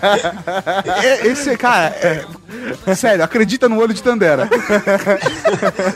É, 1.03 1.27
Esse, 1.27 1.57
cara, 1.57 1.87
é- 2.01 2.25
sério, 2.97 3.25
acredita 3.25 3.69
no 3.69 3.79
olho 3.79 3.95
de 3.95 4.03
Tandera. 4.03 4.49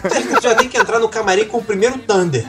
Você 0.03 0.41
já 0.41 0.55
tem 0.55 0.69
que 0.69 0.79
entrar 0.79 0.99
no 0.99 1.09
camarim 1.09 1.45
com 1.45 1.59
o 1.59 1.65
primeiro 1.65 1.99
Thunder. 1.99 2.45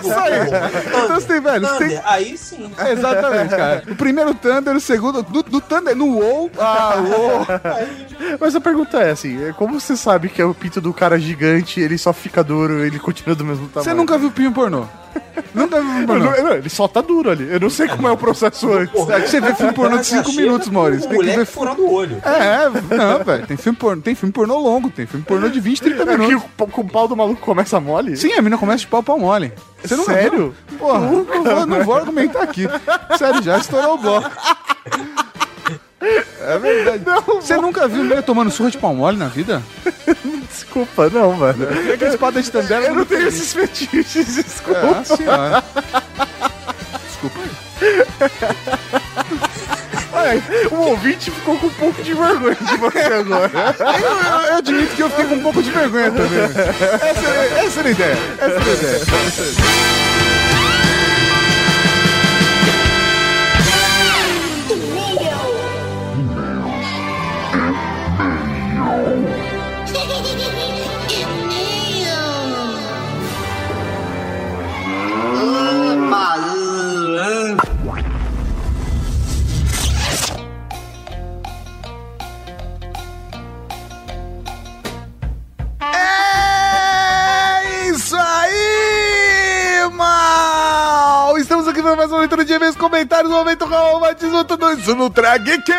Isso 0.00 0.18
aí. 0.18 0.40
Então 0.86 1.20
você 1.20 1.26
tem, 1.26 1.40
velho, 1.40 1.66
você 1.66 1.78
tem 1.78 1.88
Thunder, 1.88 2.02
aí 2.04 2.38
sim. 2.38 2.72
É, 2.78 2.92
exatamente, 2.92 3.50
cara. 3.50 3.82
O 3.88 3.96
primeiro 3.96 4.34
Thunder, 4.34 4.76
o 4.76 4.80
segundo. 4.80 5.22
No, 5.28 5.44
no 5.50 5.60
Thunder, 5.60 5.96
no 5.96 6.18
WoW. 6.18 6.50
Ah, 6.58 6.96
WoW. 6.96 7.46
Mas 8.40 8.54
a 8.54 8.60
pergunta 8.60 8.98
é 8.98 9.10
assim, 9.10 9.44
é, 9.44 9.52
como 9.52 9.80
você 9.80 9.96
sabe 9.96 10.28
que 10.28 10.40
é 10.40 10.44
o 10.44 10.54
pinto 10.54 10.80
do 10.80 10.92
cara 10.92 11.18
gigante, 11.18 11.80
ele 11.80 11.98
só 11.98 12.12
fica 12.12 12.42
duro, 12.42 12.84
ele 12.84 12.98
continua 12.98 13.34
do 13.34 13.44
mesmo 13.44 13.68
tamanho? 13.68 13.84
Você 13.84 13.94
nunca 13.94 14.18
viu 14.18 14.30
filme 14.30 14.54
pornô? 14.54 14.86
Eu 15.54 15.68
pornô? 16.06 16.24
não- 16.24 16.44
não, 16.44 16.52
ele 16.54 16.68
só 16.70 16.88
tá 16.88 17.00
duro 17.02 17.30
ali. 17.30 17.46
Eu 17.52 17.60
não 17.60 17.68
sei 17.68 17.86
como 17.86 18.08
é 18.08 18.10
o 18.12 18.16
processo 18.16 18.72
antes. 18.72 19.08
É 19.08 19.20
que 19.20 19.28
você 19.28 19.40
vê 19.40 19.54
filme 19.54 19.72
pornô 19.74 19.98
de 19.98 20.06
5 20.06 20.32
minutos, 20.32 20.68
Maurício. 20.68 21.08
Tem 21.08 21.18
que 21.18 21.26
ver. 21.36 21.44
furando 21.46 21.82
o 21.82 21.92
olho. 21.92 22.22
É, 22.24 22.70
não, 22.96 23.22
velho. 23.24 23.46
Tem 23.46 23.56
filme 23.56 23.76
pornô, 23.78 24.00
tem 24.02 24.14
filme 24.14 24.32
pornô 24.32 24.58
longo, 24.58 24.90
tem 24.90 25.06
filme 25.06 25.24
pornô 25.24 25.48
de 25.48 25.60
20, 25.60 25.82
30 25.82 26.02
É 26.02 26.06
que 26.06 26.16
minutos. 26.16 26.48
o, 26.58 26.66
com 26.66 26.80
o 26.80 26.88
pau 26.88 27.06
do 27.06 27.14
maluco 27.16 27.40
começa 27.42 27.78
mole? 27.78 28.16
Sim, 28.16 28.32
a 28.32 28.40
mina 28.42 28.56
começa 28.56 28.78
de 28.78 28.86
pau 28.86 29.02
pau 29.02 29.18
mole. 29.18 29.52
Você 29.84 29.94
nunca 29.94 30.12
Sério? 30.14 30.54
viu? 30.68 30.78
Porra, 30.78 30.98
não 31.00 31.24
vou, 31.24 31.66
não 31.66 31.84
vou 31.84 31.96
argumentar 31.96 32.42
aqui. 32.42 32.66
Sério, 33.18 33.42
já 33.42 33.58
estourou 33.58 33.94
o 33.94 33.98
bloco. 33.98 34.30
É 36.40 36.58
verdade. 36.58 37.04
Você 37.40 37.56
nunca 37.56 37.86
viu 37.86 38.02
mulher 38.02 38.22
tomando 38.22 38.50
surra 38.50 38.70
de 38.70 38.78
pau 38.78 38.94
mole 38.94 39.16
na 39.16 39.28
vida? 39.28 39.62
Desculpa, 40.72 41.10
não, 41.10 41.34
mano. 41.34 41.66
É 41.92 41.96
que 41.98 42.04
a 42.06 42.08
espada 42.08 42.40
de 42.42 42.50
Tandera 42.50 42.86
Eu 42.86 42.94
não 42.94 43.04
tenho 43.04 43.28
esses 43.28 43.52
fetiches, 43.52 44.34
desculpa. 44.36 44.80
Ah, 45.00 45.04
senhora. 45.04 45.62
Desculpa 47.06 47.40
aí. 47.40 47.50
Ai, 50.14 50.42
o 50.70 50.74
ouvinte 50.76 51.30
ficou 51.30 51.58
com 51.58 51.66
um 51.66 51.70
pouco 51.70 52.02
de 52.02 52.14
vergonha 52.14 52.54
de 52.56 52.76
você 52.78 52.98
agora. 53.00 53.50
Eu, 53.78 54.08
eu- 54.08 54.46
eu 54.48 54.56
admito 54.56 54.94
que 54.96 55.02
eu 55.02 55.10
fiquei 55.10 55.24
com 55.26 55.34
um 55.34 55.42
pouco 55.42 55.62
de 55.62 55.70
vergonha 55.70 56.10
também. 56.10 56.40
Essa, 56.42 57.28
é- 57.28 57.64
essa 57.66 57.80
era 57.80 57.88
a 57.88 57.92
ideia. 57.92 58.18
Essa 58.38 58.44
era 58.46 58.64
a 58.64 58.72
ideia. 58.74 60.01
Aqui 91.82 91.82
para 91.82 91.96
mais 91.96 92.10
uma 92.10 92.20
leitura 92.20 92.44
de 92.44 92.52
e-mails, 92.52 92.76
comentários, 92.76 93.30
momento 93.30 93.66
com 93.66 93.96
o 93.96 94.00
batismo, 94.00 94.44
tudo 94.44 94.72
isso 94.72 94.94
no 94.94 95.10
Trageek! 95.10 95.72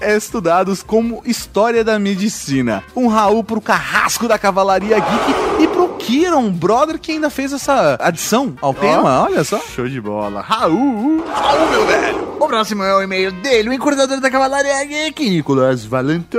é 0.00 0.16
estudado 0.16 0.76
como 0.86 1.20
História 1.24 1.82
da 1.82 1.98
Medicina. 1.98 2.84
Um 2.94 3.08
Raul 3.08 3.42
pro 3.42 3.60
Carrasco 3.60 4.28
da 4.28 4.38
Cavalaria 4.38 5.00
Geek 5.00 5.62
e 5.64 5.67
pro 5.98 6.06
Kiron, 6.06 6.50
brother, 6.50 6.98
que 6.98 7.12
ainda 7.12 7.28
fez 7.28 7.52
essa 7.52 7.96
adição 8.00 8.54
ao 8.62 8.72
tema, 8.72 9.24
olha 9.24 9.44
só. 9.44 9.58
Show 9.58 9.88
de 9.88 10.00
bola. 10.00 10.40
Raul. 10.40 11.24
Raul, 11.26 11.70
meu 11.70 11.86
velho. 11.86 12.28
O 12.40 12.46
próximo 12.46 12.82
é 12.84 12.94
o 12.94 13.02
e-mail 13.02 13.32
dele, 13.32 13.68
o 13.68 13.72
encurtador 13.72 14.20
da 14.20 14.30
Cavalaria 14.30 14.82
Geek, 14.84 15.28
Nicolas 15.28 15.84
Valentin. 15.84 16.38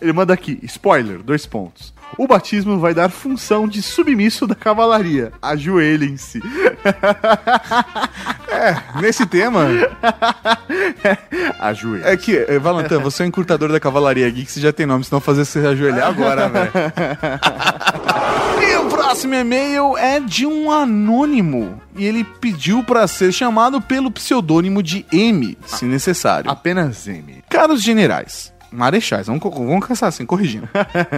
Ele 0.00 0.12
manda 0.12 0.34
aqui, 0.34 0.58
spoiler, 0.62 1.22
dois 1.22 1.46
pontos. 1.46 1.94
O 2.16 2.26
batismo 2.26 2.78
vai 2.78 2.94
dar 2.94 3.10
função 3.10 3.68
de 3.68 3.82
submisso 3.82 4.46
da 4.46 4.54
cavalaria. 4.54 5.30
Ajoelhem-se. 5.42 6.40
Nesse 9.00 9.26
tema, 9.26 9.66
Ajoelhem. 11.60 12.06
é 12.06 12.16
que, 12.16 12.36
eh, 12.36 12.58
Valentin, 12.58 12.96
você 12.96 13.22
é 13.22 13.26
um 13.26 13.28
encurtador 13.28 13.70
da 13.70 13.78
Cavalaria 13.78 14.28
Geek, 14.30 14.50
você 14.50 14.58
já 14.58 14.72
tem 14.72 14.86
nome, 14.86 15.04
senão 15.04 15.20
fazer 15.20 15.44
você 15.44 15.58
ajoelhar 15.60 16.08
agora, 16.08 16.48
velho. 16.48 16.72
O 19.08 19.10
próximo 19.10 19.36
e-mail 19.36 19.96
é 19.96 20.20
de 20.20 20.44
um 20.44 20.70
anônimo. 20.70 21.80
E 21.96 22.04
ele 22.04 22.22
pediu 22.24 22.84
pra 22.84 23.08
ser 23.08 23.32
chamado 23.32 23.80
pelo 23.80 24.10
pseudônimo 24.10 24.82
de 24.82 25.06
M, 25.10 25.56
se 25.64 25.86
necessário. 25.86 26.50
Apenas 26.50 27.08
M. 27.08 27.42
Caros 27.48 27.82
generais, 27.82 28.52
marechais, 28.70 29.26
vamos, 29.26 29.42
vamos 29.42 29.86
caçar 29.86 30.10
assim, 30.10 30.26
corrigindo. 30.26 30.68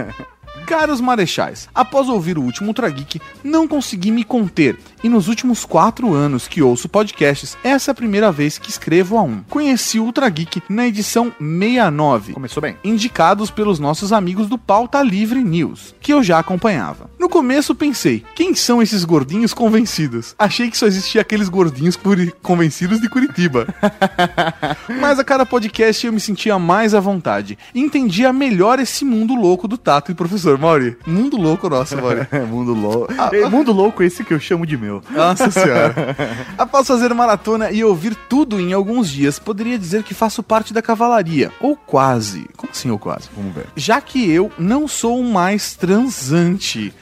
Caros 0.65 1.01
marechais, 1.01 1.67
após 1.75 2.07
ouvir 2.07 2.37
o 2.37 2.41
último 2.41 2.69
Ultra 2.69 2.89
Geek, 2.89 3.19
não 3.43 3.67
consegui 3.67 4.09
me 4.09 4.23
conter. 4.23 4.79
E 5.03 5.09
nos 5.09 5.27
últimos 5.27 5.65
quatro 5.65 6.13
anos 6.13 6.47
que 6.47 6.61
ouço 6.61 6.87
podcasts, 6.87 7.57
essa 7.63 7.89
é 7.89 7.93
a 7.93 7.95
primeira 7.95 8.31
vez 8.31 8.57
que 8.57 8.69
escrevo 8.69 9.17
a 9.17 9.21
um. 9.23 9.41
Conheci 9.49 9.99
o 9.99 10.03
Ultra 10.03 10.29
Geek 10.29 10.61
na 10.69 10.87
edição 10.87 11.31
69 11.39 12.33
Começou 12.33 12.61
bem. 12.61 12.77
indicados 12.83 13.49
pelos 13.49 13.79
nossos 13.79 14.13
amigos 14.13 14.47
do 14.47 14.57
Pauta 14.57 15.01
Livre 15.01 15.43
News, 15.43 15.95
que 16.01 16.13
eu 16.13 16.21
já 16.23 16.39
acompanhava. 16.39 17.09
No 17.19 17.29
começo 17.29 17.73
pensei, 17.73 18.23
quem 18.35 18.53
são 18.53 18.81
esses 18.81 19.03
gordinhos 19.03 19.53
convencidos? 19.53 20.35
Achei 20.37 20.69
que 20.69 20.77
só 20.77 20.85
existia 20.85 21.21
aqueles 21.21 21.49
gordinhos 21.49 21.95
curi- 21.95 22.33
convencidos 22.41 22.99
de 23.01 23.09
Curitiba. 23.09 23.67
Mas 24.99 25.19
a 25.19 25.23
cada 25.23 25.45
podcast 25.45 26.05
eu 26.05 26.13
me 26.13 26.19
sentia 26.19 26.57
mais 26.59 26.93
à 26.93 26.99
vontade. 26.99 27.57
Entendia 27.73 28.31
melhor 28.33 28.79
esse 28.79 29.03
mundo 29.05 29.33
louco 29.35 29.67
do 29.67 29.77
Tato 29.77 30.11
e 30.11 30.15
professor 30.15 30.57
Mauri. 30.57 30.97
Mundo 31.05 31.37
louco 31.37 31.69
nosso, 31.69 31.95
Mauri. 31.95 32.27
Mundo 32.49 32.73
louco. 32.73 33.13
É, 33.33 33.47
mundo 33.49 33.71
louco 33.71 34.03
esse 34.03 34.23
que 34.23 34.33
eu 34.33 34.39
chamo 34.39 34.65
de 34.65 34.77
meu. 34.77 34.90
Nossa 35.11 35.49
senhora. 35.51 36.15
Após 36.57 36.87
fazer 36.87 37.13
maratona 37.13 37.71
e 37.71 37.83
ouvir 37.83 38.15
tudo 38.27 38.59
em 38.59 38.73
alguns 38.73 39.09
dias, 39.09 39.39
poderia 39.39 39.77
dizer 39.77 40.03
que 40.03 40.13
faço 40.13 40.41
parte 40.41 40.73
da 40.73 40.81
cavalaria. 40.81 41.51
Ou 41.59 41.75
quase. 41.75 42.47
Como 42.57 42.71
assim 42.71 42.89
ou 42.89 42.99
quase? 42.99 43.29
Vamos 43.35 43.53
ver. 43.53 43.67
Já 43.75 44.01
que 44.01 44.29
eu 44.31 44.51
não 44.57 44.87
sou 44.87 45.23
mais 45.23 45.75
transante. 45.75 46.93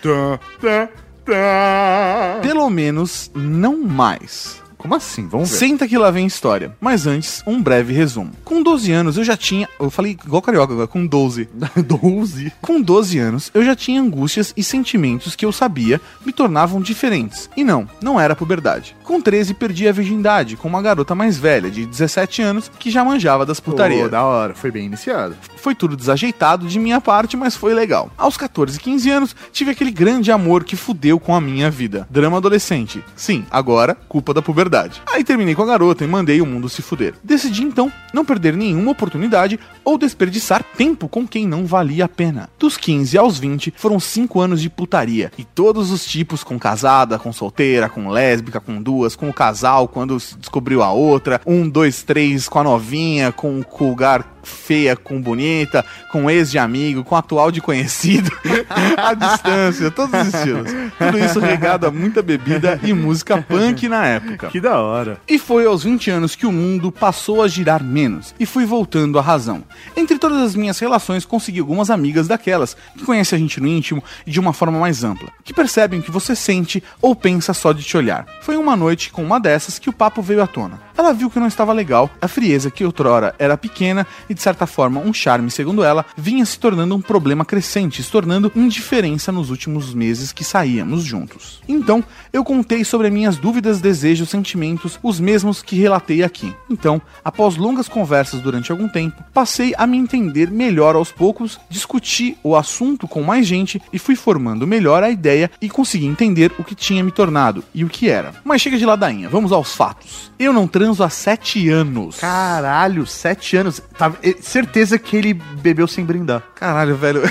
Pelo 2.42 2.70
menos, 2.70 3.32
não 3.36 3.78
mais. 3.78 4.62
Como 4.80 4.96
assim? 4.96 5.28
Vamos 5.28 5.52
ver. 5.52 5.58
Senta 5.58 5.86
que 5.86 5.98
lá 5.98 6.10
vem 6.10 6.26
história. 6.26 6.74
Mas 6.80 7.06
antes, 7.06 7.44
um 7.46 7.62
breve 7.62 7.94
resumo. 7.94 8.32
Com 8.46 8.64
12 8.64 8.92
anos, 8.94 9.18
eu 9.18 9.26
já 9.26 9.36
tinha. 9.36 9.68
Eu 9.78 9.90
falei 9.90 10.14
igual 10.14 10.42
carioca 10.42 10.72
agora, 10.72 10.88
com 10.88 11.06
12. 11.06 11.50
12. 11.86 12.54
Com 12.62 12.82
12 12.82 13.20
anos, 13.20 13.52
eu 13.54 13.64
já 13.64 13.76
tinha 13.76 14.02
angústias 14.02 14.54
e 14.56 14.64
sentimentos 14.64 15.36
que 15.36 15.46
eu 15.46 15.52
sabia 15.52 16.00
me 16.26 16.32
tornavam 16.32 16.82
diferentes. 16.82 17.50
E 17.58 17.64
não, 17.64 17.90
não 18.02 18.18
era 18.18 18.36
puberdade. 18.36 18.96
Com 19.04 19.20
13, 19.20 19.54
perdi 19.54 19.88
a 19.88 19.92
virgindade 19.92 20.56
com 20.56 20.68
uma 20.68 20.82
garota 20.82 21.14
mais 21.14 21.38
velha, 21.38 21.70
de 21.70 21.86
17 21.86 22.42
anos, 22.42 22.72
que 22.80 22.90
já 22.90 23.04
manjava 23.04 23.46
das 23.46 23.60
putarias. 23.60 24.04
Pô, 24.04 24.10
da 24.10 24.24
hora. 24.24 24.56
Foi 24.56 24.72
bem 24.72 24.86
iniciado. 24.86 25.36
Foi 25.58 25.76
tudo 25.76 25.98
desajeitado 25.98 26.68
de 26.68 26.80
minha 26.80 27.02
parte, 27.02 27.36
mas 27.36 27.54
foi 27.54 27.74
legal. 27.74 28.10
Aos 28.18 28.38
14 28.38 28.78
e 28.78 28.82
15 28.82 29.10
anos, 29.10 29.36
tive 29.52 29.72
aquele 29.72 29.92
grande 29.92 30.32
amor 30.32 30.64
que 30.64 30.78
fudeu 30.78 31.20
com 31.20 31.36
a 31.36 31.42
minha 31.42 31.70
vida. 31.70 32.08
Drama 32.10 32.38
adolescente. 32.38 33.04
Sim, 33.16 33.46
agora, 33.52 33.98
culpa 34.08 34.34
da 34.34 34.42
puberdade. 34.42 34.69
Aí 35.12 35.24
terminei 35.24 35.56
com 35.56 35.64
a 35.64 35.66
garota 35.66 36.04
e 36.04 36.08
mandei 36.08 36.42
o 36.42 36.46
mundo 36.46 36.70
se 36.70 36.82
fuder. 36.82 37.14
Decidi 37.24 37.64
então 37.64 37.92
não 38.14 38.26
perder 38.26 38.56
nenhuma 38.56 38.92
oportunidade 38.92 39.60
ou 39.84 39.98
desperdiçar 39.98 40.64
tempo 40.78 41.08
com 41.08 41.28
quem 41.28 41.48
não 41.48 41.66
valia 41.66 42.06
a 42.06 42.10
pena. 42.10 42.50
Dos 42.58 42.78
15 42.78 43.18
aos 43.18 43.40
20 43.40 43.74
foram 43.76 44.00
5 44.00 44.40
anos 44.40 44.62
de 44.62 44.70
putaria. 44.70 45.32
E 45.38 45.44
todos 45.44 45.92
os 45.92 46.06
tipos, 46.06 46.44
com 46.44 46.60
casada, 46.60 47.20
com 47.20 47.34
solteira, 47.34 47.90
com 47.90 48.10
lésbica, 48.10 48.60
com 48.60 48.82
duas, 48.82 49.16
com 49.16 49.30
o 49.30 49.34
casal 49.34 49.88
quando 49.88 50.18
descobriu 50.38 50.84
a 50.84 50.92
outra, 50.92 51.42
um, 51.46 51.68
dois, 51.68 52.04
três 52.04 52.48
com 52.48 52.60
a 52.60 52.64
novinha, 52.64 53.32
com 53.32 53.60
o 53.60 53.66
culgar 53.66 54.39
feia 54.50 54.96
com 54.96 55.22
bonita, 55.22 55.86
com 56.12 56.30
ex 56.30 56.52
de 56.52 56.58
amigo, 56.58 57.04
com 57.04 57.16
atual 57.16 57.52
de 57.52 57.62
conhecido, 57.62 58.32
à 58.98 59.14
distância, 59.14 59.92
todos 59.92 60.20
os 60.20 60.34
estilos. 60.34 60.72
Tudo 60.98 61.20
isso 61.20 61.40
regado 61.40 61.88
a 61.88 61.92
muita 61.92 62.22
bebida 62.22 62.80
e 62.84 62.94
música 62.94 63.42
punk 63.42 63.88
na 63.88 64.06
época. 64.06 64.48
Que 64.48 64.60
da 64.60 64.80
hora. 64.80 65.20
E 65.28 65.38
foi 65.38 65.66
aos 65.66 65.84
20 65.84 66.12
anos 66.12 66.36
que 66.36 66.46
o 66.46 66.52
mundo 66.52 66.92
passou 66.92 67.42
a 67.44 67.48
girar 67.48 67.84
menos 67.84 68.34
e 68.40 68.46
fui 68.46 68.66
voltando 68.66 69.20
à 69.20 69.22
razão. 69.22 69.64
Entre 69.96 70.18
todas 70.18 70.42
as 70.42 70.56
minhas 70.56 70.80
relações, 70.80 71.26
consegui 71.26 71.60
algumas 71.60 71.90
amigas 71.90 72.28
daquelas 72.28 72.76
que 72.98 73.06
conhecem 73.06 73.38
a 73.38 73.40
gente 73.40 73.60
no 73.60 73.68
íntimo 73.68 74.04
e 74.26 74.32
de 74.32 74.40
uma 74.40 74.54
forma 74.54 74.80
mais 74.80 75.04
ampla, 75.04 75.30
que 75.44 75.54
percebem 75.54 76.00
o 76.00 76.04
que 76.04 76.12
você 76.12 76.36
sente 76.36 76.84
ou 77.02 77.16
pensa 77.16 77.54
só 77.54 77.72
de 77.72 77.84
te 77.84 77.96
olhar. 77.96 78.26
Foi 78.42 78.58
uma 78.58 78.76
noite 78.76 79.12
com 79.12 79.24
uma 79.24 79.40
dessas 79.40 79.78
que 79.78 79.90
o 79.90 79.94
papo 79.94 80.22
veio 80.22 80.42
à 80.42 80.48
tona. 80.48 80.90
Ela 80.98 81.14
viu 81.14 81.30
que 81.30 81.40
não 81.40 81.48
estava 81.48 81.72
legal, 81.72 82.10
a 82.22 82.28
frieza 82.28 82.70
que 82.70 82.84
outrora 82.84 83.34
era 83.40 83.58
pequena 83.58 84.06
e 84.30 84.36
de 84.40 84.44
certa 84.44 84.66
forma 84.66 85.02
um 85.02 85.14
charme, 85.14 85.52
segundo 85.52 85.84
ela, 85.84 86.06
vinha 86.16 86.46
se 86.46 86.58
tornando 86.58 86.96
um 86.96 87.02
problema 87.02 87.44
crescente, 87.44 88.02
se 88.02 88.10
tornando 88.10 88.50
indiferença 88.56 89.34
nos 89.34 89.50
últimos 89.50 89.94
meses 89.94 90.32
que 90.32 90.46
saíamos 90.46 91.04
juntos. 91.04 91.62
Então, 91.68 92.02
eu 92.32 92.42
contei 92.42 92.86
sobre 92.86 93.10
minhas 93.10 93.36
dúvidas, 93.36 93.82
desejos, 93.82 94.30
sentimentos, 94.30 94.98
os 95.04 95.20
mesmos 95.20 95.62
que 95.62 95.76
relatei 95.76 96.24
aqui. 96.24 96.56
Então, 96.70 97.02
após 97.24 97.58
longas 97.58 97.90
conversas 97.90 98.40
durante 98.40 98.72
algum 98.72 98.88
tempo, 98.88 99.22
passei 99.34 99.74
a 99.78 99.86
me 99.86 99.98
entender 99.98 100.50
melhor 100.50 100.96
aos 100.96 101.12
poucos, 101.12 101.60
discuti 101.70 102.38
o 102.42 102.56
assunto 102.56 103.10
com 103.10 103.22
mais 103.22 103.46
gente 103.46 103.82
e 103.92 104.00
fui 104.00 104.16
formando 104.16 104.66
melhor 104.66 105.04
a 105.04 105.10
ideia 105.10 105.52
e 105.62 105.70
consegui 105.70 106.06
entender 106.06 106.54
o 106.58 106.64
que 106.64 106.76
tinha 106.76 107.04
me 107.04 107.12
tornado 107.12 107.62
e 107.76 107.84
o 107.84 107.90
que 107.90 108.08
era. 108.10 108.36
Mas 108.46 108.62
chega 108.62 108.78
de 108.78 108.86
ladainha, 108.86 109.28
vamos 109.28 109.52
aos 109.52 109.76
fatos. 109.76 110.32
Eu 110.40 110.54
não 110.54 110.66
transo 110.66 111.04
há 111.04 111.10
sete 111.10 111.68
anos. 111.68 112.20
Caralho, 112.20 113.06
sete 113.06 113.58
anos. 113.58 113.82
Tá, 113.98 114.14
certeza 114.42 114.98
que 114.98 115.16
ele 115.18 115.34
bebeu 115.34 115.88
sem 115.88 116.06
brindar. 116.06 116.42
Caralho, 116.56 116.96
velho. 116.96 117.22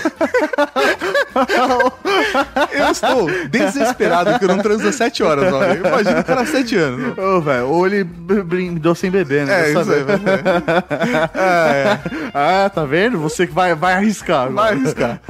eu 2.72 2.91
estou 2.91 3.26
desesperado 3.51 4.39
que 4.39 4.45
eu 4.45 4.49
não 4.49 4.59
transo 4.59 4.89
há 4.89 4.93
sete 4.93 5.22
horas, 5.22 5.53
ó. 5.53 5.62
Eu 5.64 5.86
imagino 5.86 6.20
o 6.20 6.24
cara 6.24 6.43
há 6.43 6.47
sete 6.47 6.76
anos. 6.76 7.16
Ô, 7.18 7.41
velho, 7.41 7.68
ou 7.68 7.86
ele 7.86 8.05
brindou 8.05 8.95
sem 8.95 9.11
beber, 9.11 9.47
né? 9.47 9.66
É, 9.66 9.70
isso 9.70 9.91
aí, 9.91 10.03
vai 10.05 10.18
ser. 10.18 10.28
Ah, 11.34 11.72
é. 11.72 12.01
Ah, 12.34 12.70
tá 12.70 12.84
vendo? 12.84 13.18
Você 13.18 13.47
que 13.47 13.53
vai, 13.53 13.74
vai 13.74 13.95
arriscar. 13.95 14.51
Vai 14.51 14.72
agora. 14.72 14.84
arriscar. 14.84 15.20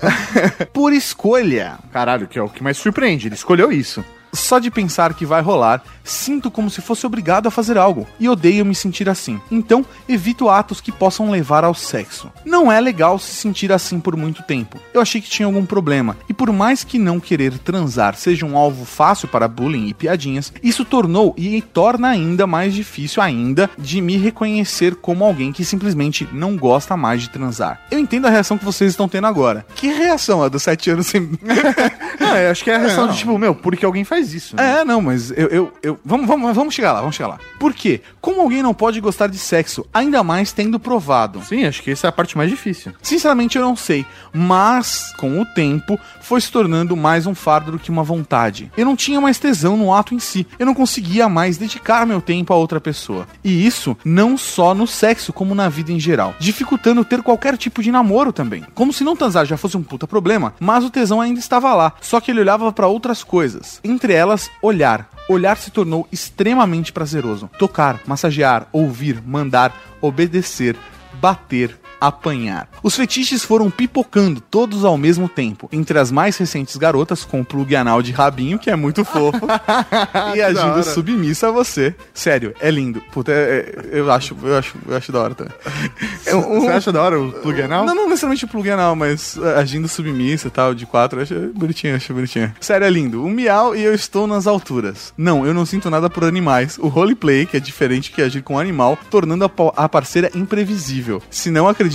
Por 0.72 0.92
escolha. 0.92 1.78
Caralho, 1.92 2.26
que 2.26 2.38
é 2.38 2.42
o 2.42 2.48
que 2.48 2.62
mais 2.62 2.76
surpreende. 2.76 3.28
Ele 3.28 3.34
escolheu 3.34 3.72
isso. 3.72 4.04
Só 4.32 4.58
de 4.58 4.70
pensar 4.70 5.12
que 5.14 5.26
vai 5.26 5.42
rolar, 5.42 5.82
sinto 6.04 6.50
como 6.50 6.70
se 6.70 6.80
fosse 6.80 7.06
obrigado 7.06 7.46
a 7.46 7.50
fazer 7.50 7.76
algo 7.78 8.06
e 8.18 8.28
odeio 8.28 8.64
me 8.64 8.74
sentir 8.74 9.08
assim. 9.08 9.40
Então, 9.50 9.84
evito 10.08 10.48
atos 10.48 10.80
que 10.80 10.92
possam 10.92 11.30
levar 11.30 11.64
ao 11.64 11.74
sexo. 11.74 12.30
Não 12.44 12.70
é 12.70 12.80
legal 12.80 13.18
se 13.18 13.32
sentir 13.34 13.72
assim 13.72 14.00
por 14.00 14.16
muito 14.16 14.42
tempo. 14.42 14.78
Eu 14.92 15.00
achei 15.00 15.20
que 15.20 15.28
tinha 15.30 15.46
algum 15.46 15.64
problema 15.66 16.16
e 16.28 16.32
por 16.34 16.52
mais 16.52 16.82
que 16.84 16.98
não 16.98 17.20
querer 17.20 17.58
transar 17.58 18.14
seja 18.16 18.44
um 18.46 18.56
alvo 18.56 18.84
fácil 18.84 19.28
para 19.28 19.46
bullying 19.48 19.88
e 19.88 19.94
piadinhas, 19.94 20.52
isso 20.62 20.84
tornou 20.84 21.34
e 21.36 21.60
torna 21.62 22.08
ainda 22.08 22.46
mais 22.46 22.74
difícil 22.74 23.22
ainda 23.22 23.70
de 23.78 24.00
me 24.00 24.16
reconhecer 24.16 24.94
como 24.96 25.24
alguém 25.24 25.52
que 25.52 25.64
simplesmente 25.64 26.28
não 26.32 26.56
gosta 26.56 26.96
mais 26.96 27.22
de 27.22 27.30
transar. 27.30 27.80
Eu 27.90 27.98
entendo 27.98 28.26
a 28.26 28.30
reação 28.30 28.58
que 28.58 28.64
vocês 28.64 28.90
estão 28.90 29.08
tendo 29.08 29.26
agora. 29.26 29.64
Que 29.74 29.88
reação 29.88 30.42
a 30.42 30.48
dos 30.48 30.62
sete 30.62 30.90
anos 30.90 31.06
sem 31.06 31.20
Não, 32.20 32.36
eu 32.36 32.50
acho 32.50 32.64
que 32.64 32.70
é 32.70 32.76
a 32.76 32.78
reação 32.78 33.06
Não. 33.06 33.12
de 33.12 33.18
tipo, 33.18 33.38
meu, 33.38 33.54
porque 33.54 33.84
alguém 33.84 34.04
faz 34.04 34.34
isso. 34.34 34.56
né? 34.56 34.80
É, 34.80 34.84
não, 34.84 35.00
mas 35.00 35.30
eu. 35.30 35.46
eu, 35.48 35.72
eu- 35.82 35.99
vamos, 36.04 36.26
vamos, 36.26 36.54
vamos 36.54 36.74
chegar 36.74 36.92
lá, 36.92 37.00
vamos 37.00 37.16
chegar 37.16 37.28
lá. 37.28 37.38
Por 37.58 37.74
quê? 37.74 38.00
Como 38.20 38.40
alguém 38.40 38.62
não 38.62 38.74
pode 38.74 39.00
gostar 39.00 39.26
de 39.26 39.38
sexo, 39.38 39.86
ainda 39.92 40.22
mais 40.22 40.52
tendo 40.52 40.78
provado? 40.78 41.42
Sim, 41.44 41.64
acho 41.64 41.82
que 41.82 41.90
essa 41.90 42.06
é 42.06 42.10
a 42.10 42.12
parte 42.12 42.36
mais 42.36 42.50
difícil. 42.50 42.92
Sinceramente, 43.02 43.56
eu 43.56 43.64
não 43.64 43.76
sei. 43.76 44.04
Mas, 44.32 45.12
com 45.16 45.40
o 45.40 45.44
tempo, 45.44 45.98
foi 46.20 46.40
se 46.40 46.50
tornando 46.50 46.96
mais 46.96 47.26
um 47.26 47.34
fardo 47.34 47.72
do 47.72 47.78
que 47.78 47.90
uma 47.90 48.02
vontade. 48.02 48.70
Eu 48.76 48.84
não 48.84 48.96
tinha 48.96 49.20
mais 49.20 49.38
tesão 49.38 49.76
no 49.76 49.92
ato 49.92 50.14
em 50.14 50.18
si. 50.18 50.46
Eu 50.58 50.66
não 50.66 50.74
conseguia 50.74 51.28
mais 51.28 51.56
dedicar 51.56 52.06
meu 52.06 52.20
tempo 52.20 52.52
a 52.52 52.56
outra 52.56 52.80
pessoa. 52.80 53.26
E 53.42 53.66
isso 53.66 53.96
não 54.04 54.36
só 54.36 54.74
no 54.74 54.86
sexo, 54.86 55.32
como 55.32 55.54
na 55.54 55.68
vida 55.68 55.92
em 55.92 56.00
geral. 56.00 56.34
Dificultando 56.38 57.04
ter 57.04 57.22
qualquer 57.22 57.56
tipo 57.56 57.82
de 57.82 57.90
namoro 57.90 58.32
também. 58.32 58.64
Como 58.74 58.92
se 58.92 59.04
não 59.04 59.16
transar 59.16 59.44
já 59.44 59.56
fosse 59.56 59.76
um 59.76 59.82
puta 59.82 60.06
problema, 60.06 60.54
mas 60.60 60.84
o 60.84 60.90
tesão 60.90 61.20
ainda 61.20 61.40
estava 61.40 61.74
lá. 61.74 61.92
Só 62.00 62.20
que 62.20 62.30
ele 62.30 62.40
olhava 62.40 62.72
pra 62.72 62.86
outras 62.86 63.24
coisas. 63.24 63.80
Entre 63.82 64.12
elas, 64.12 64.50
olhar. 64.62 65.10
Olhar 65.28 65.56
se 65.56 65.70
tornou 65.70 65.79
extremamente 66.12 66.92
prazeroso. 66.92 67.48
Tocar, 67.58 68.00
massagear, 68.06 68.68
ouvir, 68.72 69.22
mandar, 69.24 69.72
obedecer, 70.00 70.76
bater, 71.20 71.79
apanhar. 72.00 72.68
Os 72.82 72.96
fetiches 72.96 73.44
foram 73.44 73.70
pipocando 73.70 74.40
todos 74.40 74.84
ao 74.84 74.96
mesmo 74.96 75.28
tempo. 75.28 75.68
Entre 75.72 75.98
as 75.98 76.10
mais 76.10 76.36
recentes 76.36 76.76
garotas, 76.76 77.24
com 77.24 77.40
o 77.40 77.44
plug 77.44 77.74
anal 77.76 78.02
de 78.02 78.12
rabinho, 78.12 78.58
que 78.58 78.70
é 78.70 78.76
muito 78.76 79.04
fofo, 79.04 79.40
e 80.34 80.40
agindo 80.42 80.82
submissa 80.82 81.48
a 81.48 81.50
você. 81.50 81.94
Sério, 82.14 82.54
é 82.60 82.70
lindo. 82.70 83.00
Puta, 83.12 83.32
é- 83.32 83.74
é- 83.92 83.98
eu, 83.98 84.10
acho, 84.10 84.36
eu, 84.42 84.56
acho, 84.56 84.74
eu 84.88 84.96
acho 84.96 85.12
da 85.12 85.20
hora 85.20 85.34
também. 85.34 85.52
É 86.26 86.34
um- 86.36 86.60
Você 86.60 86.68
acha 86.68 86.92
da 86.92 87.02
hora 87.02 87.20
o 87.20 87.32
plug 87.32 87.60
anal? 87.62 87.84
não, 87.84 87.94
não 87.94 88.08
necessariamente 88.08 88.44
o 88.44 88.48
plug 88.48 88.68
anal, 88.70 88.94
mas 88.94 89.36
uh, 89.36 89.56
agindo 89.56 89.88
submissa 89.88 90.48
e 90.48 90.50
tal, 90.50 90.74
de 90.74 90.86
quatro, 90.86 91.18
eu 91.18 91.22
acho 91.24 91.34
bonitinho, 91.54 91.96
acho 91.96 92.12
bonitinho. 92.14 92.52
Sério, 92.60 92.86
é 92.86 92.90
lindo. 92.90 93.24
O 93.24 93.28
miau 93.30 93.74
e 93.74 93.82
eu 93.82 93.92
estou 93.94 94.26
nas 94.26 94.46
alturas. 94.46 95.12
Não, 95.16 95.44
eu 95.44 95.52
não 95.52 95.66
sinto 95.66 95.90
nada 95.90 96.08
por 96.08 96.24
animais. 96.24 96.78
O 96.78 96.88
roleplay, 96.88 97.46
que 97.46 97.56
é 97.56 97.60
diferente 97.60 98.10
que 98.12 98.22
agir 98.22 98.42
com 98.42 98.54
um 98.54 98.58
animal, 98.58 98.98
tornando 99.10 99.44
a, 99.44 99.50
a 99.84 99.88
parceira 99.88 100.30
imprevisível. 100.34 101.20
Se 101.30 101.50
não 101.50 101.66
acredita, 101.68 101.89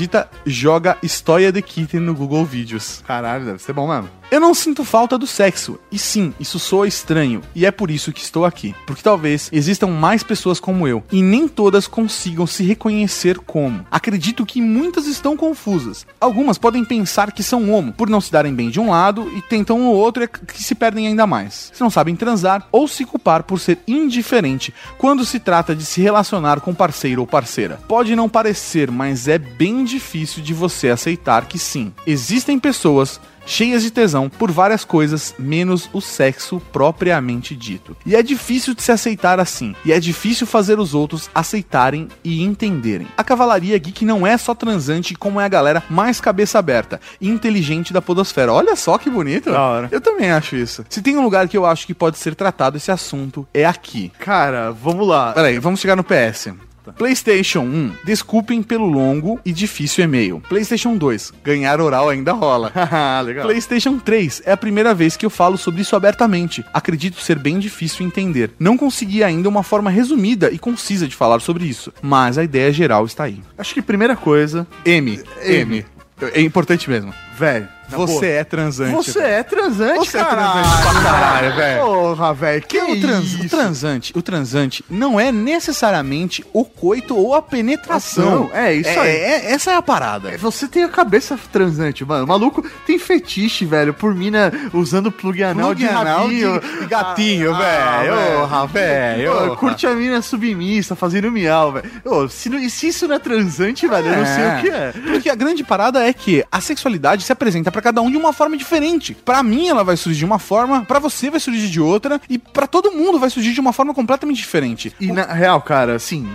joga 0.46 0.98
História 1.02 1.52
de 1.52 1.62
Kitten 1.62 2.00
no 2.00 2.14
Google 2.14 2.46
Vídeos. 2.46 3.04
Caralho, 3.08 3.46
deve 3.46 3.60
ser 3.60 3.74
bom 3.74 3.88
mesmo. 3.88 4.10
Eu 4.32 4.39
não 4.39 4.53
sinto 4.53 4.84
falta 4.84 5.17
do 5.17 5.28
sexo. 5.28 5.80
E 5.91 5.99
sim, 5.99 6.34
isso 6.39 6.59
soa 6.59 6.88
estranho. 6.88 7.41
E 7.53 7.65
é 7.65 7.71
por 7.71 7.91
isso 7.91 8.11
que 8.11 8.21
estou 8.21 8.43
aqui. 8.45 8.76
Porque 8.86 9.03
talvez 9.03 9.49
existam 9.51 9.88
mais 9.88 10.23
pessoas 10.23 10.59
como 10.59 10.88
eu. 10.88 11.03
E 11.11 11.21
nem 11.21 11.47
todas 11.47 11.88
consigam 11.88 12.47
se 12.47 12.63
reconhecer 12.63 13.38
como. 13.39 13.86
Acredito 13.91 14.45
que 14.45 14.61
muitas 14.61 15.05
estão 15.05 15.38
confusas. 15.38 16.05
Algumas 16.19 16.57
podem 16.57 16.84
pensar 16.84 17.32
que 17.32 17.43
são 17.43 17.71
homo, 17.71 17.93
por 17.93 18.09
não 18.09 18.19
se 18.19 18.32
darem 18.32 18.53
bem 18.53 18.69
de 18.69 18.80
um 18.80 18.89
lado 18.89 19.32
e 19.36 19.41
tentam 19.41 19.82
o 19.82 19.91
outro 19.91 20.23
e 20.23 20.28
que 20.28 20.63
se 20.63 20.76
perdem 20.76 21.07
ainda 21.07 21.28
mais. 21.28 21.71
Se 21.73 21.82
não 21.82 21.89
sabem 21.89 22.15
transar 22.15 22.67
ou 22.71 22.88
se 22.88 23.05
culpar 23.05 23.43
por 23.43 23.59
ser 23.59 23.80
indiferente 23.88 24.73
quando 24.97 25.26
se 25.26 25.39
trata 25.39 25.76
de 25.76 25.86
se 25.86 26.01
relacionar 26.01 26.61
com 26.61 26.73
parceiro 26.73 27.21
ou 27.21 27.28
parceira. 27.28 27.80
Pode 27.88 28.15
não 28.15 28.28
parecer, 28.28 28.89
mas 28.89 29.28
é 29.28 29.38
bem 29.38 29.84
difícil 29.84 30.41
de 30.41 30.53
você 30.53 30.89
aceitar 30.89 31.45
que 31.45 31.59
sim, 31.59 31.93
existem 32.05 32.59
pessoas 32.59 33.19
cheias 33.46 33.84
de 33.84 33.91
tesão 33.91 34.30
por 34.30 34.52
várias 34.52 34.84
coisas, 34.84 35.36
menos 35.38 35.89
o 35.93 36.02
sexo 36.02 36.62
propriamente 36.72 37.56
dito. 37.56 37.96
E 38.06 38.16
é 38.16 38.24
difícil 38.24 38.74
de 38.74 38.82
se 38.82 38.91
aceitar 38.91 39.39
assim, 39.39 39.76
e 39.86 39.91
é 39.91 40.00
difícil 40.00 40.48
fazer 40.48 40.80
os 40.80 40.93
outros 40.93 41.30
aceitarem 41.34 42.08
e 42.24 42.43
entenderem. 42.43 43.08
A 43.18 43.24
cavalaria 43.24 43.78
geek 43.78 44.06
não 44.06 44.26
é 44.26 44.38
só 44.38 44.54
transante 44.54 45.16
como 45.16 45.39
é 45.39 45.46
a 45.46 45.50
galera 45.50 45.84
mais 45.89 46.20
cabeça 46.20 46.60
aberta 46.60 47.00
e 47.20 47.30
inteligente 47.30 47.93
da 47.93 48.02
podosfera. 48.02 48.54
Olha 48.54 48.76
só 48.76 48.98
que 48.98 49.10
bonito. 49.10 49.52
Da 49.52 49.62
hora. 49.62 49.89
Eu 49.91 50.02
também 50.02 50.32
acho 50.32 50.56
isso. 50.56 50.86
Se 50.89 51.02
tem 51.02 51.18
um 51.18 51.24
lugar 51.24 51.48
que 51.48 51.58
eu 51.58 51.66
acho 51.66 51.86
que 51.86 51.93
pode 51.93 52.18
ser 52.18 52.36
tratado 52.36 52.78
esse 52.78 52.91
assunto, 52.91 53.48
é 53.54 53.66
aqui. 53.66 54.12
Cara, 54.20 54.72
vamos 54.72 55.08
lá. 55.08 55.34
Peraí, 55.34 55.60
vamos 55.60 55.80
chegar 55.80 55.96
no 55.96 56.04
PS. 56.04 56.50
PlayStation 56.93 57.61
1, 57.61 57.91
desculpem 58.05 58.61
pelo 58.61 58.86
longo 58.86 59.39
e 59.45 59.51
difícil 59.51 60.03
e-mail. 60.03 60.41
PlayStation 60.47 60.95
2, 60.95 61.33
ganhar 61.43 61.79
oral 61.81 62.09
ainda 62.09 62.31
rola. 62.33 62.71
Legal. 63.25 63.45
PlayStation 63.45 63.97
3 63.99 64.43
é 64.45 64.51
a 64.51 64.57
primeira 64.57 64.93
vez 64.93 65.15
que 65.17 65.25
eu 65.25 65.29
falo 65.29 65.57
sobre 65.57 65.81
isso 65.81 65.95
abertamente. 65.95 66.63
Acredito 66.73 67.19
ser 67.19 67.38
bem 67.39 67.59
difícil 67.59 68.05
entender. 68.05 68.51
Não 68.59 68.77
consegui 68.77 69.23
ainda 69.23 69.49
uma 69.49 69.63
forma 69.63 69.89
resumida 69.89 70.51
e 70.51 70.57
concisa 70.57 71.07
de 71.07 71.15
falar 71.15 71.39
sobre 71.39 71.65
isso, 71.65 71.91
mas 72.01 72.38
a 72.38 72.43
ideia 72.43 72.71
geral 72.71 73.05
está 73.05 73.25
aí. 73.25 73.41
Acho 73.57 73.73
que 73.73 73.81
primeira 73.81 74.15
coisa, 74.15 74.67
M, 74.86 75.21
M. 75.43 75.86
É 76.33 76.41
importante 76.41 76.89
mesmo. 76.89 77.13
velho. 77.38 77.74
Na 77.89 77.97
Você 77.97 78.25
é 78.27 78.43
transante. 78.43 78.91
Você 78.95 79.19
velho. 79.19 79.33
é 79.33 79.43
transante, 79.43 79.99
Você 80.09 80.17
é 80.17 80.23
caralho. 80.23 80.63
transante 80.63 80.91
pra 80.91 81.01
caralho, 81.03 81.55
velho. 81.55 81.81
Porra, 81.86 82.33
velho. 82.33 82.61
Que 82.67 82.77
o, 82.81 83.01
trans- 83.01 83.36
o 83.36 83.49
transante, 83.49 84.13
o 84.15 84.21
transante 84.21 84.86
não 84.89 85.19
é 85.19 85.31
necessariamente 85.31 86.43
o 86.53 86.63
coito 86.65 87.15
ou 87.17 87.36
a 87.36 87.41
penetração. 87.41 88.45
Ação, 88.45 88.49
é 88.53 88.73
isso 88.73 88.99
aí. 88.99 89.09
é- 89.09 89.51
essa 89.51 89.71
é 89.71 89.75
a 89.75 89.81
parada. 89.81 90.38
Você 90.38 90.67
tem 90.67 90.83
a 90.83 90.89
cabeça 90.89 91.38
transante, 91.51 92.03
mano. 92.05 92.23
O 92.25 92.27
maluco 92.27 92.63
tem 92.86 92.97
fetiche, 92.97 93.65
velho, 93.65 93.93
por 93.93 94.13
mina 94.15 94.51
usando 94.73 95.11
plug 95.11 95.43
anal 95.43 95.67
Plug 95.67 95.79
de 95.81 95.88
anal 95.88 96.23
rabinho. 96.23 96.59
de- 96.59 96.86
gatinho, 96.88 97.53
Ah, 97.53 97.57
velho. 98.01 98.15
velho. 98.15 98.39
Ô, 98.63 98.67
velho, 98.67 99.55
Curte 99.57 99.88
a 99.88 99.93
mina 99.93 100.21
submissa, 100.21 100.95
fazendo 100.95 101.31
miau, 101.31 101.71
velho. 101.73 101.89
Ô, 102.03 102.27
Se, 102.29 102.49
não- 102.49 102.69
se 102.69 102.88
isso 102.88 103.07
não 103.07 103.15
é 103.15 103.19
transante, 103.19 103.88
velho, 103.88 104.07
eu 104.07 104.17
não 104.17 104.25
sei 104.25 104.47
o 104.47 104.61
que 104.61 104.69
é. 104.69 104.93
Porque 105.11 105.29
a 105.29 105.36
grande 105.36 105.63
parada 105.63 106.03
é 106.05 106.11
que 106.13 106.43
a 106.51 106.59
sexualidade 106.61 107.23
se 107.23 107.31
apresenta 107.31 107.71
pra 107.76 107.82
cada 107.82 108.01
um 108.01 108.09
de 108.09 108.15
uma 108.15 108.32
forma 108.32 108.55
diferente. 108.55 109.13
Pra 109.13 109.43
mim 109.43 109.67
ela 109.67 109.84
vai 109.84 109.97
surgir 109.97 110.19
de 110.19 110.26
uma 110.26 110.39
forma, 110.39 110.86
pra 110.86 110.97
você 110.97 111.30
vai 111.30 111.41
surgir 111.41 111.67
de 111.67 111.82
outra 111.82 112.21
e 112.30 112.38
pra 112.38 112.65
todo 112.67 112.89
mundo 112.93 113.19
vai 113.19 113.30
surgir 113.30 113.51
de 113.53 113.59
uma 113.59 113.73
forma 113.73 113.93
completamente 113.93 114.38
diferente. 114.38 114.95
E 114.99 115.11
na 115.11 115.26
real, 115.26 115.61
cara, 115.61 115.95
assim, 115.95 116.26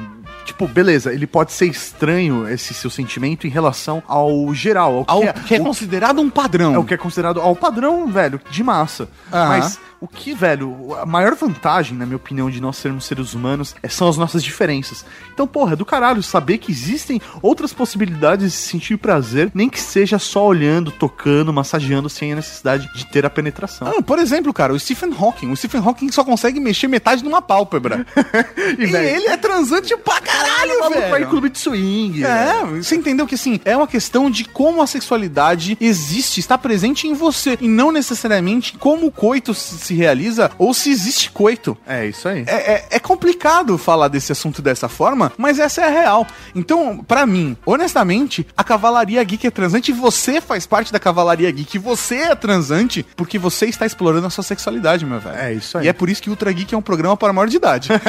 tipo, 0.44 0.68
beleza, 0.68 1.14
ele 1.14 1.26
pode 1.26 1.52
ser 1.52 1.66
estranho 1.66 2.46
esse 2.46 2.74
seu 2.74 2.90
sentimento 2.90 3.46
em 3.46 3.50
relação 3.50 4.02
ao 4.06 4.52
geral, 4.54 4.98
ao 4.98 5.04
que, 5.04 5.10
Ao 5.12 5.22
é, 5.24 5.32
que 5.32 5.54
é 5.54 5.60
o- 5.60 5.64
considerado 5.64 6.20
um 6.20 6.28
padrão. 6.28 6.74
é 6.74 6.78
o 6.78 6.84
que 6.84 6.92
é 6.92 6.96
considerado 6.98 7.40
ao 7.40 7.56
padrão, 7.56 8.06
velho, 8.08 8.38
de 8.50 8.62
massa. 8.62 9.08
Aham. 9.32 9.48
Mas 9.48 9.78
o 10.00 10.08
que, 10.08 10.32
velho, 10.34 10.94
a 11.00 11.04
maior 11.06 11.34
vantagem, 11.34 11.96
na 11.96 12.04
minha 12.06 12.16
opinião, 12.16 12.50
de 12.50 12.60
nós 12.60 12.76
sermos 12.76 13.04
seres 13.04 13.34
humanos 13.34 13.74
é- 13.82 13.88
são 13.88 14.08
as 14.08 14.16
nossas 14.16 14.42
diferenças. 14.42 15.04
Então, 15.32 15.46
porra, 15.46 15.74
é 15.74 15.76
do 15.76 15.84
caralho 15.84 16.22
saber 16.22 16.58
que 16.58 16.72
existem 16.72 17.20
outras 17.42 17.72
possibilidades 17.72 18.52
de 18.52 18.58
sentir 18.58 18.96
prazer, 18.96 19.50
nem 19.54 19.68
que 19.68 19.80
seja 19.80 20.18
só 20.18 20.46
olhando, 20.46 20.90
tocando, 20.90 21.29
massageando, 21.52 22.08
sem 22.08 22.32
a 22.32 22.36
necessidade 22.36 22.90
de 22.94 23.06
ter 23.06 23.24
a 23.24 23.30
penetração. 23.30 23.88
Ah, 23.98 24.02
por 24.02 24.18
exemplo, 24.18 24.52
cara, 24.52 24.72
o 24.72 24.78
Stephen 24.78 25.12
Hawking. 25.18 25.50
O 25.50 25.56
Stephen 25.56 25.80
Hawking 25.84 26.10
só 26.12 26.24
consegue 26.24 26.58
mexer 26.60 26.88
metade 26.88 27.22
de 27.22 27.28
uma 27.28 27.40
pálpebra. 27.42 28.06
e 28.78 28.86
velho, 28.86 29.08
ele 29.16 29.28
é 29.28 29.36
transante 29.36 29.96
pra 29.98 30.20
caralho, 30.20 30.76
o 30.76 30.80
maluco 30.80 31.00
vai 31.00 31.08
em 31.08 31.12
velho. 31.12 31.28
clube 31.28 31.50
de 31.50 31.58
swing. 31.58 32.20
velho. 32.20 32.26
É, 32.26 32.64
você 32.82 32.96
entendeu 32.96 33.26
que 33.26 33.34
assim, 33.34 33.60
é 33.64 33.76
uma 33.76 33.86
questão 33.86 34.30
de 34.30 34.44
como 34.44 34.82
a 34.82 34.86
sexualidade 34.86 35.76
existe, 35.80 36.40
está 36.40 36.56
presente 36.58 37.06
em 37.06 37.14
você, 37.14 37.56
e 37.60 37.68
não 37.68 37.92
necessariamente 37.92 38.76
como 38.78 39.06
o 39.06 39.12
coito 39.12 39.54
se 39.54 39.94
realiza 39.94 40.50
ou 40.58 40.72
se 40.74 40.90
existe 40.90 41.30
coito. 41.30 41.76
É 41.86 42.06
isso 42.06 42.28
aí. 42.28 42.44
É, 42.46 42.72
é- 42.74 42.86
é 42.90 42.98
complicado 42.98 43.76
falar 43.78 44.08
desse 44.08 44.32
assunto 44.32 44.60
dessa 44.62 44.88
forma, 44.88 45.32
mas 45.36 45.58
essa 45.58 45.80
é 45.82 45.86
a 45.86 45.90
real. 45.90 46.26
Então, 46.54 46.98
pra 47.06 47.26
mim, 47.26 47.56
honestamente, 47.64 48.46
a 48.56 48.62
cavalaria 48.64 49.22
geek 49.22 49.46
é 49.46 49.50
transante 49.50 49.90
e 49.90 49.94
você 49.94 50.40
faz 50.40 50.66
parte 50.66 50.92
da 50.92 50.98
cavalaria 50.98 51.19
geek. 51.52 51.78
Você 51.78 52.16
é 52.16 52.34
transante 52.34 53.04
porque 53.16 53.38
você 53.38 53.66
está 53.66 53.86
explorando 53.86 54.26
a 54.26 54.30
sua 54.30 54.44
sexualidade, 54.44 55.04
meu 55.04 55.20
velho. 55.20 55.36
É 55.36 55.52
isso 55.52 55.78
aí. 55.78 55.86
E 55.86 55.88
é 55.88 55.92
por 55.92 56.08
isso 56.08 56.22
que 56.22 56.30
Ultra 56.30 56.52
Geek 56.52 56.74
é 56.74 56.78
um 56.78 56.82
programa 56.82 57.16
para 57.16 57.32
maior 57.32 57.46
de 57.48 57.56
idade. 57.56 57.88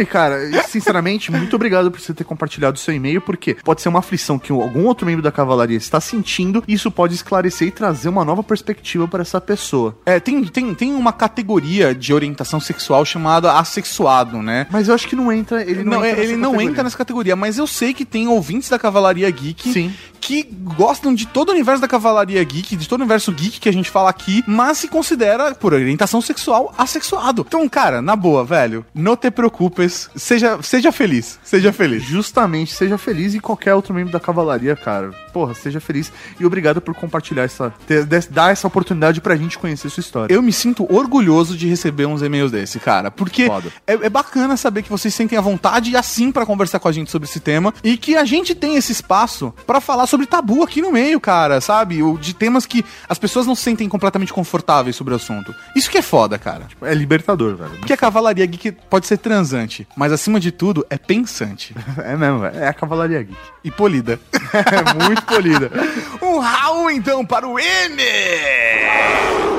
E 0.00 0.04
cara, 0.04 0.38
sinceramente, 0.68 1.32
muito 1.32 1.56
obrigado 1.56 1.90
por 1.90 1.98
você 1.98 2.12
ter 2.12 2.22
compartilhado 2.22 2.76
o 2.76 2.78
seu 2.78 2.94
e-mail, 2.94 3.20
porque 3.20 3.54
pode 3.64 3.80
ser 3.80 3.88
uma 3.88 3.98
aflição 4.00 4.38
que 4.38 4.52
algum 4.52 4.84
outro 4.84 5.06
membro 5.06 5.22
da 5.22 5.32
cavalaria 5.32 5.76
está 5.76 6.00
sentindo, 6.00 6.62
e 6.68 6.74
isso 6.74 6.90
pode 6.90 7.14
esclarecer 7.14 7.68
e 7.68 7.70
trazer 7.70 8.08
uma 8.08 8.24
nova 8.24 8.42
perspectiva 8.42 9.08
para 9.08 9.22
essa 9.22 9.40
pessoa. 9.40 9.96
É, 10.04 10.20
tem, 10.20 10.44
tem, 10.44 10.74
tem 10.74 10.94
uma 10.94 11.12
categoria 11.12 11.94
de 11.94 12.12
orientação 12.12 12.60
sexual 12.60 13.04
chamada 13.04 13.52
assexuado, 13.58 14.42
né? 14.42 14.66
Mas 14.70 14.88
eu 14.88 14.94
acho 14.94 15.08
que 15.08 15.16
não 15.16 15.32
entra, 15.32 15.62
ele 15.62 15.82
não, 15.82 16.00
Não, 16.00 16.04
entra 16.04 16.20
ele 16.22 16.26
nessa 16.32 16.36
não 16.36 16.50
categoria. 16.50 16.70
entra 16.70 16.82
nessa 16.84 16.98
categoria, 16.98 17.36
mas 17.36 17.58
eu 17.58 17.66
sei 17.66 17.94
que 17.94 18.04
tem 18.04 18.28
ouvintes 18.28 18.68
da 18.68 18.78
Cavalaria 18.78 19.30
Geek 19.30 19.72
Sim. 19.72 19.92
Que 20.20 20.42
gostam 20.42 21.14
de 21.14 21.26
todo 21.26 21.48
o 21.50 21.52
universo 21.52 21.80
da 21.80 21.88
Cavalaria 21.88 22.42
Geek, 22.42 22.76
de 22.76 22.88
todo 22.88 23.00
o 23.00 23.02
universo 23.04 23.32
geek 23.32 23.60
que 23.60 23.68
a 23.68 23.72
gente 23.72 23.90
fala 23.90 24.10
aqui, 24.10 24.42
mas 24.46 24.78
se 24.78 24.88
considera, 24.88 25.54
por 25.54 25.72
orientação 25.72 26.20
sexual, 26.20 26.74
assexuado. 26.76 27.44
Então, 27.46 27.68
cara, 27.68 28.02
na 28.02 28.14
boa, 28.16 28.44
velho, 28.44 28.84
não 28.94 29.16
te 29.16 29.30
preocupes, 29.30 30.10
seja, 30.16 30.58
seja 30.62 30.90
feliz, 30.92 31.38
seja 31.42 31.72
feliz. 31.72 32.02
Justamente, 32.02 32.72
seja 32.74 32.98
feliz 32.98 33.34
e 33.34 33.40
qualquer 33.40 33.74
outro 33.74 33.94
membro 33.94 34.12
da 34.12 34.20
cavalaria, 34.20 34.74
cara. 34.76 35.10
Porra, 35.32 35.54
seja 35.54 35.80
feliz 35.80 36.10
e 36.40 36.44
obrigado 36.44 36.80
por 36.80 36.94
compartilhar 36.94 37.44
essa. 37.44 37.72
ter- 37.86 38.04
dar 38.30 38.50
essa 38.52 38.66
oportunidade 38.66 39.20
pra 39.20 39.36
gente 39.36 39.58
conhecer 39.58 39.88
sua 39.90 40.00
história. 40.00 40.32
Eu 40.34 40.42
me 40.42 40.52
sinto 40.52 40.86
orgulhoso 40.92 41.56
de 41.56 41.68
receber 41.68 42.06
uns 42.06 42.22
e-mails 42.22 42.50
desse, 42.50 42.78
cara. 42.80 43.10
Porque 43.10 43.44
é, 43.86 43.92
é 43.94 44.08
bacana 44.10 44.56
saber 44.56 44.82
que 44.82 44.90
vocês 44.90 45.14
sentem 45.14 45.38
a 45.38 45.40
vontade 45.40 45.90
e 45.92 45.96
assim 45.96 46.32
pra 46.32 46.44
conversar 46.44 46.78
com 46.80 46.88
a 46.88 46.92
gente 46.92 47.10
sobre 47.10 47.28
esse 47.28 47.38
tema. 47.40 47.72
E 47.84 47.96
que 47.96 48.16
a 48.16 48.24
gente 48.24 48.54
tem 48.54 48.76
esse 48.76 48.90
espaço 48.92 49.54
pra 49.66 49.80
falar 49.80 50.06
sobre 50.08 50.26
tabu 50.26 50.62
aqui 50.62 50.80
no 50.80 50.90
meio, 50.90 51.20
cara, 51.20 51.60
sabe? 51.60 52.02
O, 52.02 52.18
de 52.18 52.34
temas 52.34 52.66
que 52.66 52.84
as 53.08 53.18
pessoas 53.18 53.46
não 53.46 53.54
se 53.54 53.62
sentem 53.62 53.88
completamente 53.88 54.32
confortáveis 54.32 54.96
sobre 54.96 55.12
o 55.12 55.16
assunto. 55.16 55.54
Isso 55.74 55.90
que 55.90 55.98
é 55.98 56.02
foda, 56.02 56.38
cara. 56.38 56.66
É 56.82 56.94
libertador, 56.94 57.54
velho. 57.56 57.70
Porque 57.78 57.92
a 57.92 57.96
cavalaria 57.96 58.44
geek 58.46 58.72
pode 58.90 59.06
ser 59.06 59.18
transante, 59.18 59.86
mas 59.96 60.12
acima 60.12 60.40
de 60.40 60.50
tudo 60.50 60.86
é 60.90 60.96
pensante 60.96 61.74
É 62.02 62.16
mesmo, 62.16 62.40
velho. 62.40 62.58
É 62.58 62.68
a 62.68 62.74
cavalaria 62.74 63.22
geek. 63.22 63.38
e 63.64 63.70
polida. 63.70 64.18
É 64.48 65.04
muito 65.04 65.22
polida. 65.26 65.70
um 66.22 66.38
Raul 66.38 66.90
então 66.90 67.24
para 67.24 67.46
o 67.46 67.58
M! 67.58 68.02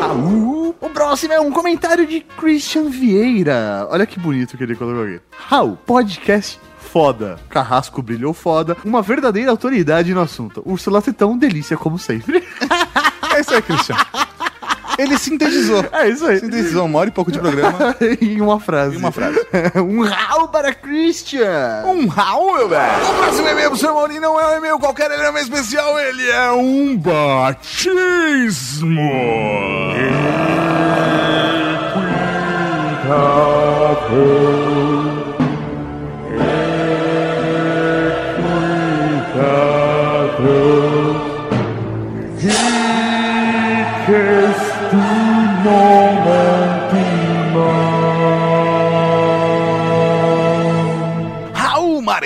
Raul. 0.01 0.75
O 0.81 0.89
próximo 0.89 1.33
é 1.33 1.39
um 1.39 1.51
comentário 1.51 2.07
de 2.07 2.21
Christian 2.21 2.89
Vieira. 2.89 3.87
Olha 3.89 4.05
que 4.05 4.19
bonito 4.19 4.57
que 4.57 4.63
ele 4.63 4.75
colocou 4.75 5.03
aqui. 5.03 5.19
Raul, 5.47 5.77
podcast 5.85 6.59
foda. 6.91 7.39
Carrasco 7.49 8.01
brilhou 8.01 8.33
foda. 8.33 8.75
Uma 8.83 9.01
verdadeira 9.01 9.51
autoridade 9.51 10.13
no 10.13 10.21
assunto. 10.21 10.61
Ursula 10.65 11.01
Tetão, 11.01 11.37
delícia 11.37 11.77
como 11.77 11.97
sempre. 11.97 12.43
É 13.31 13.41
isso 13.41 13.53
aí, 13.53 13.61
Christian. 13.61 13.95
Ele 14.97 15.17
sintetizou. 15.17 15.85
É 15.93 16.09
isso 16.09 16.25
aí. 16.25 16.39
Sintetizou 16.39 16.85
uma 16.85 16.99
hora 16.99 17.09
e 17.09 17.11
pouco 17.11 17.31
de 17.31 17.39
programa. 17.39 17.95
em 18.19 18.41
uma 18.41 18.59
frase. 18.59 18.95
Em 18.95 18.99
uma 18.99 19.11
frase. 19.13 19.39
um 19.79 20.03
Raul 20.03 20.49
para 20.49 20.73
Christian. 20.73 21.83
Um 21.85 22.07
Raul, 22.07 22.57
meu 22.57 22.67
velho. 22.67 23.09
O 23.09 23.13
próximo 23.15 23.47
e-mail 23.47 23.69
pro 23.69 23.79
seu 23.79 23.93
Mauri 23.93 24.19
não 24.19 24.37
é 24.37 24.47
um 24.47 24.57
e-mail 24.57 24.77
qualquer, 24.77 25.09
ele 25.09 25.21
é 25.21 25.27
um 25.27 25.29
e-mail 25.29 25.43
especial, 25.45 25.97
ele 25.99 26.29
é 26.29 26.51
um 26.51 26.97
batismo. 26.97 27.79
Raul 33.07 34.68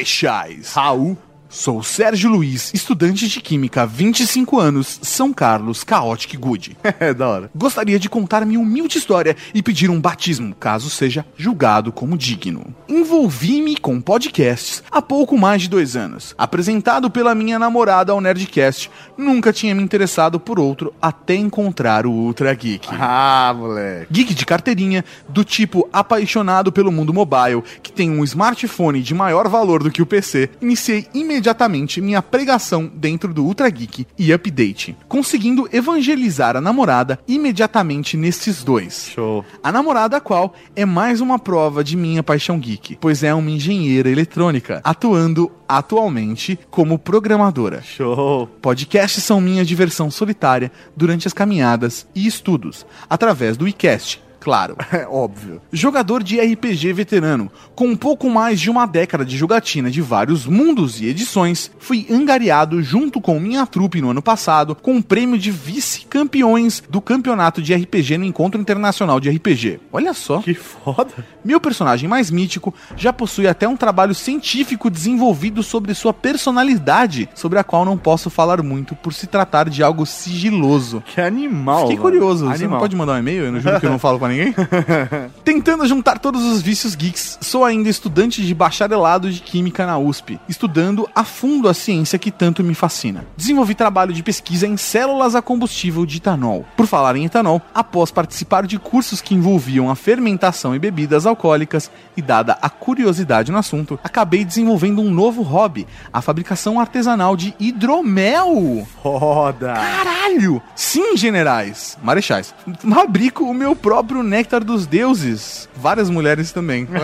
Marechais. 0.03 0.73
Raul. 0.75 1.15
Sou 1.53 1.83
Sérgio 1.83 2.31
Luiz, 2.31 2.73
estudante 2.73 3.27
de 3.27 3.39
Química, 3.39 3.85
25 3.85 4.59
anos, 4.59 4.99
São 5.03 5.31
Carlos, 5.31 5.85
Chaotic 5.87 6.35
Good. 6.35 6.75
É 6.99 7.13
da 7.13 7.27
hora. 7.27 7.51
Gostaria 7.53 7.99
de 7.99 8.09
contar 8.09 8.45
minha 8.45 8.59
humilde 8.59 8.97
história 8.97 9.35
e 9.53 9.61
pedir 9.61 9.89
um 9.89 9.99
batismo, 10.01 10.55
caso 10.55 10.89
seja 10.89 11.25
julgado 11.37 11.91
como 11.91 12.17
digno. 12.17 12.73
Envolvi-me 12.87 13.77
com 13.77 14.01
podcasts 14.01 14.83
há 14.89 15.01
pouco 15.01 15.37
mais 15.37 15.63
de 15.63 15.69
dois 15.69 15.95
anos. 15.95 16.33
Apresentado 16.37 17.09
pela 17.09 17.35
minha 17.35 17.59
namorada 17.59 18.11
ao 18.11 18.21
Nerdcast, 18.21 18.89
nunca 19.17 19.53
tinha 19.53 19.75
me 19.75 19.83
interessado 19.83 20.39
por 20.39 20.59
outro 20.59 20.93
até 21.01 21.35
encontrar 21.35 22.07
o 22.07 22.11
Ultra 22.11 22.53
Geek. 22.53 22.87
Ah, 22.91 23.53
moleque. 23.55 24.07
Geek 24.11 24.33
de 24.33 24.45
carteirinha, 24.45 25.05
do 25.29 25.43
tipo 25.43 25.87
apaixonado 25.91 26.71
pelo 26.71 26.91
mundo 26.91 27.13
mobile, 27.13 27.63
que 27.81 27.91
tem 27.91 28.09
um 28.09 28.23
smartphone 28.23 29.01
de 29.01 29.13
maior 29.13 29.47
valor 29.47 29.83
do 29.83 29.91
que 29.91 30.01
o 30.01 30.05
PC, 30.05 30.49
iniciei 30.61 31.07
imediatamente 31.13 31.42
imediatamente 31.43 31.99
minha 31.99 32.21
pregação 32.21 32.89
dentro 32.95 33.33
do 33.33 33.43
Ultra 33.43 33.69
Geek 33.69 34.07
e 34.17 34.31
Update, 34.31 34.95
conseguindo 35.09 35.67
evangelizar 35.73 36.55
a 36.55 36.61
namorada 36.61 37.19
imediatamente 37.27 38.15
nesses 38.15 38.63
dois. 38.63 39.09
Show. 39.13 39.43
A 39.61 39.69
namorada 39.69 40.21
qual 40.21 40.53
é 40.73 40.85
mais 40.85 41.19
uma 41.19 41.37
prova 41.37 41.83
de 41.83 41.97
minha 41.97 42.23
paixão 42.23 42.57
geek, 42.57 42.97
pois 43.01 43.23
é 43.23 43.33
uma 43.33 43.51
engenheira 43.51 44.09
eletrônica, 44.09 44.79
atuando 44.85 45.51
atualmente 45.67 46.57
como 46.71 46.97
programadora. 46.97 47.81
Show. 47.81 48.47
Podcasts 48.61 49.21
são 49.21 49.41
minha 49.41 49.65
diversão 49.65 50.09
solitária 50.09 50.71
durante 50.95 51.27
as 51.27 51.33
caminhadas 51.33 52.07
e 52.15 52.25
estudos, 52.25 52.85
através 53.09 53.57
do 53.57 53.67
iCast, 53.67 54.21
claro. 54.43 54.75
É 54.93 55.07
óbvio. 55.07 55.59
Jogador 55.71 56.21
de 56.21 56.39
RPG 56.39 56.93
veterano, 56.93 57.51
com 57.75 57.87
um 57.87 57.95
pouco 57.95 58.29
mais 58.29 58.59
de 58.59 58.69
uma 58.69 58.85
década 58.85 59.25
de 59.25 59.35
jogatina 59.35 59.89
de 59.89 60.01
vários 60.01 60.45
mundos 60.45 61.01
e 61.01 61.07
edições, 61.07 61.71
fui 61.79 62.05
angariado 62.11 62.81
junto 62.83 63.19
com 63.19 63.39
minha 63.39 63.65
trupe 63.65 63.99
no 64.01 64.11
ano 64.11 64.21
passado 64.21 64.75
com 64.75 64.97
o 64.97 65.03
prêmio 65.03 65.37
de 65.37 65.49
vice-campeões 65.49 66.83
do 66.89 67.01
campeonato 67.01 67.61
de 67.61 67.73
RPG 67.73 68.17
no 68.17 68.25
Encontro 68.25 68.59
Internacional 68.61 69.19
de 69.19 69.29
RPG. 69.29 69.79
Olha 69.91 70.13
só. 70.13 70.39
Que 70.41 70.53
foda. 70.53 71.25
Meu 71.43 71.59
personagem 71.59 72.07
mais 72.07 72.29
mítico 72.29 72.73
já 72.95 73.11
possui 73.11 73.47
até 73.47 73.67
um 73.67 73.75
trabalho 73.77 74.13
científico 74.13 74.89
desenvolvido 74.89 75.63
sobre 75.63 75.93
sua 75.93 76.13
personalidade, 76.13 77.29
sobre 77.33 77.57
a 77.59 77.63
qual 77.63 77.85
não 77.85 77.97
posso 77.97 78.29
falar 78.29 78.61
muito 78.61 78.95
por 78.95 79.13
se 79.13 79.27
tratar 79.27 79.69
de 79.69 79.81
algo 79.81 80.05
sigiloso. 80.05 81.01
Que 81.05 81.21
animal. 81.21 81.81
Fiquei 81.81 81.95
mano. 81.95 82.01
curioso. 82.01 82.39
Você 82.45 82.45
não 82.45 82.53
Animal. 82.53 82.79
pode 82.79 82.95
mandar 82.95 83.13
um 83.13 83.17
e-mail? 83.19 83.45
Eu 83.45 83.51
não 83.51 83.59
juro 83.59 83.79
que 83.79 83.85
eu 83.85 83.89
não 83.89 83.99
falo 83.99 84.19
pra 84.19 84.27
ninguém. 84.33 84.55
Tentando 85.43 85.85
juntar 85.85 86.19
todos 86.19 86.43
os 86.43 86.61
vícios 86.61 86.95
geeks, 86.95 87.37
sou 87.41 87.63
ainda 87.63 87.89
estudante 87.89 88.41
de 88.41 88.53
bacharelado 88.53 89.31
de 89.31 89.41
Química 89.41 89.85
na 89.85 89.97
USP, 89.97 90.39
estudando 90.49 91.09
a 91.15 91.23
fundo 91.23 91.69
a 91.69 91.73
ciência 91.73 92.19
que 92.19 92.31
tanto 92.31 92.63
me 92.63 92.73
fascina. 92.73 93.25
Desenvolvi 93.37 93.75
trabalho 93.75 94.13
de 94.13 94.23
pesquisa 94.23 94.67
em 94.67 94.77
células 94.77 95.35
a 95.35 95.41
combustível 95.41 96.05
de 96.05 96.17
etanol. 96.17 96.65
Por 96.75 96.87
falar 96.87 97.15
em 97.15 97.25
etanol, 97.25 97.61
após 97.73 98.11
participar 98.11 98.65
de 98.65 98.79
cursos 98.79 99.21
que 99.21 99.35
envolviam 99.35 99.89
a 99.89 99.95
fermentação 99.95 100.75
e 100.75 100.79
bebidas 100.79 101.25
alcoólicas, 101.25 101.91
e 102.15 102.21
dada 102.21 102.57
a 102.61 102.69
curiosidade 102.69 103.51
no 103.51 103.57
assunto, 103.57 103.99
acabei 104.03 104.45
desenvolvendo 104.45 105.01
um 105.01 105.11
novo 105.11 105.41
hobby, 105.41 105.87
a 106.11 106.21
fabricação 106.21 106.79
artesanal 106.79 107.35
de 107.35 107.53
hidromel. 107.59 108.87
Foda. 109.01 109.73
Caralho! 109.73 110.61
Sim, 110.75 111.15
generais, 111.17 111.97
marechais. 112.01 112.53
Fabrico 112.79 113.43
o 113.43 113.53
meu 113.53 113.75
próprio 113.75 114.22
néctar 114.23 114.63
dos 114.63 114.87
deuses. 114.87 115.69
Várias 115.75 116.09
mulheres 116.09 116.51
também. 116.51 116.87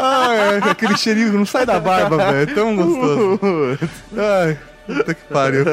Ai, 0.00 0.58
aquele 0.70 0.96
cheirinho 0.96 1.32
não 1.32 1.46
sai 1.46 1.66
da 1.66 1.80
barba, 1.80 2.16
velho. 2.16 2.50
É 2.50 2.54
tão 2.54 2.76
gostoso. 2.76 3.40
Ai, 4.16 4.58
puta 4.86 5.14
que 5.14 5.24
pariu. 5.32 5.64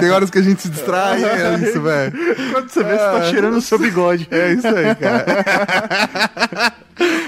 Tem 0.00 0.10
horas 0.10 0.30
que 0.30 0.38
a 0.38 0.42
gente 0.42 0.62
se 0.62 0.68
distrai, 0.68 1.22
é 1.24 1.54
isso, 1.62 1.80
velho. 1.80 2.12
Quando 2.52 2.68
você 2.68 2.82
vê, 2.84 2.92
você 2.92 2.98
tá 2.98 3.22
cheirando 3.24 3.56
o 3.56 3.60
seu 3.62 3.78
bigode. 3.78 4.28
É 4.30 4.52
isso 4.52 4.66
aí, 4.66 4.94
cara. 4.94 5.26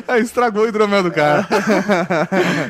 Ah, 0.06 0.18
estragou 0.20 0.64
o 0.64 0.68
hidromel 0.68 1.02
do 1.02 1.10
cara. 1.10 1.46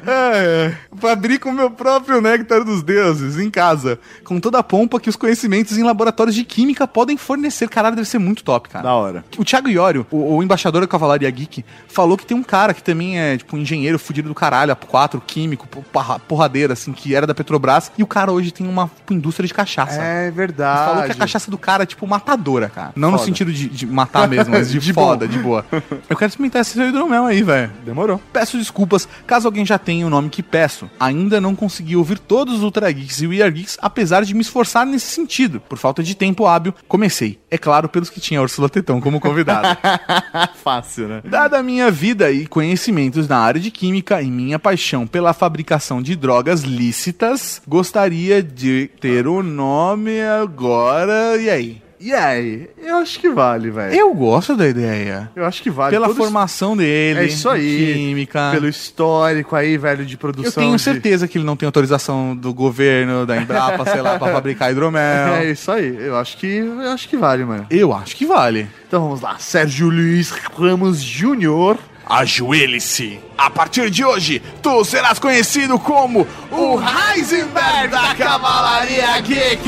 É, 0.06 0.72
é. 0.72 0.74
Fabrico 0.96 1.48
o 1.48 1.52
meu 1.52 1.70
próprio 1.70 2.20
néctar 2.20 2.64
dos 2.64 2.82
deuses 2.82 3.38
em 3.38 3.50
casa, 3.50 3.98
com 4.24 4.40
toda 4.40 4.58
a 4.58 4.62
pompa 4.62 4.98
que 5.00 5.08
os 5.10 5.16
conhecimentos 5.16 5.76
em 5.76 5.82
laboratórios 5.82 6.34
de 6.34 6.44
química 6.44 6.86
podem 6.86 7.16
fornecer. 7.16 7.68
Caralho, 7.68 7.96
deve 7.96 8.08
ser 8.08 8.18
muito 8.18 8.42
top, 8.44 8.68
cara. 8.68 8.84
Da 8.84 8.94
hora. 8.94 9.24
O 9.36 9.44
Thiago 9.44 9.68
Iório, 9.68 10.06
o, 10.10 10.36
o 10.36 10.42
embaixador 10.42 10.80
da 10.80 10.86
Cavalaria 10.86 11.30
Geek, 11.30 11.64
falou 11.88 12.16
que 12.16 12.24
tem 12.26 12.36
um 12.36 12.42
cara 12.42 12.72
que 12.72 12.82
também 12.82 13.18
é, 13.18 13.36
tipo, 13.36 13.56
um 13.56 13.58
engenheiro 13.60 13.98
fudido 13.98 14.28
do 14.28 14.34
caralho, 14.34 14.74
A4, 14.74 15.20
químico, 15.26 15.66
porra- 15.92 16.18
porradeira, 16.20 16.72
assim, 16.72 16.92
que 16.92 17.14
era 17.14 17.26
da 17.26 17.34
Petrobras, 17.34 17.90
e 17.98 18.02
o 18.02 18.06
cara 18.06 18.32
hoje 18.32 18.50
tem 18.54 18.66
uma 18.66 18.90
indústria 19.10 19.46
de 19.46 19.52
cachaça. 19.54 20.00
É 20.02 20.24
Ele 20.24 20.30
verdade. 20.32 20.90
falou 20.90 21.04
que 21.04 21.12
a 21.12 21.14
cachaça 21.14 21.50
do 21.50 21.58
cara 21.58 21.82
é 21.82 21.86
tipo 21.86 22.06
matadora, 22.06 22.68
cara. 22.68 22.92
Não 22.96 23.10
no 23.10 23.18
Foda. 23.18 23.26
sentido 23.26 23.52
de, 23.52 23.68
de 23.68 23.86
matar 23.86 24.28
mesmo, 24.28 24.52
mas 24.52 24.70
de, 24.70 24.78
De 24.84 24.92
foda, 24.92 25.26
de 25.26 25.38
boa. 25.38 25.64
Eu 26.08 26.16
quero 26.16 26.28
experimentar 26.28 26.62
esse 26.62 26.72
seu 26.72 26.88
hidromel 26.88 27.24
aí, 27.26 27.42
velho. 27.42 27.70
Demorou. 27.84 28.20
Peço 28.32 28.56
desculpas 28.58 29.08
caso 29.26 29.48
alguém 29.48 29.64
já 29.64 29.78
tenha 29.78 30.06
o 30.06 30.10
nome 30.10 30.28
que 30.28 30.42
peço. 30.42 30.88
Ainda 31.00 31.40
não 31.40 31.54
consegui 31.54 31.96
ouvir 31.96 32.18
todos 32.18 32.56
os 32.56 32.62
Ultra 32.62 32.90
Geeks 32.92 33.22
e 33.22 33.26
We 33.26 33.42
Are 33.42 33.50
Geeks, 33.50 33.78
apesar 33.80 34.24
de 34.24 34.34
me 34.34 34.40
esforçar 34.42 34.84
nesse 34.86 35.06
sentido. 35.06 35.60
Por 35.60 35.78
falta 35.78 36.02
de 36.02 36.14
tempo 36.14 36.46
hábil, 36.46 36.74
comecei. 36.86 37.38
É 37.50 37.56
claro, 37.58 37.88
pelos 37.88 38.10
que 38.10 38.20
tinha 38.20 38.40
a 38.40 38.42
Ursula 38.42 38.68
Tetão 38.68 39.00
como 39.00 39.18
convidada. 39.20 39.78
Fácil, 40.62 41.08
né? 41.08 41.22
Dada 41.24 41.58
a 41.58 41.62
minha 41.62 41.90
vida 41.90 42.30
e 42.30 42.46
conhecimentos 42.46 43.26
na 43.28 43.38
área 43.38 43.60
de 43.60 43.70
química 43.70 44.20
e 44.22 44.30
minha 44.30 44.58
paixão 44.58 45.06
pela 45.06 45.32
fabricação 45.32 46.02
de 46.02 46.14
drogas 46.16 46.62
lícitas, 46.62 47.62
gostaria 47.66 48.42
de 48.44 48.90
ter 49.00 49.26
o 49.26 49.42
nome 49.42 50.20
agora. 50.22 51.36
E 51.40 51.48
aí? 51.50 51.82
E 52.00 52.12
aí? 52.12 52.68
Eu 52.82 52.96
acho 52.96 53.18
que 53.18 53.30
vale, 53.30 53.70
velho. 53.70 53.94
Eu 53.94 54.12
gosto 54.14 54.54
da 54.54 54.68
ideia. 54.68 55.30
Eu 55.34 55.46
acho 55.46 55.62
que 55.62 55.70
vale. 55.70 55.90
Pela 55.90 56.08
Todo 56.08 56.16
formação 56.18 56.76
dele, 56.76 57.20
É 57.20 57.24
isso 57.24 57.48
aí. 57.48 57.94
química. 57.94 58.50
Pelo 58.52 58.68
histórico 58.68 59.56
aí, 59.56 59.78
velho, 59.78 60.04
de 60.04 60.12
Eu 60.14 60.18
produção. 60.18 60.62
tenho 60.62 60.76
de- 60.76 60.82
certeza 60.82 61.26
que 61.26 61.38
ele 61.38 61.46
não 61.46 61.56
tem 61.56 61.64
autorização 61.66 62.36
do 62.36 62.52
governo, 62.52 63.24
da 63.24 63.38
Embrapa, 63.38 63.86
sei 63.90 64.02
lá, 64.02 64.18
pra 64.18 64.30
fabricar 64.34 64.70
hidromel. 64.70 65.34
É 65.36 65.50
isso 65.50 65.70
aí. 65.70 65.96
Eu 65.98 66.16
acho 66.18 66.36
que 66.36 66.46
eu 66.58 66.90
acho 66.90 67.08
que 67.08 67.16
vale, 67.16 67.42
mano. 67.44 67.66
Eu 67.70 67.94
acho 67.94 68.14
que 68.16 68.26
vale. 68.26 68.66
Então 68.86 69.00
vamos 69.02 69.22
lá. 69.22 69.38
Sérgio 69.38 69.88
Luiz 69.88 70.30
Ramos 70.58 71.00
Júnior. 71.02 71.78
Ajoelhe-se. 72.06 73.20
A 73.36 73.50
partir 73.50 73.90
de 73.90 74.04
hoje, 74.04 74.40
tu 74.62 74.84
serás 74.84 75.18
conhecido 75.18 75.78
como 75.78 76.26
o 76.50 76.78
Heisenberg 76.80 77.88
da 77.88 78.14
Cavalaria 78.14 79.20
Geek. 79.20 79.64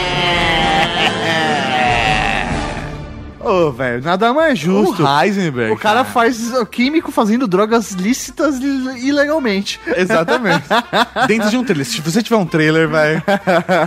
Ô, 3.44 3.70
velho, 3.73 4.02
nada 4.02 4.32
mais 4.32 4.59
justo. 4.59 5.02
O 5.02 5.20
Heisenberg. 5.23 5.73
O 5.73 5.77
cara 5.77 6.05
faz 6.05 6.52
o 6.55 6.64
químico 6.64 7.10
fazendo 7.10 7.47
drogas 7.48 7.90
lícitas 7.93 8.59
ilegalmente. 8.59 9.81
Exatamente. 9.97 10.64
Dentro 11.27 11.51
de 11.51 11.56
um 11.56 11.64
trailer. 11.64 11.86
Se 11.86 12.01
você 12.01 12.23
tiver 12.23 12.36
um 12.36 12.47
trailer, 12.47 12.89
vai. 12.89 13.23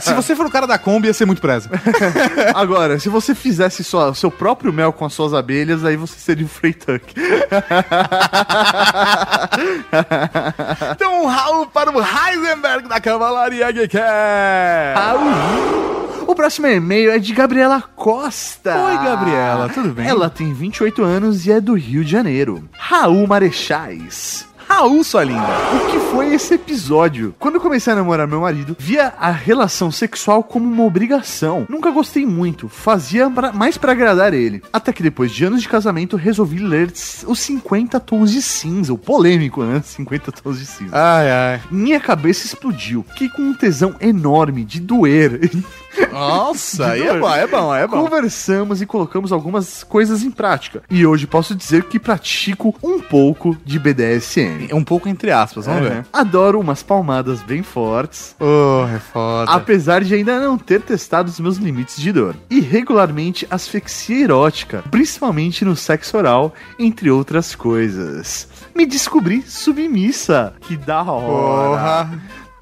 Se 0.02 0.14
você 0.14 0.36
for 0.36 0.46
o 0.46 0.52
cara 0.52 0.68
da 0.68 0.78
Kombi, 0.78 1.08
ia 1.08 1.14
ser 1.14 1.26
muito 1.26 1.42
preso. 1.42 1.70
Agora, 2.54 3.00
se 3.00 3.08
você 3.10 3.34
fizesse 3.34 3.84
só 3.84 4.10
o 4.10 4.16
seu 4.16 4.30
próprio 4.30 4.74
mel 4.74 4.92
com 4.92 5.06
as 5.06 5.14
suas 5.14 5.34
abelhas, 5.34 5.86
aí 5.86 5.96
você 5.96 6.20
seria 6.20 6.46
o 6.46 6.50
Frey 6.50 6.74
Tuck. 6.74 7.14
Então, 10.92 11.24
um 11.24 11.28
Raul 11.28 11.68
para 11.68 11.92
o 11.92 12.00
Heisenberg 12.02 12.88
da 12.88 13.00
Cavalaria 13.00 13.72
Geek. 13.72 13.96
O 16.28 16.34
próximo 16.34 16.68
e-mail 16.68 17.12
é 17.12 17.20
de 17.20 17.34
Gabriela 17.34 17.84
Costa. 17.96 18.76
Oi, 18.76 18.98
Gabriela, 18.98 19.45
tudo 19.74 19.90
bem? 19.94 20.08
Ela 20.08 20.30
tem 20.30 20.54
28 20.54 21.04
anos 21.04 21.46
e 21.46 21.52
é 21.52 21.60
do 21.62 21.74
Rio 21.74 22.04
de 22.04 22.12
Janeiro. 22.12 22.64
Raul 22.78 23.28
Marechais. 23.28 24.46
Raul, 24.68 25.04
sua 25.04 25.24
linda. 25.24 25.46
O 25.76 25.92
que 25.92 26.00
foi 26.12 26.34
esse 26.34 26.56
episódio? 26.56 27.36
Quando 27.38 27.56
eu 27.56 27.62
comecei 27.62 27.94
a 27.94 27.96
namorar 27.96 28.28
meu 28.28 28.42
marido, 28.42 28.76
via 28.80 29.14
a 29.20 29.30
relação 29.30 29.92
sexual 29.92 30.42
como 30.44 30.66
uma 30.68 30.84
obrigação. 30.84 31.68
Nunca 31.70 31.92
gostei 31.92 32.26
muito, 32.26 32.68
fazia 32.68 33.30
pra- 33.30 33.54
mais 33.54 33.78
pra 33.78 33.92
agradar 33.92 34.34
ele. 34.34 34.64
Até 34.74 34.92
que 34.92 35.04
depois 35.04 35.32
de 35.32 35.46
anos 35.46 35.62
de 35.62 35.70
casamento, 35.70 36.18
resolvi 36.18 36.58
ler 36.58 36.92
os 37.28 37.40
50 37.40 38.00
tons 38.00 38.32
de 38.32 38.42
cinza, 38.42 38.92
o 38.92 38.98
polêmico, 38.98 39.64
né? 39.64 39.82
50 39.86 40.32
tons 40.32 40.58
de 40.58 40.66
cinza. 40.66 40.96
Ai, 40.96 41.30
ai. 41.30 41.62
Minha 41.70 42.00
cabeça 42.00 42.48
explodiu. 42.48 43.06
Fiquei 43.10 43.30
com 43.30 43.44
um 43.44 43.54
tesão 43.54 43.94
enorme 44.02 44.64
de 44.66 44.80
doer. 44.80 45.42
Nossa, 46.12 46.92
aí 46.92 47.04
é 47.04 47.20
bom, 47.20 47.34
é 47.34 47.48
bom, 47.48 47.76
é 47.76 47.88
bom. 47.88 48.04
Conversamos 48.04 48.82
e 48.82 48.86
colocamos 48.86 49.32
algumas 49.32 49.84
coisas 49.84 50.24
em 50.24 50.32
prática. 50.32 50.84
E 50.90 51.06
hoje 51.06 51.28
posso 51.28 51.56
dizer 51.56 51.84
que 51.84 52.00
pratico 52.00 52.76
um 52.84 53.00
pouco 53.00 53.58
de 53.66 53.80
BDSM. 53.80 54.70
Um 54.74 54.84
pouco 54.84 55.10
entre 55.10 55.32
aspas, 55.32 55.66
vamos 55.66 55.88
ver. 55.88 56.06
Adoro 56.12 56.60
umas 56.60 56.82
palmadas 56.84 57.42
bem 57.42 57.64
fortes. 57.64 58.36
Oh, 58.40 58.86
é 58.94 59.00
foda. 59.00 59.52
Apesar 59.52 60.04
de 60.04 60.14
ainda 60.14 60.40
não 60.40 60.58
ter 60.58 60.82
testado 60.82 61.30
os 61.30 61.40
meus 61.40 61.58
limites 61.58 61.98
de 61.98 62.12
dor. 62.12 62.36
E 62.50 62.60
regularmente 62.60 63.48
asfixia 63.50 64.24
erótica, 64.24 64.84
principalmente 64.90 65.66
no 65.66 65.76
sexo 65.76 66.18
oral, 66.18 66.54
entre 66.80 67.10
outras 67.10 67.56
coisas. 67.56 68.48
Me 68.76 68.86
descobri 68.86 69.42
submissa. 69.42 70.54
Que 70.62 70.76
da 70.76 71.04
hora. 71.04 72.10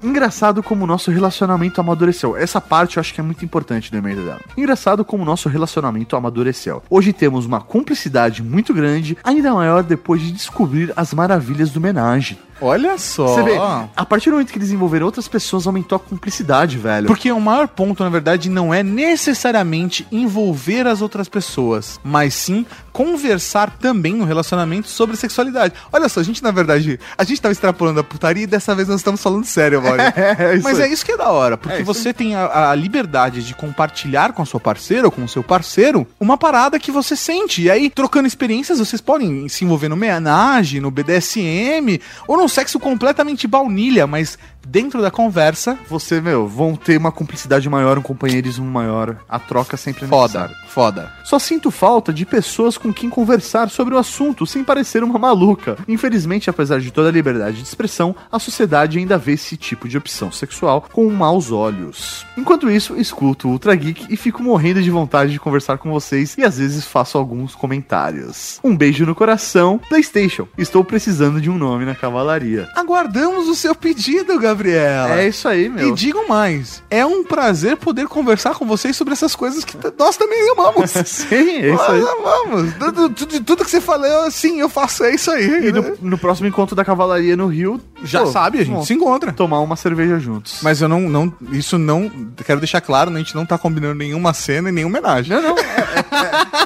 Engraçado 0.04 0.62
como 0.62 0.84
o 0.84 0.86
nosso 0.86 1.10
relacionamento 1.10 1.80
amadureceu. 1.80 2.36
Essa 2.36 2.60
parte 2.60 2.98
eu 2.98 3.00
acho 3.00 3.14
que 3.14 3.20
é 3.20 3.24
muito 3.24 3.42
importante 3.42 3.90
do 3.90 3.96
e-mail 3.96 4.22
dela. 4.22 4.40
Engraçado 4.54 5.02
como 5.02 5.22
o 5.22 5.26
nosso 5.26 5.48
relacionamento 5.48 6.14
amadureceu. 6.14 6.82
Hoje 6.90 7.10
temos 7.10 7.46
uma 7.46 7.62
cumplicidade 7.62 8.42
muito 8.42 8.74
grande, 8.74 9.16
ainda 9.24 9.54
maior 9.54 9.82
depois 9.82 10.20
de 10.20 10.30
descobrir 10.30 10.92
as 10.94 11.14
maravilhas 11.14 11.70
do 11.70 11.78
homenagem. 11.78 12.38
Olha 12.64 12.96
só. 12.98 13.26
Você 13.26 13.42
vê, 13.42 13.56
a 13.94 14.06
partir 14.06 14.30
do 14.30 14.32
momento 14.32 14.52
que 14.52 14.58
eles 14.58 14.70
envolveram 14.70 15.06
outras 15.06 15.28
pessoas, 15.28 15.66
aumentou 15.66 15.96
a 15.96 15.98
cumplicidade, 15.98 16.78
velho. 16.78 17.06
Porque 17.06 17.30
o 17.30 17.40
maior 17.40 17.68
ponto, 17.68 18.02
na 18.02 18.08
verdade, 18.08 18.48
não 18.48 18.72
é 18.72 18.82
necessariamente 18.82 20.06
envolver 20.10 20.86
as 20.86 21.02
outras 21.02 21.28
pessoas, 21.28 22.00
mas 22.02 22.34
sim 22.34 22.64
conversar 22.94 23.76
também 23.80 24.14
no 24.14 24.24
relacionamento 24.24 24.88
sobre 24.88 25.16
sexualidade. 25.16 25.74
Olha 25.92 26.08
só, 26.08 26.20
a 26.20 26.22
gente, 26.22 26.40
na 26.40 26.52
verdade, 26.52 26.98
a 27.18 27.24
gente 27.24 27.40
tava 27.40 27.50
extrapolando 27.50 27.98
a 27.98 28.04
putaria 28.04 28.44
e 28.44 28.46
dessa 28.46 28.72
vez 28.72 28.86
nós 28.86 29.00
estamos 29.00 29.20
falando 29.20 29.44
sério, 29.44 29.82
mano. 29.82 29.96
É, 30.14 30.54
isso 30.54 30.64
Mas 30.64 30.78
é 30.78 30.88
isso 30.88 31.04
que 31.04 31.12
é 31.12 31.16
da 31.16 31.30
hora, 31.30 31.56
porque 31.56 31.80
É 31.80 31.82
você 31.82 32.12
tem 32.12 32.34
a, 32.34 32.70
a 32.70 32.74
liberdade 32.74 33.42
de 33.42 33.54
compartilhar 33.54 34.32
com 34.32 34.42
a 34.42 34.44
sua 34.46 34.60
parceira 34.60 35.06
ou 35.06 35.10
com 35.10 35.24
o 35.24 35.28
seu 35.28 35.42
parceiro 35.42 36.06
uma 36.20 36.36
parada 36.38 36.78
que 36.78 36.90
você 36.90 37.16
sente. 37.16 37.62
E 37.62 37.70
aí, 37.70 37.90
trocando 37.90 38.28
experiências, 38.28 38.78
vocês 38.78 39.00
podem 39.00 39.48
se 39.48 39.64
envolver 39.64 39.88
no 39.88 39.96
homenagem, 39.96 40.80
no 40.80 40.90
BDSM, 40.90 42.00
ou 42.28 42.36
num 42.36 42.48
sexo 42.54 42.78
completamente 42.78 43.46
baunilha, 43.46 44.06
mas 44.06 44.38
dentro 44.66 45.00
da 45.00 45.10
conversa, 45.10 45.78
Você, 45.88 46.20
meu, 46.20 46.46
vão 46.46 46.74
ter 46.76 46.96
uma 46.98 47.12
cumplicidade 47.12 47.68
maior, 47.68 47.98
um 47.98 48.02
companheirismo 48.02 48.64
maior. 48.64 49.16
A 49.28 49.38
troca 49.38 49.76
sempre 49.76 50.04
é 50.04 50.08
foda, 50.08 50.40
necessária. 50.40 50.68
foda. 50.68 51.12
Só 51.24 51.38
sinto 51.38 51.70
falta 51.70 52.12
de 52.12 52.24
pessoas 52.26 52.76
com 52.76 52.92
quem 52.92 53.08
conversar 53.10 53.70
sobre 53.70 53.94
o 53.94 53.98
assunto 53.98 54.46
sem 54.46 54.64
parecer 54.64 55.02
uma 55.02 55.18
maluca. 55.18 55.76
Infelizmente, 55.86 56.50
apesar 56.50 56.80
de 56.80 56.90
toda 56.90 57.08
a 57.08 57.12
liberdade 57.12 57.58
de 57.58 57.62
expressão, 57.62 58.14
a 58.30 58.38
sociedade 58.38 58.98
ainda 58.98 59.18
vê 59.18 59.32
esse 59.32 59.56
tipo 59.56 59.88
de 59.88 59.96
opção 59.96 60.30
sexual 60.32 60.86
com 60.92 61.08
maus 61.10 61.50
olhos. 61.50 62.26
Enquanto 62.36 62.70
isso, 62.70 62.96
escuto 62.96 63.48
o 63.48 63.52
Ultra 63.52 63.74
Geek 63.74 64.06
e 64.08 64.16
fico 64.16 64.42
morrendo 64.42 64.82
de 64.82 64.90
vontade 64.90 65.32
de 65.32 65.40
conversar 65.40 65.78
com 65.78 65.90
vocês 65.90 66.36
e 66.38 66.44
às 66.44 66.58
vezes 66.58 66.84
faço 66.84 67.18
alguns 67.18 67.54
comentários. 67.54 68.58
Um 68.62 68.76
beijo 68.76 69.06
no 69.06 69.14
coração, 69.14 69.80
PlayStation. 69.88 70.48
Estou 70.56 70.84
precisando 70.84 71.40
de 71.40 71.50
um 71.50 71.58
nome 71.58 71.84
na 71.84 71.94
cavalaria. 71.94 72.68
Aguardamos 72.74 73.48
o 73.48 73.54
seu 73.54 73.74
pedido, 73.74 74.38
Gabriela. 74.54 75.20
É 75.20 75.28
isso 75.28 75.48
aí, 75.48 75.68
meu. 75.68 75.88
E 75.88 75.92
digam 75.92 76.28
mais, 76.28 76.82
é 76.90 77.04
um 77.04 77.24
prazer 77.24 77.76
poder 77.76 78.06
conversar 78.06 78.54
com 78.54 78.66
vocês 78.66 78.96
sobre 78.96 79.12
essas 79.12 79.34
coisas 79.34 79.64
que 79.64 79.76
nós 79.98 80.16
também 80.16 80.50
amamos. 80.50 80.90
Sim, 81.06 81.34
é 81.62 81.68
isso 81.68 81.76
Nós 81.76 81.90
aí. 81.90 82.00
amamos. 82.18 82.74
Tudo, 82.74 83.10
tudo, 83.10 83.40
tudo 83.40 83.64
que 83.64 83.70
você 83.70 83.80
falou, 83.80 84.30
sim, 84.30 84.60
eu 84.60 84.68
faço, 84.68 85.04
é 85.04 85.14
isso 85.14 85.30
aí. 85.30 85.68
E 85.68 85.72
no, 85.72 85.96
no 86.00 86.18
próximo 86.18 86.46
encontro 86.48 86.74
da 86.76 86.84
cavalaria 86.84 87.36
no 87.36 87.46
Rio, 87.46 87.80
Já 88.02 88.20
pô, 88.20 88.26
sabe, 88.26 88.58
a 88.58 88.62
gente 88.62 88.72
vamos 88.72 88.86
se 88.86 88.94
encontra. 88.94 89.32
tomar 89.32 89.60
uma 89.60 89.76
cerveja 89.76 90.18
juntos. 90.18 90.58
Mas 90.62 90.80
eu 90.80 90.88
não, 90.88 91.00
não, 91.00 91.32
isso 91.52 91.76
não, 91.78 92.10
quero 92.44 92.60
deixar 92.60 92.80
claro, 92.80 93.10
a 93.14 93.18
gente 93.18 93.34
não 93.34 93.44
tá 93.46 93.58
combinando 93.58 93.94
nenhuma 93.94 94.32
cena 94.32 94.68
e 94.68 94.72
nenhuma 94.72 94.98
homenagem. 94.98 95.34
Não, 95.34 95.42
não, 95.42 95.58
é, 95.58 95.62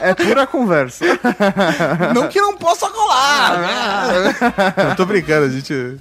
é- 0.06 0.10
é 0.10 0.14
pura 0.14 0.46
conversa. 0.46 1.04
Não 2.14 2.28
que 2.28 2.40
não 2.40 2.56
possa 2.56 2.88
colar. 2.88 3.58
né? 3.58 4.34
Eu 4.90 4.96
tô 4.96 5.04
brincando, 5.06 5.46
a 5.46 5.48
gente... 5.48 5.72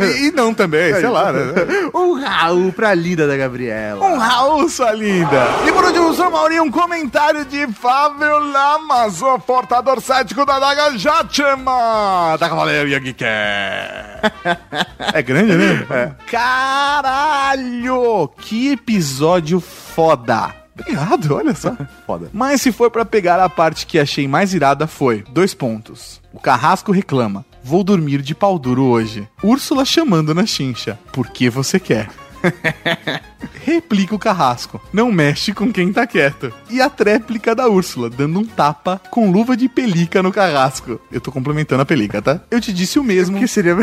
E, 0.00 0.26
e 0.26 0.30
não 0.32 0.52
também, 0.54 0.92
sei 0.94 1.08
lá, 1.08 1.23
Um 1.94 2.20
Raul 2.20 2.72
pra 2.72 2.94
linda 2.94 3.26
da 3.26 3.36
Gabriela. 3.36 4.04
Um 4.04 4.16
Raul, 4.18 4.68
sua 4.68 4.92
linda. 4.92 5.46
E 5.66 5.72
por 5.72 5.84
último, 5.84 6.14
Sr. 6.14 6.30
Mauri, 6.30 6.60
um 6.60 6.70
comentário 6.70 7.44
de 7.44 7.66
Fábio 7.72 8.38
Lamas, 8.38 9.22
o 9.22 9.38
portador 9.38 10.00
cético 10.00 10.44
da 10.44 10.58
Daga 10.58 10.96
Jatema, 10.98 12.36
da 12.38 12.48
Cavalaria 12.48 12.98
Geek. 12.98 13.24
É 13.24 15.22
grande, 15.22 15.56
né? 15.56 16.14
Caralho! 16.30 18.28
Que 18.38 18.72
episódio 18.72 19.60
foda! 19.60 20.54
Obrigado, 20.78 21.34
olha 21.36 21.54
só. 21.54 21.76
Foda. 22.04 22.28
Mas 22.32 22.60
se 22.60 22.72
for 22.72 22.90
pra 22.90 23.04
pegar 23.04 23.38
a 23.38 23.48
parte 23.48 23.86
que 23.86 23.96
achei 23.98 24.26
mais 24.26 24.52
irada 24.52 24.88
foi, 24.88 25.24
dois 25.30 25.54
pontos. 25.54 26.20
O 26.32 26.40
Carrasco 26.40 26.90
reclama, 26.90 27.44
vou 27.64 27.82
dormir 27.82 28.20
de 28.20 28.34
pau 28.34 28.58
duro 28.58 28.84
hoje. 28.84 29.26
Úrsula 29.42 29.86
chamando 29.86 30.34
na 30.34 30.44
chincha, 30.44 30.98
por 31.10 31.28
que 31.30 31.48
você 31.48 31.80
quer? 31.80 32.10
Replica 33.64 34.14
o 34.14 34.18
Carrasco, 34.18 34.80
não 34.92 35.10
mexe 35.10 35.52
com 35.54 35.72
quem 35.72 35.90
tá 35.92 36.06
quieto. 36.06 36.52
E 36.68 36.82
a 36.82 36.90
tréplica 36.90 37.54
da 37.54 37.66
Úrsula, 37.66 38.10
dando 38.10 38.40
um 38.40 38.44
tapa 38.44 39.00
com 39.10 39.30
luva 39.30 39.56
de 39.56 39.68
pelica 39.70 40.22
no 40.22 40.30
Carrasco. 40.30 41.00
Eu 41.10 41.20
tô 41.20 41.32
complementando 41.32 41.80
a 41.80 41.86
pelica, 41.86 42.20
tá? 42.20 42.40
Eu 42.50 42.60
te 42.60 42.72
disse 42.74 42.98
o 42.98 43.04
mesmo. 43.04 43.38
Que 43.38 43.48
seria 43.48 43.74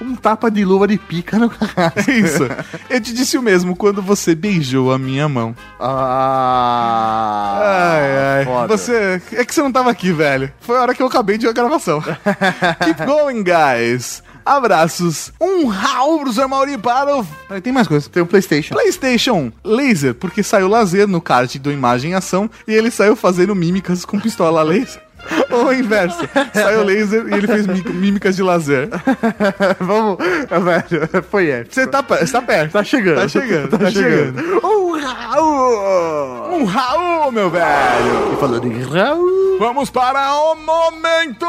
um 0.00 0.14
tapa 0.16 0.50
de 0.50 0.64
luva 0.64 0.88
de 0.88 0.96
pica 0.96 1.38
no 1.38 1.50
carrasco. 1.50 1.98
Isso. 2.10 2.44
Eu 2.88 3.00
te 3.00 3.12
disse 3.12 3.36
o 3.36 3.42
mesmo 3.42 3.76
quando 3.76 4.00
você 4.00 4.34
beijou 4.34 4.92
a 4.92 4.98
minha 4.98 5.28
mão. 5.28 5.54
Ah, 5.78 7.58
Ai, 7.62 8.16
ai. 8.38 8.44
foda. 8.44 8.76
Você. 8.76 9.20
É 9.32 9.44
que 9.44 9.54
você 9.54 9.62
não 9.62 9.72
tava 9.72 9.90
aqui, 9.90 10.12
velho. 10.12 10.50
Foi 10.60 10.76
a 10.76 10.82
hora 10.82 10.94
que 10.94 11.02
eu 11.02 11.06
acabei 11.06 11.36
de 11.38 11.46
a 11.46 11.52
gravação. 11.52 12.00
Keep 12.82 13.04
going, 13.04 13.42
guys. 13.44 14.22
Abraços. 14.56 15.30
Um 15.40 15.66
Raul 15.66 16.20
pro 16.20 16.32
Sr. 16.32 16.48
Mauri 16.48 16.78
para 16.78 17.16
o. 17.18 17.26
Tem 17.62 17.72
mais 17.72 17.86
coisa. 17.86 18.08
Tem 18.08 18.22
um 18.22 18.26
Playstation. 18.26 18.74
PlayStation 18.74 19.52
Laser, 19.62 20.14
porque 20.14 20.42
saiu 20.42 20.68
lazer 20.68 21.06
no 21.06 21.20
kart 21.20 21.54
do 21.58 21.70
Imagem 21.70 22.12
e 22.12 22.14
Ação 22.14 22.50
e 22.66 22.72
ele 22.74 22.90
saiu 22.90 23.14
fazendo 23.14 23.54
mímicas 23.54 24.04
com 24.06 24.18
pistola 24.18 24.62
laser. 24.62 25.02
Ou 25.50 25.66
o 25.66 25.72
inverso. 25.74 26.18
Saiu 26.54 26.84
laser 26.84 27.26
e 27.28 27.34
ele 27.34 27.46
fez 27.46 27.66
mi- 27.66 27.82
mímicas 27.92 28.36
de 28.36 28.42
lazer. 28.42 28.88
Vamos, 29.80 30.16
velho, 30.18 31.08
foi 31.30 31.50
épico. 31.50 31.74
Você 31.74 31.86
tá, 31.86 32.00
você 32.00 32.32
tá 32.32 32.40
perto. 32.40 32.72
Tá 32.72 32.84
chegando. 32.84 33.16
Tá 33.22 33.28
chegando, 33.28 33.68
tá, 33.78 33.90
chegando. 33.90 34.40
Um 34.66 34.92
Raul! 34.98 36.60
Um 36.60 36.64
Raul, 36.64 37.32
meu 37.32 37.50
velho. 37.50 38.32
E 38.32 38.36
falando 38.40 38.66
em 38.66 38.80
Raul... 38.82 39.58
Vamos 39.58 39.90
para 39.90 40.32
o 40.34 40.54
Momento 40.54 41.44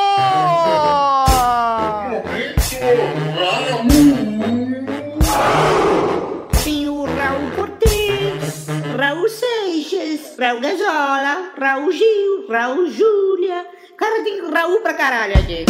Raul! 0.00 1.33
Tem 6.62 6.88
o 6.88 7.04
Raul 7.04 7.50
Cortez, 7.56 8.66
Raul 8.98 9.28
Seixas, 9.28 10.38
Raul 10.38 10.60
Gazola, 10.60 11.52
Raul 11.58 11.92
Gil, 11.92 12.46
Raul 12.50 12.90
Júlia. 12.90 13.64
Cara, 13.96 14.24
tem 14.24 14.50
Raul 14.50 14.80
pra 14.80 14.92
caralho 14.92 15.38
aqui. 15.38 15.64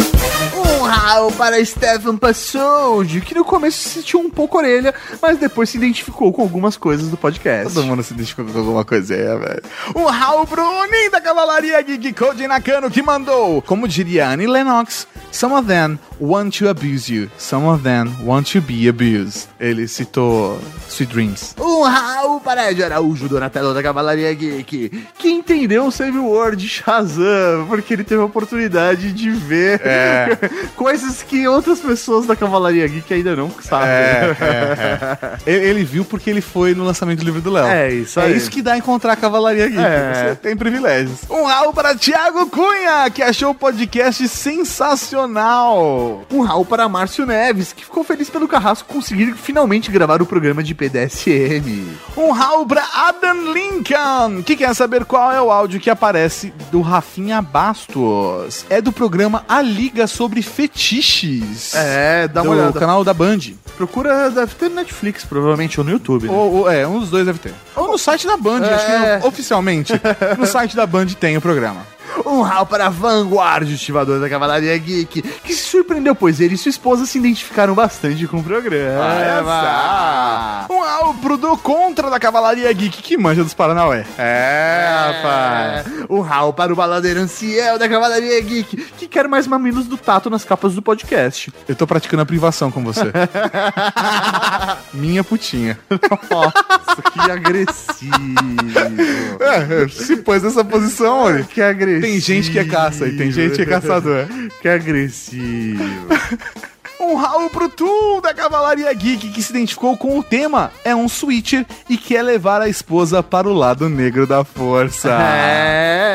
Um 0.55 0.83
Raul 0.83 1.31
para 1.33 1.63
Stefan 1.63 2.17
Passold, 2.17 3.21
que 3.21 3.35
no 3.35 3.45
começo 3.45 3.77
se 3.77 3.89
sentiu 3.89 4.19
um 4.19 4.29
pouco 4.29 4.57
orelha, 4.57 4.93
mas 5.21 5.37
depois 5.37 5.69
se 5.69 5.77
identificou 5.77 6.33
com 6.33 6.41
algumas 6.41 6.75
coisas 6.75 7.09
do 7.09 7.17
podcast. 7.17 7.73
Todo 7.73 7.85
mundo 7.85 8.03
se 8.03 8.13
identificou 8.13 8.45
com 8.45 8.59
alguma 8.59 8.83
coisinha, 8.83 9.37
velho. 9.37 9.63
Um 9.95 10.05
Raul 10.05 10.45
pro 10.47 10.63
Nin 10.87 11.09
da 11.11 11.21
Cavalaria 11.21 11.81
Geek 11.81 12.13
Code 12.13 12.47
Nakano 12.47 12.89
que 12.89 13.01
mandou. 13.01 13.61
Como 13.61 13.87
diria 13.87 14.29
Annie 14.29 14.47
Lennox, 14.47 15.07
some 15.31 15.53
of 15.53 15.67
them 15.67 15.99
want 16.19 16.57
to 16.59 16.69
abuse 16.69 17.09
you, 17.11 17.29
some 17.37 17.65
of 17.67 17.83
them 17.83 18.09
want 18.23 18.51
to 18.53 18.61
be 18.61 18.87
abused. 18.87 19.47
Ele 19.59 19.87
citou 19.87 20.59
Sweet 20.89 21.11
Dreams. 21.11 21.55
Um 21.59 21.83
Raul 21.83 22.39
para 22.39 22.71
Ed 22.71 22.83
Araújo, 22.83 23.27
Donatello 23.27 23.73
da 23.73 23.81
Cavalaria 23.83 24.33
Geek, 24.33 24.91
que 25.17 25.29
entendeu 25.29 25.85
o 25.87 26.29
War 26.31 26.55
de 26.55 26.67
Shazam, 26.67 27.65
porque 27.67 27.93
ele 27.93 28.03
teve 28.03 28.21
a 28.21 28.25
oportunidade 28.25 29.11
de 29.11 29.29
ver 29.31 29.81
É. 29.83 30.37
coisas 30.75 31.23
que 31.23 31.47
outras 31.47 31.79
pessoas 31.79 32.25
da 32.25 32.35
Cavalaria 32.35 32.87
Geek 32.87 33.13
ainda 33.13 33.35
não 33.35 33.49
sabem. 33.61 33.87
É, 33.89 34.35
é, 34.39 35.17
é. 35.21 35.37
Ele, 35.45 35.65
ele 35.69 35.83
viu 35.83 36.05
porque 36.05 36.29
ele 36.29 36.41
foi 36.41 36.73
no 36.75 36.83
lançamento 36.83 37.19
do 37.19 37.25
livro 37.25 37.41
do 37.41 37.49
Léo. 37.51 37.65
É 37.65 37.91
isso 37.93 38.19
É 38.19 38.25
aí. 38.25 38.37
isso 38.37 38.49
que 38.49 38.61
dá 38.61 38.77
encontrar 38.77 39.13
a 39.13 39.15
Cavalaria 39.15 39.67
Geek. 39.67 39.79
É. 39.83 40.13
Você 40.29 40.35
tem 40.35 40.55
privilégios. 40.55 41.19
Um 41.29 41.43
Raul 41.45 41.73
para 41.73 41.95
Thiago 41.95 42.47
Cunha, 42.49 43.09
que 43.13 43.21
achou 43.23 43.51
o 43.51 43.55
podcast 43.55 44.27
sensacional. 44.27 46.04
Um 46.31 46.41
Raul 46.41 46.65
para 46.65 46.87
Márcio 46.89 47.25
Neves, 47.25 47.73
que 47.73 47.83
ficou 47.83 48.03
feliz 48.03 48.29
pelo 48.29 48.47
Carrasco 48.47 48.91
conseguir 48.93 49.33
finalmente 49.35 49.91
gravar 49.91 50.21
o 50.21 50.25
programa 50.25 50.61
de 50.63 50.73
PDSM. 50.75 51.85
Um 52.17 52.31
Raul 52.31 52.65
para 52.65 52.83
Adam 52.93 53.53
Lincoln, 53.53 54.43
que 54.43 54.55
quer 54.55 54.73
saber 54.73 55.05
qual 55.05 55.31
é 55.31 55.41
o 55.41 55.51
áudio 55.51 55.79
que 55.79 55.89
aparece 55.89 56.53
do 56.71 56.81
Rafinha 56.81 57.41
Bastos. 57.41 58.65
É 58.69 58.81
do 58.81 58.91
programa 58.91 59.43
A 59.47 59.61
Liga 59.61 60.07
sobre 60.07 60.41
Fetiches. 60.41 61.73
É, 61.75 62.27
dá 62.27 62.41
do 62.41 62.49
uma 62.49 62.55
olhada. 62.55 62.79
canal 62.79 63.03
da 63.03 63.13
Band. 63.13 63.39
Procura, 63.77 64.29
deve 64.29 64.55
ter 64.55 64.69
no 64.69 64.75
Netflix, 64.75 65.25
provavelmente, 65.25 65.79
ou 65.79 65.85
no 65.85 65.91
YouTube. 65.91 66.27
né? 66.27 66.33
Ou, 66.33 66.53
ou- 66.59 66.71
é, 66.71 66.87
um 66.87 66.99
dos 66.99 67.09
dois 67.09 67.25
deve 67.25 67.39
ter. 67.39 67.53
Ou 67.75 67.87
no 67.91 67.97
site 67.97 68.25
da 68.25 68.37
Band, 68.37 68.61
acho 68.63 68.85
que 68.85 68.91
É. 68.91 69.19
no- 69.19 69.27
oficialmente. 69.27 69.93
no 70.37 70.45
site 70.45 70.75
da 70.75 70.85
Band 70.85 71.07
tem 71.19 71.35
o 71.37 71.41
programa. 71.41 71.85
Um 72.25 72.41
Raul 72.41 72.65
para 72.65 72.89
Vanguard, 72.89 73.69
estivador 73.69 74.19
da 74.19 74.29
Cavalaria 74.29 74.77
Geek, 74.77 75.21
que 75.21 75.53
se 75.53 75.63
surpreendeu, 75.63 76.15
pois 76.15 76.39
ele 76.39 76.55
e 76.55 76.57
sua 76.57 76.69
esposa 76.69 77.05
se 77.05 77.17
identificaram 77.17 77.73
bastante 77.73 78.27
com 78.27 78.37
o 78.37 78.43
programa. 78.43 79.01
Um 80.69 80.83
álbum 80.83 81.37
do 81.37 81.57
Contra 81.57 82.09
da 82.09 82.19
Cavalaria 82.19 82.71
Geek 82.71 83.01
que 83.01 83.17
manja 83.17 83.43
dos 83.43 83.53
Paranauê. 83.53 84.03
É, 84.17 85.07
rapaz. 85.07 85.85
Um 86.09 86.21
Raul 86.21 86.53
para 86.53 86.71
o 86.71 86.75
baladeiro 86.75 87.19
anciel 87.19 87.77
da 87.77 87.89
Cavalaria 87.89 88.39
Geek, 88.41 88.77
que 88.97 89.07
quer 89.07 89.27
mais 89.27 89.47
mamilos 89.47 89.87
do 89.87 89.97
Tato 89.97 90.29
nas 90.29 90.45
capas 90.45 90.75
do 90.75 90.81
podcast. 90.81 91.51
Eu 91.67 91.75
tô 91.75 91.87
praticando 91.87 92.21
a 92.21 92.25
privação 92.25 92.71
com 92.71 92.83
você. 92.83 93.01
Minha 94.93 95.23
putinha. 95.23 95.77
Nossa, 96.29 97.01
que 97.11 97.19
agressivo. 97.31 98.15
É, 99.39 99.87
se 99.87 100.17
pôs 100.17 100.43
nessa 100.43 100.63
posição, 100.63 101.23
olha. 101.23 101.43
que 101.43 101.61
agressivo. 101.61 101.94
Tem 102.01 102.15
tem 102.15 102.19
gente 102.19 102.51
que 102.51 102.59
é 102.59 102.63
caça 102.63 103.07
e 103.07 103.17
tem 103.17 103.31
gente 103.31 103.55
que 103.55 103.61
é 103.61 103.65
caçador. 103.65 104.27
Que 104.61 104.67
agressivo. 104.67 105.83
Um 107.07 107.13
Raul 107.13 107.51
pro 107.51 107.69
Tool 107.69 108.19
da 108.19 108.33
Cavalaria 108.33 108.91
Geek 108.91 109.29
que 109.29 109.43
se 109.43 109.51
identificou 109.51 109.95
com 109.95 110.17
o 110.17 110.23
tema 110.23 110.71
é 110.83 110.95
um 110.95 111.07
switcher 111.07 111.63
e 111.87 111.97
quer 111.97 112.23
levar 112.23 112.63
a 112.63 112.67
esposa 112.67 113.21
para 113.21 113.47
o 113.47 113.53
lado 113.53 113.87
negro 113.87 114.25
da 114.25 114.43
força. 114.43 115.15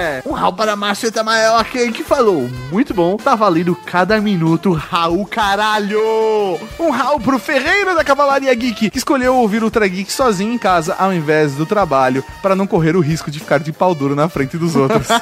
É. 0.01 0.23
Um 0.27 0.33
Raul 0.33 0.53
para 0.53 0.75
Márcio 0.75 1.11
Maior 1.25 1.65
que 1.65 1.93
que 1.93 2.03
falou. 2.03 2.49
Muito 2.73 2.93
bom, 2.93 3.17
tá 3.17 3.35
valendo 3.35 3.75
cada 3.75 4.21
minuto, 4.21 4.73
Raul 4.73 5.25
caralho. 5.27 6.01
Um 6.79 6.91
Raul 6.91 7.21
pro 7.21 7.39
Ferreiro 7.39 7.95
da 7.95 8.03
Cavalaria 8.03 8.53
Geek 8.53 8.91
que 8.91 8.99
escolheu 8.99 9.37
ouvir 9.37 9.63
Ultra 9.63 9.87
Geek 9.87 10.13
sozinho 10.13 10.53
em 10.53 10.59
casa 10.59 10.97
ao 10.99 11.13
invés 11.13 11.55
do 11.55 11.65
trabalho 11.65 12.25
para 12.43 12.57
não 12.57 12.67
correr 12.67 12.97
o 12.97 13.01
risco 13.01 13.31
de 13.31 13.39
ficar 13.39 13.61
de 13.61 13.73
pau 13.73 13.95
duro 13.95 14.17
na 14.17 14.29
frente 14.29 14.59
dos 14.59 14.75
outros. 14.75 15.07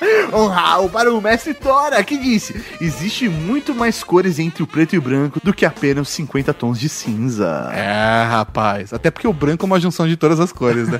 um 0.32 0.46
Raul 0.46 0.88
para 0.88 1.12
o 1.12 1.20
Mestre 1.20 1.54
Tora 1.54 2.02
que 2.02 2.16
disse: 2.16 2.64
existe 2.80 3.28
muito 3.28 3.74
mais 3.74 4.02
cores 4.02 4.25
entre 4.38 4.62
o 4.62 4.66
preto 4.66 4.94
e 4.94 4.98
o 4.98 5.02
branco 5.02 5.40
do 5.42 5.52
que 5.52 5.64
apenas 5.64 6.08
50 6.08 6.52
tons 6.54 6.78
de 6.78 6.88
cinza. 6.88 7.70
É, 7.72 8.24
rapaz. 8.28 8.92
Até 8.92 9.10
porque 9.10 9.26
o 9.26 9.32
branco 9.32 9.64
é 9.64 9.66
uma 9.66 9.80
junção 9.80 10.06
de 10.06 10.16
todas 10.16 10.40
as 10.40 10.52
cores, 10.52 10.88
né? 10.88 10.98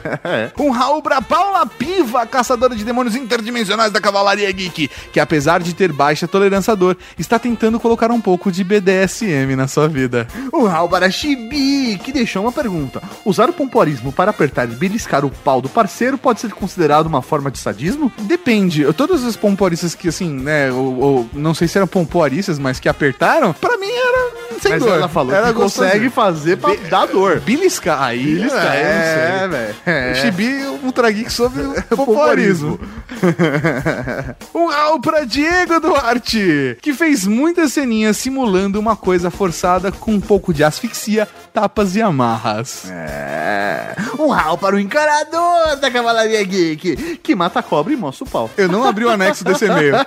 Um 0.58 0.70
Raul 0.70 1.02
pra 1.02 1.22
Paula 1.22 1.66
Piva, 1.66 2.26
caçadora 2.26 2.74
de 2.74 2.84
demônios 2.84 3.16
interdimensionais 3.16 3.92
da 3.92 4.00
Cavalaria 4.00 4.50
Geek, 4.50 4.90
que 5.12 5.20
apesar 5.20 5.60
de 5.60 5.74
ter 5.74 5.92
baixa 5.92 6.28
tolerância 6.28 6.72
à 6.72 6.74
dor, 6.74 6.96
está 7.18 7.38
tentando 7.38 7.80
colocar 7.80 8.10
um 8.10 8.20
pouco 8.20 8.50
de 8.52 8.62
BDSM 8.62 9.56
na 9.56 9.66
sua 9.66 9.88
vida. 9.88 10.26
Um 10.52 10.64
Raul 10.64 10.88
para 10.88 11.10
Chibi, 11.10 11.98
que 11.98 12.12
deixou 12.12 12.42
uma 12.42 12.52
pergunta. 12.52 13.02
Usar 13.24 13.48
o 13.48 13.52
pomporismo 13.52 14.12
para 14.12 14.30
apertar 14.30 14.68
e 14.68 14.74
beliscar 14.74 15.24
o 15.24 15.30
pau 15.30 15.60
do 15.60 15.68
parceiro 15.68 16.18
pode 16.18 16.40
ser 16.40 16.52
considerado 16.52 17.06
uma 17.06 17.22
forma 17.22 17.50
de 17.50 17.58
sadismo? 17.58 18.12
Depende. 18.18 18.90
Todos 18.92 19.24
os 19.24 19.36
pomporistas 19.36 19.94
que, 19.94 20.08
assim, 20.08 20.30
né, 20.30 20.70
ou, 20.70 20.98
ou 20.98 21.30
não 21.32 21.54
sei 21.54 21.68
se 21.68 21.78
eram 21.78 21.86
pomporistas, 21.86 22.58
mas 22.60 22.78
que 22.78 22.88
apertaram, 22.88 23.52
pra 23.52 23.76
mim 23.78 23.90
era 23.90 24.30
sem 24.60 24.72
Mas 24.72 24.82
dor. 24.82 24.92
ela 24.92 25.08
falou 25.08 25.34
era 25.34 25.48
que 25.48 25.54
consegue 25.54 26.10
fazer 26.10 26.58
pra 26.58 26.74
dar 26.88 27.06
dor. 27.06 27.40
Beliscar. 27.40 28.02
Aí, 28.02 28.22
Beliscar, 28.34 28.74
é, 28.74 28.80
é, 28.82 28.84
eu 28.84 29.48
não 29.48 29.56
sei. 29.56 29.58
velho. 29.58 29.76
É. 29.86 30.14
Chibi, 30.16 30.64
Ultra 30.84 31.10
Geek 31.10 31.32
sobre 31.32 31.62
o 31.62 31.74
pomporismo. 31.96 32.78
um 34.54 34.66
Raul 34.66 35.00
pra 35.00 35.24
Diego 35.24 35.80
Duarte, 35.80 36.76
que 36.82 36.92
fez 36.92 37.26
muitas 37.26 37.72
ceninhas 37.72 38.16
simulando 38.16 38.78
uma 38.78 38.96
coisa 38.96 39.30
forçada 39.30 39.90
com 39.90 40.12
um 40.12 40.20
pouco 40.20 40.52
de 40.52 40.62
asfixia, 40.64 41.26
tapas 41.52 41.96
e 41.96 42.02
amarras. 42.02 42.90
É. 42.90 43.94
Um 44.18 44.28
Raul 44.28 44.58
para 44.58 44.76
o 44.76 44.78
encarador 44.78 45.76
da 45.80 45.90
Cavalaria 45.90 46.42
Geek, 46.44 47.18
que 47.22 47.34
mata 47.34 47.60
a 47.60 47.62
cobra 47.62 47.92
e 47.92 47.96
mostra 47.96 48.24
o 48.24 48.28
pau. 48.28 48.50
Eu 48.56 48.68
não 48.68 48.84
abri 48.84 49.04
o 49.04 49.10
anexo 49.10 49.44
desse 49.44 49.66
e-mail. 49.66 49.94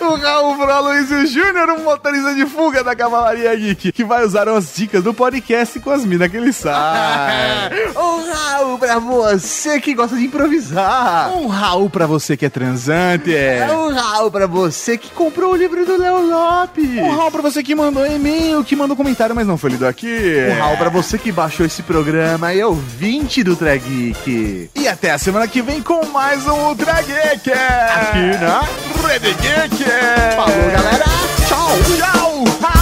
o 0.00 0.14
Raul 0.16 0.56
pro 0.56 0.70
Aloysio 0.70 1.26
Júnior, 1.26 1.70
um 1.70 1.84
motorista 1.84 2.34
de 2.34 2.46
fuga 2.46 2.82
da 2.82 2.94
Cavalaria 2.96 3.54
Geek, 3.54 3.92
que 3.92 4.04
vai 4.04 4.24
usar 4.24 4.48
as 4.48 4.74
dicas 4.74 5.02
do 5.02 5.14
podcast 5.14 5.78
com 5.80 5.90
as 5.90 6.04
minas 6.04 6.30
que 6.30 6.36
ele 6.36 6.52
sabe. 6.52 7.76
Um 7.98 8.32
Raul 8.32 8.78
pra 8.78 8.98
você 8.98 9.80
que 9.80 9.94
gosta 9.94 10.16
de 10.16 10.24
improvisar. 10.24 11.32
Um 11.32 11.46
Raul 11.46 11.90
pra 11.90 12.06
você 12.06 12.36
que 12.36 12.46
é 12.46 12.50
transante. 12.50 13.34
É 13.34 13.68
um 13.72 13.92
Raul 13.92 14.30
pra 14.30 14.46
você 14.46 14.96
que 14.96 15.10
comprou 15.10 15.52
o 15.52 15.56
livro 15.56 15.84
do 15.84 15.98
Léo 15.98 16.26
Lopes. 16.28 16.98
Um 16.98 17.16
Raul 17.16 17.30
pra 17.30 17.42
você 17.42 17.62
que 17.62 17.74
mandou 17.74 18.06
e-mail, 18.06 18.47
que 18.64 18.74
mandou 18.76 18.96
comentário, 18.96 19.34
mas 19.34 19.46
não 19.46 19.58
foi 19.58 19.70
lido 19.70 19.86
aqui. 19.86 20.36
Um 20.50 20.60
Raul 20.60 20.76
pra 20.76 20.88
você 20.88 21.18
que 21.18 21.30
baixou 21.30 21.64
esse 21.66 21.82
programa 21.82 22.52
e 22.52 22.60
é 22.60 22.66
ouvinte 22.66 23.42
do 23.42 23.54
Trageek. 23.54 24.70
E 24.74 24.88
até 24.88 25.10
a 25.10 25.18
semana 25.18 25.46
que 25.46 25.62
vem 25.62 25.82
com 25.82 26.04
mais 26.06 26.46
um 26.46 26.68
Ultra 26.68 27.00
Geek. 27.02 27.50
Aqui 27.50 28.38
na 28.40 28.62
Rede 29.06 29.34
Geek. 29.34 29.84
Falou, 30.36 30.70
galera. 30.70 31.04
Tchau. 31.46 31.68
Tchau. 31.96 32.77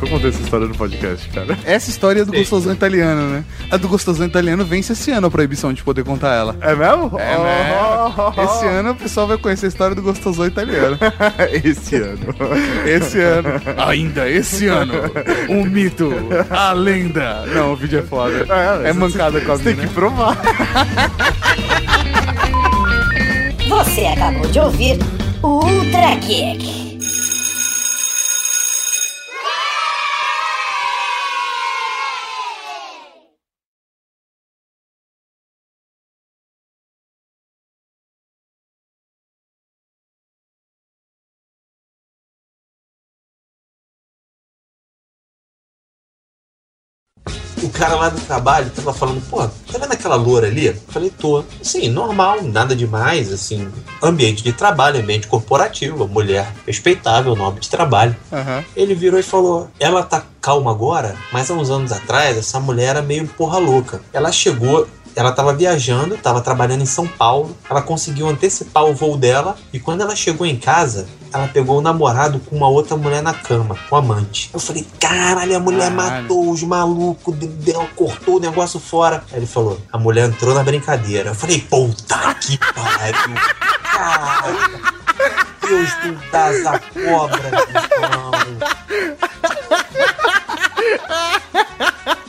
Nunca 0.00 0.06
contei 0.06 0.30
essa 0.30 0.42
história 0.42 0.66
no 0.66 0.74
podcast, 0.74 1.28
cara. 1.28 1.58
Essa 1.64 1.90
história 1.90 2.22
é 2.22 2.24
do 2.24 2.32
gostosão 2.32 2.72
italiano, 2.72 3.28
né? 3.28 3.44
A 3.70 3.76
do 3.76 3.88
gostosão 3.88 4.26
italiano 4.26 4.64
vence 4.64 4.92
esse 4.92 5.10
ano 5.10 5.26
a 5.26 5.30
proibição 5.30 5.72
de 5.72 5.82
poder 5.82 6.04
contar 6.04 6.34
ela. 6.34 6.56
É 6.60 6.74
mesmo? 6.74 7.18
É 7.18 7.36
mesmo. 7.36 8.44
Esse 8.44 8.66
ano 8.66 8.90
o 8.92 8.94
pessoal 8.94 9.26
vai 9.26 9.38
conhecer 9.38 9.66
a 9.66 9.68
história 9.68 9.94
do 9.94 10.02
gostosão 10.02 10.46
italiano. 10.46 10.98
esse 11.64 11.96
ano. 11.96 12.34
Esse 12.86 13.20
ano. 13.20 13.48
Ainda 13.86 14.28
esse 14.28 14.66
ano. 14.66 14.94
Um 15.48 15.64
mito. 15.64 16.10
A 16.50 16.72
lenda. 16.72 17.44
Não, 17.46 17.72
o 17.72 17.76
vídeo 17.76 17.98
é 17.98 18.02
foda. 18.02 18.46
É, 18.84 18.92
mancada 18.92 19.40
com 19.40 19.52
a 19.52 19.58
Tem 19.58 19.74
mina. 19.74 19.88
que 19.88 19.94
provar. 19.94 20.36
Você 23.68 24.06
acabou 24.06 24.46
de 24.48 24.60
ouvir 24.60 24.98
o 25.42 25.64
Ultra 25.64 26.16
Kick. 26.16 26.89
Cara 47.80 47.94
lá 47.96 48.10
do 48.10 48.20
trabalho 48.20 48.70
tava 48.70 48.92
falando, 48.92 49.22
pô, 49.30 49.38
tá 49.38 49.78
vendo 49.78 49.90
aquela 49.90 50.14
loura 50.14 50.46
ali? 50.46 50.66
Eu 50.66 50.76
falei, 50.88 51.08
tô. 51.08 51.42
Assim, 51.58 51.88
normal, 51.88 52.42
nada 52.42 52.76
demais, 52.76 53.32
assim, 53.32 53.72
ambiente 54.02 54.44
de 54.44 54.52
trabalho, 54.52 55.00
ambiente 55.00 55.26
corporativo, 55.26 56.06
mulher 56.06 56.52
respeitável, 56.66 57.34
nobre 57.34 57.60
de 57.60 57.70
trabalho. 57.70 58.14
Aham. 58.30 58.62
Ele 58.76 58.94
virou 58.94 59.18
e 59.18 59.22
falou: 59.22 59.70
Ela 59.80 60.02
tá 60.02 60.22
calma 60.42 60.70
agora, 60.70 61.16
mas 61.32 61.50
há 61.50 61.54
uns 61.54 61.70
anos 61.70 61.90
atrás 61.90 62.36
essa 62.36 62.60
mulher 62.60 62.90
era 62.90 63.02
meio 63.02 63.26
porra 63.26 63.56
louca. 63.56 64.02
Ela 64.12 64.30
chegou, 64.30 64.86
ela 65.16 65.32
tava 65.32 65.54
viajando, 65.54 66.18
tava 66.18 66.42
trabalhando 66.42 66.82
em 66.82 66.86
São 66.86 67.06
Paulo, 67.06 67.56
ela 67.68 67.80
conseguiu 67.80 68.28
antecipar 68.28 68.84
o 68.84 68.94
voo 68.94 69.16
dela 69.16 69.56
e 69.72 69.80
quando 69.80 70.02
ela 70.02 70.14
chegou 70.14 70.46
em 70.46 70.56
casa, 70.56 71.06
ela 71.32 71.48
pegou 71.48 71.78
o 71.78 71.80
namorado 71.80 72.38
com 72.40 72.56
uma 72.56 72.68
outra 72.68 72.96
mulher 72.96 73.22
na 73.22 73.32
cama, 73.34 73.76
com 73.88 73.96
amante. 73.96 74.50
Eu 74.52 74.60
falei: 74.60 74.86
Caralho, 74.98 75.56
a 75.56 75.60
mulher 75.60 75.90
Caralho. 75.94 76.22
matou 76.22 76.50
os 76.50 76.62
malucos, 76.62 77.38
de- 77.38 77.46
deu, 77.46 77.88
cortou 77.96 78.36
o 78.36 78.40
negócio 78.40 78.78
fora. 78.80 79.22
Aí 79.32 79.38
ele 79.38 79.46
falou: 79.46 79.80
A 79.92 79.98
mulher 79.98 80.28
entrou 80.28 80.54
na 80.54 80.62
brincadeira. 80.62 81.30
Eu 81.30 81.34
falei: 81.34 81.60
Puta 81.60 82.34
que 82.34 82.58
pariu. 82.58 83.34
Caralho. 83.82 84.80
Deus 85.60 85.90
do 86.02 86.30
das 86.32 86.66
a 86.66 86.78
cobra, 86.78 87.50
irmão. 87.94 88.30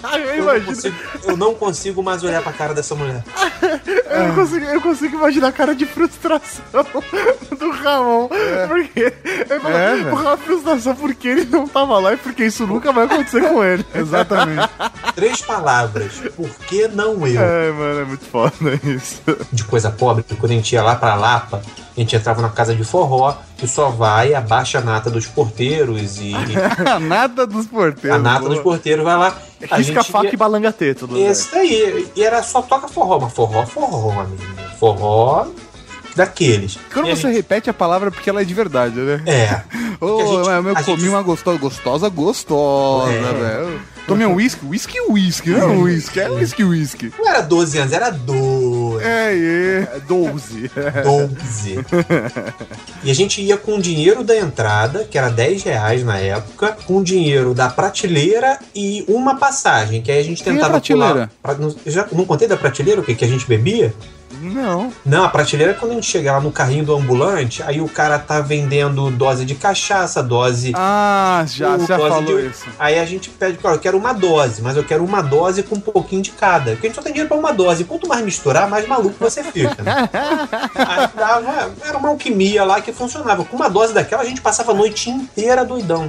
Eu 0.03 0.19
Eu 0.45 0.45
não, 0.59 0.65
consigo, 0.65 0.95
eu 1.25 1.37
não 1.37 1.55
consigo 1.55 2.03
mais 2.03 2.23
olhar 2.23 2.41
pra 2.41 2.51
cara 2.53 2.73
dessa 2.73 2.95
mulher. 2.95 3.23
Eu, 4.09 4.27
não 4.27 4.35
consigo, 4.35 4.65
eu 4.65 4.81
consigo 4.81 5.15
imaginar 5.17 5.47
a 5.49 5.51
cara 5.51 5.75
de 5.75 5.85
frustração 5.85 6.63
do 7.57 7.71
Ramon. 7.71 8.27
Porque 8.67 8.99
ele 9.25 9.59
falou, 9.59 9.77
É, 9.77 9.95
velho. 9.95 10.09
"Porra, 10.09 10.33
a 10.33 10.37
frustração 10.37 10.95
porque 10.95 11.27
ele 11.27 11.45
não 11.45 11.67
tava 11.67 11.99
lá 11.99 12.13
e 12.13 12.17
porque 12.17 12.45
isso 12.45 12.65
nunca 12.65 12.91
vai 12.91 13.05
acontecer 13.05 13.41
com 13.49 13.63
ele. 13.63 13.85
Exatamente. 13.93 14.69
Três 15.15 15.41
palavras. 15.41 16.13
Por 16.35 16.49
que 16.67 16.87
não 16.87 17.25
eu? 17.27 17.41
É, 17.41 17.71
mano, 17.71 17.99
é 18.01 18.05
muito 18.05 18.25
foda 18.25 18.53
isso. 18.83 19.21
De 19.51 19.63
coisa 19.63 19.91
pobre, 19.91 20.23
que 20.23 20.35
quando 20.35 20.51
a 20.51 20.55
gente 20.55 20.73
ia 20.73 20.81
lá 20.83 20.95
pra 20.95 21.15
Lapa, 21.15 21.61
a 21.95 21.99
gente 21.99 22.15
entrava 22.15 22.41
na 22.41 22.49
casa 22.49 22.73
de 22.75 22.83
forró, 22.83 23.33
que 23.57 23.67
só 23.67 23.89
vai, 23.89 24.33
abaixa 24.33 24.79
a 24.79 24.81
nata 24.81 25.09
dos 25.09 25.25
porteiros 25.27 26.17
e 26.19 26.33
A 26.89 26.99
nada 26.99 27.45
dos 27.45 27.67
porteiros. 27.67 28.17
a 28.17 28.21
nata 28.21 28.39
boa. 28.41 28.51
dos 28.55 28.59
porteiros 28.63 29.03
vai 29.03 29.17
lá. 29.17 29.35
A 29.69 29.75
Risca 29.77 29.99
a 29.99 30.03
faca 30.03 30.27
ia- 30.27 30.33
e 30.33 30.37
balanga 30.37 30.71
lugar. 31.05 31.29
Esse 31.29 31.51
daí. 31.51 32.07
E 32.15 32.23
era 32.23 32.41
só 32.41 32.61
toca 32.61 32.87
forró, 32.87 33.19
mas 33.19 33.33
forró, 33.33 33.65
forró, 33.65 34.21
amigo. 34.21 34.41
Forró 34.79 35.47
daqueles. 36.15 36.77
Quando 36.93 37.07
E 37.07 37.11
a 37.11 37.15
você 37.15 37.23
gente- 37.27 37.35
repete 37.35 37.69
a 37.69 37.73
palavra 37.73 38.09
é 38.09 38.11
porque 38.11 38.29
ela 38.29 38.41
é 38.41 38.45
de 38.45 38.53
verdade, 38.53 38.95
né? 38.95 39.21
É. 39.25 39.45
A 39.45 39.53
gente- 39.53 40.01
eu 40.01 40.77
a 40.77 40.83
comi 40.83 40.97
gente- 41.01 41.09
uma 41.09 41.21
gostosa, 41.21 41.57
gostosa, 41.57 42.09
gostosa, 42.09 43.11
É. 43.11 43.33
velho. 43.33 43.81
Tomei 44.07 44.25
um 44.27 44.35
whisky, 44.35 44.65
whisky, 44.65 44.99
whisky, 45.09 45.49
não 45.51 45.71
é 45.71 45.75
whisky, 45.77 46.19
é 46.19 46.29
whisky, 46.29 46.63
whisky. 46.63 47.13
Não 47.17 47.27
era 47.29 47.41
12 47.41 47.77
anos, 47.77 47.93
era 47.93 48.09
12. 48.09 49.03
É, 49.03 49.07
é. 49.33 49.95
É 49.95 49.99
12. 49.99 50.71
12. 51.03 51.79
e 53.03 53.11
a 53.11 53.13
gente 53.15 53.41
ia 53.41 53.57
com 53.57 53.75
o 53.75 53.81
dinheiro 53.81 54.23
da 54.23 54.35
entrada, 54.37 55.05
que 55.09 55.17
era 55.17 55.29
10 55.29 55.63
reais 55.63 56.03
na 56.03 56.17
época, 56.17 56.75
com 56.85 56.97
o 56.97 57.03
dinheiro 57.03 57.53
da 57.53 57.69
prateleira 57.69 58.59
e 58.75 59.05
uma 59.07 59.37
passagem, 59.37 60.01
que 60.01 60.11
aí 60.11 60.19
a 60.19 60.23
gente 60.23 60.43
Quem 60.43 60.51
é 60.53 60.55
tentava 60.55 60.73
prateleira? 60.73 61.29
pular. 61.41 61.57
Pra- 61.57 61.71
já 61.85 62.07
não 62.11 62.25
contei 62.25 62.47
da 62.47 62.57
prateleira 62.57 63.01
o 63.01 63.03
que, 63.03 63.15
que 63.15 63.25
a 63.25 63.27
gente 63.27 63.47
bebia? 63.47 63.93
Não. 64.41 64.91
Não, 65.05 65.23
a 65.23 65.29
prateleira 65.29 65.71
é 65.71 65.75
quando 65.75 65.91
a 65.91 65.95
gente 65.95 66.07
chega 66.07 66.31
lá 66.33 66.39
no 66.41 66.51
carrinho 66.51 66.85
do 66.85 66.95
ambulante, 66.95 67.61
aí 67.63 67.81
o 67.81 67.87
cara 67.89 68.17
tá 68.19 68.39
vendendo 68.41 69.09
dose 69.11 69.45
de 69.45 69.55
cachaça, 69.55 70.21
dose. 70.23 70.71
Ah, 70.75 71.43
já, 71.47 71.75
o 71.75 71.85
já 71.85 71.97
dose 71.97 72.09
falou 72.09 72.37
de- 72.41 72.47
isso. 72.47 72.65
Aí 72.79 72.99
a 72.99 73.05
gente 73.05 73.29
pede, 73.29 73.57
cara, 73.57 73.75
eu 73.75 73.79
quero 73.79 73.97
uma 73.97 74.13
dose, 74.13 74.61
mas 74.61 74.77
eu 74.77 74.83
quero 74.83 75.03
uma 75.03 75.21
dose 75.21 75.63
com 75.63 75.75
um 75.75 75.79
pouquinho 75.79 76.21
de 76.21 76.31
cada. 76.31 76.71
Porque 76.71 76.87
a 76.87 76.89
gente 76.89 76.95
só 76.95 77.01
tem 77.01 77.11
dinheiro 77.11 77.29
pra 77.29 77.37
uma 77.37 77.51
dose. 77.53 77.83
Quanto 77.83 78.07
mais 78.07 78.23
misturar, 78.23 78.69
mais 78.69 78.87
maluco 78.87 79.15
você 79.19 79.43
fica. 79.43 79.81
Né? 79.83 80.09
Aí 80.75 81.07
dava, 81.15 81.71
era 81.85 81.97
uma 81.97 82.09
alquimia 82.09 82.63
lá 82.63 82.81
que 82.81 82.91
funcionava. 82.91 83.43
Com 83.45 83.55
uma 83.55 83.69
dose 83.69 83.93
daquela, 83.93 84.21
a 84.21 84.25
gente 84.25 84.41
passava 84.41 84.71
a 84.71 84.75
noite 84.75 85.09
inteira 85.09 85.63
doidão. 85.65 86.07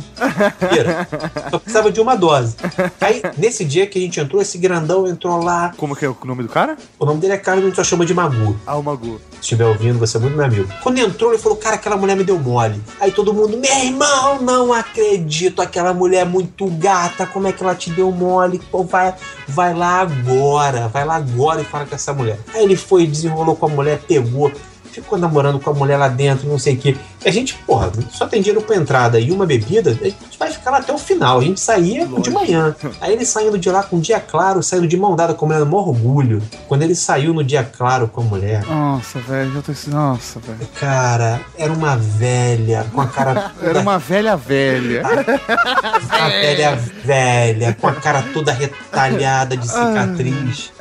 Inteira. 0.62 1.08
Só 1.50 1.58
precisava 1.58 1.90
de 1.90 2.00
uma 2.00 2.14
dose. 2.16 2.56
Aí, 3.00 3.22
nesse 3.36 3.64
dia 3.64 3.86
que 3.86 3.98
a 3.98 4.02
gente 4.02 4.20
entrou, 4.20 4.40
esse 4.40 4.58
grandão 4.58 5.06
entrou 5.06 5.42
lá. 5.42 5.72
Como 5.76 5.94
que 5.96 6.04
é 6.04 6.08
o 6.08 6.16
nome 6.24 6.42
do 6.42 6.48
cara? 6.48 6.76
O 6.98 7.04
nome 7.06 7.20
dele 7.20 7.34
é 7.34 7.38
Carlos, 7.38 7.64
a 7.64 7.68
gente 7.68 7.76
só 7.76 7.84
chama 7.84 8.04
de 8.06 8.11
Magu. 8.14 8.56
Ah, 8.66 8.76
o 8.76 8.82
Magu. 8.82 9.20
Se 9.32 9.40
estiver 9.40 9.66
ouvindo, 9.66 9.98
você 9.98 10.16
é 10.16 10.20
muito 10.20 10.36
meu 10.36 10.44
amigo. 10.44 10.68
Quando 10.82 10.98
entrou, 10.98 11.32
ele 11.32 11.42
falou: 11.42 11.58
Cara, 11.58 11.76
aquela 11.76 11.96
mulher 11.96 12.16
me 12.16 12.24
deu 12.24 12.38
mole. 12.38 12.80
Aí 13.00 13.10
todo 13.10 13.34
mundo, 13.34 13.56
meu 13.56 13.78
irmão, 13.78 14.40
não 14.40 14.72
acredito. 14.72 15.60
Aquela 15.60 15.92
mulher 15.92 16.20
é 16.20 16.24
muito 16.24 16.66
gata. 16.66 17.26
Como 17.26 17.46
é 17.46 17.52
que 17.52 17.62
ela 17.62 17.74
te 17.74 17.90
deu 17.90 18.10
mole? 18.10 18.60
Pô, 18.70 18.84
vai, 18.84 19.14
vai 19.48 19.74
lá 19.74 20.00
agora. 20.00 20.88
Vai 20.88 21.04
lá 21.04 21.16
agora 21.16 21.60
e 21.60 21.64
fala 21.64 21.86
com 21.86 21.94
essa 21.94 22.12
mulher. 22.12 22.38
Aí 22.54 22.62
ele 22.62 22.76
foi, 22.76 23.06
desenrolou 23.06 23.56
com 23.56 23.66
a 23.66 23.68
mulher, 23.68 24.00
pegou. 24.06 24.52
Ficou 24.92 25.18
namorando 25.18 25.58
com 25.58 25.70
a 25.70 25.72
mulher 25.74 25.96
lá 25.96 26.08
dentro, 26.08 26.46
não 26.48 26.58
sei 26.58 26.74
o 26.74 26.76
quê. 26.78 26.96
E 27.24 27.28
a 27.28 27.32
gente, 27.32 27.54
porra, 27.66 27.90
só 28.10 28.26
tem 28.26 28.42
dinheiro 28.42 28.60
pra 28.64 28.76
entrada 28.76 29.18
e 29.18 29.30
uma 29.32 29.46
bebida, 29.46 29.90
a 29.90 30.04
gente 30.04 30.38
vai 30.38 30.50
ficar 30.50 30.70
lá 30.70 30.78
até 30.78 30.92
o 30.92 30.98
final. 30.98 31.38
A 31.38 31.42
gente 31.42 31.60
saía 31.60 32.06
de 32.06 32.30
manhã. 32.30 32.74
Aí 33.00 33.12
ele 33.14 33.24
saindo 33.24 33.58
de 33.58 33.70
lá 33.70 33.82
com 33.82 33.96
um 33.96 34.00
dia 34.00 34.20
claro, 34.20 34.62
saindo 34.62 34.86
de 34.86 34.96
mão 34.96 35.16
dada 35.16 35.32
com 35.32 35.44
a 35.44 35.48
mulher, 35.48 35.60
no 35.60 35.66
maior 35.66 35.88
orgulho. 35.88 36.42
Quando 36.68 36.82
ele 36.82 36.94
saiu 36.94 37.32
no 37.32 37.42
dia 37.42 37.62
claro 37.64 38.06
com 38.08 38.20
a 38.20 38.24
mulher, 38.24 38.64
Nossa, 38.66 39.18
velho, 39.20 39.52
já 39.54 39.62
tô. 39.62 39.72
Nossa, 39.90 40.40
velho. 40.40 40.58
Cara, 40.78 41.40
era 41.56 41.72
uma 41.72 41.96
velha 41.96 42.86
com 42.92 43.00
a 43.00 43.06
cara 43.06 43.52
toda. 43.58 43.70
Era 43.72 43.80
uma 43.80 43.98
velha 43.98 44.36
velha. 44.36 45.02
Uma 45.02 46.28
velha 46.28 46.76
velha, 47.04 47.76
com 47.80 47.86
a 47.88 47.92
cara 47.94 48.22
toda 48.34 48.52
retalhada 48.52 49.56
de 49.56 49.66
cicatriz. 49.66 50.72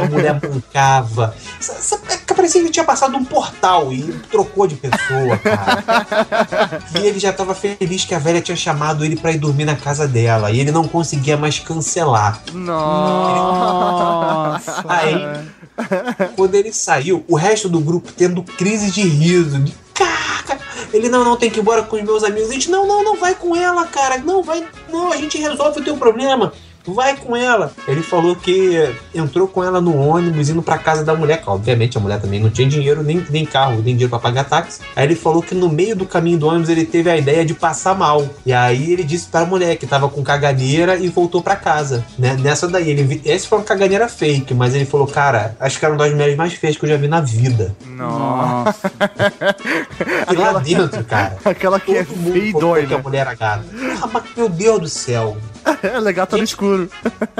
A 0.00 0.06
mulher 0.08 0.40
s- 1.60 1.98
Parecia 2.38 2.60
que 2.60 2.66
ele 2.68 2.72
tinha 2.72 2.84
passado 2.84 3.16
um 3.16 3.24
portal 3.24 3.57
e 3.92 4.02
trocou 4.30 4.66
de 4.66 4.76
pessoa, 4.76 5.36
cara. 5.38 6.82
E 6.98 7.06
ele 7.06 7.18
já 7.18 7.32
tava 7.32 7.54
feliz 7.54 8.04
que 8.04 8.14
a 8.14 8.18
velha 8.18 8.40
tinha 8.40 8.56
chamado 8.56 9.04
ele 9.04 9.16
pra 9.16 9.32
ir 9.32 9.38
dormir 9.38 9.64
na 9.64 9.76
casa 9.76 10.06
dela. 10.08 10.50
E 10.50 10.60
ele 10.60 10.70
não 10.70 10.86
conseguia 10.86 11.36
mais 11.36 11.58
cancelar. 11.58 12.42
Nossa. 12.52 13.24
Aí, 14.88 15.14
quando 16.34 16.54
ele 16.54 16.72
saiu, 16.72 17.24
o 17.28 17.36
resto 17.36 17.68
do 17.68 17.80
grupo 17.80 18.12
tendo 18.12 18.42
crise 18.42 18.90
de 18.90 19.02
riso. 19.02 19.58
De, 19.58 19.74
Caraca! 19.94 20.58
Ele, 20.92 21.08
não, 21.08 21.24
não, 21.24 21.36
tem 21.36 21.50
que 21.50 21.58
ir 21.58 21.62
embora 21.62 21.82
com 21.82 21.96
os 21.96 22.02
meus 22.02 22.22
amigos. 22.22 22.50
A 22.50 22.52
gente, 22.52 22.70
não, 22.70 22.86
não, 22.86 23.02
não 23.02 23.16
vai 23.16 23.34
com 23.34 23.54
ela, 23.56 23.84
cara. 23.86 24.18
Não, 24.18 24.42
vai. 24.42 24.64
Não, 24.90 25.12
a 25.12 25.16
gente 25.16 25.36
resolve 25.38 25.80
o 25.80 25.84
teu 25.84 25.96
problema. 25.96 26.52
Vai 26.94 27.16
com 27.16 27.36
ela. 27.36 27.72
Ele 27.86 28.02
falou 28.02 28.34
que 28.34 28.92
entrou 29.14 29.46
com 29.46 29.62
ela 29.62 29.80
no 29.80 29.96
ônibus 29.96 30.48
indo 30.48 30.62
pra 30.62 30.78
casa 30.78 31.04
da 31.04 31.14
mulher. 31.14 31.40
que, 31.42 31.48
Obviamente 31.48 31.96
a 31.98 32.00
mulher 32.00 32.20
também 32.20 32.40
não 32.40 32.50
tinha 32.50 32.68
dinheiro, 32.68 33.02
nem, 33.02 33.24
nem 33.30 33.44
carro, 33.44 33.74
nem 33.76 33.94
dinheiro 33.94 34.08
pra 34.08 34.18
pagar 34.18 34.44
táxi. 34.44 34.80
Aí 34.96 35.04
ele 35.04 35.14
falou 35.14 35.42
que 35.42 35.54
no 35.54 35.68
meio 35.68 35.94
do 35.94 36.06
caminho 36.06 36.38
do 36.38 36.46
ônibus 36.46 36.68
ele 36.68 36.84
teve 36.84 37.10
a 37.10 37.16
ideia 37.16 37.44
de 37.44 37.54
passar 37.54 37.94
mal. 37.94 38.26
E 38.44 38.52
aí 38.52 38.92
ele 38.92 39.04
disse 39.04 39.26
pra 39.28 39.44
mulher 39.44 39.76
que 39.76 39.86
tava 39.86 40.08
com 40.08 40.22
caganeira 40.22 40.96
e 40.96 41.08
voltou 41.08 41.42
pra 41.42 41.56
casa. 41.56 42.04
Né? 42.18 42.36
Nessa 42.40 42.66
daí, 42.68 42.90
ele 42.90 43.20
esse 43.24 43.46
foi 43.46 43.58
uma 43.58 43.64
caganeira 43.64 44.08
fake, 44.08 44.54
mas 44.54 44.74
ele 44.74 44.84
falou, 44.84 45.06
cara, 45.06 45.56
acho 45.60 45.78
que 45.78 45.84
era 45.84 45.92
uma 45.94 45.98
das 45.98 46.12
mulheres 46.12 46.36
mais 46.36 46.52
feias 46.54 46.76
que 46.76 46.84
eu 46.84 46.88
já 46.88 46.96
vi 46.96 47.08
na 47.08 47.20
vida. 47.20 47.74
Nossa. 47.86 48.90
E 50.32 50.36
lá 50.36 50.58
dentro, 50.58 51.04
cara. 51.04 51.36
Aquela 51.44 51.78
que 51.78 51.96
é 51.96 52.04
feia 52.04 52.44
e 52.44 52.52
dói, 52.52 52.86
que 52.86 52.94
a 52.94 52.96
né? 52.96 53.02
mulher 53.02 53.20
era 53.20 53.34
gata. 53.34 53.64
Ah, 54.02 54.08
mas, 54.12 54.24
meu 54.36 54.48
Deus 54.48 54.80
do 54.80 54.88
céu. 54.88 55.36
É 55.82 55.98
legal, 56.00 56.26
tá 56.26 56.36
no 56.36 56.42
escuro. 56.44 56.90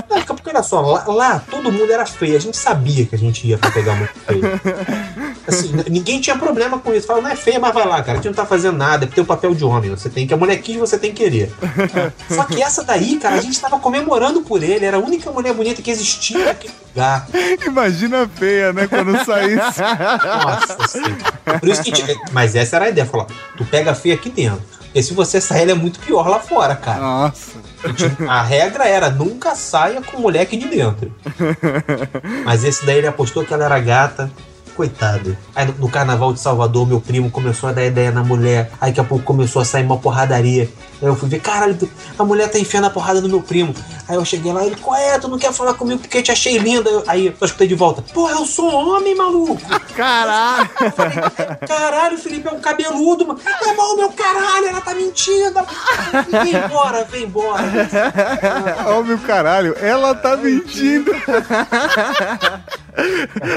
Não, 0.09 0.23
porque 0.37 0.49
olha 0.51 0.63
só, 0.63 0.81
lá, 0.81 1.05
lá 1.07 1.43
todo 1.51 1.71
mundo 1.73 1.91
era 1.93 2.05
feio. 2.07 2.37
A 2.37 2.41
gente 2.41 2.57
sabia 2.57 3.05
que 3.07 3.15
a 3.15 3.19
gente 3.19 3.47
ia 3.47 3.59
pegar 3.59 3.95
muito 3.95 4.13
feio. 4.27 4.43
Assim, 5.47 5.73
ninguém 5.89 6.21
tinha 6.21 6.37
problema 6.37 6.79
com 6.79 6.93
isso. 6.93 7.07
Fala, 7.07 7.23
não 7.23 7.31
é 7.31 7.37
feia, 7.37 7.59
mas 7.59 7.73
vai 7.73 7.87
lá, 7.87 7.97
cara. 8.03 8.13
A 8.13 8.15
gente 8.17 8.27
não 8.27 8.35
tá 8.35 8.45
fazendo 8.45 8.77
nada. 8.77 9.05
É 9.07 9.09
teu 9.09 9.25
papel 9.25 9.55
de 9.55 9.65
homem. 9.65 9.91
Você 9.91 10.09
tem 10.11 10.27
que. 10.27 10.35
A 10.35 10.37
mulher 10.37 10.57
quis, 10.59 10.77
você 10.77 10.99
tem 10.99 11.13
que 11.13 11.25
querer. 11.25 11.51
Só 12.31 12.45
que 12.45 12.63
essa 12.63 12.85
daí, 12.85 13.17
cara, 13.17 13.37
a 13.37 13.41
gente 13.41 13.59
tava 13.59 13.79
comemorando 13.79 14.43
por 14.43 14.63
ele. 14.63 14.85
Era 14.85 14.99
a 14.99 15.01
única 15.01 15.31
mulher 15.31 15.55
bonita 15.55 15.81
que 15.83 15.91
existia 15.91 16.45
naquele 16.45 16.75
lugar. 16.95 17.27
Imagina 17.67 18.25
a 18.25 18.29
feia, 18.29 18.73
né? 18.73 18.87
Quando 18.87 19.25
saísse. 19.25 19.81
Nossa 19.81 20.89
senhora. 20.89 21.59
Por 21.59 21.69
isso 21.69 21.83
que. 21.83 21.95
gente- 21.95 22.19
Mas 22.33 22.55
essa 22.55 22.77
era 22.77 22.85
a 22.87 22.89
ideia. 22.91 23.07
Falar, 23.07 23.27
tu 23.57 23.65
pega 23.65 23.93
a 23.93 23.95
feia 23.95 24.15
aqui 24.15 24.29
dentro. 24.31 24.63
Porque 24.85 25.03
se 25.03 25.15
você 25.15 25.41
sair, 25.41 25.63
ela 25.63 25.73
é 25.73 25.75
muito 25.75 25.99
pior 26.01 26.27
lá 26.29 26.41
fora, 26.41 26.75
cara. 26.77 26.99
Nossa. 27.01 27.53
A 28.29 28.43
regra 28.43 28.87
era 28.87 29.11
nunca 29.11 29.55
saia 29.55 30.01
com 30.03 30.19
mulher 30.19 30.43
aqui 30.43 30.57
de 30.57 30.69
dentro. 30.69 31.13
Mas 32.45 32.65
esse 32.65 32.85
daí 32.85 32.99
ele 32.99 33.07
apostou 33.07 33.45
que 33.45 33.53
ela 33.53 33.65
era 33.65 33.79
gata. 33.79 34.31
Coitado. 34.75 35.37
Aí 35.55 35.67
no, 35.67 35.75
no 35.75 35.89
carnaval 35.89 36.33
de 36.33 36.39
Salvador, 36.41 36.87
meu 36.87 37.01
primo 37.01 37.31
começou 37.31 37.69
a 37.69 37.73
dar 37.73 37.85
ideia 37.85 38.13
na 38.13 38.23
mulher. 38.23 38.71
Aí 38.81 38.91
daqui 38.91 39.01
a 39.01 39.05
pouco 39.05 39.25
começou 39.25 39.61
a 39.61 39.65
sair 39.65 39.85
uma 39.85 39.99
porradaria. 39.99 40.69
Aí 41.01 41.09
eu 41.09 41.17
fui 41.17 41.29
ver, 41.29 41.41
caralho, 41.41 41.79
a 42.19 42.25
mulher 42.25 42.51
tá 42.51 42.59
enfiando 42.59 42.87
a 42.87 42.91
porrada 42.91 43.21
no 43.21 43.29
meu 43.29 43.41
primo. 43.41 43.75
Aí 44.09 44.17
eu 44.17 44.25
cheguei 44.25 44.53
lá, 44.53 44.65
ele, 44.65 44.77
qual 44.77 44.97
é? 44.97 45.19
Tu 45.19 45.29
não 45.29 45.39
quer 45.39 45.53
falar 45.53 45.75
comigo 45.75 46.01
porque 46.01 46.19
eu 46.19 46.23
te 46.23 46.33
achei 46.33 46.59
linda? 46.59 46.91
Aí 47.07 47.27
eu 47.27 47.35
só 47.39 47.45
escutei 47.45 47.69
de 47.69 47.75
volta, 47.75 48.03
porra, 48.03 48.33
eu 48.33 48.47
sou 48.47 48.73
homem, 48.73 49.15
maluco. 49.15 49.61
Caralho! 49.95 50.69
Caralho, 51.67 52.17
o 52.17 52.19
Felipe 52.19 52.49
é 52.49 52.51
um 52.51 52.61
cabeludo, 52.61 53.27
mano. 53.27 53.41
Meu 53.45 53.71
irmão, 53.71 53.97
meu 53.97 54.13
caralho, 54.13 54.67
ela 54.69 54.81
tá 54.81 54.95
mentindo. 54.95 55.61
Vem 56.31 56.57
embora, 56.57 57.05
vem 57.05 57.25
embora. 57.25 57.63
Ó, 58.87 59.03
meu 59.03 59.19
caralho, 59.19 59.77
ela 59.81 60.15
tá 60.15 60.37
mentindo. 60.37 61.13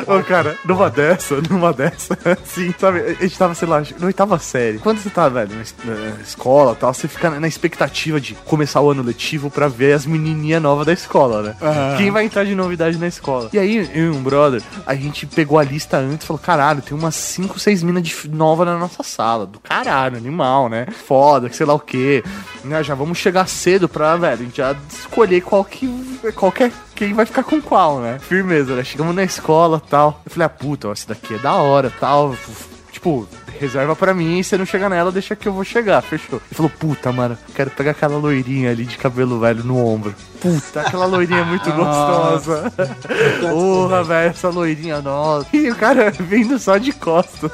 Ô, 0.08 0.24
cara, 0.24 0.56
numa 0.66 0.90
dessa, 0.90 1.42
numa 1.50 1.74
dessa, 1.74 2.18
assim, 2.44 2.74
sabe? 2.78 3.00
A 3.00 3.14
gente 3.14 3.38
tava, 3.38 3.56
sei 3.56 3.68
lá, 3.68 3.82
na 4.00 4.06
oitava 4.06 4.38
série. 4.38 4.78
Quando 4.80 5.00
você 5.00 5.10
tá, 5.10 5.28
velho, 5.30 5.52
na 5.56 6.22
escola 6.22 6.74
e 6.74 6.76
tal, 6.76 6.94
você 6.94 7.08
fica 7.08 7.31
na 7.40 7.48
expectativa 7.48 8.20
de 8.20 8.36
começar 8.46 8.82
o 8.82 8.92
ano 8.92 9.04
letivo 9.04 9.50
pra 9.50 9.68
ver 9.68 9.94
as 9.94 10.06
menininhas 10.06 10.62
novas 10.62 10.86
da 10.86 10.94
escola, 10.94 11.42
né? 11.42 11.56
Quem 11.98 12.12
vai 12.12 12.26
entrar 12.26 12.44
de 12.44 12.56
novidade 12.56 12.98
na 12.98 13.08
escola? 13.08 13.50
E 13.54 13.60
aí, 13.60 13.90
eu 13.94 14.06
e 14.06 14.10
um 14.10 14.22
brother, 14.22 14.62
a 14.86 14.96
gente 14.96 15.26
pegou 15.26 15.58
a 15.60 15.64
lista 15.64 15.98
antes 15.98 16.24
e 16.24 16.28
falou: 16.28 16.42
caralho, 16.42 16.82
tem 16.82 16.98
umas 16.98 17.16
5, 17.16 17.60
6 17.60 17.84
minas 17.84 18.04
de 18.04 18.30
nova 18.30 18.66
na 18.66 18.78
nossa 18.78 19.04
sala. 19.04 19.46
Do 19.46 19.60
caralho, 19.60 20.18
animal, 20.18 20.70
né? 20.70 20.88
Foda, 21.08 21.50
que 21.50 21.56
sei 21.56 21.66
lá 21.66 21.74
o 21.74 21.80
quê. 21.80 22.24
Né, 22.64 22.84
já 22.84 22.94
vamos 22.94 23.18
chegar 23.18 23.48
cedo 23.48 23.90
pra, 23.90 24.16
velho, 24.16 24.42
a 24.42 24.46
gente 24.46 24.58
já 24.58 24.76
escolher 24.90 25.42
qual 25.42 25.64
que. 25.64 25.88
qualquer 26.36 26.72
quem 27.02 27.14
vai 27.14 27.26
ficar 27.26 27.44
com 27.44 27.60
qual, 27.60 28.00
né? 28.00 28.20
Firmeza, 28.20 28.76
né? 28.76 28.84
Chegamos 28.84 29.16
na 29.16 29.24
escola 29.24 29.82
tal. 29.90 30.22
Eu 30.24 30.32
falei, 30.32 30.46
ah, 30.46 30.50
puta, 30.50 30.90
ó, 30.90 30.92
essa 30.92 31.08
daqui 31.08 31.34
é 31.34 31.40
da 31.40 31.54
hora 31.54 31.92
tal. 32.00 32.36
Tipo, 33.02 33.28
reserva 33.60 33.96
pra 33.96 34.14
mim, 34.14 34.44
você 34.44 34.56
não 34.56 34.66
chega 34.66 34.88
nela, 34.88 35.12
deixa 35.12 35.36
que 35.36 35.48
eu 35.48 35.54
vou 35.54 35.64
chegar, 35.64 36.04
fechou. 36.04 36.40
Ele 36.40 36.56
falou, 36.56 36.70
puta, 36.70 37.12
mano, 37.12 37.36
quero 37.56 37.72
pegar 37.72 37.92
aquela 37.92 38.16
loirinha 38.16 38.70
ali 38.70 38.86
de 38.86 38.96
cabelo 38.96 39.40
velho 39.40 39.64
no 39.64 39.84
ombro. 39.84 40.14
Puta, 40.42 40.82
aquela 40.82 41.06
loirinha 41.06 41.42
é 41.42 41.46
muito 41.46 41.72
gostosa. 41.72 42.74
Porra, 43.50 44.04
velho, 44.04 44.30
essa 44.32 44.50
loirinha 44.50 45.02
nossa. 45.02 45.48
E 45.54 45.70
o 45.70 45.76
cara 45.76 46.10
vindo 46.12 46.58
só 46.58 46.78
de 46.78 46.92
costas. 46.92 47.52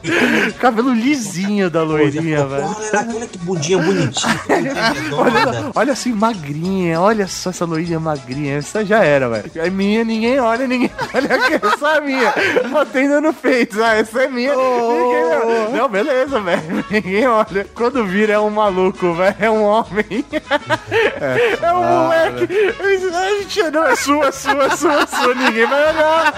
cabelo 0.60 0.92
lisinho 0.92 1.70
da 1.70 1.82
loirinha, 1.82 2.44
velho. 2.46 2.66
Olha, 2.66 3.14
olha 3.16 3.26
que 3.26 3.38
bundinha 3.38 3.78
bonitinha. 3.78 4.36
Olha, 5.16 5.70
olha 5.74 5.92
assim, 5.92 6.12
magrinha, 6.12 7.00
olha 7.00 7.26
só 7.26 7.50
essa 7.50 7.64
loirinha 7.64 7.98
magrinha, 7.98 8.56
essa 8.58 8.84
já 8.84 9.02
era, 9.02 9.28
velho. 9.28 9.50
A 9.66 9.70
minha, 9.70 10.04
ninguém 10.04 10.38
olha, 10.38 10.66
ninguém 10.66 10.90
olha 11.14 11.28
essa 11.62 11.88
é 11.96 12.00
minha. 12.00 12.34
Batendo 12.70 13.20
no 13.20 13.32
peito, 13.32 13.82
ah, 13.82 13.94
essa 13.94 14.22
é 14.22 14.28
minha. 14.28 14.54
Ninguém- 14.54 15.72
não, 15.76 15.88
beleza, 15.88 16.40
velho. 16.40 16.84
Ninguém 16.90 17.26
olha. 17.26 17.66
Quando 17.74 18.04
vira 18.04 18.34
é 18.34 18.38
um 18.38 18.50
maluco, 18.50 19.14
velho, 19.14 19.36
é 19.38 19.50
um 19.50 19.62
homem. 19.62 20.24
É, 21.62 21.72
um 21.72 21.84
moleque. 21.84 22.25
A 22.26 23.40
gente, 23.40 23.62
não, 23.70 23.84
é 23.84 23.96
sua, 23.96 24.26
é 24.26 24.32
sua, 24.32 24.64
é 24.64 24.76
sua, 24.76 25.02
é 25.02 25.06
sua, 25.06 25.34
ninguém 25.34 25.66
vai 25.66 25.94
olhar. 25.94 26.34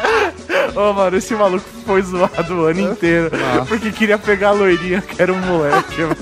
Ô, 0.74 0.92
mano, 0.92 1.16
esse 1.16 1.34
maluco 1.34 1.68
foi 1.86 2.02
zoado 2.02 2.54
o 2.54 2.66
ano 2.66 2.80
inteiro. 2.92 3.30
Porque 3.66 3.90
queria 3.90 4.18
pegar 4.18 4.48
a 4.48 4.52
loirinha 4.52 5.00
que 5.00 5.20
era 5.20 5.32
um 5.32 5.38
moleque, 5.38 5.96
velho. 5.96 6.16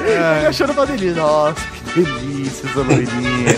Ele 0.00 0.46
achando 0.46 0.72
uma 0.72 0.86
delícia. 0.86 1.22
Nossa, 1.22 1.60
que 1.94 2.00
delícia 2.02 2.68
essa 2.68 2.80
loirinha. 2.80 3.56